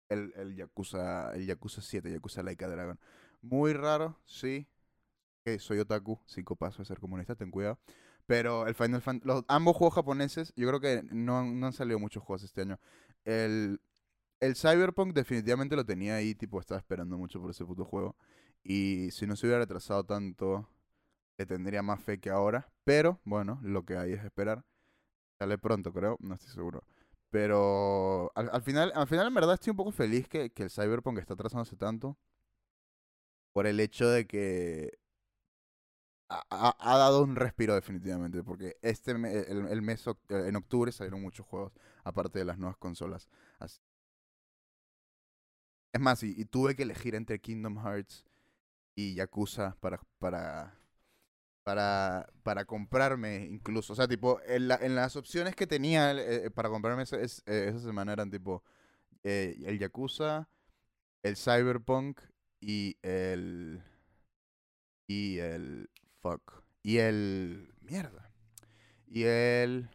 el, 0.09 0.33
el 0.37 0.55
Yakuza, 0.55 1.35
el 1.35 1.47
Yakuza 1.47 1.83
7, 1.83 2.13
Yakuza 2.13 2.43
Laika 2.43 2.69
Dragon. 2.69 2.99
Muy 3.43 3.73
raro, 3.73 4.19
sí. 4.25 4.69
Que 5.45 5.59
soy 5.59 5.79
otaku, 5.79 6.21
cinco 6.27 6.55
pasos 6.55 6.81
a 6.81 6.85
ser 6.85 7.01
comunista, 7.01 7.35
ten 7.35 7.51
cuidado. 7.51 7.79
Pero 8.31 8.69
el 8.69 8.77
Final 8.77 9.03
Fantasy, 9.03 9.27
los, 9.27 9.45
ambos 9.49 9.77
juegos 9.77 9.97
japoneses, 9.97 10.53
yo 10.55 10.69
creo 10.69 10.79
que 10.79 11.03
no, 11.13 11.43
no 11.45 11.67
han 11.67 11.73
salido 11.73 11.99
muchos 11.99 12.23
juegos 12.23 12.45
este 12.45 12.61
año. 12.61 12.79
El, 13.25 13.81
el 14.39 14.55
Cyberpunk 14.55 15.15
definitivamente 15.15 15.75
lo 15.75 15.85
tenía 15.85 16.15
ahí, 16.15 16.37
tipo, 16.37 16.61
estaba 16.61 16.79
esperando 16.79 17.19
mucho 17.19 17.41
por 17.41 17.51
ese 17.51 17.65
puto 17.65 17.85
juego. 17.85 18.15
Y 18.63 19.11
si 19.11 19.27
no 19.27 19.35
se 19.35 19.49
hubiera 19.49 19.59
retrasado 19.59 20.05
tanto, 20.05 20.69
le 21.39 21.45
tendría 21.45 21.83
más 21.83 22.01
fe 22.05 22.21
que 22.21 22.31
ahora. 22.31 22.71
Pero, 22.85 23.21
bueno, 23.25 23.59
lo 23.65 23.85
que 23.85 23.97
hay 23.97 24.13
es 24.13 24.25
esperar. 24.25 24.65
Sale 25.41 25.59
pronto, 25.59 25.93
creo, 25.93 26.17
no 26.21 26.37
estoy 26.37 26.51
seguro. 26.51 26.85
Pero 27.31 28.31
al, 28.37 28.63
final, 28.63 28.93
al 28.95 29.09
final, 29.09 29.27
en 29.27 29.35
verdad, 29.35 29.55
estoy 29.55 29.73
un 29.73 29.77
poco 29.77 29.91
feliz 29.91 30.29
que, 30.29 30.51
que 30.51 30.63
el 30.63 30.71
Cyberpunk 30.71 31.19
está 31.19 31.35
atrasándose 31.35 31.75
tanto. 31.75 32.17
Por 33.53 33.67
el 33.67 33.81
hecho 33.81 34.09
de 34.09 34.29
que 34.29 35.01
ha, 36.31 36.77
ha, 36.79 36.99
dado 36.99 37.23
un 37.25 37.37
respiro 37.37 37.75
definitivamente, 37.75 38.43
porque 38.45 38.77
este 38.83 39.11
el, 39.13 39.67
el, 39.67 39.83
mes 39.83 40.05
en 40.29 40.57
octubre 40.57 40.93
salieron 40.93 41.21
muchos 41.21 41.45
juegos, 41.47 41.73
aparte 42.05 42.39
de 42.39 42.45
las 42.45 42.59
nuevas 42.59 42.77
consolas. 42.77 43.29
Es 45.93 46.01
más, 46.01 46.23
y, 46.23 46.45
tuve 46.45 46.77
que 46.77 46.85
elegir 46.85 47.15
entre 47.15 47.41
Kingdom 47.41 47.83
Hearts 47.85 48.25
y 48.95 49.15
Yakuza 49.15 49.77
para, 49.81 50.01
para, 50.19 50.79
para, 51.65 52.29
para 52.45 52.65
comprarme 52.65 53.47
incluso. 53.47 53.93
O 53.95 53.97
sea, 53.97 54.07
tipo, 54.07 54.41
en, 54.47 54.69
la, 54.69 54.77
en 54.77 54.95
las 54.95 55.17
opciones 55.17 55.57
que 55.57 55.67
tenía 55.67 56.13
eh, 56.13 56.51
para 56.51 56.69
comprarme 56.69 57.03
es, 57.03 57.13
eh, 57.13 57.67
esa 57.69 57.81
semana 57.81 58.13
eran 58.13 58.31
tipo 58.31 58.63
eh, 59.25 59.57
el 59.65 59.79
Yakuza, 59.79 60.49
el 61.23 61.37
Cyberpunk 61.37 62.21
y 62.61 62.97
el... 63.03 63.83
Y 65.09 65.39
el... 65.39 65.91
Fuck. 66.21 66.63
Y 66.83 66.99
el... 66.99 67.73
Mierda. 67.81 68.31
Y 69.07 69.25
el... 69.25 69.91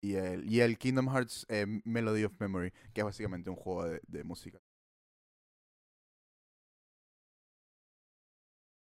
Y 0.00 0.14
el, 0.14 0.48
y 0.48 0.60
el 0.60 0.78
Kingdom 0.78 1.08
Hearts 1.08 1.44
eh, 1.48 1.66
Melody 1.84 2.24
of 2.24 2.32
Memory, 2.38 2.72
que 2.94 3.00
es 3.00 3.04
básicamente 3.04 3.50
un 3.50 3.56
juego 3.56 3.84
de, 3.84 4.00
de 4.06 4.22
música. 4.22 4.60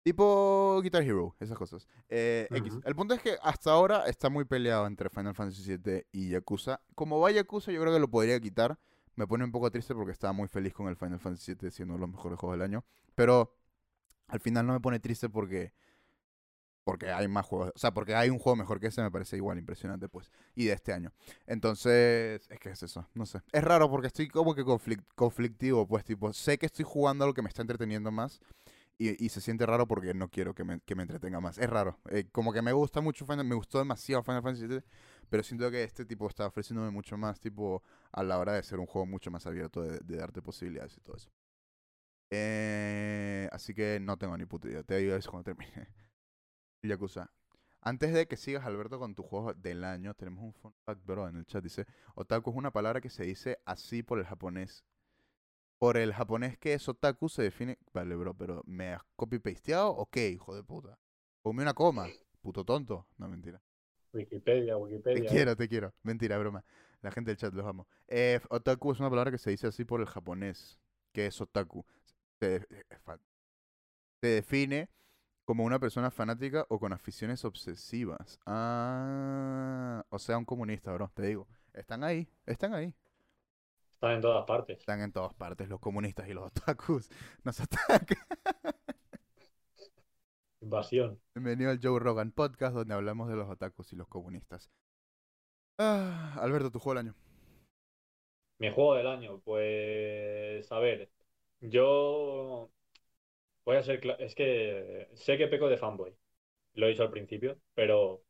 Tipo 0.04 0.80
Guitar 0.82 1.02
Hero, 1.02 1.36
esas 1.38 1.56
cosas. 1.56 1.86
Eh, 2.08 2.48
uh 2.50 2.54
-huh. 2.54 2.58
X. 2.58 2.78
El 2.84 2.96
punto 2.96 3.14
es 3.14 3.22
que 3.22 3.36
hasta 3.42 3.70
ahora 3.70 4.06
está 4.08 4.28
muy 4.30 4.44
peleado 4.44 4.86
entre 4.86 5.08
Final 5.10 5.34
Fantasy 5.34 5.76
VII 5.76 6.06
y 6.10 6.30
Yakuza. 6.30 6.80
Como 6.94 7.20
va 7.20 7.30
Yakuza, 7.30 7.70
yo 7.70 7.80
creo 7.80 7.92
que 7.92 8.00
lo 8.00 8.08
podría 8.10 8.40
quitar. 8.40 8.78
Me 9.14 9.26
pone 9.26 9.44
un 9.44 9.52
poco 9.52 9.70
triste 9.70 9.94
porque 9.94 10.12
estaba 10.12 10.32
muy 10.32 10.48
feliz 10.48 10.72
con 10.74 10.88
el 10.88 10.96
Final 10.96 11.20
Fantasy 11.20 11.54
VII 11.54 11.70
siendo 11.70 11.94
uno 11.94 12.00
de 12.06 12.08
los 12.08 12.16
mejores 12.16 12.38
juegos 12.38 12.58
del 12.58 12.62
año. 12.62 12.84
Pero 13.14 13.54
al 14.26 14.40
final 14.40 14.66
no 14.66 14.72
me 14.72 14.80
pone 14.80 14.98
triste 14.98 15.28
porque 15.28 15.72
porque 16.84 17.10
hay 17.10 17.28
más 17.28 17.46
juegos, 17.46 17.72
o 17.74 17.78
sea, 17.78 17.92
porque 17.92 18.14
hay 18.14 18.30
un 18.30 18.38
juego 18.38 18.56
mejor 18.56 18.80
que 18.80 18.88
ese, 18.88 19.02
me 19.02 19.10
parece 19.10 19.36
igual 19.36 19.58
impresionante, 19.58 20.08
pues, 20.08 20.30
y 20.54 20.66
de 20.66 20.72
este 20.72 20.92
año. 20.92 21.12
Entonces, 21.46 22.48
es 22.50 22.58
que 22.60 22.70
es 22.70 22.82
eso, 22.82 23.08
no 23.14 23.26
sé. 23.26 23.40
Es 23.52 23.62
raro 23.62 23.90
porque 23.90 24.08
estoy 24.08 24.28
como 24.28 24.54
que 24.54 24.64
conflict 24.64 25.04
conflictivo, 25.14 25.86
pues, 25.86 26.04
tipo, 26.04 26.32
sé 26.32 26.58
que 26.58 26.66
estoy 26.66 26.84
jugando 26.84 27.24
algo 27.24 27.34
que 27.34 27.42
me 27.42 27.48
está 27.48 27.62
entreteniendo 27.62 28.10
más 28.10 28.40
y, 28.98 29.28
se 29.30 29.40
siente 29.40 29.66
raro 29.66 29.88
porque 29.88 30.14
no 30.14 30.28
quiero 30.28 30.54
que 30.54 30.64
me, 30.64 30.80
que 30.80 30.94
entretenga 30.94 31.40
más. 31.40 31.58
Es 31.58 31.68
raro, 31.68 31.98
eh, 32.10 32.28
como 32.30 32.52
que 32.52 32.62
me 32.62 32.72
gusta 32.72 33.00
mucho 33.00 33.26
Final, 33.26 33.44
me 33.44 33.56
gustó 33.56 33.78
demasiado 33.78 34.22
Final 34.22 34.42
Fantasy 34.42 34.66
VII, 34.68 34.82
pero 35.28 35.42
siento 35.42 35.70
que 35.70 35.82
este 35.82 36.04
tipo 36.04 36.28
está 36.28 36.46
ofreciéndome 36.46 36.90
mucho 36.90 37.16
más, 37.16 37.40
tipo, 37.40 37.82
a 38.12 38.22
la 38.22 38.38
hora 38.38 38.52
de 38.52 38.62
ser 38.62 38.78
un 38.78 38.86
juego 38.86 39.06
mucho 39.06 39.30
más 39.30 39.46
abierto, 39.46 39.82
de, 39.82 39.98
de 40.00 40.16
darte 40.16 40.40
posibilidades 40.42 40.96
y 40.96 41.00
todo 41.00 41.16
eso. 41.16 41.30
Eh, 42.34 43.46
así 43.52 43.74
que 43.74 44.00
no 44.00 44.16
tengo 44.16 44.36
ni 44.38 44.46
puta 44.46 44.68
idea. 44.68 44.82
Te 44.82 44.96
digo 44.96 45.14
eso 45.14 45.30
cuando 45.30 45.44
termine. 45.44 45.88
Yakuza. 46.88 47.30
Antes 47.80 48.12
de 48.12 48.26
que 48.26 48.36
sigas, 48.36 48.64
Alberto, 48.64 48.98
con 48.98 49.14
tu 49.14 49.22
juego 49.22 49.54
del 49.54 49.82
año, 49.82 50.14
tenemos 50.14 50.44
un 50.44 50.52
fun 50.52 50.72
fact, 50.84 51.04
bro, 51.04 51.28
en 51.28 51.36
el 51.36 51.46
chat. 51.46 51.62
Dice, 51.62 51.86
otaku 52.14 52.50
es 52.50 52.56
una 52.56 52.70
palabra 52.70 53.00
que 53.00 53.10
se 53.10 53.24
dice 53.24 53.58
así 53.64 54.02
por 54.04 54.20
el 54.20 54.24
japonés. 54.24 54.84
Por 55.78 55.96
el 55.96 56.12
japonés 56.12 56.56
que 56.58 56.74
es 56.74 56.88
otaku 56.88 57.28
se 57.28 57.42
define... 57.42 57.78
Vale, 57.92 58.14
bro, 58.14 58.34
pero 58.34 58.62
¿me 58.66 58.92
has 58.92 59.02
copy-pasteado 59.16 59.90
o 59.90 60.06
qué, 60.06 60.28
hijo 60.28 60.54
de 60.54 60.62
puta? 60.62 60.96
Ponme 61.42 61.62
una 61.62 61.74
coma, 61.74 62.06
puto 62.40 62.64
tonto. 62.64 63.08
No, 63.16 63.28
mentira. 63.28 63.60
Wikipedia, 64.12 64.76
Wikipedia. 64.76 65.22
Te 65.22 65.26
quiero, 65.26 65.56
te 65.56 65.68
quiero. 65.68 65.92
Mentira, 66.04 66.38
broma. 66.38 66.64
La 67.00 67.10
gente 67.10 67.32
del 67.32 67.36
chat 67.38 67.52
los 67.52 67.66
amo. 67.66 67.88
Eh, 68.06 68.40
otaku 68.48 68.92
es 68.92 69.00
una 69.00 69.10
palabra 69.10 69.32
que 69.32 69.38
se 69.38 69.50
dice 69.50 69.66
así 69.66 69.84
por 69.84 70.00
el 70.00 70.06
japonés, 70.06 70.78
que 71.12 71.26
es 71.26 71.40
otaku. 71.40 71.84
Se, 72.38 72.64
se 74.20 74.28
define 74.28 74.88
como 75.44 75.64
una 75.64 75.78
persona 75.78 76.10
fanática 76.10 76.66
o 76.68 76.78
con 76.78 76.92
aficiones 76.92 77.44
obsesivas. 77.44 78.38
Ah, 78.46 80.04
o 80.08 80.18
sea, 80.18 80.38
un 80.38 80.44
comunista, 80.44 80.92
bro, 80.92 81.10
te 81.14 81.26
digo. 81.26 81.48
Están 81.72 82.04
ahí, 82.04 82.28
están 82.46 82.74
ahí. 82.74 82.94
Están 83.90 84.12
en 84.12 84.20
todas 84.20 84.44
partes. 84.44 84.78
Están 84.78 85.00
en 85.00 85.12
todas 85.12 85.34
partes, 85.34 85.68
los 85.68 85.80
comunistas 85.80 86.28
y 86.28 86.34
los 86.34 86.46
otakus. 86.56 87.08
Nos 87.44 87.60
atacan. 87.60 88.18
Invasión. 90.60 91.20
Bienvenido 91.34 91.70
al 91.70 91.80
Joe 91.82 91.98
Rogan 91.98 92.30
Podcast, 92.30 92.74
donde 92.74 92.94
hablamos 92.94 93.28
de 93.28 93.36
los 93.36 93.48
otakus 93.48 93.92
y 93.92 93.96
los 93.96 94.06
comunistas. 94.08 94.70
Ah, 95.78 96.36
Alberto, 96.40 96.70
tu 96.70 96.78
juego 96.78 96.98
del 96.98 97.08
año. 97.08 97.16
Mi 98.58 98.70
juego 98.72 98.94
del 98.94 99.08
año, 99.08 99.40
pues. 99.40 100.70
A 100.70 100.78
ver, 100.78 101.10
yo 101.60 102.70
Voy 103.64 103.76
a 103.76 103.82
ser 103.82 104.00
es 104.18 104.34
que 104.34 105.08
sé 105.14 105.38
que 105.38 105.48
peco 105.48 105.68
de 105.68 105.78
fanboy. 105.78 106.14
Lo 106.74 106.86
he 106.86 106.90
dicho 106.90 107.02
al 107.02 107.10
principio, 107.10 107.58
pero 107.74 108.22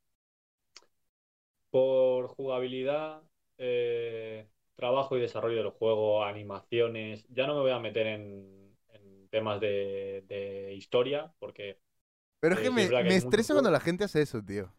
por 1.70 2.28
jugabilidad, 2.28 3.22
eh, 3.56 4.46
trabajo 4.74 5.16
y 5.16 5.20
desarrollo 5.20 5.56
del 5.56 5.70
juego, 5.70 6.24
animaciones, 6.24 7.24
ya 7.30 7.46
no 7.46 7.54
me 7.54 7.60
voy 7.60 7.70
a 7.70 7.78
meter 7.78 8.06
en, 8.09 8.76
en 8.90 9.28
temas 9.28 9.60
de, 9.60 10.24
de, 10.28 10.74
historia, 10.74 11.32
porque... 11.38 11.78
Pero 12.40 12.56
es 12.56 12.60
que 12.60 12.66
eh, 12.66 12.70
me, 12.70 12.88
me 12.88 13.16
estresa 13.16 13.54
cuando 13.54 13.70
la 13.70 13.80
gente 13.80 14.04
hace 14.04 14.20
eso, 14.20 14.42
tío. 14.44 14.70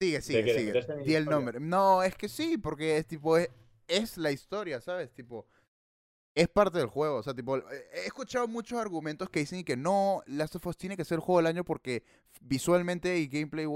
Sigue, 0.00 0.20
sigue, 0.22 0.58
sigue. 0.58 1.04
Di 1.04 1.14
el 1.14 1.26
nombre. 1.26 1.60
No, 1.60 2.02
es 2.02 2.16
que 2.16 2.28
sí, 2.28 2.58
porque 2.58 2.96
es 2.96 3.06
tipo, 3.06 3.36
es, 3.36 3.48
es 3.86 4.18
la 4.18 4.32
historia, 4.32 4.80
¿sabes? 4.80 5.12
Tipo, 5.12 5.46
es 6.34 6.48
parte 6.48 6.78
del 6.78 6.88
juego. 6.88 7.16
O 7.16 7.22
sea, 7.22 7.34
tipo, 7.34 7.56
he 7.56 8.06
escuchado 8.06 8.48
muchos 8.48 8.78
argumentos 8.78 9.28
que 9.30 9.40
dicen 9.40 9.64
que 9.64 9.76
no, 9.76 10.22
Last 10.26 10.56
of 10.56 10.66
Us 10.66 10.76
tiene 10.76 10.96
que 10.96 11.04
ser 11.04 11.16
el 11.16 11.20
juego 11.20 11.38
del 11.38 11.46
año 11.46 11.64
porque 11.64 12.02
visualmente 12.40 13.18
y 13.18 13.28
gameplay 13.28 13.66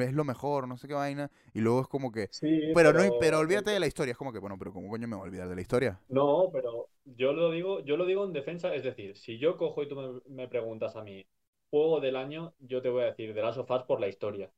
es 0.00 0.14
lo 0.14 0.24
mejor, 0.24 0.66
no 0.66 0.76
sé 0.76 0.88
qué 0.88 0.94
vaina. 0.94 1.30
Y 1.52 1.60
luego 1.60 1.82
es 1.82 1.88
como 1.88 2.10
que. 2.10 2.28
Sí, 2.30 2.72
pero, 2.74 2.92
pero, 2.92 3.04
no, 3.04 3.12
pero 3.20 3.38
olvídate 3.38 3.70
de 3.70 3.80
la 3.80 3.86
historia. 3.86 4.12
Es 4.12 4.18
como 4.18 4.32
que, 4.32 4.38
bueno, 4.38 4.56
pero 4.58 4.72
¿cómo 4.72 4.88
coño 4.88 5.06
me 5.06 5.16
voy 5.16 5.24
a 5.24 5.28
olvidar 5.28 5.48
de 5.48 5.54
la 5.54 5.60
historia? 5.60 6.00
No, 6.08 6.48
pero 6.52 6.88
yo 7.04 7.32
lo 7.32 7.50
digo, 7.50 7.80
yo 7.84 7.96
lo 7.96 8.06
digo 8.06 8.24
en 8.24 8.32
defensa. 8.32 8.74
Es 8.74 8.84
decir, 8.84 9.16
si 9.16 9.38
yo 9.38 9.56
cojo 9.56 9.82
y 9.82 9.88
tú 9.88 9.96
me, 9.96 10.20
me 10.34 10.48
preguntas 10.48 10.96
a 10.96 11.02
mí, 11.02 11.26
juego 11.70 12.00
del 12.00 12.16
año, 12.16 12.54
yo 12.60 12.80
te 12.80 12.88
voy 12.88 13.02
a 13.02 13.06
decir 13.06 13.34
The 13.34 13.42
Last 13.42 13.58
of 13.58 13.70
Us 13.70 13.82
por 13.82 14.00
la 14.00 14.08
historia 14.08 14.50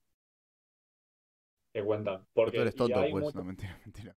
que 1.73 1.85
cuentan. 1.85 2.27
Porque 2.33 2.57
tú 2.57 2.63
eres 2.63 2.75
tonto, 2.75 3.01
pues. 3.11 3.25
mucho, 3.25 3.39
no, 3.39 3.45
mentira, 3.45 3.79
mentira. 3.85 4.17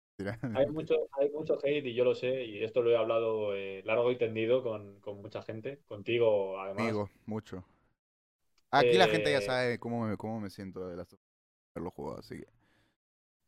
Hay 0.55 0.67
mucho, 0.67 1.07
hay 1.19 1.29
mucho 1.29 1.57
hate 1.63 1.85
y 1.85 1.93
yo 1.93 2.03
lo 2.03 2.13
sé, 2.13 2.45
y 2.45 2.63
esto 2.63 2.81
lo 2.81 2.91
he 2.91 2.97
hablado 2.97 3.55
eh, 3.55 3.81
largo 3.83 4.11
y 4.11 4.17
tendido 4.17 4.61
con, 4.61 4.99
con, 4.99 5.21
mucha 5.21 5.41
gente, 5.41 5.79
contigo 5.87 6.59
además. 6.59 6.83
Amigo, 6.83 7.09
mucho. 7.25 7.65
Aquí 8.69 8.89
eh, 8.89 8.97
la 8.97 9.07
gente 9.07 9.31
ya 9.31 9.41
sabe 9.41 9.79
cómo 9.79 10.05
me, 10.05 10.17
cómo 10.17 10.39
me 10.39 10.49
siento 10.49 10.87
de 10.87 10.97
las 10.97 11.17
los 11.75 11.93
juegos, 11.93 12.19
así 12.19 12.39
que. 12.39 12.47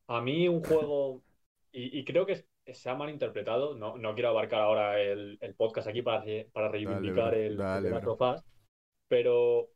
A 0.07 0.21
mí 0.21 0.47
un 0.47 0.63
juego, 0.63 1.21
y, 1.71 1.99
y 1.99 2.03
creo 2.03 2.25
que 2.25 2.45
se 2.73 2.89
ha 2.89 2.95
malinterpretado, 2.95 3.75
no, 3.75 3.97
no 3.97 4.13
quiero 4.15 4.29
abarcar 4.29 4.61
ahora 4.61 4.99
el, 4.99 5.37
el 5.41 5.53
podcast 5.53 5.87
aquí 5.87 6.01
para, 6.01 6.23
para 6.51 6.69
reivindicar 6.69 7.31
dale, 7.31 7.45
el, 7.47 7.57
dale, 7.57 7.89
el 7.89 8.01
pero 9.07 9.69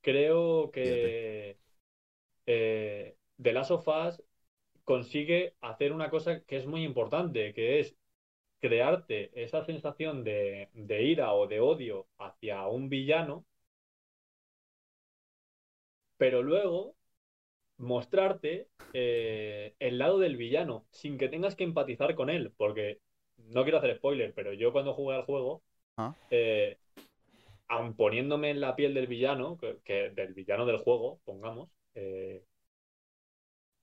creo 0.00 0.70
que 0.70 1.58
eh, 2.46 3.16
The 3.40 3.52
Last 3.52 3.70
of 3.72 3.86
Us 3.86 4.22
consigue 4.90 5.54
hacer 5.60 5.92
una 5.92 6.10
cosa 6.10 6.40
que 6.48 6.56
es 6.56 6.66
muy 6.66 6.82
importante, 6.82 7.54
que 7.54 7.78
es 7.78 7.94
crearte 8.60 9.30
esa 9.40 9.64
sensación 9.64 10.24
de, 10.24 10.68
de 10.74 11.02
ira 11.04 11.32
o 11.32 11.46
de 11.46 11.60
odio 11.60 12.08
hacia 12.18 12.66
un 12.66 12.88
villano, 12.88 13.44
pero 16.16 16.42
luego 16.42 16.96
mostrarte 17.78 18.68
eh, 18.92 19.74
el 19.78 19.98
lado 19.98 20.18
del 20.18 20.36
villano 20.36 20.84
sin 20.90 21.18
que 21.18 21.28
tengas 21.28 21.54
que 21.54 21.64
empatizar 21.64 22.16
con 22.16 22.28
él, 22.28 22.52
porque 22.56 22.98
no 23.36 23.62
quiero 23.62 23.78
hacer 23.78 23.96
spoiler, 23.96 24.34
pero 24.34 24.52
yo 24.52 24.72
cuando 24.72 24.92
jugué 24.94 25.14
al 25.16 25.24
juego, 25.24 25.62
Ah. 25.96 26.14
eh, 26.30 26.78
aun 27.68 27.94
poniéndome 27.94 28.50
en 28.50 28.60
la 28.60 28.74
piel 28.74 28.94
del 28.94 29.06
villano, 29.06 29.56
que, 29.56 29.78
que- 29.84 30.10
del 30.10 30.34
villano 30.34 30.66
del 30.66 30.78
juego, 30.78 31.20
pongamos, 31.24 31.70
eh, 31.94 32.42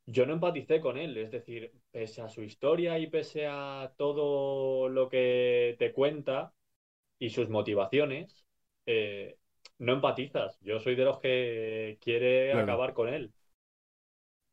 yo 0.07 0.27
no 0.27 0.34
empaticé 0.35 0.81
con 0.81 0.97
él. 0.99 1.17
Es 1.17 1.31
decir, 1.31 1.73
pese 1.91 2.23
a 2.23 2.29
su 2.29 2.43
historia 2.43 2.99
y 2.99 3.07
pese 3.09 3.47
a 3.47 3.93
todo 3.97 4.89
lo 4.89 5.09
que 5.09 5.77
te 5.79 5.93
cuenta 5.93 6.55
y 7.19 7.31
sus 7.31 7.49
motivaciones, 7.49 8.45
eh, 8.88 9.39
no 9.79 9.93
empatizas. 9.93 10.59
Yo 10.61 10.79
soy 10.79 10.95
de 10.95 11.05
los 11.05 11.19
que 11.19 11.99
quiere 12.01 12.53
Claro. 12.53 12.55
acabar 12.55 12.93
con 12.93 13.09
él. 13.09 13.34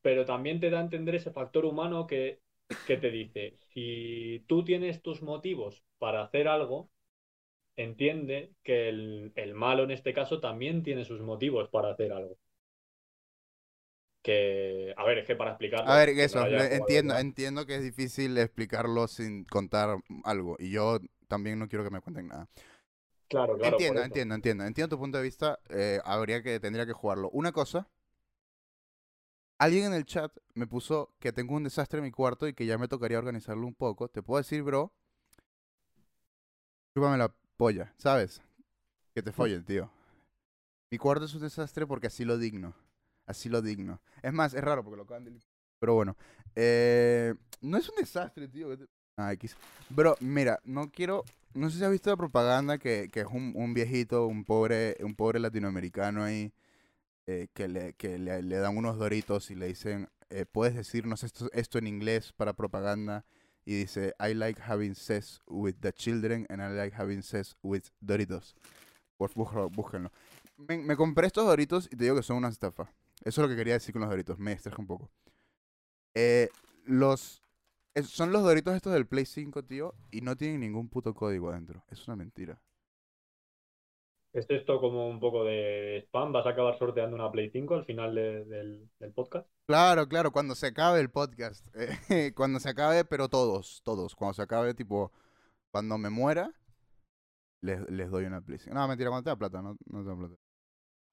Pero 0.02 0.24
también 0.24 0.60
te 0.60 0.70
da 0.70 0.78
a 0.81 0.82
entender 0.82 1.14
ese 1.16 1.32
factor 1.32 1.64
humano 1.64 2.06
que, 2.06 2.40
que 2.85 2.97
te 2.98 3.10
dice, 3.10 3.56
si 3.72 4.44
tú 4.48 4.64
tienes 4.64 5.02
tus 5.02 5.22
motivos 5.22 5.85
para 5.98 6.22
hacer 6.22 6.47
algo, 6.48 6.90
entiende 7.76 8.55
que 8.64 8.89
el, 8.90 9.32
el 9.36 9.55
malo 9.55 9.85
en 9.85 9.93
este 9.93 10.14
caso 10.14 10.40
también 10.40 10.82
tiene 10.85 11.05
sus 11.06 11.22
motivos 11.22 11.70
para 11.70 11.90
hacer 11.93 12.12
algo. 12.12 12.39
Que, 14.25 14.95
a 14.97 15.05
ver, 15.05 15.19
es 15.19 15.27
que 15.27 15.37
para 15.37 15.51
explicarlo. 15.51 15.93
A 15.93 15.99
ver, 15.99 16.17
no 16.17 16.23
eso, 16.23 16.47
entiendo, 16.47 17.19
entiendo 17.19 17.67
que 17.67 17.77
es 17.77 17.83
difícil 17.83 18.39
explicarlo 18.39 19.07
sin 19.07 19.45
contar 19.45 19.99
algo. 20.25 20.57
Y 20.59 20.71
yo 20.71 20.99
también 21.29 21.59
no 21.59 21.69
quiero 21.69 21.85
que 21.85 21.91
me 21.91 22.01
cuenten 22.01 22.29
nada. 22.29 22.49
Claro, 23.29 23.59
claro. 23.59 23.75
entiendo, 23.75 24.03
entiendo, 24.03 24.35
entiendo. 24.35 24.65
Entiendo 24.65 24.97
tu 24.97 24.99
punto 24.99 25.19
de 25.19 25.25
vista. 25.25 25.59
eh, 25.69 26.01
habría 26.07 26.43
que, 26.43 26.59
tendría 26.59 26.87
que 26.87 26.95
jugarlo. 26.95 27.29
Una 27.33 27.53
cosa. 27.53 27.87
Alguien 29.59 29.85
en 29.85 29.93
el 29.93 30.07
chat 30.07 30.35
me 30.55 30.67
puso 30.67 31.13
que 31.21 31.35
tengo 31.35 31.55
un 31.55 31.65
desastre 31.65 31.99
en 31.99 32.05
mi 32.05 32.11
cuarto 32.11 32.49
y 32.49 32.55
que 32.55 32.65
ya 32.65 32.79
me 32.79 32.89
tocaría 32.89 33.19
organizarlo 33.19 33.67
un 33.67 33.75
poco. 33.75 34.09
Te 34.09 34.23
puedo 34.23 34.39
decir, 34.43 34.63
bro. 34.63 34.91
Chúpame 36.95 37.19
la 37.19 37.31
polla, 37.59 37.93
¿sabes? 37.99 38.41
Que 39.15 39.23
te 39.23 39.33
follen, 39.33 39.67
tío. 39.67 39.91
Mi 40.91 40.97
cuarto 40.97 41.27
es 41.27 41.35
un 41.35 41.43
desastre 41.43 41.87
porque 41.87 42.07
así 42.07 42.25
lo 42.25 42.39
digno. 42.39 42.75
Así 43.27 43.49
lo 43.49 43.63
digno. 43.63 44.01
Es 44.23 44.33
más, 44.33 44.55
es 44.55 44.63
raro 44.63 44.83
porque 44.85 44.97
lo 44.97 45.05
acaban 45.05 45.25
de 45.25 45.33
Pero 45.79 45.95
bueno. 45.95 46.17
eh, 46.55 47.35
no 47.61 47.79
es 47.79 47.89
un 47.89 47.97
desastre, 47.97 48.49
tío. 48.49 48.71
¿qué 48.71 48.77
te- 48.79 48.89
Ah, 49.17 49.33
X. 49.33 49.57
Bro, 49.91 50.17
mira, 50.21 50.59
no 50.65 50.91
quiero. 50.91 51.25
No 51.55 51.71
sé 51.71 51.79
si 51.79 51.85
has 51.85 51.91
visto 51.91 52.11
la 52.11 52.17
propaganda 52.17 52.79
que, 52.79 53.09
que 53.13 53.21
es 53.21 53.27
un, 53.27 53.53
un 53.55 53.75
viejito, 53.75 54.27
un 54.27 54.45
pobre, 54.45 54.97
un 55.01 55.15
pobre 55.15 55.39
latinoamericano 55.39 56.25
ahí, 56.25 56.53
eh, 57.27 57.47
que, 57.55 57.69
le, 57.69 57.93
que 57.95 58.19
le, 58.19 58.43
dan 58.43 58.77
unos 58.77 58.99
doritos 58.99 59.53
y 59.53 59.55
le 59.55 59.69
dicen, 59.69 60.09
eh, 60.31 60.47
puedes 60.51 60.75
decirnos 60.75 61.23
esto, 61.23 61.49
esto 61.53 61.79
en 61.79 61.87
inglés 61.87 62.33
para 62.33 62.55
propaganda. 62.55 63.25
Y 63.65 63.77
dice, 63.77 64.15
I 64.19 64.35
like 64.35 64.61
having 64.61 64.95
sex 64.95 65.41
with 65.47 65.77
the 65.81 65.93
children 65.93 66.45
and 66.51 66.61
I 66.61 66.77
like 66.77 66.95
having 66.95 67.23
sex 67.23 67.57
with 67.63 67.85
Doritos. 68.01 68.55
Por 69.17 69.33
búsquenlo. 69.71 70.11
me 70.59 70.97
compré 70.97 71.29
estos 71.29 71.47
Doritos 71.47 71.87
y 71.87 71.97
te 71.97 72.05
digo 72.05 72.17
que 72.17 72.23
son 72.23 72.37
una 72.37 72.49
estafa. 72.49 72.93
Eso 73.25 73.41
es 73.41 73.49
lo 73.49 73.49
que 73.49 73.57
quería 73.57 73.75
decir 73.75 73.93
con 73.93 74.03
los 74.03 74.11
Doritos. 74.11 74.39
Me 74.39 74.53
estreja 74.53 74.77
un 74.81 74.87
poco. 74.87 75.11
Eh, 76.15 76.49
los... 76.85 77.43
es- 77.95 78.09
son 78.11 78.33
los 78.33 78.43
Doritos 78.43 78.75
estos 78.75 78.93
del 78.93 79.07
Play 79.07 79.27
5, 79.27 79.63
tío, 79.65 79.95
y 80.11 80.21
no 80.21 80.37
tienen 80.37 80.61
ningún 80.61 80.89
puto 80.89 81.15
código 81.15 81.51
adentro. 81.51 81.85
Es 81.91 82.07
una 82.07 82.17
mentira. 82.17 82.61
¿Es 84.33 84.51
esto 84.51 84.81
como 84.81 85.09
un 85.09 85.21
poco 85.21 85.45
de 85.45 85.99
spam? 86.07 86.33
¿Vas 86.33 86.45
a 86.47 86.51
acabar 86.51 86.77
sorteando 86.79 87.15
una 87.17 87.31
Play 87.31 87.51
5 87.51 87.75
al 87.75 87.85
final 87.85 88.15
de- 88.15 88.45
del, 88.45 88.91
del 88.99 89.13
podcast? 89.13 89.49
Claro, 89.67 90.07
claro, 90.09 90.31
cuando 90.33 90.55
se 90.55 90.67
acabe 90.67 91.01
el 91.01 91.11
podcast. 91.11 91.67
eh, 91.75 92.33
cuando 92.37 92.61
se 92.61 92.69
acabe, 92.69 93.05
pero 93.05 93.29
todos, 93.29 93.81
todos. 93.85 94.15
Cuando 94.15 94.35
se 94.35 94.43
acabe, 94.43 94.75
tipo, 94.75 95.13
cuando 95.71 95.97
me 95.99 96.11
muera, 96.11 96.53
les, 97.63 97.81
les 97.91 98.11
doy 98.11 98.25
una 98.27 98.41
Play 98.41 98.59
5. 98.59 98.75
No, 98.75 98.87
mentira, 98.89 99.11
cuando 99.11 99.25
tenga 99.25 99.39
plata, 99.39 99.63
no, 99.63 99.77
no 99.87 100.05
tengo 100.05 100.19
plata. 100.19 100.37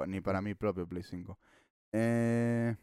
Ni 0.07 0.19
para 0.19 0.41
mi 0.41 0.55
propio 0.55 0.87
Play 0.87 1.03
5. 1.03 1.37
Eh... 1.93 2.75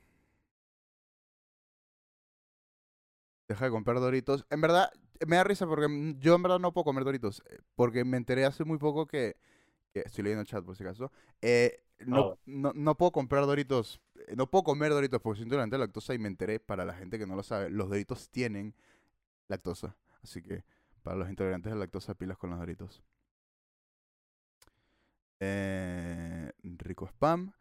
Deja 3.49 3.65
de 3.65 3.71
comprar 3.71 3.99
Doritos. 4.01 4.47
En 4.51 4.61
verdad, 4.61 4.91
me 5.27 5.37
da 5.37 5.45
risa 5.45 5.67
porque 5.67 5.89
mm, 5.89 6.19
yo 6.21 6.35
en 6.35 6.43
verdad 6.43 6.59
no 6.59 6.73
puedo 6.73 6.85
comer 6.85 7.05
Doritos. 7.05 7.43
eh, 7.51 7.59
Porque 7.75 8.05
me 8.05 8.17
enteré 8.17 8.45
hace 8.45 8.65
muy 8.65 8.79
poco 8.79 9.07
que... 9.07 9.37
que 9.93 10.01
estoy 10.07 10.25
leyendo 10.25 10.43
el 10.43 10.47
chat 10.49 10.65
por 10.65 10.77
si 10.77 10.85
acaso. 10.85 11.11
eh, 11.43 11.83
no, 12.01 12.33
Ah. 12.33 12.39
no, 12.47 12.73
no 12.75 12.97
puedo 12.97 13.13
comprar 13.13 13.47
Doritos. 13.47 14.01
eh, 14.29 14.35
No 14.37 14.49
puedo 14.51 14.65
comer 14.65 14.93
Doritos 14.93 15.21
porque 15.23 15.39
soy 15.39 15.45
intolerante 15.45 15.77
a 15.77 15.79
la 15.81 15.87
lactosa 15.87 16.15
y 16.15 16.19
me 16.19 16.29
enteré, 16.29 16.61
para 16.61 16.85
la 16.85 16.95
gente 16.95 17.19
que 17.19 17.27
no 17.27 17.37
lo 17.37 17.43
sabe, 17.43 17.71
los 17.71 17.89
Doritos 17.89 18.31
tienen 18.31 18.75
lactosa. 19.49 19.97
Así 20.23 20.43
que 20.43 20.65
para 21.03 21.17
los 21.17 21.29
intolerantes 21.31 21.73
a 21.73 21.77
la 21.77 21.81
lactosa, 21.83 22.15
pilas 22.15 22.39
con 22.39 22.51
los 22.51 22.59
Doritos. 22.61 23.03
Eh, 25.41 26.51
rico 26.63 27.07
spam. 27.07 27.53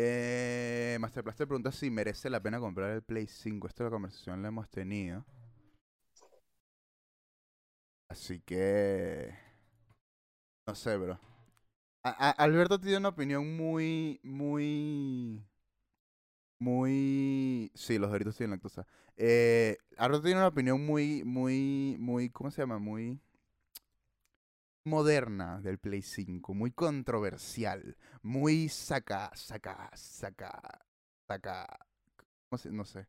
Eh, 0.00 0.96
Master 1.00 1.24
pregunta 1.24 1.72
si 1.72 1.90
merece 1.90 2.30
la 2.30 2.40
pena 2.40 2.60
comprar 2.60 2.92
el 2.92 3.02
Play 3.02 3.26
5. 3.26 3.66
Esta 3.66 3.82
es 3.82 3.86
la 3.86 3.90
conversación 3.90 4.42
la 4.42 4.48
hemos 4.48 4.70
tenido. 4.70 5.24
Así 8.08 8.40
que... 8.40 9.34
No 10.66 10.74
sé, 10.74 10.96
bro. 10.96 11.18
Alberto 12.04 12.78
tiene 12.78 12.98
una 12.98 13.08
opinión 13.08 13.56
muy, 13.56 14.20
muy... 14.22 15.44
Muy... 16.60 17.72
Sí, 17.74 17.98
los 17.98 18.10
Doritos 18.10 18.36
tienen 18.36 18.52
lactosa. 18.52 18.86
Eh, 19.16 19.78
Alberto 19.96 20.22
tiene 20.22 20.38
una 20.38 20.48
opinión 20.48 20.84
muy, 20.86 21.24
muy, 21.24 21.96
muy... 21.98 22.30
¿Cómo 22.30 22.50
se 22.52 22.62
llama? 22.62 22.78
Muy 22.78 23.20
moderna 24.84 25.60
del 25.60 25.78
Play 25.78 26.02
5, 26.02 26.54
muy 26.54 26.70
controversial, 26.72 27.96
muy 28.22 28.68
saca, 28.68 29.30
saca, 29.34 29.90
saca, 29.94 30.60
saca, 31.26 31.66
¿cómo 32.50 32.58
se? 32.58 32.70
No 32.72 32.84
sé, 32.84 33.06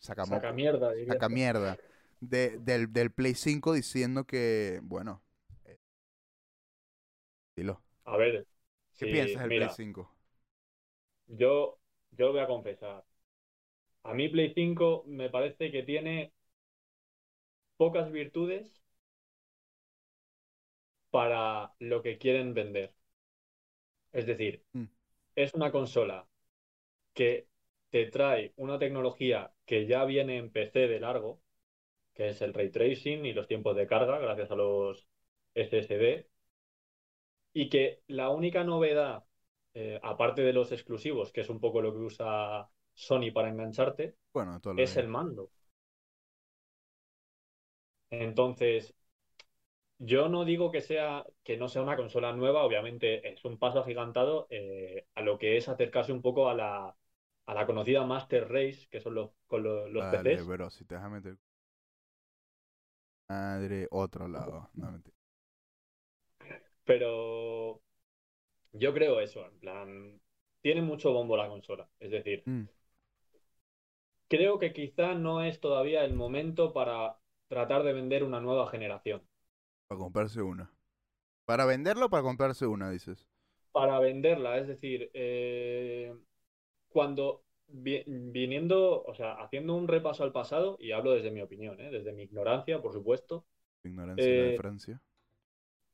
saca, 0.00 0.26
Saca 0.26 0.52
mierda, 0.52 0.92
diría. 0.92 1.20
saca 1.20 1.28
mierda 1.28 1.80
de, 2.20 2.58
del, 2.60 2.92
del 2.92 3.12
Play 3.12 3.34
5 3.34 3.72
diciendo 3.74 4.26
que, 4.26 4.80
bueno, 4.84 5.22
eh, 5.64 5.78
dilo, 7.56 7.82
A 8.04 8.16
ver, 8.18 8.46
¿qué 8.96 9.08
piensas 9.08 9.42
del 9.42 9.52
mira, 9.52 9.68
Play 9.68 9.68
5? 9.68 10.14
yo, 11.28 11.78
yo 12.12 12.26
lo 12.26 12.32
voy 12.32 12.40
a 12.42 12.46
confesar. 12.46 13.04
A 14.04 14.12
mí 14.14 14.28
Play 14.28 14.52
5 14.54 15.04
me 15.06 15.30
parece 15.30 15.70
que 15.72 15.82
tiene 15.84 16.32
pocas 17.76 18.12
virtudes 18.12 18.79
para 21.10 21.74
lo 21.80 22.02
que 22.02 22.18
quieren 22.18 22.54
vender. 22.54 22.94
Es 24.12 24.26
decir, 24.26 24.64
Mm. 24.74 24.86
es 25.36 25.54
una 25.54 25.72
consola 25.72 26.26
que 27.14 27.48
te 27.90 28.06
trae 28.06 28.52
una 28.56 28.78
tecnología 28.78 29.52
que 29.66 29.86
ya 29.86 30.04
viene 30.06 30.38
en 30.38 30.50
PC 30.52 30.88
de 30.88 31.00
largo, 31.00 31.42
que 32.14 32.30
es 32.30 32.42
el 32.42 32.54
ray 32.54 32.70
tracing 32.70 33.26
y 33.26 33.32
los 33.34 33.48
tiempos 33.48 33.76
de 33.76 33.86
carga 33.88 34.18
gracias 34.18 34.50
a 34.52 34.56
los 34.56 35.08
SSD, 35.54 36.28
y 37.52 37.68
que 37.70 38.02
la 38.08 38.30
única 38.30 38.64
novedad, 38.64 39.24
eh, 39.74 40.00
aparte 40.02 40.42
de 40.42 40.52
los 40.52 40.72
exclusivos, 40.72 41.32
que 41.32 41.42
es 41.42 41.50
un 41.50 41.60
poco 41.60 41.82
lo 41.82 41.92
que 41.92 42.00
usa 42.00 42.68
Sony 42.94 43.32
para 43.34 43.50
engancharte, 43.50 44.16
Bueno, 44.32 44.60
es 44.76 44.96
el 44.96 45.08
mando. 45.08 45.50
Entonces, 48.10 48.94
yo 50.00 50.28
no 50.30 50.44
digo 50.46 50.72
que 50.72 50.82
sea, 50.82 51.26
que 51.44 51.58
no 51.58 51.68
sea 51.68 51.82
una 51.82 51.96
consola 51.96 52.32
nueva, 52.34 52.64
obviamente 52.64 53.32
es 53.32 53.44
un 53.46 53.58
paso 53.58 53.80
agigantado 53.80 54.48
eh, 54.50 55.06
a 55.16 55.22
lo 55.22 55.38
que 55.38 55.58
es 55.58 55.68
acercarse 55.70 56.12
un 56.12 56.22
poco 56.22 56.50
a 56.50 56.54
la, 56.56 56.96
a 57.46 57.54
la 57.54 57.66
conocida 57.66 58.04
Master 58.06 58.48
Race, 58.50 58.88
que 58.90 59.00
son 59.00 59.14
los, 59.16 59.32
con 59.48 59.62
lo- 59.64 59.88
los 59.88 60.06
Dale, 60.06 60.42
PCs. 60.46 60.52
bro, 60.52 60.68
si 60.70 60.84
te 60.84 60.94
dejas 60.96 61.10
meter... 61.12 61.38
Madre, 63.30 63.88
otro 63.90 64.28
lado, 64.28 64.68
no, 64.74 64.92
mentira. 64.92 65.16
Pero 66.84 67.82
yo 68.72 68.94
creo 68.94 69.20
eso, 69.20 69.46
en 69.46 69.58
plan, 69.60 70.22
tiene 70.62 70.82
mucho 70.82 71.12
bombo 71.12 71.36
la 71.38 71.48
consola. 71.48 71.88
Es 72.00 72.10
decir, 72.12 72.46
Mm. 72.48 72.68
creo 74.28 74.58
que 74.58 74.72
quizá 74.72 75.14
no 75.14 75.42
es 75.42 75.60
todavía 75.60 76.04
el 76.06 76.14
momento 76.14 76.72
para 76.72 77.18
tratar 77.48 77.82
de 77.82 77.92
vender 77.92 78.24
una 78.24 78.40
nueva 78.40 78.66
generación. 78.70 79.22
Para 79.90 79.98
comprarse 79.98 80.40
una. 80.40 80.72
Para 81.46 81.66
venderlo 81.66 82.06
o 82.06 82.10
para 82.10 82.22
comprarse 82.24 82.66
una, 82.66 82.90
dices. 82.90 83.26
Para 83.72 84.00
venderla, 84.00 84.58
es 84.58 84.66
decir, 84.68 85.10
eh, 85.14 86.12
cuando 86.88 87.44
vi- 87.68 88.04
viniendo, 88.06 89.02
o 89.04 89.14
sea, 89.14 89.34
haciendo 89.34 89.76
un 89.76 89.88
repaso 89.88 90.24
al 90.24 90.32
pasado, 90.32 90.76
y 90.80 90.92
hablo 90.92 91.12
desde 91.12 91.30
mi 91.32 91.42
opinión, 91.42 91.80
¿eh? 91.80 91.90
desde 91.90 92.12
mi 92.12 92.24
ignorancia, 92.24 92.82
por 92.82 92.92
supuesto, 92.94 93.46
Ignorancia 93.84 94.32
la 94.34 94.44
de 94.44 94.52
Eh, 94.52 94.54
Francia. 94.54 95.02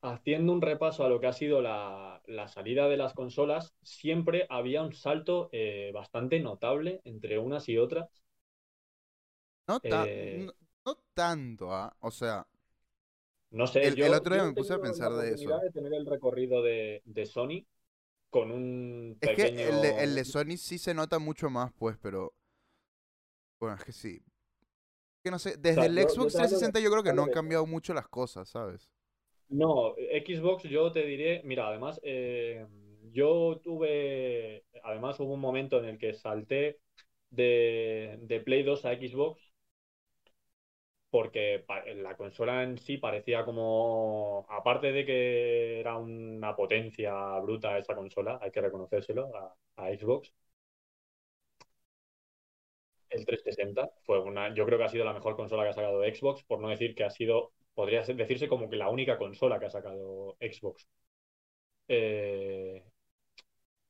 haciendo 0.03 0.53
un 0.55 0.63
repaso 0.63 1.05
a 1.05 1.09
lo 1.11 1.21
que 1.21 1.27
ha 1.27 1.33
sido 1.35 1.61
la, 1.63 2.23
la 2.27 2.49
salida 2.49 2.89
de 2.89 2.97
las 2.97 3.13
consolas, 3.15 3.75
siempre 3.83 4.47
había 4.49 4.83
un 4.83 4.93
salto 4.95 5.49
eh, 5.53 5.91
bastante 5.95 6.41
notable 6.41 7.01
entre 7.05 7.39
unas 7.39 7.69
y 7.69 7.77
otras. 7.79 8.09
No, 9.69 9.81
ta- 9.81 10.11
Eh, 10.11 10.47
no, 10.47 10.53
no 10.85 10.95
tanto, 11.15 11.73
¿ah? 11.75 11.97
O 12.01 12.11
sea, 12.11 12.47
No 13.51 13.67
sé, 13.67 13.81
El- 13.87 13.95
yo, 13.97 14.07
el 14.07 14.15
otro 14.15 14.35
día 14.35 14.45
yo 14.45 14.49
me 14.51 14.53
puse 14.55 14.73
a 14.75 14.81
pensar 14.81 15.11
la 15.13 15.23
de 15.23 15.35
eso. 15.35 15.51
de 15.61 15.71
tener 15.71 15.95
el 15.95 16.07
recorrido 16.07 16.63
de, 16.63 17.03
de 17.05 17.27
Sony 17.27 17.65
con 18.31 18.51
un 18.53 19.19
Es 19.21 19.31
que 19.33 19.43
el 19.49 19.83
de, 19.83 20.03
el 20.05 20.15
de 20.15 20.25
Sony 20.25 20.57
sí 20.57 20.79
se 20.79 20.95
nota 20.95 21.19
mucho 21.19 21.51
más, 21.51 21.71
pues, 21.79 21.97
pero. 22.01 22.33
Bueno, 23.61 23.77
es 23.77 23.85
que 23.85 23.93
sí. 23.93 24.23
Que 25.23 25.31
no 25.31 25.39
sé, 25.39 25.57
desde 25.59 25.73
sea, 25.75 25.87
el 25.87 25.95
yo- 25.95 26.15
yo 26.17 26.31
Xbox 26.31 26.33
de- 26.33 26.39
360 26.39 26.81
yo 26.81 26.91
creo 26.91 27.03
que 27.03 27.13
no 27.13 27.23
han 27.25 27.31
cambiado 27.31 27.67
mucho 27.67 27.93
las 27.95 28.09
cosas, 28.09 28.49
¿sabes? 28.49 28.91
No, 29.49 29.95
Xbox 30.27 30.65
yo 30.65 30.91
te 30.93 31.05
diré, 31.07 31.43
mira, 31.45 31.69
además 31.69 32.01
eh, 32.03 32.67
yo 33.13 33.61
tuve, 33.63 34.65
además 34.83 35.21
hubo 35.21 35.35
un 35.35 35.41
momento 35.41 35.79
en 35.79 35.85
el 35.87 35.99
que 35.99 36.15
salté 36.15 36.81
de, 37.31 38.19
de 38.23 38.41
Play 38.41 38.65
2 38.65 38.85
a 38.85 38.95
Xbox 38.97 39.41
porque 41.17 41.65
la 41.97 42.15
consola 42.17 42.63
en 42.63 42.77
sí 42.79 42.99
parecía 42.99 43.45
como, 43.47 44.47
aparte 44.51 44.93
de 44.93 45.07
que 45.07 45.81
era 45.81 45.97
una 45.97 46.55
potencia 46.55 47.39
bruta 47.41 47.79
esa 47.79 47.95
consola, 47.95 48.39
hay 48.43 48.51
que 48.51 48.61
reconocérselo 48.61 49.35
a, 49.37 49.57
a 49.77 49.89
Xbox, 49.97 50.31
el 53.11 53.25
360 53.25 53.91
fue 54.05 54.21
una, 54.21 54.55
yo 54.55 54.67
creo 54.67 54.79
que 54.79 54.85
ha 54.85 54.89
sido 54.89 55.05
la 55.05 55.13
mejor 55.15 55.35
consola 55.37 55.63
que 55.65 55.71
ha 55.71 55.73
sacado 55.73 56.03
Xbox, 56.03 56.43
por 56.45 56.61
no 56.61 56.69
decir 56.69 56.95
que 56.95 57.05
ha 57.05 57.11
sido, 57.11 57.53
podría 57.75 58.03
decirse 58.03 58.49
como 58.49 58.69
que 58.69 58.77
la 58.77 58.91
única 58.91 59.19
consola 59.19 59.59
que 59.59 59.67
ha 59.67 59.71
sacado 59.71 60.37
Xbox. 60.41 60.87
Eh, 61.89 62.83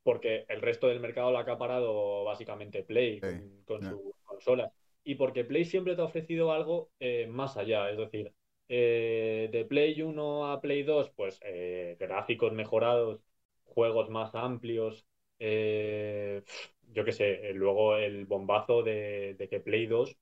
porque 0.03 0.44
el 0.48 0.62
resto 0.62 0.86
del 0.89 1.01
mercado 1.01 1.31
lo 1.32 1.39
ha 1.39 1.43
acaparado 1.43 2.24
básicamente 2.24 2.82
Play 2.85 3.20
con, 3.23 3.32
Sí, 3.32 3.43
con 3.65 3.82
ya. 3.82 4.01
sus 4.01 4.01
consolas. 4.24 4.73
Y 5.07 5.15
porque 5.15 5.45
Play 5.45 5.65
siempre 5.65 5.95
te 5.95 6.03
ha 6.03 6.05
ofrecido 6.05 6.51
algo 6.53 6.91
eh, 6.99 7.28
más 7.28 7.57
allá, 7.57 7.89
es 7.91 7.97
decir, 7.97 8.35
eh, 8.69 9.49
de 9.53 9.65
Play 9.65 10.03
1 10.03 10.51
a 10.51 10.61
Play 10.61 10.83
2, 10.83 11.11
pues 11.11 11.39
eh, 11.45 11.97
gráficos 12.01 12.53
mejorados, 12.53 13.20
juegos 13.65 14.11
más 14.11 14.35
amplios, 14.35 15.07
yo 15.39 17.05
qué 17.05 17.12
sé, 17.12 17.53
luego 17.55 17.97
el 17.97 18.27
bombazo 18.27 18.83
de, 18.83 19.37
que 19.49 19.61
Play 19.61 19.87
2 19.87 20.16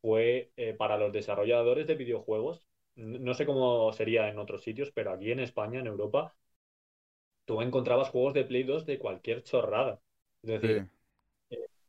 fue 0.00 0.50
para 0.78 0.98
los 0.98 1.12
desarrolladores 1.12 1.86
de 1.86 1.94
videojuegos. 1.94 2.66
No 2.96 3.34
sé 3.34 3.46
cómo 3.46 3.92
sería 3.92 4.28
en 4.28 4.38
otros 4.40 4.62
sitios, 4.64 4.90
pero 4.90 5.12
aquí 5.12 5.30
en 5.30 5.38
España, 5.40 5.78
en 5.78 5.86
Europa, 5.86 6.34
tú 7.44 7.60
encontrabas 7.62 8.10
juegos 8.10 8.34
de 8.34 8.44
Play 8.44 8.64
2 8.64 8.84
de 8.84 8.98
cualquier 8.98 9.44
chorrada. 9.44 10.00
Es 10.42 10.60
Sí. 10.60 10.88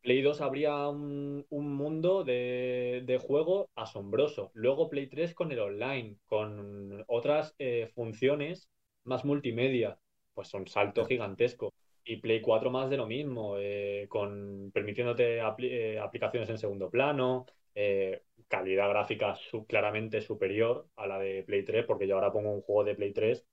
Play 0.06 0.22
2 0.22 0.42
habría 0.42 0.88
un, 0.90 1.46
un 1.50 1.74
mundo 1.76 2.24
de, 2.24 3.04
de 3.06 3.18
juego 3.18 3.70
asombroso. 3.76 4.52
Luego 4.54 4.90
Play 4.90 5.08
3 5.08 5.34
con 5.36 5.52
el 5.52 5.60
online, 5.60 6.18
con 6.28 7.04
otras 7.08 7.56
eh, 7.60 7.92
funciones 7.96 8.70
más 9.04 9.26
multimedia, 9.26 10.00
pues 10.36 10.54
un 10.54 10.68
salto 10.68 11.06
gigantesco. 11.06 11.74
Y 12.06 12.18
Play 12.18 12.40
4 12.42 12.70
más 12.70 12.90
de 12.92 12.98
lo 12.98 13.08
mismo, 13.08 13.56
eh, 13.58 14.06
con 14.10 14.72
permitiéndote 14.74 15.42
apli- 15.42 15.72
eh, 15.72 16.00
aplicaciones 16.00 16.50
en 16.52 16.60
segundo 16.60 16.90
plano, 16.92 17.48
calidad 18.48 18.90
gráfica 18.90 19.36
claramente 19.68 20.22
superior 20.22 20.88
a 20.96 21.08
la 21.08 21.20
de 21.20 21.44
Play 21.44 21.64
3, 21.66 21.86
porque 21.86 22.08
yo 22.08 22.16
ahora 22.16 22.32
pongo 22.32 22.52
un 22.52 22.62
juego 22.62 22.84
de 22.84 22.96
Play 22.96 23.14
3 23.14 23.46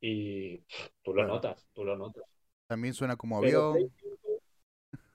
y 0.00 0.64
tú 1.02 1.14
lo 1.14 1.26
notas, 1.26 1.68
tú 1.74 1.84
lo 1.84 1.96
notas. 1.96 2.24
También 2.66 2.94
suena 2.94 3.16
como 3.16 3.38
Play 3.38 3.52
avión. 3.52 3.64
5 3.70 4.01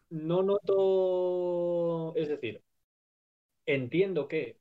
no 0.09 0.43
noto, 0.43 2.15
es 2.15 2.29
decir, 2.29 2.63
entiendo 3.65 4.27
que 4.27 4.59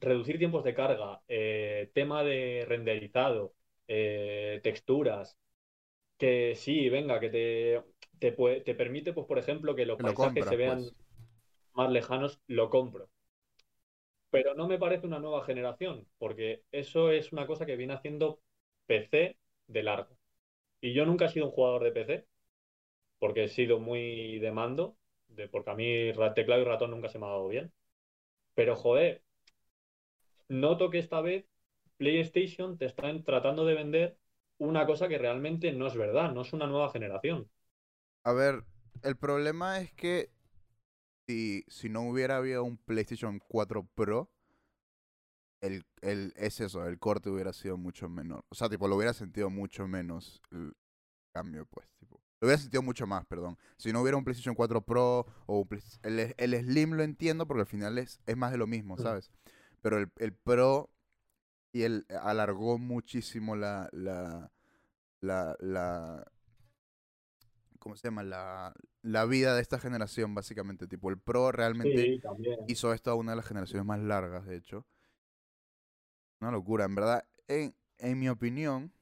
reducir 0.00 0.38
tiempos 0.38 0.64
de 0.64 0.74
carga, 0.74 1.22
eh, 1.28 1.90
tema 1.94 2.24
de 2.24 2.64
renderizado, 2.68 3.54
eh, 3.88 4.60
texturas, 4.62 5.38
que 6.18 6.54
sí, 6.56 6.88
venga, 6.90 7.20
que 7.20 7.30
te, 7.30 7.82
te, 8.18 8.32
te 8.62 8.74
permite, 8.74 9.12
pues, 9.12 9.26
por 9.26 9.38
ejemplo, 9.38 9.74
que 9.74 9.86
los 9.86 9.98
lo 9.98 10.04
paisajes 10.04 10.46
se 10.46 10.56
vean 10.56 10.78
pues. 10.78 10.94
más 11.74 11.90
lejanos, 11.90 12.40
lo 12.48 12.70
compro. 12.70 13.10
Pero 14.30 14.54
no 14.54 14.68
me 14.68 14.78
parece 14.78 15.06
una 15.06 15.18
nueva 15.18 15.44
generación, 15.44 16.06
porque 16.18 16.62
eso 16.72 17.10
es 17.10 17.32
una 17.32 17.46
cosa 17.46 17.66
que 17.66 17.76
viene 17.76 17.94
haciendo 17.94 18.40
PC 18.86 19.38
de 19.66 19.82
largo. 19.82 20.18
Y 20.80 20.94
yo 20.94 21.06
nunca 21.06 21.26
he 21.26 21.28
sido 21.30 21.46
un 21.46 21.52
jugador 21.52 21.84
de 21.84 21.92
PC, 21.92 22.26
porque 23.18 23.44
he 23.44 23.48
sido 23.48 23.78
muy 23.80 24.38
de 24.38 24.52
mando, 24.52 24.96
porque 25.50 25.70
a 25.70 25.74
mí 25.74 26.12
teclado 26.34 26.62
y 26.62 26.64
ratón 26.64 26.90
nunca 26.90 27.08
se 27.08 27.18
me 27.18 27.26
ha 27.26 27.30
dado 27.30 27.48
bien. 27.48 27.72
Pero 28.54 28.76
joder, 28.76 29.22
noto 30.48 30.90
que 30.90 30.98
esta 30.98 31.20
vez 31.20 31.46
PlayStation 31.96 32.78
te 32.78 32.86
están 32.86 33.24
tratando 33.24 33.64
de 33.64 33.74
vender 33.74 34.16
una 34.58 34.86
cosa 34.86 35.08
que 35.08 35.18
realmente 35.18 35.72
no 35.72 35.86
es 35.86 35.96
verdad, 35.96 36.32
no 36.32 36.42
es 36.42 36.52
una 36.52 36.66
nueva 36.66 36.90
generación. 36.90 37.48
A 38.24 38.32
ver, 38.32 38.64
el 39.02 39.16
problema 39.16 39.80
es 39.80 39.92
que 39.92 40.30
si, 41.26 41.64
si 41.68 41.88
no 41.88 42.02
hubiera 42.02 42.38
habido 42.38 42.64
un 42.64 42.78
PlayStation 42.78 43.38
4 43.38 43.86
Pro, 43.94 44.30
el, 45.60 45.84
el, 46.02 46.32
es 46.36 46.60
eso, 46.60 46.86
el 46.86 46.98
corte 46.98 47.30
hubiera 47.30 47.52
sido 47.52 47.76
mucho 47.76 48.08
menor. 48.08 48.44
O 48.48 48.54
sea, 48.54 48.68
tipo, 48.68 48.88
lo 48.88 48.96
hubiera 48.96 49.12
sentido 49.12 49.50
mucho 49.50 49.86
menos 49.86 50.40
el 50.50 50.72
cambio, 51.32 51.66
pues. 51.66 51.86
Lo 52.40 52.46
hubiera 52.46 52.60
sentido 52.60 52.82
mucho 52.82 53.06
más, 53.06 53.26
perdón. 53.26 53.58
Si 53.76 53.92
no 53.92 54.00
hubiera 54.00 54.16
un 54.16 54.24
PlayStation 54.24 54.54
4 54.54 54.80
Pro 54.82 55.26
o 55.46 55.60
un 55.60 55.68
Play- 55.68 55.82
el, 56.02 56.34
el 56.36 56.64
Slim 56.64 56.92
lo 56.92 57.02
entiendo 57.02 57.46
porque 57.46 57.62
al 57.62 57.66
final 57.66 57.98
es, 57.98 58.20
es 58.26 58.36
más 58.36 58.52
de 58.52 58.58
lo 58.58 58.66
mismo. 58.66 58.96
¿sabes? 58.98 59.30
Pero 59.82 59.98
el, 59.98 60.10
el 60.18 60.32
Pro 60.34 60.90
y 61.72 61.82
el 61.82 62.06
alargó 62.22 62.78
muchísimo 62.78 63.56
la, 63.56 63.88
la, 63.92 64.50
la, 65.20 65.56
la, 65.60 66.24
¿cómo 67.78 67.96
se 67.96 68.08
llama? 68.08 68.22
La, 68.22 68.72
la 69.02 69.24
vida 69.24 69.54
de 69.54 69.62
esta 69.62 69.78
generación, 69.78 70.34
básicamente. 70.34 70.86
Tipo, 70.86 71.10
el 71.10 71.18
Pro 71.18 71.52
realmente 71.52 72.04
Sí, 72.04 72.20
hizo 72.68 72.92
esto 72.92 73.10
a 73.10 73.14
una 73.14 73.32
de 73.32 73.36
las 73.36 73.46
generaciones 73.46 73.86
más 73.86 74.00
largas, 74.00 74.46
de 74.46 74.56
hecho. 74.56 74.86
Una 76.40 76.50
locura, 76.50 76.84
en 76.84 76.94
verdad. 76.94 77.24
En, 77.48 77.74
en 77.98 78.18
mi 78.18 78.28
opinión, 78.28 78.92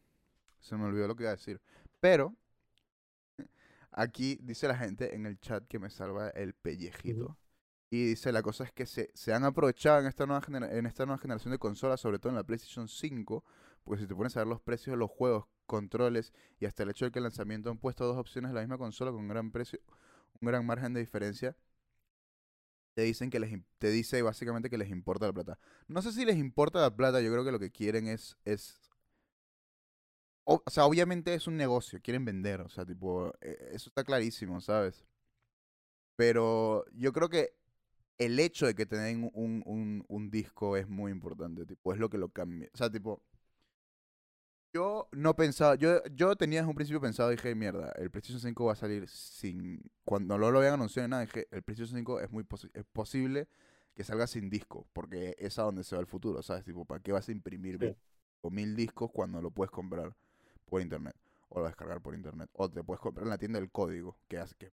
se 0.60 0.76
me 0.76 0.84
olvidó 0.84 1.08
lo 1.08 1.16
que 1.16 1.24
iba 1.24 1.32
a 1.32 1.36
decir. 1.36 1.60
Pero, 2.00 2.34
aquí 3.96 4.38
dice 4.42 4.68
la 4.68 4.76
gente 4.76 5.16
en 5.16 5.26
el 5.26 5.40
chat 5.40 5.66
que 5.66 5.80
me 5.80 5.90
salva 5.90 6.28
el 6.30 6.54
pellejito. 6.54 7.36
Y 7.88 8.04
dice, 8.04 8.32
la 8.32 8.42
cosa 8.42 8.64
es 8.64 8.72
que 8.72 8.84
se, 8.84 9.10
se 9.14 9.32
han 9.32 9.44
aprovechado 9.44 10.00
en 10.00 10.06
esta, 10.06 10.26
nueva 10.26 10.44
en 10.48 10.86
esta 10.86 11.06
nueva 11.06 11.18
generación 11.18 11.52
de 11.52 11.58
consolas, 11.58 12.00
sobre 12.00 12.18
todo 12.18 12.30
en 12.30 12.36
la 12.36 12.44
PlayStation 12.44 12.88
5, 12.88 13.44
porque 13.84 14.02
si 14.02 14.08
te 14.08 14.14
pones 14.14 14.36
a 14.36 14.40
ver 14.40 14.48
los 14.48 14.60
precios 14.60 14.94
de 14.94 14.98
los 14.98 15.10
juegos, 15.10 15.46
controles 15.66 16.32
y 16.58 16.66
hasta 16.66 16.84
el 16.84 16.90
hecho 16.90 17.04
de 17.04 17.10
que 17.10 17.18
el 17.18 17.24
lanzamiento 17.24 17.70
han 17.70 17.78
puesto 17.78 18.06
dos 18.06 18.16
opciones 18.16 18.50
de 18.50 18.54
la 18.54 18.60
misma 18.60 18.78
consola 18.78 19.10
con 19.10 19.20
un 19.20 19.28
gran 19.28 19.50
precio, 19.50 19.80
un 20.40 20.48
gran 20.48 20.64
margen 20.64 20.94
de 20.94 21.00
diferencia, 21.00 21.56
te 22.94 23.02
dicen 23.02 23.30
que 23.30 23.38
les 23.38 23.52
te 23.78 23.90
dice 23.90 24.22
básicamente 24.22 24.70
que 24.70 24.78
les 24.78 24.90
importa 24.90 25.26
la 25.26 25.32
plata. 25.32 25.58
No 25.86 26.02
sé 26.02 26.12
si 26.12 26.24
les 26.24 26.36
importa 26.36 26.80
la 26.80 26.94
plata, 26.94 27.20
yo 27.20 27.30
creo 27.30 27.44
que 27.44 27.52
lo 27.52 27.58
que 27.58 27.70
quieren 27.70 28.08
es 28.08 28.36
es 28.44 28.80
o, 30.46 30.62
o 30.66 30.70
sea, 30.70 30.86
obviamente 30.86 31.34
es 31.34 31.48
un 31.48 31.56
negocio, 31.58 32.00
quieren 32.02 32.24
vender, 32.26 32.62
o 32.62 32.70
sea, 32.70 32.86
tipo, 32.86 33.32
eh, 33.42 33.70
eso 33.74 33.90
está 33.90 34.04
clarísimo, 34.04 34.60
¿sabes? 34.62 35.06
Pero 36.16 36.84
yo 36.92 37.12
creo 37.12 37.28
que 37.28 37.54
el 38.18 38.38
hecho 38.40 38.66
de 38.66 38.74
que 38.74 38.86
te 38.86 38.96
den 38.98 39.30
un, 39.34 39.62
un, 39.66 40.04
un 40.08 40.30
disco 40.30 40.76
es 40.76 40.88
muy 40.88 41.12
importante, 41.12 41.66
tipo, 41.66 41.92
es 41.94 42.00
lo 42.00 42.10
que 42.10 42.18
lo 42.18 42.30
cambia. 42.30 42.70
O 42.74 42.78
sea, 42.78 42.90
tipo, 42.90 43.22
yo 44.72 45.08
no 45.12 45.34
pensaba, 45.34 45.74
yo, 45.76 46.02
yo 46.14 46.36
tenía 46.36 46.60
desde 46.60 46.68
un 46.70 46.74
principio 46.74 47.00
pensado, 47.00 47.30
dije, 47.30 47.54
mierda, 47.54 47.92
el 47.96 48.10
PlayStation 48.10 48.40
5 48.40 48.66
va 48.66 48.72
a 48.72 48.76
salir 48.76 49.08
sin, 49.08 49.80
cuando 50.04 50.36
no 50.38 50.50
lo 50.50 50.58
habían 50.58 50.74
anunciado 50.74 51.08
ni 51.08 51.10
nada, 51.12 51.22
dije, 51.24 51.48
el 51.50 51.62
PlayStation 51.62 51.96
5 51.98 52.20
es 52.20 52.30
muy 52.30 52.44
posi- 52.44 52.70
es 52.74 52.84
posible 52.92 53.48
que 53.94 54.04
salga 54.04 54.26
sin 54.26 54.50
disco, 54.50 54.86
porque 54.92 55.34
es 55.38 55.58
a 55.58 55.62
donde 55.62 55.82
se 55.84 55.96
va 55.96 56.00
el 56.02 56.06
futuro, 56.06 56.42
¿sabes? 56.42 56.64
Tipo, 56.64 56.84
¿para 56.84 57.00
qué 57.02 57.12
vas 57.12 57.28
a 57.28 57.32
imprimir 57.32 57.80
Sí. 57.80 57.96
mil 58.50 58.76
discos 58.76 59.10
cuando 59.12 59.42
lo 59.42 59.50
puedes 59.50 59.70
comprar 59.70 60.16
por 60.66 60.82
internet? 60.82 61.16
O 61.48 61.60
lo 61.60 61.66
descargar 61.66 62.00
por 62.00 62.14
internet. 62.14 62.50
O 62.52 62.70
te 62.70 62.82
puedes 62.84 63.00
comprar 63.00 63.24
en 63.24 63.30
la 63.30 63.38
tienda 63.38 63.58
el 63.58 63.70
código, 63.70 64.18
que 64.28 64.38
hace 64.38 64.54
que... 64.56 64.72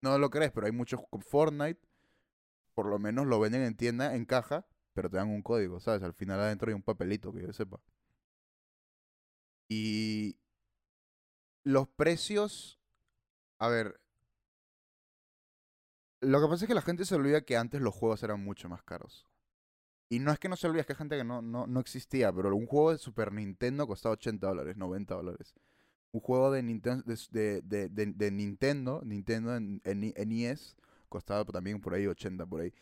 No 0.00 0.18
lo 0.18 0.30
crees, 0.30 0.52
pero 0.52 0.66
hay 0.66 0.72
muchos 0.72 1.00
con 1.10 1.20
Fortnite, 1.22 1.80
por 2.74 2.86
lo 2.86 2.98
menos 2.98 3.26
lo 3.26 3.40
venden 3.40 3.62
en 3.62 3.76
tienda, 3.76 4.14
en 4.14 4.24
caja, 4.24 4.66
pero 4.92 5.10
te 5.10 5.16
dan 5.16 5.28
un 5.28 5.42
código, 5.42 5.80
¿sabes? 5.80 6.02
Al 6.02 6.14
final 6.14 6.40
adentro 6.40 6.68
hay 6.68 6.74
un 6.74 6.82
papelito, 6.82 7.32
que 7.32 7.42
yo 7.42 7.52
sepa. 7.52 7.80
Y 9.68 10.38
los 11.64 11.88
precios, 11.88 12.78
a 13.58 13.68
ver, 13.68 14.00
lo 16.20 16.40
que 16.40 16.48
pasa 16.48 16.64
es 16.64 16.68
que 16.68 16.74
la 16.74 16.82
gente 16.82 17.04
se 17.04 17.14
olvida 17.14 17.42
que 17.42 17.56
antes 17.56 17.80
los 17.80 17.94
juegos 17.94 18.22
eran 18.22 18.42
mucho 18.42 18.68
más 18.68 18.82
caros. 18.82 19.26
Y 20.08 20.20
no 20.20 20.32
es 20.32 20.38
que 20.38 20.48
no 20.48 20.56
se 20.56 20.66
olvide, 20.68 20.84
que 20.84 20.92
hay 20.92 20.96
gente 20.98 21.16
que 21.16 21.24
no, 21.24 21.42
no, 21.42 21.66
no 21.66 21.80
existía, 21.80 22.32
pero 22.32 22.54
un 22.54 22.66
juego 22.66 22.92
de 22.92 22.98
Super 22.98 23.32
Nintendo 23.32 23.86
costaba 23.86 24.12
80 24.14 24.46
dólares, 24.46 24.76
90 24.76 25.14
dólares. 25.14 25.54
Un 26.12 26.20
juego 26.20 26.50
de 26.52 26.62
Nintendo, 26.62 27.04
Nintendo, 29.04 29.56
en, 29.56 29.80
en, 29.84 30.14
NES, 30.16 30.76
costaba 31.08 31.44
también 31.46 31.80
por 31.80 31.94
ahí 31.94 32.06
80, 32.06 32.46
por 32.46 32.62
ahí. 32.62 32.72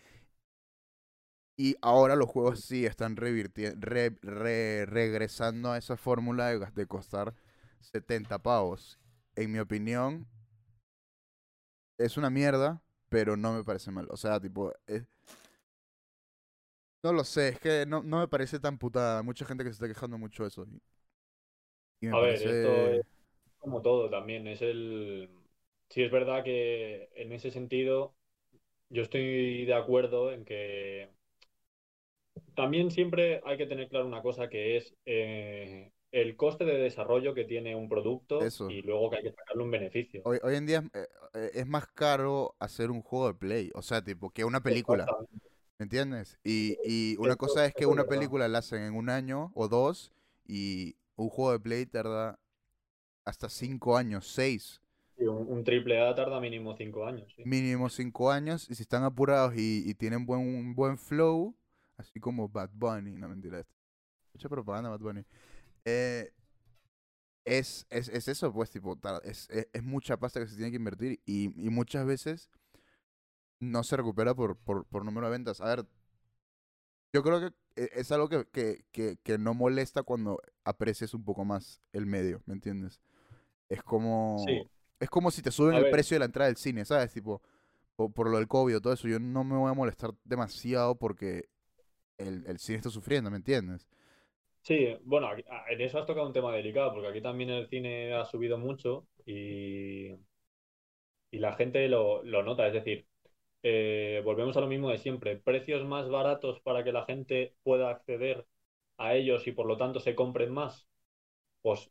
Y 1.57 1.77
ahora 1.83 2.17
los 2.17 2.29
juegos 2.29 2.61
sí 2.61 2.85
están 2.85 3.17
revirti- 3.17 3.75
re- 3.79 4.17
re- 4.23 4.87
regresando 4.87 5.71
a 5.71 5.79
esa 5.79 5.97
fórmula 5.97 6.49
de, 6.49 6.87
costar 6.87 7.35
70 7.81 8.41
pavos. 8.43 8.99
En 9.37 9.53
mi 9.53 9.59
opinión, 9.61 10.27
es 11.99 12.17
una 12.17 12.31
mierda, 12.31 12.83
pero 13.09 13.37
no 13.37 13.53
me 13.53 13.65
parece 13.65 13.91
mal. 13.91 14.09
O 14.11 14.17
sea, 14.17 14.41
tipo, 14.41 14.73
no 17.05 17.13
lo 17.13 17.23
sé, 17.25 17.49
es 17.51 17.61
que 17.61 17.87
no, 17.87 18.03
no 18.03 18.19
me 18.21 18.29
parece 18.29 18.59
tan 18.59 18.79
putada. 18.79 19.23
Mucha 19.23 19.45
gente 19.45 19.63
que 19.63 19.71
se 19.71 19.75
está 19.75 19.87
quejando 19.89 20.19
mucho 20.19 20.43
de 20.43 20.49
eso. 20.49 20.65
Y, 20.65 20.81
y 22.01 22.07
me 22.09 22.13
A 22.15 22.21
ver, 22.21 22.35
parece... 22.35 22.61
esto 22.63 22.89
es 22.89 23.07
como 23.59 23.83
todo 23.83 24.11
también. 24.11 24.47
Es 24.49 24.63
el. 24.63 25.29
Sí, 25.91 26.03
es 26.03 26.11
verdad 26.11 26.43
que 26.45 27.11
en 27.15 27.33
ese 27.33 27.51
sentido 27.51 28.15
yo 28.91 29.03
estoy 29.03 29.65
de 29.67 29.75
acuerdo 29.75 30.33
en 30.33 30.45
que 30.45 31.11
también 32.55 32.91
siempre 32.91 33.41
hay 33.45 33.57
que 33.57 33.67
tener 33.67 33.89
claro 33.89 34.07
una 34.07 34.23
cosa 34.23 34.49
que 34.49 34.77
es 34.77 34.95
eh, 35.07 35.93
el 36.13 36.37
coste 36.37 36.65
de 36.65 36.79
desarrollo 36.79 37.35
que 37.35 37.45
tiene 37.45 37.75
un 37.75 37.89
producto 37.89 38.41
Eso. 38.43 38.69
y 38.71 38.83
luego 38.83 39.11
que 39.11 39.17
hay 39.17 39.23
que 39.25 39.33
sacarle 39.33 39.63
un 39.63 39.71
beneficio. 39.71 40.23
Hoy, 40.25 40.39
hoy 40.43 40.55
en 40.57 40.67
día 40.67 40.79
es, 40.79 41.03
eh, 41.03 41.09
eh, 41.35 41.51
es 41.55 41.67
más 41.67 41.87
caro 41.89 42.55
hacer 42.59 42.91
un 42.91 43.03
juego 43.03 43.29
de 43.29 43.35
Play, 43.35 43.71
o 43.75 43.83
sea, 43.83 44.03
tipo, 44.03 44.31
que 44.31 44.45
una 44.45 44.63
película, 44.63 45.05
Exactamente. 45.05 45.54
¿Me 45.79 45.85
entiendes? 45.85 46.39
Y, 46.45 46.79
y 46.85 47.17
una 47.19 47.37
cosa 47.37 47.67
es 47.67 47.75
que 47.75 47.87
una 47.87 48.05
película 48.05 48.49
la 48.49 48.59
hacen 48.59 48.83
en 48.83 48.95
un 48.95 49.09
año 49.11 49.53
o 49.55 49.69
dos 49.69 50.13
y 50.47 50.97
un 51.17 51.29
juego 51.29 51.53
de 51.53 51.61
Play 51.61 51.87
tarda 51.87 52.39
hasta 53.25 53.49
cinco 53.49 53.97
años, 53.97 54.27
seis, 54.27 54.81
un, 55.19 55.47
un 55.49 55.65
triple 55.65 56.01
A 56.01 56.15
tarda 56.15 56.41
mínimo 56.41 56.77
cinco 56.77 57.07
años. 57.07 57.33
sí. 57.37 57.43
mínimo 57.45 57.89
cinco 57.89 58.31
años, 58.31 58.69
y 58.71 58.75
si 58.75 58.83
están 58.83 59.05
apurados 59.05 59.55
y, 59.57 59.83
y 59.89 59.95
tienen 59.95 60.27
buen, 60.27 60.41
un 60.41 60.75
buen 60.75 60.99
flow, 60.99 61.55
así 61.97 62.21
como 62.21 62.49
Bad 62.49 62.71
Bunny, 62.75 63.13
no 63.17 63.29
mentira, 63.29 63.65
mucha 64.33 64.49
propaganda 64.49 64.91
Bad 64.91 65.01
Bunny, 65.01 65.25
eh, 65.85 66.33
es, 67.45 67.87
es, 67.91 68.09
es 68.09 68.29
eso, 68.29 68.53
pues, 68.53 68.71
tipo, 68.71 68.99
es, 69.23 69.49
es, 69.51 69.69
es 69.73 69.83
mucha 69.83 70.17
pasta 70.17 70.41
que 70.41 70.47
se 70.47 70.57
tiene 70.57 70.71
que 70.71 70.77
invertir 70.77 71.21
y, 71.27 71.45
y 71.65 71.71
muchas 71.71 72.07
veces 72.07 72.51
no 73.73 73.85
se 73.85 73.97
recupera 73.97 74.35
por, 74.35 74.57
por, 74.59 74.87
por 74.87 75.05
número 75.05 75.27
de 75.29 75.33
ventas. 75.33 75.61
A 75.61 75.67
ver, 75.67 75.87
yo 77.13 77.23
creo 77.23 77.41
que 77.41 77.47
e- 77.83 77.91
es 77.95 78.13
algo 78.13 78.29
que, 78.29 78.47
que, 78.53 78.85
que, 78.93 79.17
que 79.23 79.39
no 79.39 79.55
molesta 79.55 80.03
cuando 80.03 80.41
aprecias 80.65 81.15
un 81.15 81.25
poco 81.25 81.45
más 81.45 81.81
el 81.93 82.07
medio, 82.07 82.43
¿me 82.47 82.55
entiendes? 82.55 83.01
Es 83.71 83.83
como, 83.83 84.61
Sí. 84.61 84.71
es 85.01 85.11
como 85.11 85.31
si 85.31 85.43
te 85.43 85.53
suben 85.53 85.77
A 85.77 85.79
el 85.79 85.87
ver. 85.87 85.89
precio 85.89 86.17
de 86.17 86.21
la 86.21 86.27
entrada 86.27 86.49
del 86.49 86.57
cine, 86.59 86.85
¿sabes? 86.85 87.13
Tipo, 87.13 87.43
por, 87.97 88.13
por 88.15 88.31
lo 88.31 88.39
del 88.39 88.49
COVID 88.49 88.77
o 88.79 88.83
todo 88.83 88.93
eso, 88.95 89.09
yo 89.09 89.21
no 89.21 89.45
me 89.45 89.57
voy 89.57 89.71
a 89.71 89.75
molestar 89.75 90.13
demasiado 90.25 90.97
porque 90.97 91.49
el, 92.19 92.45
el 92.47 92.59
cine 92.59 92.79
está 92.79 92.91
sufriendo, 92.91 93.31
¿me 93.31 93.39
entiendes? 93.39 93.89
Sí, 94.63 94.97
bueno, 95.05 95.29
aquí- 95.29 95.45
en 95.71 95.81
eso 95.83 95.99
has 95.99 96.07
tocado 96.07 96.27
un 96.27 96.33
tema 96.33 96.53
delicado, 96.55 96.93
porque 96.93 97.09
aquí 97.09 97.21
también 97.21 97.51
el 97.51 97.69
cine 97.69 98.15
ha 98.15 98.25
subido 98.25 98.57
mucho 98.59 99.07
y, 99.27 100.11
y 101.31 101.39
la 101.39 101.55
gente 101.55 101.89
lo, 101.89 102.23
lo 102.23 102.43
nota. 102.43 102.67
Es 102.67 102.73
decir, 102.75 103.07
eh, 103.65 104.23
volvemos 104.25 104.57
a 104.59 104.63
lo 104.63 104.69
mismo 104.69 104.91
de 104.91 104.99
siempre. 104.99 105.39
Precios 105.39 105.85
más 105.87 106.11
baratos 106.11 106.61
para 106.63 106.85
que 106.85 106.93
la 106.93 107.07
gente 107.07 107.57
pueda 107.65 107.91
acceder 107.91 108.47
a 108.99 109.17
ellos 109.17 109.47
y 109.49 109.53
por 109.53 109.67
lo 109.67 109.79
tanto 109.79 110.01
se 110.01 110.17
compren 110.17 110.53
más. 110.55 110.89
Pues 111.63 111.91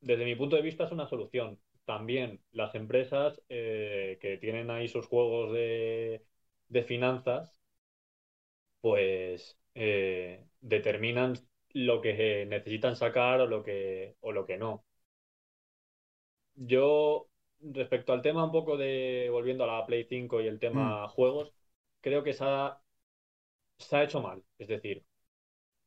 desde 0.00 0.24
mi 0.24 0.36
punto 0.36 0.56
de 0.56 0.62
vista 0.62 0.84
es 0.84 0.92
una 0.92 1.08
solución. 1.08 1.60
También 1.86 2.42
las 2.52 2.74
empresas 2.74 3.40
eh, 3.48 4.18
que 4.20 4.38
tienen 4.38 4.70
ahí 4.70 4.88
sus 4.88 5.06
juegos 5.06 5.52
de, 5.52 6.24
de 6.68 6.84
finanzas, 6.84 7.58
pues 8.80 9.58
eh, 9.74 10.46
determinan 10.60 11.34
lo 11.72 12.00
que 12.00 12.46
necesitan 12.46 12.96
sacar 12.96 13.40
o 13.40 13.46
lo 13.46 13.62
que, 13.62 14.16
o 14.20 14.32
lo 14.32 14.46
que 14.46 14.56
no. 14.58 14.84
Yo, 16.72 17.28
respecto 17.62 18.12
al 18.12 18.22
tema 18.22 18.44
un 18.44 18.52
poco 18.52 18.76
de, 18.76 19.28
volviendo 19.30 19.64
a 19.64 19.66
la 19.66 19.86
Play 19.86 20.04
5 20.04 20.40
y 20.40 20.46
el 20.48 20.58
tema 20.58 21.08
juegos, 21.08 21.52
creo 22.00 22.22
que 22.24 22.32
se 22.34 22.44
ha, 22.44 22.80
se 23.78 23.96
ha 23.96 24.04
hecho 24.04 24.20
mal. 24.22 24.44
Es 24.58 24.68
decir, 24.68 25.04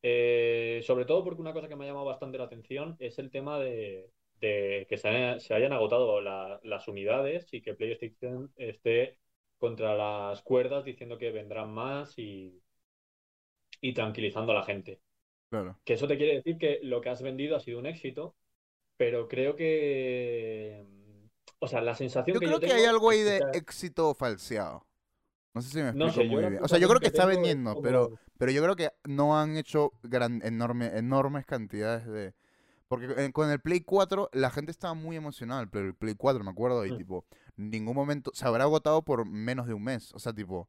eh, 0.03 0.81
sobre 0.85 1.05
todo 1.05 1.23
porque 1.23 1.41
una 1.41 1.53
cosa 1.53 1.67
que 1.69 1.75
me 1.75 1.85
ha 1.85 1.87
llamado 1.89 2.05
bastante 2.05 2.37
la 2.37 2.45
atención 2.45 2.95
es 2.99 3.19
el 3.19 3.31
tema 3.31 3.59
de, 3.59 4.11
de 4.41 4.85
que 4.89 4.97
se, 4.97 5.09
haya- 5.09 5.39
se 5.39 5.53
hayan 5.55 5.73
agotado 5.73 6.21
la- 6.21 6.59
las 6.63 6.87
unidades 6.87 7.53
y 7.53 7.61
que 7.61 7.73
PlayStation 7.75 8.53
esté 8.57 9.17
contra 9.59 9.95
las 9.95 10.41
cuerdas 10.43 10.85
diciendo 10.85 11.17
que 11.17 11.31
vendrán 11.31 11.71
más 11.73 12.17
y, 12.19 12.61
y 13.81 13.93
tranquilizando 13.93 14.51
a 14.51 14.55
la 14.55 14.63
gente. 14.63 15.01
Claro. 15.49 15.79
Que 15.85 15.93
eso 15.95 16.07
te 16.07 16.17
quiere 16.17 16.35
decir 16.35 16.57
que 16.57 16.79
lo 16.83 17.01
que 17.01 17.09
has 17.09 17.21
vendido 17.23 17.55
ha 17.55 17.59
sido 17.59 17.79
un 17.79 17.87
éxito, 17.87 18.35
pero 18.97 19.27
creo 19.27 19.55
que, 19.55 20.85
o 21.64 21.68
sea, 21.68 21.81
la 21.81 21.95
sensación 21.95 22.34
Yo 22.35 22.40
que 22.40 22.45
creo 22.48 22.60
yo 22.60 22.68
que 22.68 22.73
hay 22.73 22.85
algo 22.85 23.10
ahí 23.10 23.19
que 23.19 23.23
de 23.23 23.38
ha- 23.44 23.49
éxito 23.53 24.14
falseado. 24.14 24.85
No 25.53 25.61
sé 25.61 25.69
si 25.69 25.77
me 25.77 25.94
no 25.94 26.07
explico 26.07 26.11
sé, 26.14 26.23
yo 26.26 26.31
muy 26.31 26.49
bien. 26.52 26.64
O 26.64 26.68
sea, 26.68 26.77
yo 26.80 26.88
creo 26.88 26.99
que 26.99 27.07
está 27.07 27.22
sensación 27.23 27.30
tengo 27.30 27.31
es 27.31 27.38
vendiendo, 27.38 27.72
como- 27.73 27.84
pero, 27.84 28.19
pero 28.38 28.52
yo 28.52 28.61
creo 28.64 28.76
que 28.76 28.91
no 29.06 29.40
han 29.40 29.56
hecho 29.57 29.91
gran, 30.03 30.41
enorme, 30.44 30.88
enormes 30.98 31.45
cantidades 31.45 32.06
de... 32.07 32.34
Porque 32.88 33.31
con 33.31 33.49
el 33.49 33.60
Play 33.60 33.81
4 33.81 34.30
la 34.34 34.49
gente 34.52 34.72
estaba 34.72 34.94
muy 34.94 35.15
emocionada, 35.15 35.61
el 35.61 35.95
Play 35.95 36.14
4 36.15 36.44
me 36.44 36.52
acuerdo, 36.52 36.85
y 36.85 36.91
Mm. 36.91 36.98
tipo, 36.98 37.26
ningún 37.56 37.95
momento 37.95 38.31
se 38.34 38.45
habrá 38.45 38.65
agotado 38.65 39.02
por 39.03 39.26
menos 39.26 39.65
de 39.68 39.73
un 39.73 39.84
mes. 39.84 40.14
O 40.14 40.19
sea, 40.19 40.34
tipo, 40.34 40.68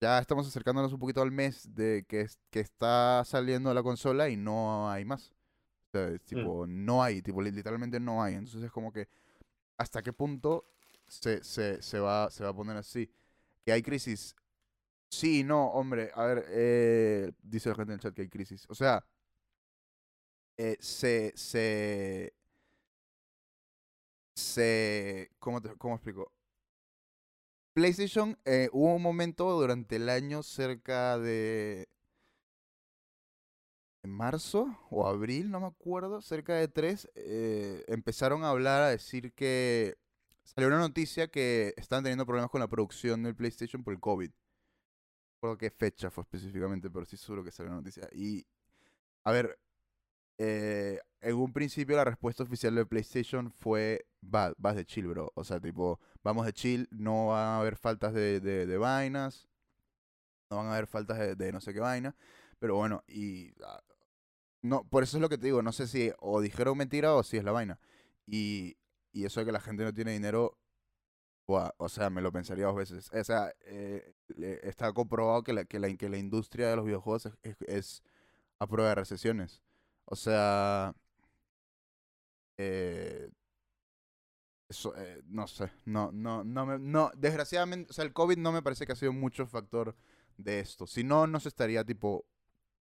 ya 0.00 0.18
estamos 0.18 0.46
acercándonos 0.46 0.92
un 0.92 0.98
poquito 0.98 1.20
al 1.22 1.30
mes 1.30 1.74
de 1.74 2.04
que, 2.08 2.26
que 2.50 2.60
está 2.60 3.22
saliendo 3.24 3.72
la 3.74 3.82
consola 3.82 4.28
y 4.28 4.36
no 4.36 4.90
hay 4.90 5.04
más. 5.04 5.32
O 5.88 5.90
sea, 5.92 6.08
es 6.08 6.22
tipo, 6.24 6.66
no 6.66 7.02
hay, 7.02 7.20
tipo, 7.22 7.40
li- 7.42 7.50
literalmente 7.52 8.00
no 8.00 8.22
hay. 8.22 8.34
Entonces 8.34 8.62
es 8.64 8.70
como 8.70 8.92
que, 8.92 9.08
¿hasta 9.80 10.02
qué 10.02 10.12
punto 10.14 10.66
se, 11.08 11.44
se, 11.44 11.82
se 11.82 12.00
va, 12.00 12.30
se 12.30 12.44
va 12.44 12.50
a 12.50 12.54
poner 12.54 12.76
así? 12.78 13.10
Que 13.64 13.72
hay 13.72 13.82
crisis. 13.82 14.36
Sí, 15.10 15.44
no, 15.44 15.68
hombre, 15.68 16.10
a 16.14 16.24
ver, 16.26 16.46
eh, 16.50 17.32
dice 17.42 17.70
la 17.70 17.76
gente 17.76 17.92
en 17.92 17.96
el 17.96 18.00
chat 18.00 18.14
que 18.14 18.22
hay 18.22 18.30
crisis. 18.30 18.66
O 18.70 18.74
sea, 18.76 19.04
eh, 20.56 20.76
se, 20.80 21.32
se, 21.36 22.32
se, 24.34 25.30
¿cómo, 25.38 25.60
te- 25.60 25.76
cómo 25.76 25.94
explico? 25.96 26.32
PlayStation, 27.74 28.36
eh, 28.44 28.68
hubo 28.72 28.94
un 28.94 29.02
momento 29.02 29.50
durante 29.58 29.96
el 29.96 30.08
año 30.08 30.42
cerca 30.42 31.18
de 31.18 31.88
en 34.02 34.10
marzo 34.10 34.78
o 34.90 35.06
abril, 35.06 35.50
no 35.50 35.60
me 35.60 35.66
acuerdo, 35.66 36.20
cerca 36.22 36.54
de 36.54 36.68
tres, 36.68 37.08
eh, 37.14 37.84
empezaron 37.88 38.44
a 38.44 38.50
hablar, 38.50 38.82
a 38.82 38.88
decir 38.88 39.32
que 39.34 39.96
salió 40.42 40.68
una 40.68 40.78
noticia 40.78 41.28
que 41.28 41.74
estaban 41.76 42.04
teniendo 42.04 42.26
problemas 42.26 42.50
con 42.50 42.60
la 42.60 42.68
producción 42.68 43.22
del 43.22 43.36
PlayStation 43.36 43.84
por 43.84 43.92
el 43.94 44.00
COVID. 44.00 44.30
No 44.30 44.34
recuerdo 45.36 45.58
qué 45.58 45.70
fecha 45.70 46.10
fue 46.10 46.22
específicamente, 46.22 46.90
pero 46.90 47.04
sí 47.06 47.16
seguro 47.16 47.44
que 47.44 47.50
salió 47.50 47.70
una 47.72 47.80
noticia. 47.80 48.08
Y, 48.12 48.46
a 49.24 49.32
ver, 49.32 49.58
eh, 50.38 51.00
en 51.20 51.36
un 51.36 51.52
principio 51.52 51.96
la 51.96 52.04
respuesta 52.04 52.42
oficial 52.42 52.74
de 52.74 52.86
PlayStation 52.86 53.50
fue, 53.52 54.06
va, 54.22 54.54
vas 54.58 54.76
de 54.76 54.86
chill, 54.86 55.06
bro. 55.08 55.32
O 55.34 55.44
sea, 55.44 55.60
tipo, 55.60 56.00
vamos 56.22 56.46
de 56.46 56.52
chill, 56.52 56.88
no 56.90 57.28
van 57.28 57.46
a 57.46 57.58
haber 57.60 57.76
faltas 57.76 58.14
de, 58.14 58.40
de, 58.40 58.66
de 58.66 58.78
vainas, 58.78 59.48
no 60.50 60.58
van 60.58 60.66
a 60.68 60.72
haber 60.72 60.86
faltas 60.86 61.18
de, 61.18 61.36
de 61.36 61.52
no 61.52 61.60
sé 61.60 61.74
qué 61.74 61.80
vaina. 61.80 62.16
Pero 62.58 62.76
bueno, 62.76 63.02
y 63.08 63.52
ah, 63.64 63.82
no, 64.62 64.84
por 64.84 65.02
eso 65.02 65.16
es 65.16 65.20
lo 65.22 65.28
que 65.28 65.38
te 65.38 65.46
digo, 65.46 65.62
no 65.62 65.72
sé 65.72 65.86
si 65.86 66.12
o 66.20 66.40
dijeron 66.40 66.76
mentira 66.78 67.14
o 67.14 67.22
si 67.22 67.36
es 67.38 67.44
la 67.44 67.52
vaina. 67.52 67.78
Y, 68.26 68.76
y 69.12 69.24
eso 69.24 69.40
de 69.40 69.46
que 69.46 69.52
la 69.52 69.60
gente 69.60 69.84
no 69.84 69.94
tiene 69.94 70.12
dinero, 70.12 70.58
o 71.46 71.88
sea, 71.88 72.10
me 72.10 72.20
lo 72.22 72.32
pensaría 72.32 72.66
dos 72.66 72.76
veces. 72.76 73.10
O 73.12 73.24
sea, 73.24 73.52
eh, 73.66 74.14
está 74.62 74.92
comprobado 74.92 75.42
que 75.42 75.52
la, 75.52 75.64
que 75.64 75.78
la, 75.78 75.94
que 75.96 76.08
la 76.08 76.18
industria 76.18 76.68
de 76.68 76.76
los 76.76 76.84
videojuegos 76.84 77.28
es 77.66 78.02
a 78.58 78.66
prueba 78.66 78.90
de 78.90 78.94
recesiones. 78.96 79.62
O 80.04 80.16
sea, 80.16 80.94
eh, 82.58 83.30
eso, 84.68 84.94
eh, 84.96 85.22
no 85.26 85.46
sé, 85.48 85.70
no, 85.84 86.12
no, 86.12 86.44
no, 86.44 86.66
me, 86.66 86.78
no, 86.78 87.10
desgraciadamente, 87.16 87.90
o 87.90 87.92
sea, 87.92 88.04
el 88.04 88.12
COVID 88.12 88.36
no 88.38 88.52
me 88.52 88.62
parece 88.62 88.86
que 88.86 88.92
ha 88.92 88.96
sido 88.96 89.12
mucho 89.12 89.46
factor 89.46 89.96
de 90.36 90.60
esto. 90.60 90.86
Si 90.86 91.02
no, 91.02 91.26
no 91.26 91.40
se 91.40 91.48
estaría 91.48 91.84
tipo, 91.84 92.26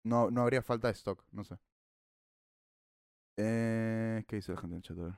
no, 0.05 0.31
no 0.31 0.43
habría 0.43 0.63
falta 0.63 0.89
de 0.89 0.95
stock, 0.95 1.25
no 1.33 1.45
sé. 1.45 1.57
Eh, 3.37 4.25
¿Qué 4.29 4.37
dice 4.37 4.53
la 4.53 4.61
gente 4.61 4.75
en 4.75 4.79
el 4.79 4.83
chat? 4.83 4.99
A 4.99 5.03
ver. 5.05 5.15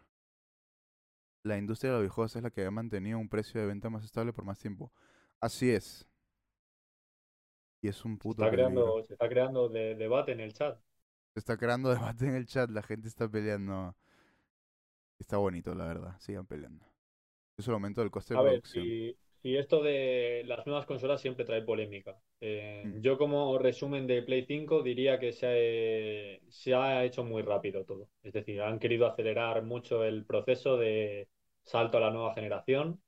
La 1.45 1.57
industria 1.57 1.91
de 1.93 1.99
los 1.99 2.03
videojuegos 2.03 2.35
es 2.35 2.43
la 2.43 2.51
que 2.51 2.65
ha 2.67 2.71
mantenido 2.73 3.17
un 3.19 3.29
precio 3.29 3.61
de 3.61 3.67
venta 3.69 3.89
más 3.91 4.05
estable 4.05 4.33
por 4.33 4.45
más 4.45 4.59
tiempo. 4.59 4.93
Así 5.41 5.71
es. 5.71 6.09
Y 7.83 7.89
es 7.89 8.05
un 8.07 8.17
Se 8.17 8.19
puto 8.19 8.45
está 8.45 8.51
peligro. 8.51 8.87
creando, 8.87 9.05
se 9.05 9.13
está 9.15 9.29
creando 9.29 9.69
de- 9.69 9.95
debate 9.95 10.33
en 10.33 10.41
el 10.41 10.53
chat. 10.55 10.79
Se 11.35 11.41
está 11.41 11.57
creando 11.59 11.91
debate 12.17 12.27
en 12.27 12.35
el 12.37 12.47
chat, 12.47 12.71
la 12.71 12.83
gente 12.83 13.09
está 13.09 13.29
peleando. 13.29 13.95
Está 15.19 15.39
bonito, 15.39 15.75
la 15.75 15.87
verdad. 15.87 16.19
Sigan 16.21 16.47
peleando. 16.47 16.85
Es 17.57 17.69
el 17.69 17.75
aumento 17.75 18.01
del 18.03 18.11
coste 18.11 18.35
de 18.35 18.41
ver, 18.41 18.61
producción. 18.63 18.85
si, 18.85 19.17
si 19.43 19.57
esto 19.57 19.83
de 19.83 20.43
las 20.47 20.67
nuevas 20.67 20.87
consolas 20.87 21.21
siempre 21.21 21.45
trae 21.45 21.63
polémica. 21.63 22.17
Eh, 22.41 22.89
Mm. 22.89 23.01
yo 23.01 23.19
como 23.19 23.59
resumen 23.59 24.07
de 24.07 24.23
Play 24.23 24.45
5 24.47 24.83
diría 24.83 25.19
que 25.19 25.33
se 25.33 25.47
ha, 26.47 26.51
se 26.51 26.75
ha 26.75 27.05
hecho 27.05 27.25
muy 27.25 27.43
rápido 27.43 27.85
todo. 27.85 28.09
Es 28.23 28.33
decir, 28.33 28.61
han 28.63 28.79
querido 28.79 29.07
acelerar 29.07 29.63
mucho 29.65 30.05
el 30.05 30.25
proceso 30.25 30.77
de 30.77 31.29
salto 31.65 31.99
a 31.99 32.01
la 32.01 32.11
nueva 32.11 32.35
generación. 32.35 33.01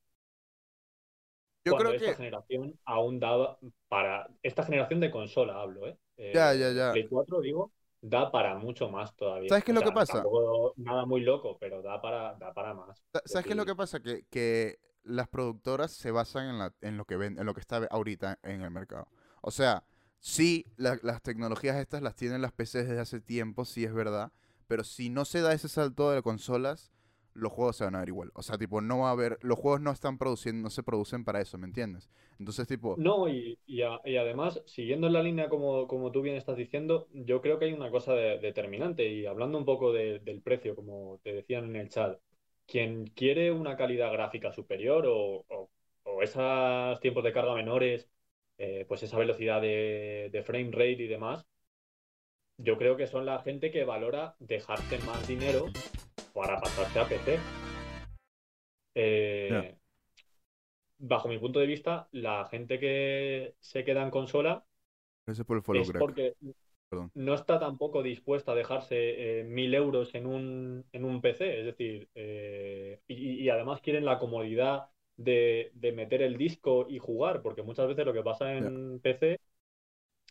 Yo 1.65 1.75
cuando 1.75 1.77
creo 1.77 1.95
esta 1.95 2.15
que... 2.15 2.15
generación 2.15 2.79
aún 2.85 3.19
daba 3.21 3.59
para... 3.89 4.29
Esta 4.43 4.65
generación 4.65 5.01
de 5.01 5.11
consola 5.11 5.61
hablo, 5.61 5.87
¿eh? 5.89 5.99
Ya, 6.33 6.53
Eh, 6.53 6.55
ya, 6.55 6.71
ya. 6.73 6.91
Play 6.91 7.09
4, 7.09 7.41
digo, 7.41 7.73
da 8.01 8.31
para 8.31 8.55
mucho 8.57 8.91
más 8.91 9.15
todavía. 9.17 9.57
¿Sabes 9.57 9.65
qué 9.65 9.71
es 9.73 9.75
lo 9.75 9.83
que 9.83 9.93
pasa? 9.93 10.29
tampoco 10.29 10.75
nada 10.77 11.07
muy 11.07 11.23
loco, 11.23 11.57
pero 11.59 11.83
da 11.83 12.01
para, 12.01 12.35
da 12.35 12.53
para 12.55 12.75
más. 12.75 13.03
Sa- 13.13 13.23
Es 13.29 13.41
¿Sabes 13.41 13.47
qué 13.47 13.53
es 13.53 13.57
lo 13.57 13.67
que 13.67 13.75
pasa? 13.77 14.01
Que, 14.01 14.25
que 14.31 14.79
las 15.05 15.29
productoras 15.29 15.93
se 15.93 16.11
basan 16.11 16.49
en, 16.49 16.59
la, 16.59 16.75
en, 16.81 16.97
lo 16.97 17.05
que 17.07 17.17
ven, 17.17 17.39
en 17.39 17.47
lo 17.47 17.55
que 17.55 17.61
está 17.61 17.79
ahorita 17.91 18.39
en 18.43 18.63
el 18.63 18.71
mercado. 18.71 19.09
O 19.43 19.51
sea, 19.51 19.85
sí, 20.21 20.67
la- 20.77 20.99
las 21.03 21.23
tecnologías 21.23 21.77
estas 21.77 22.03
las 22.03 22.17
tienen 22.17 22.43
las 22.43 22.53
PCs 22.53 22.89
desde 22.89 23.01
hace 23.01 23.21
tiempo, 23.21 23.65
sí 23.65 23.85
es 23.85 23.93
verdad, 23.95 24.33
pero 24.67 24.85
si 24.85 25.11
no 25.11 25.25
se 25.25 25.41
da 25.41 25.53
ese 25.53 25.69
salto 25.69 26.11
de 26.11 26.23
consolas, 26.23 26.91
los 27.35 27.53
juegos 27.53 27.77
se 27.77 27.85
van 27.85 27.97
a 27.97 28.01
ver 28.01 28.09
igual. 28.09 28.31
O 28.35 28.43
sea, 28.43 28.59
tipo, 28.59 28.81
no 28.81 29.01
va 29.01 29.09
a 29.09 29.13
haber, 29.13 29.39
los 29.43 29.59
juegos 29.59 29.81
no 29.81 29.91
están 29.91 30.19
produciendo, 30.19 30.63
no 30.63 30.71
se 30.71 30.83
producen 30.83 31.25
para 31.25 31.41
eso, 31.41 31.59
¿me 31.59 31.67
entiendes? 31.67 32.09
Entonces, 32.39 32.67
tipo, 32.69 33.03
No, 33.03 33.29
y, 33.29 33.59
y, 33.67 33.83
a- 33.83 34.01
y 34.05 34.17
además, 34.17 34.63
siguiendo 34.67 35.09
en 35.09 35.15
la 35.15 35.23
línea 35.23 35.49
como, 35.49 35.89
como 35.89 36.13
tú 36.13 36.23
bien 36.23 36.37
estás 36.37 36.57
diciendo, 36.57 37.09
yo 37.13 37.41
creo 37.43 37.59
que 37.59 37.65
hay 37.67 37.73
una 37.73 37.91
cosa 37.91 38.13
de- 38.15 38.39
determinante 38.39 39.09
y 39.09 39.27
hablando 39.27 39.59
un 39.59 39.65
poco 39.65 39.93
de- 39.93 40.21
del 40.21 40.41
precio, 40.43 40.77
como 40.77 41.19
te 41.25 41.33
decían 41.33 41.65
en 41.65 41.77
el 41.77 41.89
chat, 41.89 42.21
quien 42.67 43.07
quiere 43.09 43.51
una 43.53 43.77
calidad 43.77 44.13
gráfica 44.13 44.53
superior 44.53 45.07
o, 45.07 45.45
o, 45.49 45.71
o 46.05 46.23
esos 46.23 47.01
tiempos 47.01 47.25
de 47.25 47.33
carga 47.33 47.55
menores, 47.55 48.09
eh, 48.59 48.85
pues 48.89 49.03
esa 49.03 49.19
velocidad 49.19 49.61
de, 49.63 50.29
de 50.33 50.43
frame 50.43 50.71
rate 50.73 50.93
y 51.05 51.09
demás, 51.09 51.47
yo 52.57 52.77
creo 52.79 52.97
que 52.97 53.07
son 53.07 53.27
la 53.27 53.39
gente 53.43 53.71
que 53.71 53.85
valora 53.85 54.35
dejarse 54.41 54.99
más 54.99 55.25
dinero 55.27 55.77
para 56.33 56.61
pasarse 56.61 56.99
a 57.01 57.09
PC. 57.09 57.49
Eh, 58.95 59.77
bajo 60.99 61.29
mi 61.29 61.39
punto 61.39 61.59
de 61.61 61.67
vista, 61.67 62.09
la 62.13 62.47
gente 62.47 62.79
que 62.81 63.55
se 63.61 63.85
queda 63.85 64.03
en 64.03 64.11
consola 64.11 64.67
gracias 65.27 65.47
por 65.47 65.57
el 65.59 65.63
es 65.73 65.93
crack. 65.93 66.07
porque 66.15 66.37
Perdón. 66.95 67.13
no 67.15 67.35
está 67.35 67.59
tampoco 67.61 68.03
dispuesta 68.03 68.53
a 68.53 68.55
dejarse 68.55 69.41
eh, 69.41 69.45
mil 69.45 69.75
euros 69.75 70.15
en 70.15 70.27
un, 70.27 70.85
en 70.93 71.05
un 71.05 71.21
PC. 71.21 71.61
Es 71.61 71.67
decir, 71.67 72.09
eh, 72.15 73.01
y, 73.09 73.43
y 73.45 73.49
además 73.51 73.81
quieren 73.81 74.05
la 74.05 74.19
comodidad 74.19 74.91
de, 75.17 75.71
de 75.75 75.93
meter 75.93 76.23
el 76.23 76.37
disco 76.39 76.87
y 76.89 76.99
jugar, 76.99 77.43
porque 77.43 77.63
muchas 77.63 77.87
veces 77.89 78.05
lo 78.07 78.13
que 78.13 78.23
pasa 78.23 78.55
en 78.55 79.01
PC 79.03 79.41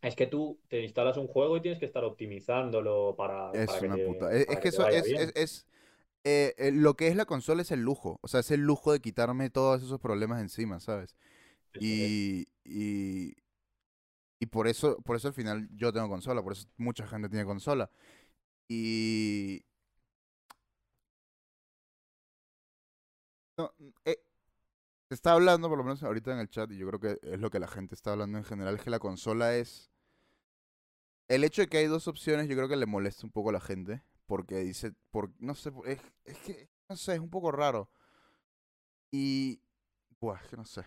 es 0.03 0.15
que 0.15 0.27
tú 0.27 0.59
te 0.69 0.81
instalas 0.83 1.17
un 1.17 1.27
juego 1.27 1.57
y 1.57 1.61
tienes 1.61 1.79
que 1.79 1.85
estar 1.87 2.03
optimizándolo 2.05 3.15
para, 3.17 3.51
Es 3.51 3.65
para 3.65 3.81
que 3.81 3.85
una 3.85 3.97
te- 3.97 3.99
puta. 3.99 4.33
Es, 4.33 4.45
para 4.45 4.59
es 4.59 4.59
que 4.59 4.67
eso 4.69 4.87
es, 4.89 5.13
es, 5.17 5.31
es- 5.35 5.65
eh, 6.25 6.55
eh, 6.57 6.71
lo 6.73 6.95
que 6.95 7.07
es 7.09 7.15
la 7.15 7.25
consola 7.25 7.61
es 7.63 7.71
el 7.71 7.81
lujo. 7.81 8.19
O 8.21 8.27
sea, 8.29 8.41
es 8.41 8.51
el 8.51 8.61
lujo 8.61 8.91
de 8.93 9.01
quitarme 9.01 9.49
todos 9.51 9.83
esos 9.83 9.99
problemas 10.01 10.41
encima, 10.41 10.79
¿sabes? 10.79 11.15
Y, 11.79 12.47
y 14.43 14.45
por 14.45 14.67
eso, 14.67 14.97
por 15.03 15.15
eso 15.15 15.29
al 15.29 15.33
final 15.33 15.69
yo 15.73 15.93
tengo 15.93 16.09
consola, 16.09 16.43
por 16.43 16.51
eso 16.51 16.67
mucha 16.75 17.07
gente 17.07 17.29
tiene 17.29 17.45
consola. 17.45 17.89
Y 18.67 19.63
no, 23.57 23.73
eh, 24.03 24.17
se 25.07 25.13
está 25.15 25.31
hablando, 25.31 25.69
por 25.69 25.77
lo 25.77 25.85
menos 25.85 26.03
ahorita 26.03 26.33
en 26.33 26.39
el 26.39 26.49
chat, 26.49 26.69
y 26.71 26.77
yo 26.77 26.87
creo 26.89 26.99
que 26.99 27.19
es 27.25 27.39
lo 27.39 27.49
que 27.49 27.59
la 27.59 27.69
gente 27.69 27.95
está 27.95 28.11
hablando 28.11 28.37
en 28.37 28.43
general, 28.43 28.81
que 28.81 28.89
la 28.89 28.99
consola 28.99 29.55
es. 29.55 29.89
El 31.29 31.45
hecho 31.45 31.61
de 31.61 31.69
que 31.69 31.77
hay 31.77 31.87
dos 31.87 32.09
opciones, 32.09 32.49
yo 32.49 32.55
creo 32.57 32.67
que 32.67 32.75
le 32.75 32.85
molesta 32.85 33.25
un 33.25 33.31
poco 33.31 33.49
a 33.49 33.53
la 33.53 33.61
gente. 33.61 34.03
Porque 34.25 34.57
dice, 34.57 34.93
por, 35.11 35.31
no 35.39 35.55
sé, 35.55 35.71
es, 35.85 36.01
es 36.25 36.37
que, 36.39 36.69
no 36.89 36.97
sé, 36.97 37.13
es 37.13 37.19
un 37.21 37.29
poco 37.29 37.51
raro. 37.51 37.89
Y, 39.09 39.61
buah, 40.19 40.41
que 40.49 40.57
no 40.57 40.65
sé. 40.65 40.85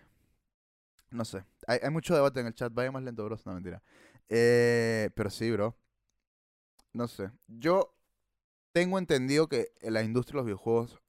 No 1.11 1.25
sé. 1.25 1.45
Hay, 1.67 1.79
hay 1.83 1.91
mucho 1.91 2.15
debate 2.15 2.41
en 2.41 2.47
el 2.47 2.55
chat. 2.55 2.73
Vaya 2.73 2.91
más 2.93 3.03
lento, 3.03 3.25
bro. 3.25 3.39
No, 3.45 3.55
mentira. 3.55 3.83
Eh, 4.29 5.11
pero 5.15 5.31
sí, 5.31 5.51
bro. 5.51 5.77
No 6.93 7.09
sé. 7.09 7.31
Yo 7.47 7.95
tengo 8.73 8.99
entendido 8.99 9.49
que 9.49 9.69
la 9.83 10.03
industria 10.03 10.35
de 10.35 10.39
los 10.39 10.47
videojuegos 10.47 11.01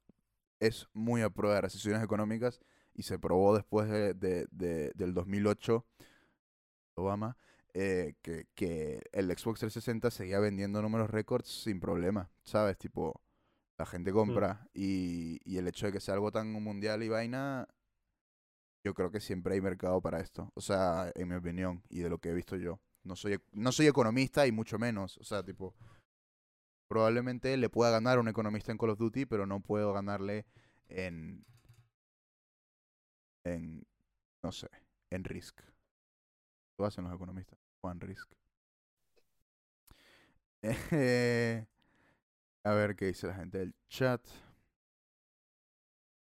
es 0.60 0.88
muy 0.92 1.22
a 1.22 1.30
prueba 1.30 1.56
de 1.56 1.62
recesiones 1.62 2.02
económicas 2.02 2.60
y 2.94 3.02
se 3.04 3.18
probó 3.18 3.54
después 3.56 3.88
de, 3.88 4.14
de- 4.14 4.46
de- 4.50 4.92
del 4.94 5.14
2008, 5.14 5.86
Obama, 6.94 7.36
eh, 7.74 8.14
que, 8.22 8.46
que 8.54 9.02
el 9.12 9.26
Xbox 9.26 9.60
360 9.60 10.10
seguía 10.10 10.40
vendiendo 10.40 10.82
números 10.82 11.10
récords 11.10 11.48
sin 11.62 11.78
problema, 11.80 12.30
¿sabes? 12.42 12.76
Tipo, 12.76 13.20
la 13.78 13.86
gente 13.86 14.10
compra 14.12 14.68
y, 14.74 15.40
y 15.44 15.58
el 15.58 15.68
hecho 15.68 15.86
de 15.86 15.92
que 15.92 16.00
sea 16.00 16.14
algo 16.14 16.32
tan 16.32 16.50
mundial 16.52 17.02
y 17.04 17.08
vaina, 17.08 17.68
yo 18.84 18.94
creo 18.94 19.10
que 19.10 19.20
siempre 19.20 19.54
hay 19.54 19.60
mercado 19.60 20.00
para 20.00 20.20
esto. 20.20 20.50
O 20.54 20.60
sea, 20.60 21.10
en 21.14 21.28
mi 21.28 21.34
opinión 21.36 21.82
y 21.88 22.00
de 22.00 22.10
lo 22.10 22.18
que 22.18 22.30
he 22.30 22.34
visto 22.34 22.56
yo. 22.56 22.80
No 23.04 23.16
soy, 23.16 23.34
ec- 23.34 23.44
no 23.52 23.72
soy 23.72 23.86
economista 23.86 24.46
y 24.46 24.52
mucho 24.52 24.78
menos. 24.78 25.18
O 25.18 25.24
sea, 25.24 25.42
tipo, 25.44 25.74
probablemente 26.88 27.56
le 27.56 27.68
pueda 27.70 27.90
ganar 27.90 28.18
a 28.18 28.20
un 28.20 28.28
economista 28.28 28.72
en 28.72 28.78
Call 28.78 28.90
of 28.90 28.98
Duty, 28.98 29.26
pero 29.26 29.46
no 29.46 29.60
puedo 29.60 29.92
ganarle 29.92 30.46
en, 30.88 31.44
en, 33.44 33.84
no 34.42 34.52
sé, 34.52 34.68
en 35.10 35.24
Risk. 35.24 35.60
Lo 36.78 36.86
hacen 36.86 37.04
los 37.04 37.14
economistas, 37.14 37.58
Juan 37.82 38.00
Risk. 38.00 38.30
Eh, 40.62 41.64
a 42.64 42.72
ver 42.74 42.96
qué 42.96 43.06
dice 43.06 43.26
la 43.28 43.34
gente 43.34 43.58
del 43.58 43.74
chat. 43.88 44.22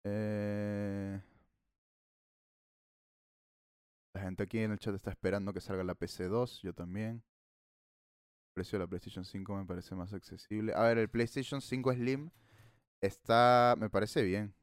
Eh, 0.04 1.20
la 4.16 4.22
gente 4.22 4.44
aquí 4.44 4.60
en 4.60 4.72
el 4.72 4.80
chat 4.80 4.96
está 4.96 5.12
esperando 5.12 5.52
que 5.52 5.60
salga 5.60 5.84
la 5.84 5.94
PC2, 5.94 6.62
yo 6.62 6.74
también. 6.74 7.22
El 8.48 8.54
precio 8.54 8.80
de 8.80 8.86
la 8.86 8.88
PlayStation 8.88 9.26
5 9.26 9.56
me 9.58 9.66
parece 9.66 9.94
más 9.94 10.14
accesible. 10.14 10.74
A 10.74 10.84
ver, 10.84 10.98
el 11.00 11.10
PlayStation 11.10 11.60
5 11.60 11.94
Slim 11.94 12.30
está, 13.02 13.76
me 13.78 13.90
parece 13.90 14.24
bien. 14.24 14.56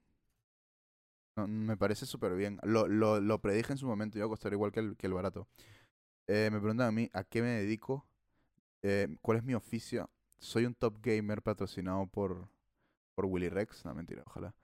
No, 1.36 1.46
me 1.46 1.76
parece 1.76 2.06
súper 2.06 2.34
bien. 2.34 2.58
Lo, 2.62 2.88
lo, 2.88 3.20
lo 3.20 3.42
predije 3.42 3.74
en 3.74 3.78
su 3.78 3.86
momento, 3.86 4.16
iba 4.16 4.24
a 4.26 4.30
costar 4.30 4.54
igual 4.54 4.72
que 4.72 4.80
el, 4.80 4.96
que 4.96 5.06
el 5.06 5.12
barato. 5.12 5.46
Eh, 6.28 6.48
me 6.50 6.58
preguntan 6.58 6.88
a 6.88 6.92
mí, 6.92 7.10
¿a 7.12 7.22
qué 7.22 7.42
me 7.42 7.48
dedico? 7.48 8.06
Eh, 8.82 9.18
¿Cuál 9.20 9.36
es 9.36 9.44
mi 9.44 9.52
oficio? 9.52 10.08
Soy 10.38 10.64
un 10.64 10.74
top 10.74 10.96
gamer 11.02 11.42
patrocinado 11.42 12.06
por, 12.06 12.48
por 13.14 13.26
Willy 13.26 13.50
Rex. 13.50 13.84
No, 13.84 13.94
mentira, 13.94 14.22
ojalá. 14.26 14.54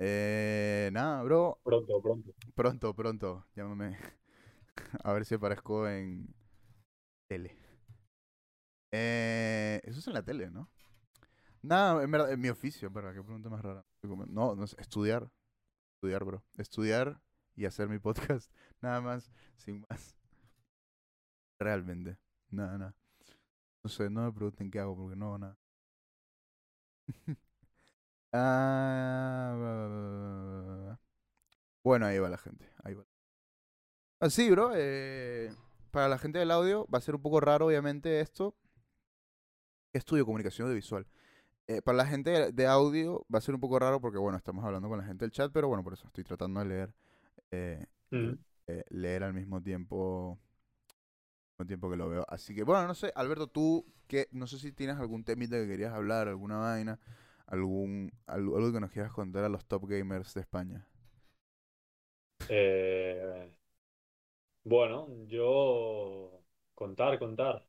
Eh, 0.00 0.90
nada, 0.92 1.22
bro. 1.22 1.60
Pronto, 1.62 2.02
pronto. 2.02 2.32
Pronto, 2.56 2.94
pronto. 2.94 3.46
Llámame. 3.54 3.96
A 5.02 5.12
ver 5.12 5.24
si 5.24 5.34
aparezco 5.34 5.88
en 5.88 6.34
tele. 7.28 7.56
Eh, 8.92 9.80
eso 9.84 9.98
es 9.98 10.06
en 10.06 10.14
la 10.14 10.22
tele, 10.22 10.50
¿no? 10.50 10.70
Nada, 11.62 12.02
en 12.02 12.10
verdad, 12.10 12.32
en 12.32 12.40
mi 12.40 12.48
oficio, 12.48 12.92
pero 12.92 13.12
qué 13.14 13.22
pregunta 13.22 13.48
más 13.50 13.62
rara. 13.62 13.84
No, 14.28 14.54
no 14.54 14.66
sé, 14.66 14.76
estudiar. 14.80 15.30
Estudiar, 15.96 16.24
bro. 16.24 16.44
Estudiar 16.58 17.20
y 17.56 17.66
hacer 17.66 17.88
mi 17.88 17.98
podcast. 18.00 18.52
Nada 18.80 19.00
más, 19.00 19.32
sin 19.56 19.84
más. 19.88 20.16
Realmente. 21.58 22.16
Nada, 22.50 22.78
nada. 22.78 22.94
No 23.84 23.90
sé, 23.90 24.10
no 24.10 24.22
me 24.24 24.32
pregunten 24.32 24.70
qué 24.70 24.80
hago 24.80 24.96
porque 24.96 25.16
no 25.16 25.26
hago 25.28 25.38
nada. 25.38 25.58
Ah. 28.36 29.54
Bueno, 31.84 32.06
ahí 32.06 32.18
va 32.18 32.28
la 32.28 32.38
gente. 32.38 32.66
Ahí 34.24 34.28
va. 34.28 34.28
Así, 34.28 34.50
bro. 34.50 34.72
eh, 34.74 35.52
para 35.90 36.08
la 36.08 36.18
gente 36.18 36.38
del 36.38 36.50
audio 36.50 36.86
va 36.92 36.98
a 36.98 37.00
ser 37.00 37.14
un 37.14 37.22
poco 37.22 37.40
raro, 37.40 37.66
obviamente, 37.66 38.20
esto. 38.20 38.54
Estudio 39.92 40.24
comunicación 40.26 40.66
audiovisual. 40.66 41.06
Eh, 41.66 41.80
para 41.82 41.96
la 41.98 42.06
gente 42.06 42.52
de- 42.52 42.66
audio 42.66 43.24
va 43.32 43.38
a 43.38 43.42
ser 43.42 43.54
un 43.54 43.60
poco 43.60 43.78
raro 43.78 44.00
porque, 44.00 44.18
bueno, 44.18 44.36
estamos 44.36 44.64
hablando 44.64 44.88
con 44.88 44.98
la 44.98 45.04
gente 45.04 45.24
del 45.24 45.30
chat, 45.32 45.52
pero 45.52 45.68
bueno, 45.68 45.82
por 45.84 45.92
eso 45.94 46.06
estoy 46.06 46.24
tratando 46.24 46.60
de 46.60 46.66
leer. 46.66 46.94
eh, 47.50 47.86
Mm. 48.10 48.32
eh, 48.66 48.84
leer 48.90 49.22
al 49.24 49.32
mismo 49.34 49.62
tiempo 49.62 50.38
al 51.58 51.66
mismo 51.66 51.66
tiempo 51.68 51.90
que 51.90 51.96
lo 51.96 52.08
veo. 52.08 52.24
Así 52.28 52.54
que, 52.54 52.64
bueno, 52.64 52.86
no 52.88 52.94
sé, 52.94 53.12
Alberto, 53.14 53.46
tú, 53.48 53.86
que 54.08 54.28
no 54.32 54.46
sé 54.46 54.58
si 54.58 54.72
tienes 54.72 54.96
algún 54.98 55.24
temita 55.24 55.56
que 55.56 55.68
querías 55.68 55.92
hablar, 55.94 56.28
alguna 56.28 56.58
vaina, 56.58 56.98
algún 57.46 58.12
algo, 58.26 58.56
algo 58.56 58.72
que 58.72 58.80
nos 58.80 58.90
quieras 58.90 59.12
contar 59.12 59.44
a 59.44 59.48
los 59.48 59.64
top 59.66 59.86
gamers 59.86 60.34
de 60.34 60.40
España. 60.42 60.86
Bueno, 64.64 65.08
yo 65.26 66.42
contar, 66.74 67.18
contar. 67.18 67.66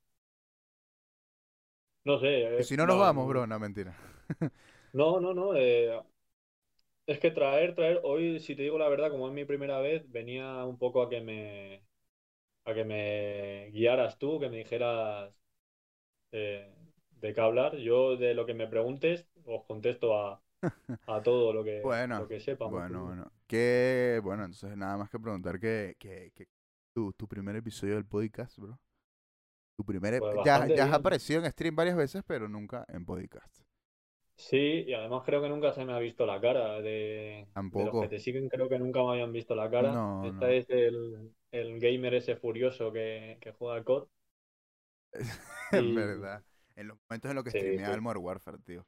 No 2.05 2.15
sé. 2.19 2.31
Eh, 2.61 2.63
si 2.63 2.77
no 2.77 2.85
nos 2.87 2.97
no, 2.97 2.99
vamos, 2.99 3.27
bro, 3.27 3.45
no, 3.47 3.59
mentira. 3.59 3.95
No, 4.93 5.19
no, 5.19 5.33
no. 5.33 5.53
eh, 5.55 6.01
es 7.07 7.19
que 7.19 7.31
traer, 7.31 7.75
traer, 7.75 7.99
hoy, 8.03 8.39
si 8.39 8.55
te 8.55 8.63
digo 8.63 8.77
la 8.77 8.89
verdad, 8.89 9.11
como 9.11 9.27
es 9.27 9.33
mi 9.33 9.45
primera 9.45 9.79
vez, 9.79 10.09
venía 10.11 10.63
un 10.65 10.77
poco 10.77 11.01
a 11.03 11.09
que 11.09 11.21
me, 11.21 11.83
a 12.65 12.73
que 12.73 12.85
me 12.85 13.71
guiaras 13.71 14.19
tú, 14.19 14.39
que 14.39 14.49
me 14.49 14.59
dijeras 14.59 15.33
eh, 16.31 16.73
de 17.11 17.33
qué 17.33 17.41
hablar. 17.41 17.77
Yo 17.77 18.17
de 18.17 18.33
lo 18.33 18.45
que 18.45 18.53
me 18.53 18.67
preguntes, 18.67 19.27
os 19.45 19.65
contesto 19.65 20.17
a, 20.19 20.43
a 21.07 21.23
todo 21.23 21.53
lo 21.53 21.63
que, 21.63 21.81
Bueno, 21.81 22.15
lo 22.15 22.27
que 22.27 22.39
sepa. 22.41 22.67
Bueno, 22.67 23.05
bueno. 23.05 23.31
Que, 23.47 24.19
bueno, 24.23 24.43
entonces 24.45 24.75
nada 24.77 24.97
más 24.97 25.09
que 25.09 25.19
preguntar 25.19 25.59
que, 25.59 25.95
que, 25.99 26.31
que 26.33 26.47
tu, 26.95 27.11
tu 27.13 27.27
primer 27.27 27.57
episodio 27.57 27.95
del 27.95 28.05
podcast, 28.05 28.57
bro. 28.57 28.79
Tu 29.77 29.83
primer... 29.83 30.17
Pues 30.19 30.37
ya, 30.45 30.55
has 30.63 30.93
aparecido 30.93 31.43
en 31.43 31.51
stream 31.51 31.75
varias 31.75 31.97
veces, 31.97 32.23
pero 32.25 32.47
nunca 32.47 32.85
en 32.87 33.05
podcast. 33.05 33.53
Sí, 34.37 34.83
y 34.87 34.93
además 34.93 35.23
creo 35.25 35.41
que 35.41 35.49
nunca 35.49 35.73
se 35.73 35.83
me 35.85 35.93
ha 35.93 35.99
visto 35.99 36.25
la 36.25 36.39
cara 36.39 36.75
de, 36.81 36.81
de 36.89 37.39
los 37.41 37.53
Tampoco. 37.53 38.01
que 38.01 38.07
te 38.07 38.19
siguen, 38.19 38.47
creo 38.47 38.69
que 38.69 38.79
nunca 38.79 39.03
me 39.03 39.11
habían 39.11 39.33
visto 39.33 39.55
la 39.55 39.69
cara. 39.69 39.91
No, 39.91 40.25
Esta 40.25 40.45
no. 40.47 40.51
es 40.51 40.69
el, 40.69 41.33
el 41.51 41.79
gamer 41.79 42.13
ese 42.15 42.37
furioso 42.37 42.91
que, 42.93 43.37
que 43.41 43.51
juega 43.51 43.75
al 43.75 43.83
COD. 43.83 44.07
Es 45.71 45.81
Y- 45.83 45.95
verdad. 45.95 46.43
En 46.77 46.87
los 46.89 46.97
momentos 47.09 47.29
en 47.31 47.35
los 47.35 47.43
que 47.45 47.51
Sí, 47.51 47.57
streameaba 47.59 47.93
sí. 47.93 47.95
el 47.95 48.01
Modern 48.01 48.23
Warfare, 48.23 48.57
tío. 48.65 48.85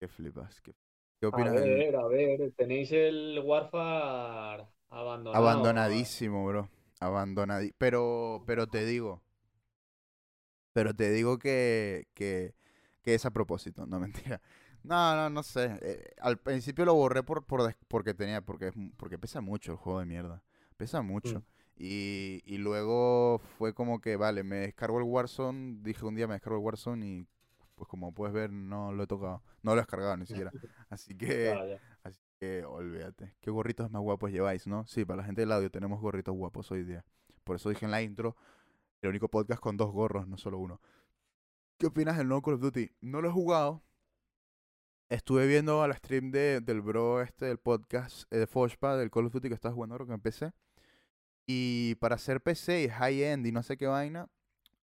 Qué 0.00 0.08
flipas. 0.08 0.60
¿Qué, 0.60 0.72
qué 1.20 1.26
A 1.26 1.28
opinas 1.28 1.52
del 1.54 1.74
ver, 1.74 1.96
a 1.96 2.06
ver, 2.08 2.52
tenéis 2.56 2.90
el 2.92 3.40
Warfare 3.44 4.66
abandonado. 4.90 5.44
abandonadísimo, 5.44 6.44
bro? 6.46 6.68
Abandonadísimo. 7.00 7.76
Pero, 7.78 8.42
pero 8.46 8.66
te 8.68 8.84
digo. 8.84 9.22
Pero 10.72 10.94
te 10.94 11.10
digo 11.10 11.38
que, 11.38 12.08
que, 12.14 12.54
que 13.02 13.14
es 13.14 13.24
a 13.26 13.30
propósito, 13.30 13.86
no 13.86 14.00
mentira. 14.00 14.40
No, 14.82 15.16
no, 15.16 15.30
no 15.30 15.42
sé. 15.42 15.78
eh, 15.82 16.14
al 16.20 16.38
principio 16.38 16.84
lo 16.84 16.94
borré 16.94 17.22
por, 17.22 17.44
por 17.46 17.74
porque 17.88 18.12
tenía, 18.14 18.42
porque, 18.42 18.72
porque 18.96 19.18
pesa 19.18 19.40
mucho 19.40 19.72
el 19.72 19.78
juego 19.78 20.00
de 20.00 20.06
mierda. 20.06 20.42
Pesa 20.76 21.02
mucho. 21.02 21.40
Mm. 21.40 21.44
Y, 21.76 22.42
y 22.46 22.58
luego 22.58 23.38
fue 23.58 23.74
como 23.74 24.00
que, 24.00 24.16
vale, 24.16 24.42
me 24.44 24.56
descargo 24.56 24.98
el 24.98 25.04
Warzone. 25.04 25.78
Dije 25.82 26.04
un 26.04 26.14
día 26.16 26.26
me 26.28 26.34
descargo 26.34 26.58
el 26.58 26.64
Warzone 26.64 27.06
y 27.06 27.26
pues 27.74 27.88
como 27.88 28.12
puedes 28.12 28.32
ver 28.34 28.52
no 28.52 28.92
lo 28.92 29.04
he 29.04 29.06
tocado. 29.06 29.42
No 29.62 29.72
lo 29.74 29.78
he 29.80 29.82
descargado 29.82 30.16
ni 30.16 30.26
siquiera. 30.26 30.50
Así 30.90 31.16
que, 31.16 31.64
Ya, 31.68 31.80
que 32.44 32.64
olvídate. 32.64 33.34
¿Qué 33.40 33.50
gorritos 33.50 33.90
más 33.90 34.02
guapos 34.02 34.30
lleváis, 34.30 34.66
no? 34.66 34.86
Sí, 34.86 35.04
para 35.04 35.18
la 35.18 35.24
gente 35.24 35.42
del 35.42 35.52
audio 35.52 35.70
tenemos 35.70 36.00
gorritos 36.00 36.34
guapos 36.34 36.70
hoy 36.70 36.84
día. 36.84 37.04
Por 37.42 37.56
eso 37.56 37.70
dije 37.70 37.84
en 37.84 37.90
la 37.90 38.02
intro, 38.02 38.36
el 39.00 39.10
único 39.10 39.28
podcast 39.28 39.60
con 39.60 39.76
dos 39.76 39.92
gorros, 39.92 40.28
no 40.28 40.36
solo 40.36 40.58
uno. 40.58 40.80
¿Qué 41.78 41.86
opinas 41.86 42.16
del 42.16 42.28
nuevo 42.28 42.42
Call 42.42 42.54
of 42.54 42.60
Duty? 42.60 42.90
No 43.00 43.20
lo 43.20 43.28
he 43.28 43.32
jugado. 43.32 43.82
Estuve 45.08 45.46
viendo 45.46 45.82
a 45.82 45.88
la 45.88 45.94
stream 45.96 46.30
de, 46.30 46.60
del 46.60 46.80
bro 46.80 47.22
este 47.22 47.46
del 47.46 47.58
podcast 47.58 48.30
eh, 48.32 48.38
de 48.38 48.46
Foshpa, 48.46 48.96
del 48.96 49.10
Call 49.10 49.26
of 49.26 49.32
Duty 49.32 49.48
que 49.48 49.54
estás 49.54 49.74
jugando 49.74 49.94
ahora 49.94 50.06
que 50.06 50.12
empecé. 50.12 50.52
Y 51.46 51.94
para 51.96 52.16
hacer 52.16 52.42
PC 52.42 52.84
y 52.84 52.88
high-end 52.88 53.46
y 53.46 53.52
no 53.52 53.62
sé 53.62 53.76
qué 53.76 53.86
vaina, 53.86 54.28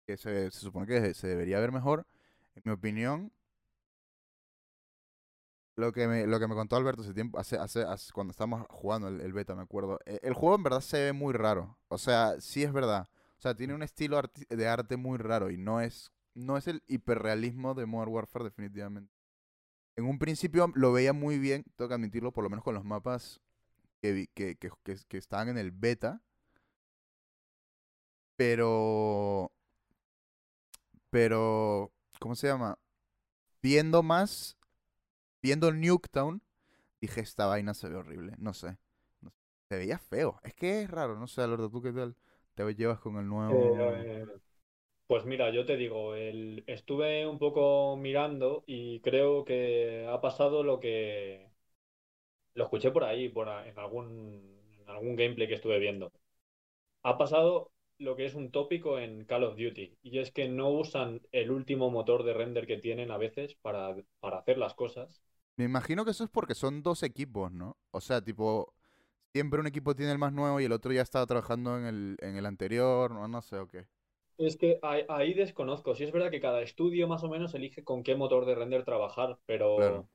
que 0.06 0.16
se, 0.16 0.50
se 0.50 0.60
supone 0.60 0.86
que 0.86 1.14
se 1.14 1.26
debería 1.26 1.58
ver 1.60 1.72
mejor, 1.72 2.06
en 2.54 2.62
mi 2.64 2.72
opinión, 2.72 3.32
lo 5.76 5.92
que 5.92 6.06
me, 6.08 6.26
lo 6.26 6.38
que 6.40 6.46
me 6.48 6.54
contó 6.54 6.76
Alberto 6.76 7.02
hace 7.02 7.14
tiempo, 7.14 7.38
hace, 7.38 7.56
hace, 7.58 7.84
cuando 8.12 8.30
estábamos 8.30 8.66
jugando 8.70 9.08
el, 9.08 9.32
beta, 9.32 9.54
me 9.54 9.62
acuerdo. 9.62 9.98
eh, 10.06 10.20
El 10.22 10.34
juego 10.34 10.56
en 10.56 10.62
verdad 10.62 10.80
se 10.80 10.98
ve 11.04 11.12
muy 11.12 11.32
raro. 11.34 11.78
O 11.88 11.98
sea, 11.98 12.40
sí 12.40 12.62
es 12.62 12.72
verdad. 12.72 13.08
O 13.38 13.42
sea, 13.42 13.54
tiene 13.56 13.74
un 13.74 13.82
estilo 13.82 14.20
de 14.48 14.68
arte 14.68 14.96
muy 14.96 15.18
raro 15.18 15.50
y 15.50 15.56
no 15.58 15.80
es, 15.80 16.12
no 16.34 16.56
es 16.56 16.68
el 16.68 16.82
hiperrealismo 16.86 17.74
de 17.74 17.86
Modern 17.86 18.12
Warfare 18.12 18.44
definitivamente. 18.44 19.12
En 19.96 20.06
un 20.06 20.18
principio 20.18 20.72
lo 20.76 20.92
veía 20.92 21.12
muy 21.12 21.38
bien, 21.38 21.64
tengo 21.76 21.88
que 21.88 21.94
admitirlo, 21.94 22.32
por 22.32 22.44
lo 22.44 22.50
menos 22.50 22.64
con 22.64 22.74
los 22.74 22.84
mapas 22.84 23.40
que, 24.02 24.12
vi- 24.12 24.28
que, 24.34 24.56
que, 24.56 24.70
que, 24.84 24.96
que 25.08 25.18
estaban 25.18 25.48
en 25.50 25.58
el 25.58 25.72
beta. 25.72 26.22
Pero... 28.36 29.50
Pero... 31.10 31.92
¿Cómo 32.20 32.34
se 32.34 32.46
llama? 32.48 32.78
Viendo 33.62 34.02
más... 34.02 34.58
Viendo 35.44 35.72
Nuketown, 35.72 36.42
dije, 37.00 37.20
esta 37.22 37.46
vaina 37.46 37.74
se 37.74 37.88
ve 37.90 37.96
horrible. 37.96 38.34
No 38.38 38.54
sé. 38.54 38.78
no 39.22 39.30
sé, 39.30 39.36
Se 39.70 39.76
veía 39.78 39.98
feo. 39.98 40.40
Es 40.44 40.54
que 40.54 40.82
es 40.82 40.90
raro, 40.90 41.18
no 41.18 41.26
sé, 41.28 41.42
Alberto, 41.42 41.70
¿tú 41.70 41.82
qué 41.82 41.92
tal? 41.92 42.16
¿Te 42.54 42.74
llevas 42.76 43.00
con 43.00 43.18
el 43.18 43.28
nuevo...? 43.28 44.06
Eh, 44.06 44.24
pues 45.06 45.24
mira, 45.26 45.50
yo 45.52 45.64
te 45.66 45.76
digo, 45.76 46.14
el, 46.16 46.64
estuve 46.68 47.26
un 47.26 47.38
poco 47.38 47.96
mirando 47.96 48.64
y 48.66 49.00
creo 49.02 49.44
que 49.44 50.06
ha 50.10 50.20
pasado 50.20 50.62
lo 50.64 50.80
que 50.80 51.50
lo 52.54 52.64
escuché 52.64 52.90
por 52.90 53.04
ahí, 53.04 53.28
por 53.28 53.48
a- 53.48 53.66
en 53.68 53.78
algún, 53.78 54.60
en 54.80 54.88
algún 54.90 55.16
gameplay 55.16 55.48
que 55.48 55.54
estuve 55.54 55.78
viendo. 55.78 56.12
Ha 57.04 57.18
pasado 57.18 57.72
lo 57.98 58.16
que 58.16 58.26
es 58.26 58.34
un 58.34 58.50
tópico 58.52 58.98
en 58.98 59.24
Call 59.26 59.44
of 59.44 59.56
Duty 59.58 59.98
y 60.02 60.18
es 60.18 60.32
que 60.32 60.48
no 60.48 60.70
usan 60.70 61.22
el 61.32 61.50
último 61.52 61.90
motor 61.90 62.24
de 62.24 62.34
render 62.34 62.66
que 62.66 62.78
tienen 62.78 63.10
a 63.10 63.18
veces 63.18 63.56
para, 63.62 63.96
para 64.20 64.38
hacer 64.38 64.58
las 64.58 64.74
cosas. 64.74 65.22
Me 65.56 65.64
imagino 65.64 66.04
que 66.04 66.10
eso 66.12 66.24
es 66.24 66.30
porque 66.30 66.54
son 66.54 66.82
dos 66.82 67.02
equipos, 67.02 67.52
¿no? 67.52 67.76
O 67.92 68.00
sea, 68.00 68.20
tipo, 68.22 68.72
siempre 69.32 69.60
un 69.60 69.66
equipo 69.68 69.94
tiene 69.96 70.12
el 70.12 70.18
más 70.18 70.32
nuevo 70.32 70.60
y 70.60 70.64
el 70.64 70.72
otro 70.72 70.92
ya 70.92 71.02
estaba 71.02 71.26
trabajando 71.26 71.78
en 71.78 71.86
el, 71.86 72.16
en 72.22 72.36
el 72.36 72.46
anterior, 72.46 73.10
no, 73.12 73.28
no 73.28 73.42
sé, 73.42 73.58
o 73.58 73.68
qué. 73.68 73.86
Es 74.38 74.56
que 74.56 74.78
ahí, 74.82 75.04
ahí 75.08 75.34
desconozco. 75.34 75.94
Sí 75.96 76.04
es 76.04 76.12
verdad 76.12 76.30
que 76.30 76.40
cada 76.40 76.62
estudio 76.62 77.08
más 77.08 77.24
o 77.24 77.28
menos 77.28 77.52
elige 77.54 77.82
con 77.84 78.02
qué 78.04 78.14
motor 78.14 78.46
de 78.46 78.54
render 78.54 78.84
trabajar, 78.84 79.38
pero 79.46 79.76
Claro. 79.76 80.08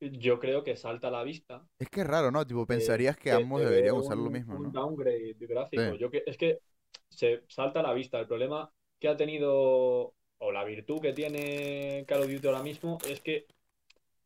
yo 0.00 0.38
creo 0.38 0.62
que 0.64 0.76
salta 0.76 1.08
a 1.08 1.10
la 1.10 1.22
vista 1.24 1.66
Es 1.78 1.88
que 1.88 2.00
es 2.02 2.06
raro, 2.06 2.30
¿no? 2.30 2.46
Tipo, 2.46 2.66
pensarías 2.66 3.16
que 3.16 3.24
que 3.24 3.32
ambos 3.32 3.60
deberían 3.60 3.96
usar 3.96 4.16
lo 4.16 4.30
mismo, 4.30 4.54
un 4.56 4.62
¿no? 4.64 4.70
downgrade 4.72 5.34
gráfico. 5.40 5.82
Sí. 5.92 5.98
Yo 5.98 6.10
que, 6.10 6.22
es 6.26 6.36
que 6.36 6.60
se 7.08 7.44
salta 7.48 7.80
a 7.80 7.82
la 7.82 7.92
vista. 7.94 8.18
El 8.20 8.26
problema 8.26 8.72
que 8.98 9.08
ha 9.08 9.16
tenido, 9.16 10.14
o 10.38 10.52
la 10.52 10.64
virtud 10.64 11.00
que 11.00 11.12
tiene 11.12 12.04
Call 12.06 12.22
of 12.22 12.30
Duty 12.30 12.46
ahora 12.46 12.62
mismo, 12.62 12.98
es 13.08 13.20
que 13.20 13.46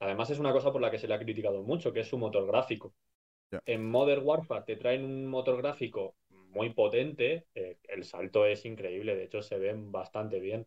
además 0.01 0.31
es 0.31 0.39
una 0.39 0.53
cosa 0.53 0.73
por 0.73 0.81
la 0.81 0.91
que 0.91 0.99
se 0.99 1.09
le 1.09 1.15
ha 1.15 1.19
criticado 1.19 1.63
mucho, 1.63 1.93
que 1.93 2.01
es 2.01 2.09
su 2.09 2.19
motor 2.19 2.47
gráfico. 2.47 2.95
En 3.67 3.89
Modern 3.91 4.25
Warfare 4.27 4.65
te 4.67 4.77
traen 4.77 5.05
un 5.05 5.27
motor 5.27 5.59
gráfico 5.59 6.17
muy 6.31 6.71
potente, 6.71 7.47
eh, 7.55 7.79
el 7.89 8.05
salto 8.05 8.47
es 8.47 8.65
increíble, 8.67 9.17
de 9.17 9.25
hecho 9.25 9.43
se 9.43 9.59
ven 9.59 9.93
bastante 9.93 10.41
bien. 10.41 10.67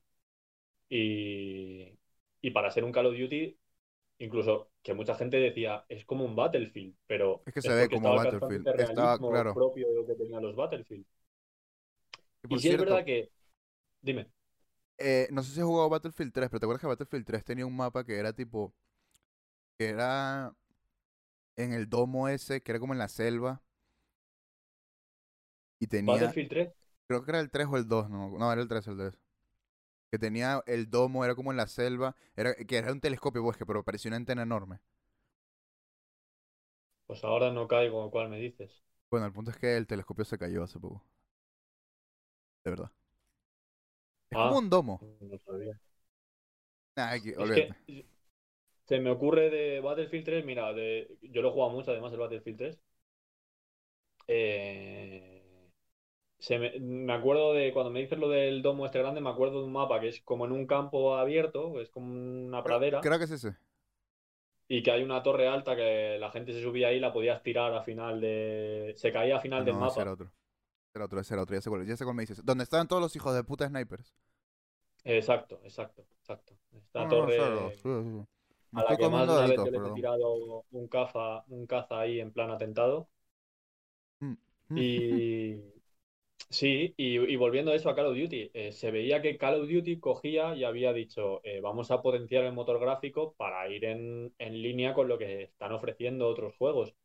Y, 0.89 1.97
y 2.41 2.51
para 2.51 2.71
ser 2.71 2.83
un 2.83 2.91
Call 2.91 3.07
of 3.07 3.17
Duty, 3.17 3.57
incluso 4.19 4.71
que 4.83 4.93
mucha 4.93 5.15
gente 5.15 5.37
decía, 5.37 5.85
es 5.89 6.05
como 6.05 6.25
un 6.25 6.35
Battlefield, 6.35 6.95
pero 7.07 7.43
Es 7.45 7.53
que 7.53 7.61
se 7.61 7.73
ve 7.75 7.87
como 7.89 8.13
Battlefield, 8.15 8.67
estaba 8.73 9.19
realismo 9.19 9.29
claro. 9.29 9.53
propio 9.53 9.89
de 9.89 9.95
lo 9.95 10.07
que 10.07 10.15
tenían 10.15 10.43
los 10.43 10.55
Battlefield. 10.55 11.05
Y 12.43 12.47
Y 12.47 12.47
por 12.47 12.61
sí 12.61 12.69
es 12.69 12.77
verdad 12.77 13.03
que, 13.05 13.31
dime, 14.01 14.31
eh, 14.97 15.27
no 15.31 15.43
sé 15.43 15.53
si 15.53 15.59
has 15.59 15.65
jugado 15.65 15.89
Battlefield 15.89 16.31
3, 16.33 16.49
pero 16.49 16.59
¿te 16.59 16.65
acuerdas 16.65 16.81
que 16.81 16.87
Battlefield 16.87 17.25
3 17.25 17.43
tenía 17.43 17.65
un 17.65 17.75
mapa 17.75 18.03
que 18.05 18.17
era 18.17 18.33
tipo, 18.33 18.73
que 19.81 19.89
era 19.89 20.53
en 21.55 21.71
el 21.73 21.89
domo 21.89 22.27
ese, 22.27 22.61
que 22.61 22.71
era 22.73 22.79
como 22.79 22.93
en 22.93 22.99
la 22.99 23.07
selva? 23.07 23.61
Y 25.79 25.87
tenía, 25.87 26.13
Battlefield 26.13 26.49
3, 26.49 26.69
creo 27.07 27.23
que 27.23 27.31
era 27.31 27.39
el 27.39 27.49
3 27.49 27.67
o 27.69 27.77
el 27.77 27.87
2, 27.87 28.09
no, 28.09 28.29
no, 28.37 28.51
era 28.51 28.61
el 28.61 28.67
3, 28.67 28.87
el 28.87 28.97
3. 28.97 29.17
Que 30.11 30.19
tenía 30.19 30.63
el 30.67 30.89
domo, 30.89 31.25
era 31.25 31.35
como 31.35 31.51
en 31.51 31.57
la 31.57 31.67
selva, 31.67 32.15
era, 32.35 32.53
que 32.55 32.77
era 32.77 32.91
un 32.93 33.01
telescopio 33.01 33.43
bosque, 33.43 33.65
pero 33.65 33.83
parecía 33.83 34.09
una 34.09 34.17
antena 34.17 34.43
enorme. 34.43 34.79
pues 37.05 37.23
ahora 37.23 37.51
no 37.51 37.67
caigo 37.67 38.09
cuál 38.09 38.29
me 38.29 38.39
dices. 38.39 38.71
Bueno, 39.11 39.27
el 39.27 39.31
punto 39.33 39.51
es 39.51 39.57
que 39.57 39.77
el 39.77 39.85
telescopio 39.85 40.25
se 40.25 40.37
cayó 40.39 40.63
hace 40.63 40.79
poco. 40.79 41.03
De 42.63 42.71
verdad. 42.71 42.91
Es 44.29 44.37
Ah. 44.37 44.47
como 44.47 44.57
un 44.59 44.69
domo. 44.69 44.99
No 45.21 45.37
sabía. 45.45 45.79
Nah, 46.95 47.09
hay 47.11 47.21
que- 47.21 47.29
Es 47.31 47.51
que 47.87 48.05
se 48.91 48.99
me 48.99 49.09
ocurre 49.11 49.49
de 49.49 49.79
Battlefield 49.81 50.25
3, 50.25 50.45
mira, 50.45 50.71
de, 50.73 51.17
yo 51.23 51.41
lo 51.41 51.49
he 51.49 51.51
jugado 51.51 51.71
mucho 51.73 51.91
además 51.91 52.13
el 52.13 52.19
Battlefield 52.19 52.57
3. 52.59 52.79
Eh, 54.27 55.43
se 56.39 56.59
me, 56.59 56.79
me 56.79 57.13
acuerdo 57.13 57.53
de 57.53 57.73
cuando 57.73 57.91
me 57.91 58.01
dices 58.01 58.19
lo 58.19 58.29
del 58.29 58.61
domo 58.63 58.85
este 58.85 58.99
grande, 58.99 59.21
me 59.21 59.29
acuerdo 59.31 59.59
de 59.61 59.65
un 59.67 59.73
mapa 59.73 59.99
que 60.01 60.09
es 60.09 60.21
como 60.23 60.45
en 60.45 60.51
un 60.53 60.67
campo 60.67 61.15
abierto, 61.17 61.81
es 61.81 61.89
como 61.91 62.13
una 62.13 62.63
pradera, 62.63 63.09
creo 63.09 63.17
que 63.17 63.25
es 63.25 63.31
ese. 63.31 63.57
y 64.67 64.81
que 64.83 64.91
hay 64.91 65.03
una 65.03 65.21
torre 65.23 65.47
alta 65.47 65.75
que 65.75 66.17
la 66.19 66.31
gente 66.31 66.53
se 66.53 66.61
subía 66.63 66.87
ahí 66.87 66.97
y 66.97 66.99
la 66.99 67.13
podías 67.13 67.43
tirar 67.43 67.73
a 67.73 67.83
final 67.83 68.21
de. 68.21 68.93
Se 68.97 69.11
caía 69.11 69.37
a 69.37 69.39
Ah, 69.55 69.63
final 69.63 69.65
del 69.65 69.75
no, 69.75 69.85
ese 69.85 70.01
mapa. 70.01 70.01
era 70.01 70.13
otro. 70.13 70.25
Ese 70.89 70.97
era 70.99 71.05
otro, 71.05 71.21
ese 71.21 71.33
era 71.35 71.43
otro. 71.43 71.55
Ya 71.55 71.61
sé 71.61 71.69
cuál, 71.69 71.85
ya 71.87 71.97
sé 71.97 72.03
cuál 72.05 72.15
me 72.17 72.23
dices. 72.23 72.45
¿Dónde 72.45 72.63
estaban 72.65 72.87
todos 72.89 73.01
los 73.01 73.15
hijos 73.15 73.35
de 73.35 73.43
puta 73.43 73.67
snipers? 73.69 74.13
Exacto, 75.03 75.59
exacto, 75.63 76.01
exacto. 76.21 76.53
Esta 76.71 77.07
No, 77.07 77.31
no, 77.37 77.73
torre 77.73 77.75
a 78.73 78.83
la 78.83 78.97
que 78.97 79.07
más 79.07 79.27
de 79.27 79.33
una 79.35 79.47
vez 79.47 79.61
yo 79.63 79.71
les 79.71 79.83
he 79.85 79.91
tirado 79.91 80.65
un 80.71 80.87
caza, 80.87 81.43
un 81.47 81.65
caza 81.67 81.99
ahí 82.01 82.19
en 82.19 82.31
plan 82.33 82.51
atentado. 82.51 83.09
Mm, 84.21 84.37
mm, 84.69 84.85
Y, 84.85 85.55
Sí, 86.51 86.93
y, 86.97 87.17
y 87.19 87.35
volviendo 87.37 87.71
a 87.71 87.75
eso 87.75 87.89
a 87.89 87.95
Call 87.95 88.07
of 88.07 88.17
Duty, 88.17 88.51
eh, 88.53 88.71
se 88.73 88.91
veía 88.91 89.21
que 89.21 89.37
Call 89.37 89.61
of 89.61 89.69
Duty 89.69 89.99
cogía 89.99 90.55
y 90.55 90.63
había 90.65 90.93
dicho, 90.93 91.41
eh, 91.45 91.61
vamos 91.61 91.91
a 91.91 92.01
potenciar 92.01 92.45
el 92.45 92.53
motor 92.53 92.79
gráfico 92.79 93.35
para 93.37 93.69
ir 93.69 93.85
en, 93.85 94.33
en 94.39 94.61
línea 94.61 94.93
con 94.93 95.07
lo 95.09 95.17
que 95.17 95.43
están 95.43 95.73
ofreciendo 95.73 96.27
otros 96.29 96.55
juegos. 96.57 96.95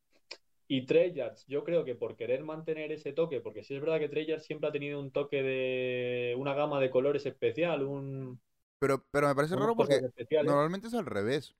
Y 0.69 0.87
Treyarch, 0.87 1.45
yo 1.49 1.65
creo 1.65 1.85
que 1.85 1.95
por 1.97 2.17
querer 2.17 2.45
mantener 2.45 2.93
ese 2.93 3.13
toque, 3.13 3.41
porque 3.41 3.63
sí 3.65 3.75
es 3.77 3.81
verdad 3.83 4.01
que 4.01 4.09
Treyarch 4.11 4.43
siempre 4.43 4.69
ha 4.69 4.73
tenido 4.73 5.01
un 5.01 5.13
toque 5.13 5.43
de 5.43 6.35
una 6.39 6.55
gama 6.55 6.81
de 6.81 6.91
colores 6.91 7.27
especial, 7.27 7.85
un, 7.85 8.41
Pero, 8.79 9.05
pero 9.11 9.29
me 9.29 9.35
parece 9.35 9.55
unas 9.55 9.67
raro 9.67 9.77
porque 9.77 10.01
normalmente 10.45 10.89
es 10.89 10.95
al 10.95 11.07
revés. 11.07 11.55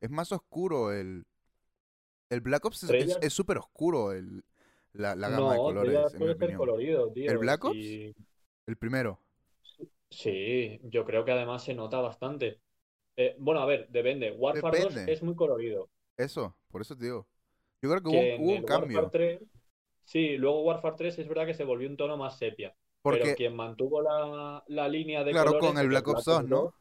Es 0.00 0.10
más 0.10 0.32
oscuro 0.32 0.92
el... 0.92 1.24
El 2.30 2.40
Black 2.40 2.64
Ops 2.64 2.84
es- 2.84 3.34
súper 3.34 3.58
oscuro 3.58 4.12
el, 4.12 4.42
la, 4.94 5.14
la 5.14 5.28
gama 5.28 5.52
de 5.52 5.58
colores, 5.58 6.14
en 6.14 6.20
mi 6.20 6.28
opinión. 6.30 6.58
colorido, 6.58 7.08
¿El 7.08 7.14
tío. 7.14 7.38
Black 7.38 7.64
Ops? 7.64 7.76
El 8.66 8.76
primero. 8.76 9.20
sí, 10.10 10.78
yo 10.84 11.04
creo 11.04 11.24
que 11.24 11.32
además 11.32 11.64
se 11.64 11.74
nota 11.74 12.00
bastante. 12.00 12.60
Eh, 13.16 13.36
bueno, 13.38 13.60
a 13.60 13.66
ver, 13.66 13.88
depende. 13.90 14.32
Warfare 14.32 14.80
2 14.82 14.94
Depende. 14.94 15.12
es 15.12 15.22
muy 15.22 15.34
colorido. 15.34 15.90
Eso, 16.16 16.56
por 16.70 16.80
eso 16.82 16.96
te 16.96 17.04
digo. 17.04 17.26
Yo 17.82 17.90
creo 17.90 18.02
que 18.02 18.08
hubo, 18.08 18.16
Que 18.20 18.34
en 18.34 18.42
hubo 18.42 18.50
un 18.50 18.56
el 18.58 18.64
cambio. 18.64 19.10
3, 19.10 19.40
sí, 20.04 20.36
luego 20.38 20.62
Warfare 20.64 20.96
3 20.96 21.18
es 21.18 21.28
verdad 21.28 21.46
que 21.46 21.54
se 21.54 21.64
volvió 21.64 21.88
un 21.88 21.96
tono 21.96 22.16
más 22.16 22.38
sepia. 22.38 22.74
Pero 23.06 23.10
Porque, 23.24 23.34
quien 23.34 23.54
mantuvo 23.56 24.00
la, 24.02 24.62
la 24.68 24.88
línea 24.88 25.24
de 25.24 25.32
claro, 25.32 25.58
con 25.58 25.78
el 25.78 25.88
Black 25.88 26.08
Ops 26.08 26.24
Black 26.24 26.24
2, 26.24 26.44
Ops 26.44 26.48
¿no? 26.48 26.56
2. 26.62 26.74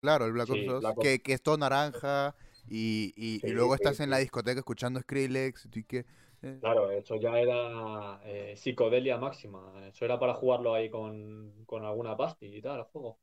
Claro, 0.00 0.26
el 0.26 0.32
Black 0.32 0.50
Ops 0.50 0.60
Sí, 0.60 0.66
2, 0.66 0.80
Black 0.80 0.98
Ops. 0.98 1.08
que, 1.08 1.22
que 1.22 1.32
es 1.34 1.42
todo 1.42 1.56
naranja 1.58 2.34
y, 2.68 3.12
y, 3.16 3.40
luego 3.52 3.74
sí, 3.74 3.76
estás 3.76 4.00
en 4.00 4.10
la 4.10 4.18
discoteca 4.18 4.60
escuchando 4.60 5.00
Skrillex 5.00 5.68
y 5.74 5.84
que... 5.84 6.06
eh, 6.42 6.60
Claro, 6.60 6.90
eso 6.92 7.16
ya 7.16 7.38
era 7.40 8.20
eh, 8.24 8.54
psicodelia 8.56 9.18
máxima. 9.18 9.72
Eso 9.88 10.04
era 10.04 10.18
para 10.18 10.34
jugarlo 10.34 10.74
ahí 10.74 10.88
con, 10.90 11.64
con 11.66 11.84
alguna 11.84 12.16
pasti 12.16 12.46
y 12.46 12.62
tal, 12.62 12.78
el 12.80 12.84
juego. 12.84 13.18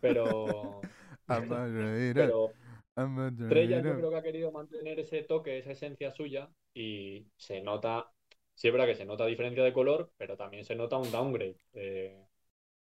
Pero, 0.00 0.80
pero 2.14 2.56
I'm 2.96 3.18
a 3.18 3.30
Treyarch 3.48 3.84
yo 3.86 3.96
creo 3.96 4.10
que 4.10 4.16
ha 4.16 4.22
querido 4.22 4.52
mantener 4.52 5.00
ese 5.00 5.22
toque, 5.22 5.58
esa 5.58 5.72
esencia 5.72 6.12
suya 6.12 6.50
y 6.74 7.26
se 7.36 7.60
nota, 7.62 8.12
sí 8.54 8.68
es 8.68 8.72
verdad 8.72 8.86
que 8.86 8.94
se 8.94 9.04
nota 9.04 9.26
diferencia 9.26 9.62
de 9.64 9.72
color, 9.72 10.12
pero 10.16 10.36
también 10.36 10.64
se 10.64 10.74
nota 10.74 10.96
un 10.96 11.10
downgrade. 11.10 11.56
eh, 11.74 12.26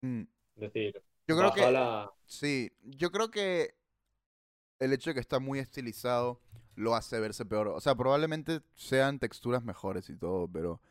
Mm, 0.03 0.23
es 0.55 0.61
decir, 0.61 1.03
Yo 1.27 1.37
creo 1.37 1.51
que, 1.51 1.71
la... 1.71 2.11
sí, 2.25 2.71
yo 2.83 3.11
creo 3.11 3.31
que 3.31 3.75
el 4.79 4.91
hecho 4.93 5.09
de 5.11 5.13
que 5.15 5.19
está 5.19 5.39
muy 5.39 5.59
estilizado 5.59 6.41
lo 6.75 6.95
hace 6.95 7.19
verse 7.19 7.45
peor. 7.45 7.67
O 7.69 7.79
sea, 7.79 7.95
probablemente 7.95 8.61
sean 8.75 9.19
texturas 9.19 9.63
mejores 9.63 10.09
y 10.09 10.17
todo, 10.17 10.47
pero 10.47 10.81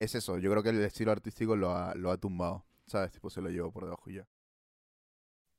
es 0.00 0.14
eso. 0.14 0.38
Yo 0.38 0.50
creo 0.52 0.62
que 0.62 0.70
el 0.70 0.82
estilo 0.84 1.12
artístico 1.12 1.56
lo 1.56 1.72
ha, 1.72 1.94
lo 1.96 2.10
ha 2.12 2.18
tumbado, 2.18 2.64
¿sabes? 2.86 3.12
Tipo, 3.12 3.30
se 3.30 3.42
lo 3.42 3.50
llevó 3.50 3.72
por 3.72 3.84
debajo 3.84 4.10
y 4.10 4.16
ya. 4.16 4.28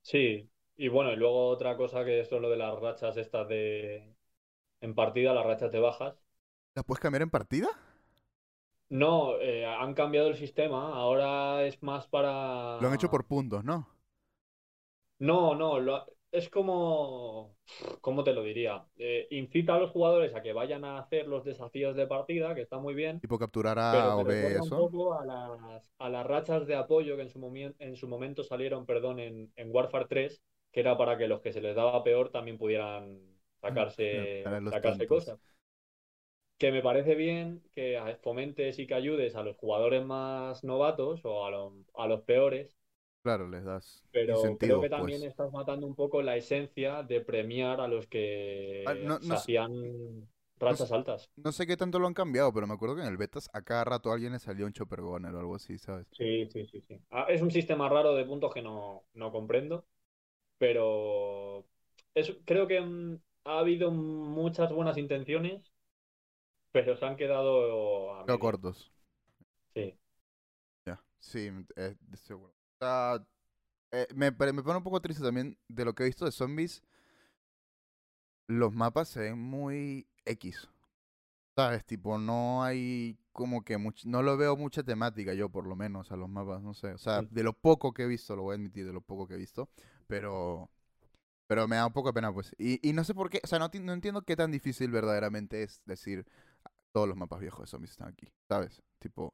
Sí, 0.03 0.47
y 0.77 0.87
bueno, 0.89 1.11
y 1.11 1.15
luego 1.15 1.47
otra 1.47 1.75
cosa 1.77 2.03
que 2.05 2.19
esto 2.19 2.35
es 2.35 2.41
lo 2.41 2.49
de 2.49 2.57
las 2.57 2.79
rachas 2.79 3.17
estas 3.17 3.47
de... 3.47 4.15
En 4.81 4.95
partida, 4.95 5.33
las 5.33 5.45
rachas 5.45 5.71
de 5.71 5.79
bajas. 5.79 6.15
¿La 6.75 6.83
puedes 6.83 6.99
cambiar 7.01 7.21
en 7.21 7.29
partida? 7.29 7.69
No, 8.91 9.39
eh, 9.41 9.65
han 9.65 9.93
cambiado 9.95 10.27
el 10.27 10.35
sistema, 10.37 10.93
ahora 10.93 11.63
es 11.65 11.81
más 11.81 12.07
para... 12.07 12.29
Lo 12.79 12.87
han 12.89 12.93
hecho 12.95 13.09
por 13.09 13.25
puntos, 13.27 13.63
¿no? 13.63 13.87
No, 15.19 15.55
no, 15.55 15.79
lo- 15.79 16.05
es 16.31 16.49
como... 16.49 17.55
¿Cómo 18.01 18.23
te 18.23 18.33
lo 18.33 18.43
diría? 18.43 18.83
Eh, 18.97 19.27
incita 19.31 19.75
a 19.75 19.79
los 19.79 19.91
jugadores 19.91 20.33
a 20.35 20.41
que 20.41 20.53
vayan 20.53 20.83
a 20.85 20.97
hacer 20.99 21.27
los 21.27 21.43
desafíos 21.45 21.95
de 21.95 22.07
partida, 22.07 22.55
que 22.55 22.61
está 22.61 22.79
muy 22.79 22.95
bien, 22.95 23.21
Tipo 23.21 23.39
capturar 23.41 23.77
A 23.79 23.91
pero 23.91 24.13
o 24.17 24.17
te 24.17 24.23
B, 24.27 24.31
recuerda 24.31 24.63
un 24.63 24.73
eso. 24.73 24.75
poco 24.75 25.15
a 25.19 25.25
las, 25.25 25.91
a 25.99 26.09
las 26.09 26.25
rachas 26.27 26.67
de 26.67 26.75
apoyo 26.75 27.15
que 27.17 27.23
en 27.23 27.29
su, 27.29 27.39
momen- 27.39 27.75
en 27.79 27.95
su 27.97 28.07
momento 28.07 28.43
salieron, 28.43 28.85
perdón, 28.87 29.19
en, 29.19 29.53
en 29.57 29.71
Warfare 29.75 30.07
3, 30.09 30.41
que 30.71 30.81
era 30.81 30.97
para 30.97 31.17
que 31.17 31.27
los 31.27 31.41
que 31.41 31.53
se 31.53 31.61
les 31.61 31.75
daba 31.75 32.03
peor 32.03 32.31
también 32.31 32.57
pudieran 32.59 33.19
sacarse, 33.61 34.61
los 34.61 34.79
sacarse 34.79 35.07
tontos. 35.07 35.07
cosas. 35.07 35.39
Que 36.61 36.71
me 36.71 36.81
parece 36.81 37.15
bien 37.15 37.61
que 37.73 37.99
fomentes 38.23 38.79
y 38.79 38.87
que 38.87 38.93
ayudes 38.93 39.35
a 39.35 39.43
los 39.43 39.57
jugadores 39.57 40.05
más 40.05 40.63
novatos 40.63 41.19
o 41.25 41.45
a, 41.45 41.51
los- 41.51 41.73
a 41.95 42.07
los 42.07 42.21
peores, 42.21 42.77
Claro, 43.23 43.47
les 43.47 43.63
das 43.63 44.03
pero 44.11 44.57
creo 44.59 44.79
que 44.81 44.89
también 44.89 45.23
pues. 45.23 45.23
estás 45.23 45.51
matando 45.51 45.87
un 45.87 45.95
poco 45.95 46.21
la 46.21 46.35
esencia 46.37 47.03
de 47.03 47.21
premiar 47.21 47.79
a 47.81 47.87
los 47.87 48.07
que 48.07 48.21
Ah, 48.85 48.95
no, 48.95 49.19
se 49.19 49.33
no, 49.33 49.35
hacían 49.35 49.71
no, 50.67 50.75
rachas 50.75 50.91
s- 50.91 50.91
altas. 50.91 51.29
no 51.35 51.51
sé 51.51 51.67
qué 51.67 51.77
tanto 51.77 51.99
lo 51.99 52.07
han 52.07 52.13
cambiado, 52.15 52.51
pero 52.53 52.65
me 52.67 52.73
acuerdo 52.73 52.95
que 52.95 53.01
en 53.03 53.07
el 53.07 53.17
betas 53.17 53.49
a 53.53 53.61
cada 53.61 53.83
rato 53.83 54.09
a 54.11 54.13
alguien 54.15 54.33
le 54.33 54.39
salía 54.39 54.65
un 54.65 54.73
chopper 54.73 55.01
o 55.01 55.15
algo 55.15 55.55
así, 55.55 55.77
¿sabes? 55.77 56.07
Sí, 56.11 56.47
sí, 56.51 56.65
sí, 56.67 56.81
sí. 56.81 56.99
Ah, 57.09 57.25
es 57.29 57.41
un 57.41 57.51
sistema 57.51 57.87
raro 57.89 58.13
de 58.15 58.25
puntos 58.25 58.53
que 58.53 58.61
no, 58.61 59.03
no 59.13 59.31
comprendo, 59.31 59.85
pero 60.57 61.67
es, 62.15 62.33
creo 62.45 62.67
que 62.67 62.81
mm, 62.81 63.19
ha 63.45 63.59
habido 63.59 63.91
muchas 63.91 64.73
buenas 64.73 64.97
intenciones, 64.97 65.70
pero 66.71 66.97
se 66.97 67.05
han 67.05 67.15
quedado 67.17 68.13
a 68.15 68.27
cortos. 68.39 68.91
Sí, 69.75 69.97
Ya, 70.85 71.01
sí, 71.19 71.49
eh, 71.75 71.95
de 71.99 72.17
seguro. 72.17 72.53
O 72.79 72.85
sea, 72.85 73.25
eh, 73.91 74.07
me, 74.15 74.31
me 74.31 74.63
pone 74.63 74.77
un 74.77 74.83
poco 74.83 75.01
triste 75.01 75.23
también 75.23 75.57
de 75.67 75.85
lo 75.85 75.95
que 75.95 76.03
he 76.03 76.07
visto 76.07 76.25
de 76.25 76.31
zombies. 76.31 76.83
Los 78.47 78.73
mapas 78.73 79.09
se 79.09 79.21
ven 79.21 79.39
muy 79.39 80.07
X. 80.25 80.67
¿Sabes? 81.55 81.85
Tipo, 81.85 82.17
no 82.19 82.63
hay 82.63 83.17
como 83.33 83.63
que 83.65 83.77
much- 83.77 84.05
no 84.05 84.23
lo 84.23 84.37
veo 84.37 84.57
mucha 84.57 84.83
temática 84.83 85.33
yo 85.35 85.49
por 85.49 85.67
lo 85.67 85.75
menos 85.75 86.11
a 86.11 86.17
los 86.17 86.29
mapas, 86.29 86.61
no 86.63 86.73
sé. 86.73 86.93
O 86.93 86.97
sea, 86.99 87.23
de 87.23 87.43
lo 87.43 87.53
poco 87.53 87.93
que 87.93 88.03
he 88.03 88.07
visto, 88.07 88.35
lo 88.35 88.43
voy 88.43 88.53
a 88.53 88.57
admitir, 88.57 88.85
de 88.87 88.93
lo 88.93 89.01
poco 89.01 89.27
que 89.27 89.35
he 89.35 89.37
visto, 89.37 89.69
pero 90.07 90.69
pero 91.47 91.67
me 91.67 91.77
da 91.77 91.87
un 91.87 91.93
poco 91.93 92.09
de 92.09 92.13
pena 92.13 92.33
pues. 92.33 92.55
Y, 92.59 92.87
y 92.87 92.93
no 92.93 93.03
sé 93.05 93.13
por 93.15 93.29
qué, 93.29 93.41
o 93.43 93.47
sea, 93.47 93.59
no, 93.59 93.69
no 93.81 93.93
entiendo 93.93 94.23
qué 94.23 94.35
tan 94.37 94.51
difícil 94.51 94.91
verdaderamente 94.91 95.63
es 95.63 95.81
decir 95.85 96.25
todos 96.91 97.07
los 97.07 97.17
mapas 97.17 97.39
viejos 97.39 97.61
de 97.61 97.67
zombies 97.67 97.91
están 97.91 98.09
aquí, 98.09 98.27
¿sabes? 98.47 98.81
Tipo, 98.99 99.33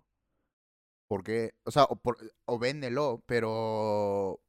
¿por 1.08 1.24
qué? 1.24 1.54
O 1.64 1.72
sea, 1.72 1.84
o, 1.86 1.96
por, 1.96 2.18
o 2.46 2.60
véndelo, 2.60 3.24
pero 3.26 4.42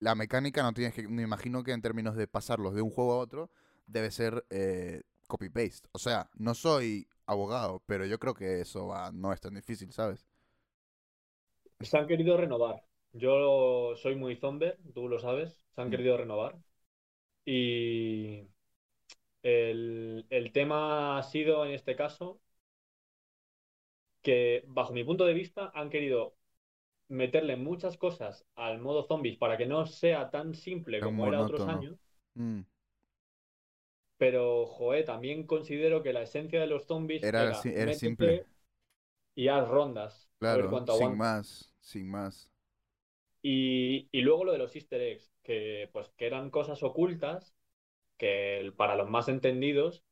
la 0.00 0.14
mecánica 0.14 0.62
no 0.62 0.72
tienes 0.72 0.94
que, 0.94 1.06
me 1.08 1.22
imagino 1.22 1.62
que 1.62 1.72
en 1.72 1.82
términos 1.82 2.16
de 2.16 2.26
pasarlos 2.26 2.74
de 2.74 2.82
un 2.82 2.90
juego 2.90 3.12
a 3.14 3.18
otro, 3.18 3.50
debe 3.86 4.10
ser 4.10 4.44
eh, 4.50 5.02
copy-paste. 5.28 5.88
O 5.92 5.98
sea, 5.98 6.30
no 6.34 6.54
soy 6.54 7.08
abogado, 7.26 7.82
pero 7.86 8.06
yo 8.06 8.18
creo 8.18 8.34
que 8.34 8.60
eso 8.60 8.86
va, 8.88 9.12
no 9.12 9.32
es 9.32 9.40
tan 9.40 9.54
difícil, 9.54 9.92
¿sabes? 9.92 10.26
se 11.80 11.98
han 11.98 12.06
querido 12.06 12.36
renovar. 12.36 12.82
Yo 13.12 13.94
soy 13.96 14.14
muy 14.16 14.36
zomber, 14.36 14.78
tú 14.94 15.08
lo 15.08 15.18
sabes, 15.18 15.58
se 15.74 15.80
han 15.80 15.90
Mm. 15.90 15.90
querido 15.90 16.16
renovar. 16.16 16.58
Y 17.44 18.48
el, 19.42 20.26
el 20.30 20.52
tema 20.52 21.18
ha 21.18 21.22
sido, 21.22 21.64
en 21.66 21.72
este 21.72 21.96
caso, 21.96 22.40
que 24.22 24.64
bajo 24.68 24.92
mi 24.94 25.04
punto 25.04 25.24
de 25.26 25.34
vista 25.34 25.70
han 25.74 25.90
querido 25.90 26.34
meterle 27.08 27.56
muchas 27.56 27.96
cosas 27.98 28.46
al 28.56 28.80
modo 28.80 29.04
zombies 29.04 29.38
para 29.38 29.56
que 29.58 29.66
no 29.66 29.86
sea 29.86 30.30
tan 30.30 30.54
simple 30.54 31.02
como 31.02 31.26
era 31.28 31.42
otros 31.42 31.68
años, 31.68 31.98
Mm, 32.36 32.62
pero 34.18 34.66
joder, 34.66 35.04
también 35.04 35.46
considero 35.46 36.02
que 36.02 36.12
la 36.12 36.22
esencia 36.22 36.60
de 36.60 36.66
los 36.66 36.86
zombies 36.86 37.32
Era, 37.32 37.54
era 37.54 37.62
si- 37.62 37.70
era 37.74 37.92
métete 37.92 37.94
simple, 37.94 38.46
y 39.34 39.48
haz 39.48 39.68
rondas, 39.68 40.30
a 40.48 40.56
ver 40.56 40.68
claro, 40.68 40.82
sin 40.86 41.16
más, 41.16 41.72
sin 41.80 42.10
más. 42.10 42.50
Y, 43.42 44.08
y 44.12 44.20
luego 44.22 44.44
lo 44.44 44.52
de 44.52 44.58
los 44.58 44.74
easter 44.76 45.00
eggs, 45.00 45.32
que 45.42 45.88
pues 45.92 46.10
que 46.16 46.26
eran 46.26 46.50
cosas 46.50 46.82
ocultas 46.82 47.54
que 48.20 48.72
para 48.78 48.96
los 48.96 49.10
más 49.10 49.28
entendidos 49.28 50.04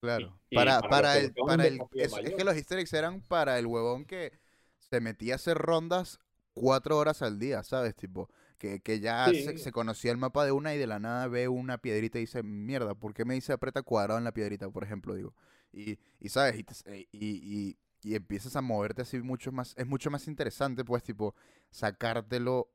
Claro, 0.00 0.38
y 0.50 0.52
para, 0.52 0.82
para 0.82 1.18
el, 1.18 1.34
para 1.44 1.66
el, 1.66 1.88
es, 1.96 2.20
es 2.22 2.32
que 2.32 2.44
los 2.44 2.54
easter 2.54 2.78
eggs 2.78 2.92
eran 2.92 3.20
para 3.20 3.58
el 3.58 3.66
huevón 3.66 4.04
que 4.04 4.32
se 4.78 5.00
metía 5.00 5.34
a 5.34 5.36
hacer 5.36 5.58
rondas 5.58 6.20
cuatro 6.54 6.96
horas 6.98 7.20
al 7.22 7.38
día, 7.40 7.64
¿sabes? 7.64 7.96
Tipo, 7.96 8.30
que, 8.58 8.80
que 8.80 9.00
ya 9.00 9.34
se, 9.34 9.52
Sí, 9.52 9.58
se 9.58 9.72
conocía 9.72 10.12
el 10.12 10.18
mapa 10.18 10.44
de 10.44 10.52
una 10.52 10.72
y 10.74 10.78
de 10.78 10.86
la 10.86 11.00
nada 11.00 11.26
ve 11.26 11.48
una 11.48 11.78
piedrita 11.78 12.18
y 12.18 12.22
dice, 12.22 12.44
mierda, 12.44 12.94
¿por 12.94 13.12
qué 13.12 13.24
me 13.24 13.34
dice 13.34 13.52
aprieta 13.52 13.82
cuadrado 13.82 14.18
en 14.18 14.24
la 14.24 14.32
piedrita, 14.32 14.70
por 14.70 14.84
ejemplo, 14.84 15.14
digo? 15.16 15.34
Y, 15.72 15.98
y 16.20 16.28
¿sabes? 16.28 16.56
Y, 16.56 16.64
eh, 16.86 17.08
y, 17.12 17.18
y, 17.68 18.08
y 18.08 18.14
empiezas 18.14 18.54
a 18.54 18.60
moverte 18.62 19.02
así 19.02 19.18
mucho 19.20 19.50
más, 19.50 19.74
es 19.76 19.86
mucho 19.86 20.10
más 20.12 20.28
interesante, 20.28 20.84
pues, 20.84 21.02
tipo, 21.02 21.34
sacártelo 21.70 22.70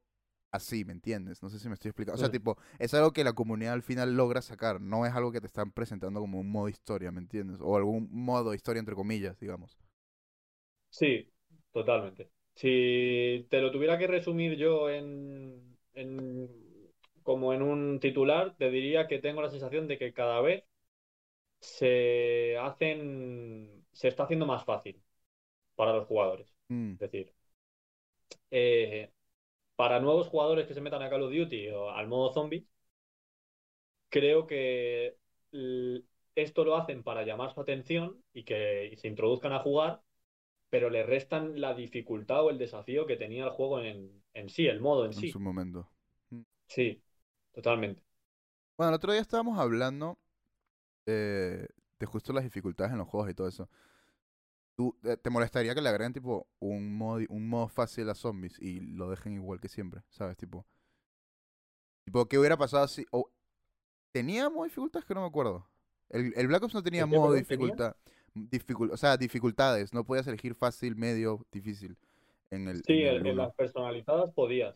así, 0.54 0.86
¿me 0.86 0.94
entiendes? 0.94 1.44
No 1.44 1.50
sé 1.50 1.60
si 1.60 1.68
me 1.70 1.76
estoy 1.76 1.90
explicando. 1.90 2.16
O 2.16 2.20
sea, 2.20 2.30
tipo, 2.32 2.58
es 2.80 2.94
algo 2.96 3.12
que 3.14 3.24
la 3.26 3.34
comunidad 3.34 3.74
al 3.74 3.84
final 3.84 4.16
logra 4.18 4.42
sacar, 4.42 4.82
no 4.82 5.06
es 5.06 5.14
algo 5.14 5.32
que 5.34 5.42
te 5.42 5.48
están 5.48 5.72
presentando 5.72 6.22
como 6.22 6.40
un 6.40 6.50
modo 6.52 6.70
historia, 6.70 7.12
¿me 7.12 7.20
entiendes? 7.22 7.60
O 7.62 7.78
algún 7.78 8.10
modo 8.12 8.54
historia 8.54 8.80
entre 8.80 8.96
comillas, 8.96 9.40
digamos. 9.40 9.78
Sí, 10.90 11.32
totalmente. 11.72 12.30
Si 12.56 13.48
te 13.50 13.62
lo 13.62 13.72
tuviera 13.72 13.98
que 13.98 14.08
resumir 14.08 14.56
yo 14.58 14.90
en, 14.90 15.78
en- 15.94 16.50
como 17.24 17.54
en 17.54 17.62
un 17.62 18.00
titular, 18.00 18.56
te 18.58 18.70
diría 18.70 19.08
que 19.08 19.20
tengo 19.20 19.42
la 19.42 19.50
sensación 19.50 19.88
de 19.88 19.98
que 19.98 20.14
cada 20.14 20.42
vez 20.42 20.64
se 21.62 22.58
hacen, 22.60 23.86
se 23.94 24.10
está 24.10 24.24
haciendo 24.24 24.46
más 24.48 24.66
fácil 24.66 25.02
para 25.76 25.94
los 25.94 26.08
jugadores. 26.08 26.50
Mm, 26.72 26.98
Es 27.00 27.12
decir, 27.12 27.34
eh, 28.52 29.13
para 29.76 30.00
nuevos 30.00 30.28
jugadores 30.30 30.68
que 30.68 30.74
se 30.74 30.82
metan 30.82 31.02
a 31.04 31.10
Call 31.10 31.24
of 31.24 31.34
Duty 31.34 31.70
o 31.70 31.90
al 31.92 32.08
modo 32.08 32.34
zombie, 32.34 32.68
creo 34.10 34.48
que 34.48 35.18
esto 36.36 36.64
lo 36.66 36.76
hacen 36.76 37.04
para 37.04 37.24
llamar 37.26 37.54
su 37.54 37.62
atención 37.62 38.24
y 38.34 38.44
que 38.44 38.96
se 38.98 39.08
introduzcan 39.08 39.54
a 39.54 39.60
jugar, 39.60 40.02
pero 40.70 40.90
le 40.90 41.04
restan 41.04 41.62
la 41.62 41.74
dificultad 41.76 42.46
o 42.46 42.52
el 42.52 42.58
desafío 42.60 43.08
que 43.08 43.18
tenía 43.18 43.46
el 43.46 43.52
juego 43.52 43.82
en, 43.82 44.24
en 44.34 44.50
sí, 44.50 44.68
el 44.68 44.82
modo 44.82 45.06
en 45.06 45.14
En 45.16 45.16
sí. 45.16 45.26
su 45.26 45.40
momento. 45.40 45.90
Sí, 46.68 47.02
totalmente. 47.54 48.04
Bueno, 48.78 48.90
el 48.90 48.96
otro 48.96 49.12
día 49.12 49.22
estábamos 49.22 49.60
hablando 49.60 50.18
eh, 51.08 51.68
de 52.00 52.06
justo 52.08 52.34
las 52.34 52.44
dificultades 52.46 52.94
en 52.94 53.00
los 53.00 53.08
juegos 53.08 53.32
y 53.32 53.34
todo 53.36 53.48
eso. 53.50 53.70
¿Tú, 54.76 54.98
eh, 55.04 55.18
¿Te 55.18 55.30
molestaría 55.30 55.76
que 55.76 55.82
le 55.82 55.90
agreguen 55.90 56.14
tipo 56.14 56.48
un 56.60 56.96
modo, 56.98 57.22
un 57.30 57.48
modo 57.48 57.68
fácil 57.68 58.10
a 58.10 58.16
zombies 58.16 58.60
y 58.60 58.80
lo 58.82 59.10
dejen 59.10 59.34
igual 59.36 59.60
que 59.60 59.70
siempre? 59.70 60.02
¿Sabes? 60.10 60.36
Tipo, 60.38 60.66
tipo 62.06 62.28
¿qué 62.28 62.38
hubiera 62.38 62.58
pasado 62.58 62.88
si... 62.88 63.06
o- 63.12 63.30
¿Tenía 64.12 64.50
modo 64.50 64.66
dificultades? 64.66 65.06
Que 65.06 65.14
no 65.16 65.22
me 65.22 65.28
acuerdo. 65.28 65.68
El, 66.10 66.34
el 66.36 66.48
Black 66.48 66.64
Ops 66.64 66.74
no 66.76 66.84
tenía 66.84 67.04
¿El 67.04 67.10
qué, 67.10 67.16
modo 67.18 67.34
dificultad. 67.34 67.96
dificul- 68.36 68.92
o 68.92 68.98
sea, 68.98 69.18
dificultades. 69.18 69.94
No 69.94 70.06
podías 70.06 70.28
elegir 70.28 70.56
fácil, 70.56 70.96
medio, 70.96 71.46
difícil. 71.52 71.98
En 72.52 72.68
el, 72.68 72.84
Sí, 72.86 73.02
en 73.04 73.26
el 73.26 73.38
las 73.38 73.54
personalizadas 73.56 74.32
podías. 74.34 74.76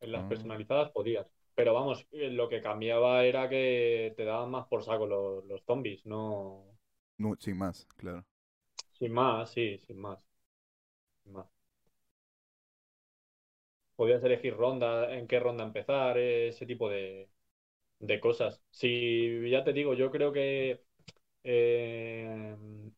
En 0.00 0.12
las 0.12 0.24
Ah. 0.24 0.28
personalizadas 0.28 0.90
podías. 0.92 1.26
Pero 1.54 1.74
vamos, 1.74 2.06
eh, 2.12 2.30
lo 2.30 2.48
que 2.48 2.62
cambiaba 2.62 3.24
era 3.24 3.48
que 3.48 4.14
te 4.16 4.24
daban 4.24 4.50
más 4.50 4.66
por 4.68 4.84
saco 4.84 5.06
los, 5.06 5.44
los 5.46 5.62
zombies, 5.64 6.04
no. 6.06 6.64
No, 7.18 7.34
sin 7.38 7.56
más, 7.58 7.86
claro. 7.96 8.24
Sin 8.98 9.12
más, 9.12 9.50
sí, 9.50 9.78
sin 9.78 9.98
más. 9.98 10.18
Sin 11.22 11.32
más. 11.32 11.48
Podías 13.96 14.22
elegir 14.24 14.56
ronda, 14.56 15.12
en 15.14 15.26
qué 15.26 15.40
ronda 15.40 15.64
empezar, 15.64 16.16
ese 16.18 16.66
tipo 16.66 16.88
de, 16.88 17.28
de 18.00 18.20
cosas. 18.20 18.62
Si 18.70 19.50
ya 19.50 19.64
te 19.64 19.72
digo, 19.74 19.94
yo 19.94 20.10
creo 20.12 20.32
que 20.32 20.82
eh, 21.44 22.56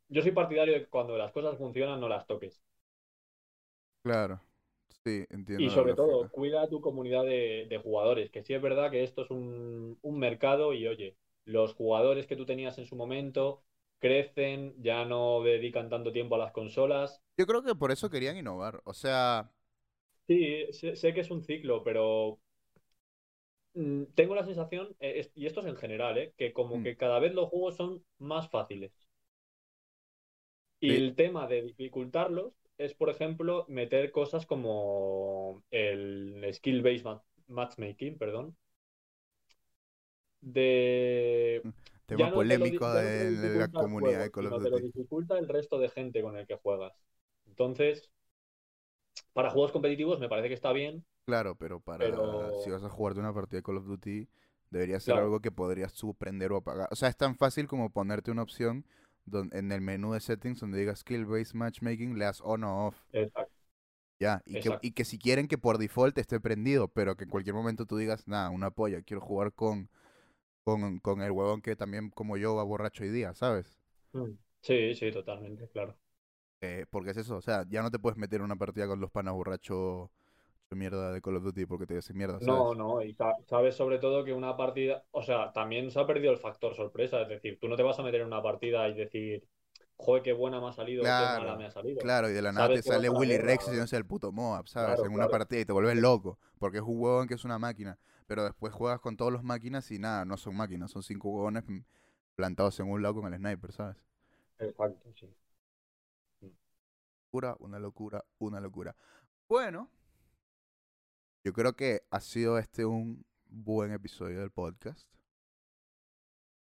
yo 0.09 0.23
soy 0.23 0.33
partidario 0.33 0.75
de 0.75 0.81
que 0.83 0.89
cuando 0.91 1.19
las 1.19 1.33
cosas 1.33 1.59
funcionan 1.59 2.01
no 2.01 2.09
las 2.09 2.27
toques. 2.27 2.63
Claro. 4.03 4.41
Sí, 5.05 5.25
entiendo 5.31 5.57
Y 5.57 5.71
sobre 5.71 5.95
todo, 5.95 6.31
cuida 6.31 6.63
a 6.63 6.69
tu 6.69 6.81
comunidad 6.81 7.25
de, 7.25 7.67
de 7.69 7.79
jugadores, 7.79 8.31
que 8.31 8.43
sí 8.43 8.55
es 8.55 8.63
verdad 8.63 8.91
que 8.91 9.03
esto 9.05 9.23
es 9.23 9.31
un, 9.31 9.99
un 10.03 10.19
mercado 10.19 10.73
y 10.73 10.87
oye, 10.89 11.17
los 11.45 11.75
jugadores 11.75 12.27
que 12.27 12.37
tú 12.37 12.47
tenías 12.47 12.79
en 12.79 12.87
su 12.87 12.97
momento 12.97 13.63
crecen, 14.01 14.75
ya 14.83 15.05
no 15.05 15.43
dedican 15.43 15.89
tanto 15.91 16.13
tiempo 16.13 16.35
a 16.37 16.39
las 16.39 16.53
consolas. 16.53 17.23
Yo 17.37 17.47
creo 17.47 17.63
que 17.63 17.75
por 17.75 17.91
eso 17.91 18.11
querían 18.11 18.37
innovar. 18.37 18.83
O 18.85 18.95
sea, 18.95 19.51
Sí, 20.29 20.39
sé, 20.73 20.97
sé 20.97 21.13
que 21.15 21.21
es 21.21 21.31
un 21.31 21.43
ciclo, 21.43 21.83
pero 21.85 22.41
mm, 23.75 24.05
tengo 24.15 24.35
la 24.37 24.45
sensación, 24.45 24.95
es- 25.01 25.31
y 25.35 25.47
esto 25.47 25.61
es 25.61 25.67
en 25.67 25.77
general, 25.77 26.19
eh, 26.19 26.33
que 26.37 26.53
como 26.53 26.81
Mm. 26.81 26.83
que 26.83 26.97
cada 26.97 27.19
vez 27.19 27.35
los 27.35 27.49
juegos 27.49 27.77
son 27.77 28.05
más 28.19 28.49
fáciles. 28.51 28.93
Y 30.79 30.95
Sí. 30.95 30.95
el 30.95 31.15
tema 31.17 31.47
de 31.47 31.63
dificultarlos 31.63 32.53
es, 32.79 32.93
por 32.95 33.09
ejemplo, 33.11 33.65
meter 33.69 34.11
cosas 34.13 34.45
como 34.47 35.63
el 35.71 36.45
skill-based 36.53 37.05
ma- 37.05 37.23
matchmaking, 37.49 38.19
perdón, 38.19 38.57
de 40.41 41.65
tema 42.15 42.31
no 42.31 42.43
polémico 42.43 42.91
te 42.91 43.31
de 43.31 43.59
la 43.59 43.69
comunidad 43.69 44.21
juego, 44.21 44.23
de 44.23 44.31
Call 44.31 44.47
of 44.49 44.55
sino 44.55 44.61
te 44.61 44.71
lo 44.71 44.79
Duty. 44.79 44.81
dificulta 44.81 45.39
el 45.39 45.49
resto 45.49 45.79
de 45.79 45.89
gente 45.91 46.23
con 46.23 46.37
el 46.37 46.47
que 46.47 46.57
juegas. 46.57 46.93
Entonces, 47.47 48.11
para 49.33 49.51
juegos 49.51 49.73
competitivos 49.73 50.21
me 50.21 50.29
parece 50.29 50.47
que 50.49 50.55
está 50.55 50.73
bien, 50.73 51.05
Claro, 51.25 51.55
pero 51.57 51.81
para 51.81 52.05
pero 52.05 52.53
si 52.53 52.71
vas 52.71 52.83
a 52.83 52.89
jugarte 52.89 53.21
una 53.21 53.33
partida 53.33 53.59
de 53.59 53.63
Call 53.63 53.77
of 53.79 53.87
Duty, 53.87 54.29
debería 54.71 54.99
ser 55.01 55.15
claro, 55.15 55.25
algo 55.25 55.41
que 55.41 55.53
podrías 55.53 55.95
tú 55.95 56.15
prender 56.15 56.53
o 56.53 56.57
apagar. 56.57 56.89
O 56.91 56.97
sea, 56.97 57.09
es 57.09 57.17
tan 57.17 57.37
fácil 57.37 57.69
como 57.69 57.91
ponerte 57.91 58.31
una 58.31 58.43
opción 58.43 58.85
en 59.53 59.71
el 59.71 59.81
menú 59.81 60.13
de 60.13 60.21
settings 60.21 60.61
donde 60.61 60.79
diga 60.79 60.97
Skill 60.97 61.27
Based 61.27 61.55
Matchmaking, 61.55 62.19
le 62.19 62.25
das 62.25 62.41
on 62.43 62.65
o 62.65 62.87
off. 62.89 62.97
exacto, 63.13 63.53
Ya, 64.19 64.43
y 64.45 64.59
que, 64.59 64.69
exacto. 64.69 64.83
y 64.83 64.93
que 64.93 65.05
si 65.07 65.19
quieren 65.19 65.49
que 65.49 65.57
por 65.57 65.79
default 65.79 66.19
esté 66.19 66.41
prendido, 66.41 66.89
pero 66.89 67.17
que 67.17 67.25
en 67.25 67.31
cualquier 67.31 67.55
momento 67.55 67.87
tú 67.87 67.97
digas, 67.97 68.29
nada, 68.29 68.51
una 68.51 68.71
polla, 68.71 69.01
quiero 69.03 69.21
jugar 69.23 69.53
con, 69.55 69.89
con, 70.79 70.99
con 71.01 71.23
el 71.23 71.31
huevón 71.33 71.63
que 71.63 71.77
también 71.77 72.11
como 72.11 72.37
yo 72.37 72.55
va 72.57 72.63
borracho 72.65 73.03
hoy 73.05 73.11
día, 73.11 73.35
¿sabes? 73.35 73.79
Mm. 74.13 74.37
Sí, 74.63 74.95
sí, 74.95 75.11
totalmente, 75.13 75.69
claro. 75.69 75.99
Eh, 76.63 76.85
porque 76.91 77.11
es 77.11 77.17
eso, 77.17 77.37
o 77.37 77.41
sea, 77.43 77.65
ya 77.69 77.83
no 77.83 77.91
te 77.91 77.99
puedes 77.99 78.19
meter 78.19 78.39
en 78.41 78.45
una 78.45 78.57
partida 78.57 78.87
con 78.87 79.01
los 79.01 79.11
panas 79.11 79.35
borrachos 79.35 80.11
de 80.71 80.77
mierda 80.77 81.13
de 81.13 81.23
Call 81.23 81.37
of 81.37 81.45
Duty 81.45 81.67
porque 81.67 81.87
te 81.87 81.99
hacen 81.99 82.17
mierda, 82.19 82.41
No, 82.41 82.43
¿sabes? 82.43 82.75
no, 82.75 83.03
y 83.03 83.13
sa- 83.15 83.37
sabes 83.47 83.77
sobre 83.77 83.99
todo 83.99 84.25
que 84.25 84.33
una 84.33 84.57
partida, 84.57 85.05
o 85.11 85.23
sea, 85.23 85.53
también 85.53 85.91
se 85.91 86.01
ha 86.01 86.07
perdido 86.07 86.33
el 86.33 86.39
factor 86.39 86.75
sorpresa, 86.75 87.21
es 87.23 87.29
decir, 87.29 87.59
tú 87.61 87.69
no 87.69 87.77
te 87.77 87.83
vas 87.83 87.99
a 87.99 88.03
meter 88.03 88.23
en 88.23 88.29
una 88.29 88.43
partida 88.43 88.89
y 88.89 88.95
decir, 88.95 89.47
joder, 90.01 90.23
qué 90.23 90.33
buena 90.33 90.61
me 90.61 90.69
ha 90.69 90.73
salido 90.73 91.09
o 91.09 91.15
qué 91.17 91.29
mala 91.29 91.55
me 91.57 91.65
Claro, 91.65 91.67
ha 91.67 91.71
salido. 91.71 92.01
claro, 92.01 92.29
y 92.31 92.33
de 92.33 92.43
la 92.43 92.53
nada 92.53 92.71
te 92.71 92.83
sale 92.83 93.09
Willy 93.11 93.39
Rex 93.39 93.67
haciéndose 93.67 93.97
el 93.97 94.05
puto 94.07 94.33
Moab, 94.33 94.69
¿sabes? 94.69 94.97
claro, 94.97 95.03
En 95.03 95.13
una 95.13 95.29
claro, 95.29 95.39
partida 95.39 95.61
y 95.61 95.65
te 95.65 95.73
vuelves 95.73 95.97
loco, 95.99 96.39
porque 96.59 96.79
es 96.79 96.85
un 96.85 96.99
huevón 97.01 97.27
que 97.29 97.35
es 97.35 97.45
una 97.45 97.59
máquina, 97.59 97.99
pero 98.27 98.45
después 98.45 98.73
juegas 98.75 99.01
con 99.01 99.17
todas 99.17 99.33
las 99.33 99.43
máquinas 99.45 99.91
y 99.91 99.99
nada, 99.99 100.25
no 100.25 100.37
son 100.37 100.57
máquinas, 100.57 100.91
son 100.91 101.03
cinco 101.03 101.31
huevones 101.31 101.65
plantados 102.35 102.79
en 102.81 102.91
un 102.91 103.03
lado 103.03 103.15
con 103.21 103.33
el 103.33 103.39
sniper, 103.39 103.73
¿sabes? 103.73 103.97
exacto, 104.59 105.13
sí. 105.19 105.29
Locura, 107.33 107.57
una 107.61 107.79
locura, 107.81 108.25
una 108.39 108.61
locura. 108.61 108.95
Bueno, 109.49 109.91
yo 111.45 111.53
creo 111.53 111.75
que 111.75 112.03
ha 112.11 112.21
sido 112.21 112.59
este 112.59 112.85
un 112.85 113.25
buen 113.47 113.93
episodio 113.93 114.41
del 114.41 114.51
podcast. 114.51 115.09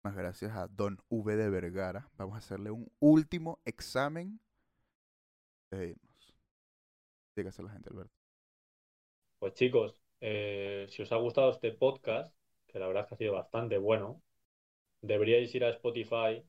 Gracias 0.04 0.52
a 0.54 0.68
Don 0.68 0.98
V 1.08 1.36
de 1.36 1.48
Vergara. 1.48 2.10
Vamos 2.18 2.34
a 2.34 2.38
hacerle 2.38 2.70
un 2.70 2.90
último 3.00 3.60
examen 3.64 4.38
de 5.70 5.88
irnos. 5.90 6.34
Tiene 7.34 7.46
que 7.46 7.48
hacer 7.50 7.64
la 7.64 7.72
gente, 7.72 7.90
Alberto. 7.90 8.14
Pues 9.38 9.54
chicos, 9.54 10.00
eh, 10.20 10.86
si 10.90 11.02
os 11.02 11.12
ha 11.12 11.16
gustado 11.16 11.50
este 11.50 11.72
podcast, 11.72 12.34
que 12.66 12.78
la 12.78 12.86
verdad 12.86 13.02
es 13.04 13.08
que 13.08 13.14
ha 13.14 13.18
sido 13.18 13.32
bastante 13.34 13.78
bueno, 13.78 14.22
deberíais 15.02 15.54
ir 15.54 15.64
a 15.64 15.70
Spotify 15.70 16.44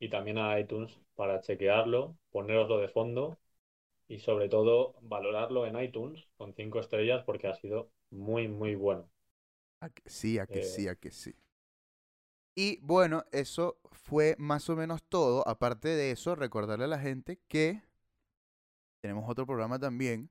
y 0.00 0.10
también 0.10 0.38
a 0.38 0.58
iTunes 0.60 0.98
para 1.16 1.40
chequearlo, 1.42 2.16
poneroslo 2.30 2.78
de 2.78 2.88
fondo 2.88 3.38
y 4.08 4.20
sobre 4.20 4.48
todo 4.50 4.96
valorarlo 5.02 5.66
en 5.66 5.80
iTunes 5.80 6.28
con 6.38 6.54
cinco 6.54 6.80
estrellas 6.80 7.24
porque 7.26 7.48
ha 7.48 7.54
sido 7.56 7.90
muy, 8.10 8.48
muy 8.48 8.74
bueno. 8.76 9.10
A 9.80 9.88
que 9.90 10.02
sí, 10.08 10.38
a 10.38 10.46
que 10.46 10.62
Eh, 10.62 10.62
sí, 10.62 10.86
a 10.88 10.94
que 10.94 11.10
sí. 11.10 11.34
Y 12.58 12.80
bueno, 12.82 13.24
eso 13.30 13.78
fue 13.92 14.34
más 14.36 14.68
o 14.68 14.74
menos 14.74 15.04
todo. 15.04 15.46
Aparte 15.46 15.86
de 15.90 16.10
eso, 16.10 16.34
recordarle 16.34 16.86
a 16.86 16.88
la 16.88 16.98
gente 16.98 17.38
que 17.46 17.84
tenemos 19.00 19.30
otro 19.30 19.46
programa 19.46 19.78
también, 19.78 20.28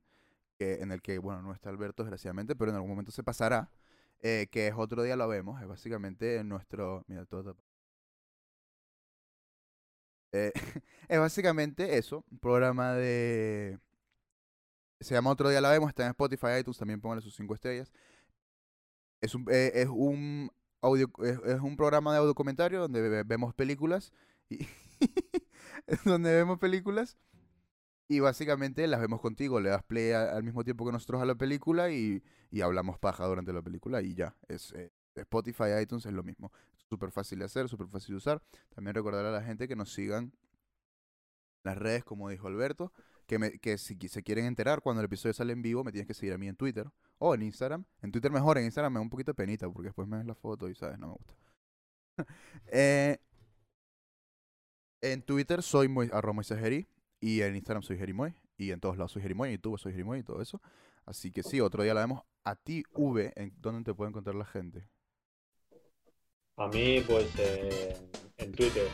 que, 0.59 0.81
en 0.81 0.91
el 0.91 1.01
que, 1.01 1.19
bueno, 1.19 1.41
no 1.41 1.53
está 1.53 1.69
Alberto, 1.69 2.03
desgraciadamente, 2.03 2.53
pero 2.53 2.71
en 2.71 2.75
algún 2.75 2.89
momento 2.89 3.13
se 3.13 3.23
pasará, 3.23 3.71
eh, 4.19 4.47
que 4.51 4.67
es 4.67 4.73
otro 4.75 5.03
día 5.03 5.15
lo 5.15 5.25
vemos. 5.29 5.61
Es 5.61 5.69
básicamente 5.69 6.43
nuestro. 6.43 7.05
Mira, 7.07 7.25
todo 7.25 7.55
Eh, 10.33 10.51
es 11.07 11.19
básicamente 11.19 11.97
eso, 11.97 12.25
un 12.29 12.39
programa 12.39 12.93
de... 12.93 13.79
Se 14.99 15.13
llama 15.13 15.31
Otro 15.31 15.49
Día 15.49 15.61
La 15.61 15.71
Vemos, 15.71 15.87
está 15.87 16.03
en 16.03 16.09
Spotify, 16.09 16.59
iTunes, 16.59 16.77
también 16.77 16.99
pónganle 16.99 17.21
sus 17.21 17.35
cinco 17.35 17.53
estrellas. 17.53 17.89
Es 19.21 19.33
un, 19.33 19.45
eh, 19.49 19.71
es 19.75 19.87
un 19.87 20.51
audio, 20.81 21.11
es, 21.23 21.39
es 21.45 21.61
un 21.61 21.75
programa 21.77 22.13
de 22.13 22.19
audio 22.19 22.35
comentario 22.35 22.79
donde 22.81 23.01
ve- 23.01 23.23
vemos 23.23 23.53
películas 23.53 24.11
y 24.49 24.59
donde 26.05 26.31
vemos 26.33 26.59
películas 26.59 27.17
y 28.07 28.19
básicamente 28.21 28.87
las 28.87 29.01
vemos 29.01 29.21
contigo, 29.21 29.59
le 29.59 29.69
das 29.69 29.83
play 29.83 30.11
al 30.11 30.43
mismo 30.43 30.63
tiempo 30.63 30.85
que 30.85 30.91
nosotros 30.93 31.21
a 31.21 31.25
la 31.25 31.35
película 31.35 31.91
y, 31.91 32.23
y 32.51 32.61
hablamos 32.61 32.99
paja 32.99 33.25
durante 33.25 33.51
la 33.53 33.61
película 33.61 34.01
y 34.01 34.15
ya. 34.15 34.35
Es 34.47 34.71
eh, 34.73 34.91
Spotify, 35.15 35.65
iTunes 35.81 36.05
es 36.05 36.13
lo 36.13 36.23
mismo. 36.23 36.51
Súper 36.89 37.11
fácil 37.11 37.39
de 37.39 37.45
hacer, 37.45 37.67
súper 37.67 37.87
fácil 37.87 38.13
de 38.13 38.17
usar. 38.17 38.41
También 38.73 38.95
recordar 38.95 39.25
a 39.25 39.31
la 39.31 39.43
gente 39.43 39.67
que 39.67 39.75
nos 39.75 39.91
sigan 39.93 40.31
las 41.63 41.77
redes, 41.77 42.03
como 42.03 42.29
dijo 42.29 42.47
Alberto, 42.47 42.93
que, 43.27 43.39
me- 43.39 43.59
que 43.59 43.77
si 43.77 43.95
se 44.07 44.23
quieren 44.23 44.45
enterar 44.45 44.81
cuando 44.81 45.01
el 45.01 45.05
episodio 45.05 45.33
sale 45.33 45.53
en 45.53 45.61
vivo, 45.61 45.83
me 45.83 45.91
tienes 45.91 46.07
que 46.07 46.13
seguir 46.13 46.33
a 46.33 46.37
mí 46.37 46.47
en 46.47 46.55
Twitter 46.55 46.87
o 47.19 47.35
en 47.35 47.43
Instagram. 47.43 47.85
En 48.01 48.11
Twitter 48.11 48.31
mejor, 48.31 48.57
en 48.57 48.65
Instagram 48.65 48.93
me 48.93 48.97
da 48.99 49.01
un 49.03 49.09
poquito 49.09 49.31
de 49.31 49.35
penita 49.35 49.69
porque 49.69 49.87
después 49.89 50.07
me 50.07 50.17
ves 50.17 50.25
la 50.25 50.35
foto 50.35 50.69
y 50.69 50.75
sabes, 50.75 50.97
no 50.99 51.07
me 51.07 51.13
gusta. 51.13 51.33
Eh, 52.71 53.19
en 55.01 55.21
Twitter 55.21 55.61
soy 55.61 55.87
muy, 55.87 56.09
arroba 56.11 56.41
y 57.19 57.41
en 57.41 57.55
Instagram 57.55 57.83
soy 57.83 57.97
Jerimoy 57.97 58.33
y 58.57 58.71
en 58.71 58.79
todos 58.79 58.97
lados 58.97 59.11
soy 59.11 59.21
Jerimoy, 59.21 59.49
en 59.49 59.55
YouTube 59.57 59.77
soy 59.77 59.91
Jerimoy 59.91 60.19
y 60.19 60.23
todo 60.23 60.41
eso. 60.41 60.59
Así 61.05 61.31
que 61.31 61.43
sí, 61.43 61.61
otro 61.61 61.83
día 61.83 61.93
la 61.93 62.01
vemos 62.01 62.23
a 62.43 62.55
ti, 62.55 62.83
V, 62.93 63.31
en 63.35 63.53
dónde 63.61 63.83
te 63.83 63.93
puede 63.93 64.09
encontrar 64.09 64.35
la 64.35 64.45
gente. 64.45 64.89
A 66.57 66.67
mí, 66.69 67.01
pues 67.07 67.31
eh, 67.37 67.95
en 68.37 68.51
Twitter, 68.51 68.87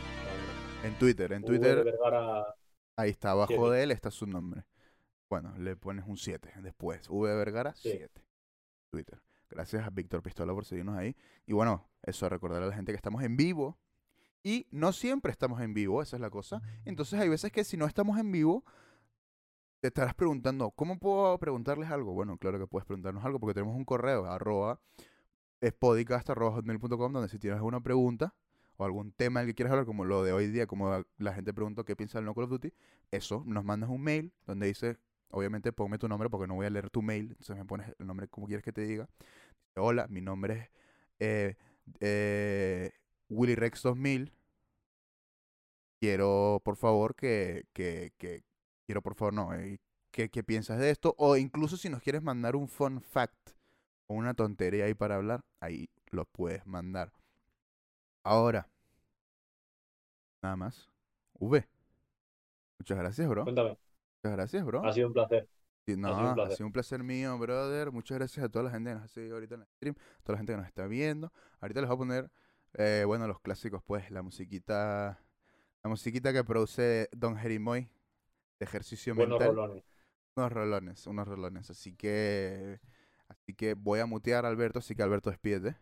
En 0.84 0.98
Twitter, 1.00 1.32
en 1.32 1.44
V 1.44 1.60
de 1.60 1.60
Twitter, 1.60 1.84
Vergara 1.84 2.46
ahí 2.96 3.10
está, 3.12 3.32
abajo 3.32 3.48
siete. 3.50 3.70
de 3.72 3.84
él 3.84 3.92
está 3.92 4.12
su 4.12 4.26
nombre. 4.28 4.66
Bueno, 5.30 5.58
le 5.58 5.76
pones 5.76 6.06
un 6.08 6.18
7 6.18 6.54
después. 6.62 7.10
V 7.10 7.36
Vergara, 7.36 7.74
Sí. 7.76 7.90
7. 7.92 8.24
Twitter. 8.92 9.22
Gracias 9.50 9.86
a 9.86 9.90
Víctor 9.90 10.22
Pistola 10.22 10.54
por 10.54 10.66
seguirnos 10.66 10.98
ahí. 10.98 11.16
Y 11.48 11.54
bueno, 11.54 11.90
eso, 12.04 12.30
recordar 12.30 12.62
a 12.62 12.68
la 12.68 12.76
gente 12.76 12.92
que 12.92 12.96
estamos 12.98 13.24
en 13.24 13.36
vivo. 13.36 13.80
Y 14.44 14.68
no 14.72 14.92
siempre 14.94 15.32
estamos 15.32 15.62
en 15.62 15.74
vivo, 15.74 16.02
esa 16.02 16.18
es 16.18 16.22
la 16.22 16.30
cosa. 16.30 16.62
Entonces 16.86 17.20
hay 17.20 17.30
veces 17.30 17.52
que 17.52 17.64
si 17.64 17.78
no 17.78 17.86
estamos 17.86 18.20
en 18.20 18.32
vivo, 18.32 18.64
te 19.80 19.88
estarás 19.88 20.14
preguntando, 20.14 20.72
¿cómo 20.72 21.00
puedo 21.00 21.38
preguntarles 21.40 21.90
algo? 21.90 22.14
Bueno, 22.14 22.38
claro 22.38 22.60
que 22.60 22.68
puedes 22.68 22.86
preguntarnos 22.86 23.24
algo 23.26 23.40
porque 23.40 23.54
tenemos 23.54 23.76
un 23.76 23.86
correo, 23.86 24.26
arroba, 24.26 24.80
spodcast.hotmail.com, 25.66 27.14
donde 27.14 27.30
si 27.30 27.40
tienes 27.40 27.58
alguna 27.58 27.82
pregunta 27.82 28.36
o 28.78 28.86
algún 28.86 29.12
tema 29.12 29.40
del 29.42 29.50
que 29.50 29.56
quieras 29.56 29.72
hablar, 29.72 29.86
como 29.86 30.06
lo 30.06 30.24
de 30.24 30.34
hoy 30.34 30.48
día, 30.48 30.68
como 30.68 31.04
la 31.18 31.34
gente 31.34 31.54
preguntó 31.54 31.86
qué 31.86 31.96
piensa 31.96 32.18
del 32.18 32.26
no 32.26 32.34
Call 32.34 32.46
of 32.46 32.50
Duty, 32.52 32.74
eso, 33.12 33.44
nos 33.46 33.64
mandas 33.64 33.90
un 33.90 34.02
mail 34.02 34.34
donde 34.46 34.68
dice, 34.68 34.98
obviamente 35.30 35.72
ponme 35.74 35.98
tu 35.98 36.08
nombre 36.08 36.30
porque 36.30 36.48
no 36.48 36.56
voy 36.56 36.66
a 36.66 36.70
leer 36.70 36.90
tu 36.90 37.02
mail, 37.02 37.28
entonces 37.30 37.56
me 37.58 37.66
pones 37.66 37.94
el 38.00 38.08
nombre 38.08 38.28
como 38.28 38.48
quieres 38.48 38.64
que 38.64 38.74
te 38.74 38.82
diga. 38.82 39.10
Hola, 39.76 40.08
mi 40.08 40.22
nombre 40.22 40.54
es 40.54 40.70
eh, 41.20 41.56
eh, 42.00 42.92
Willy 43.30 43.56
Rex 43.56 43.82
2000. 43.84 44.32
Quiero, 46.00 46.62
por 46.64 46.76
favor, 46.76 47.16
que, 47.16 47.66
que, 47.74 48.12
que 48.18 48.44
quiero, 48.86 49.02
por 49.02 49.16
favor, 49.16 49.34
no, 49.34 49.54
eh, 49.54 49.80
¿qué, 50.12 50.30
¿qué 50.30 50.44
piensas 50.44 50.80
de 50.80 50.90
esto? 50.90 51.16
O 51.18 51.38
incluso 51.38 51.78
si 51.78 51.90
nos 51.90 52.02
quieres 52.02 52.22
mandar 52.22 52.56
un 52.56 52.68
fun 52.68 53.02
fact 53.02 53.52
o 54.08 54.16
una 54.16 54.34
tontería 54.34 54.86
ahí 54.86 54.94
para 54.94 55.16
hablar, 55.16 55.46
ahí 55.62 55.90
lo 56.12 56.26
puedes 56.26 56.66
mandar. 56.66 57.12
Ahora, 58.24 58.70
nada 60.42 60.56
más. 60.56 60.90
V. 61.34 61.68
Muchas 62.80 62.98
gracias, 62.98 63.28
bro. 63.28 63.44
Cuéntame, 63.44 63.70
Muchas 63.70 64.38
gracias, 64.38 64.66
bro. 64.66 64.86
ha 64.86 64.94
sido 64.94 65.08
un 65.08 65.14
placer. 65.14 65.50
Sí, 65.86 65.98
no, 65.98 66.08
sido 66.16 66.34
un 66.34 66.40
ha 66.40 66.50
sido 66.52 66.68
un 66.68 66.72
placer 66.74 67.04
mío, 67.04 67.38
brother. 67.38 67.92
Muchas 67.92 68.18
gracias 68.18 68.46
a 68.46 68.50
toda 68.50 68.64
la 68.66 68.72
gente 68.72 68.90
que 68.92 68.96
nos 68.96 69.04
ha 69.04 69.08
seguido 69.10 69.36
ahorita 69.36 69.56
en 69.56 69.62
el 69.62 69.68
stream, 69.76 69.96
toda 70.24 70.34
la 70.34 70.38
gente 70.38 70.54
que 70.54 70.58
nos 70.58 70.68
está 70.68 70.88
viendo. 70.88 71.32
Ahorita 71.60 71.82
les 71.82 71.90
voy 71.90 71.96
a 71.96 71.98
poner, 71.98 72.32
eh, 72.76 73.04
bueno, 73.06 73.28
los 73.28 73.42
clásicos, 73.42 73.84
pues, 73.84 74.10
la 74.10 74.22
musiquita, 74.22 75.20
la 75.84 75.90
musiquita 75.90 76.32
que 76.32 76.44
produce 76.46 77.10
Don 77.12 77.36
Jerimoy 77.38 77.90
de 78.60 78.66
ejercicio 78.66 79.14
Buenos 79.14 79.40
mental. 79.40 79.56
rolones. 79.58 79.84
Unos 80.36 80.52
rolones, 80.54 81.08
unos 81.08 81.28
rolones. 81.28 81.70
Así 81.70 81.94
que, 81.94 82.80
así 83.28 83.54
que 83.54 83.74
voy 83.74 84.00
a 84.00 84.06
mutear 84.06 84.46
a 84.46 84.50
Alberto, 84.50 84.80
así 84.80 84.96
que 84.96 85.04
Alberto 85.04 85.30
despídete. 85.30 85.76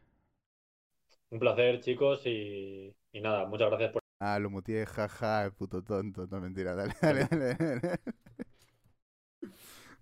Un 1.31 1.39
placer, 1.39 1.81
chicos, 1.81 2.21
y, 2.25 2.95
y 3.11 3.21
nada, 3.21 3.45
muchas 3.47 3.69
gracias 3.69 3.91
por... 3.91 4.01
Ah, 4.19 4.39
lo 4.39 4.49
muteé, 4.49 4.85
jaja, 4.85 5.43
el 5.45 5.53
puto 5.53 5.83
tonto. 5.83 6.27
No, 6.27 6.39
mentira, 6.39 6.75
dale, 6.75 6.93
dale, 7.01 7.25
dale. 7.29 7.55
dale. 7.55 7.99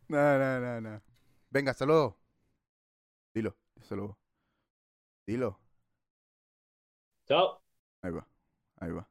No, 0.08 0.38
no, 0.40 0.60
no, 0.60 0.82
no. 0.82 1.02
Venga, 1.50 1.72
hasta 1.72 1.86
luego. 1.86 2.20
Dilo, 3.34 3.58
hasta 3.80 3.96
luego. 3.96 4.20
Dilo. 5.28 5.60
Chao. 7.28 7.62
Ahí 8.02 8.12
va, 8.12 8.28
ahí 8.82 8.92
va. 8.92 9.10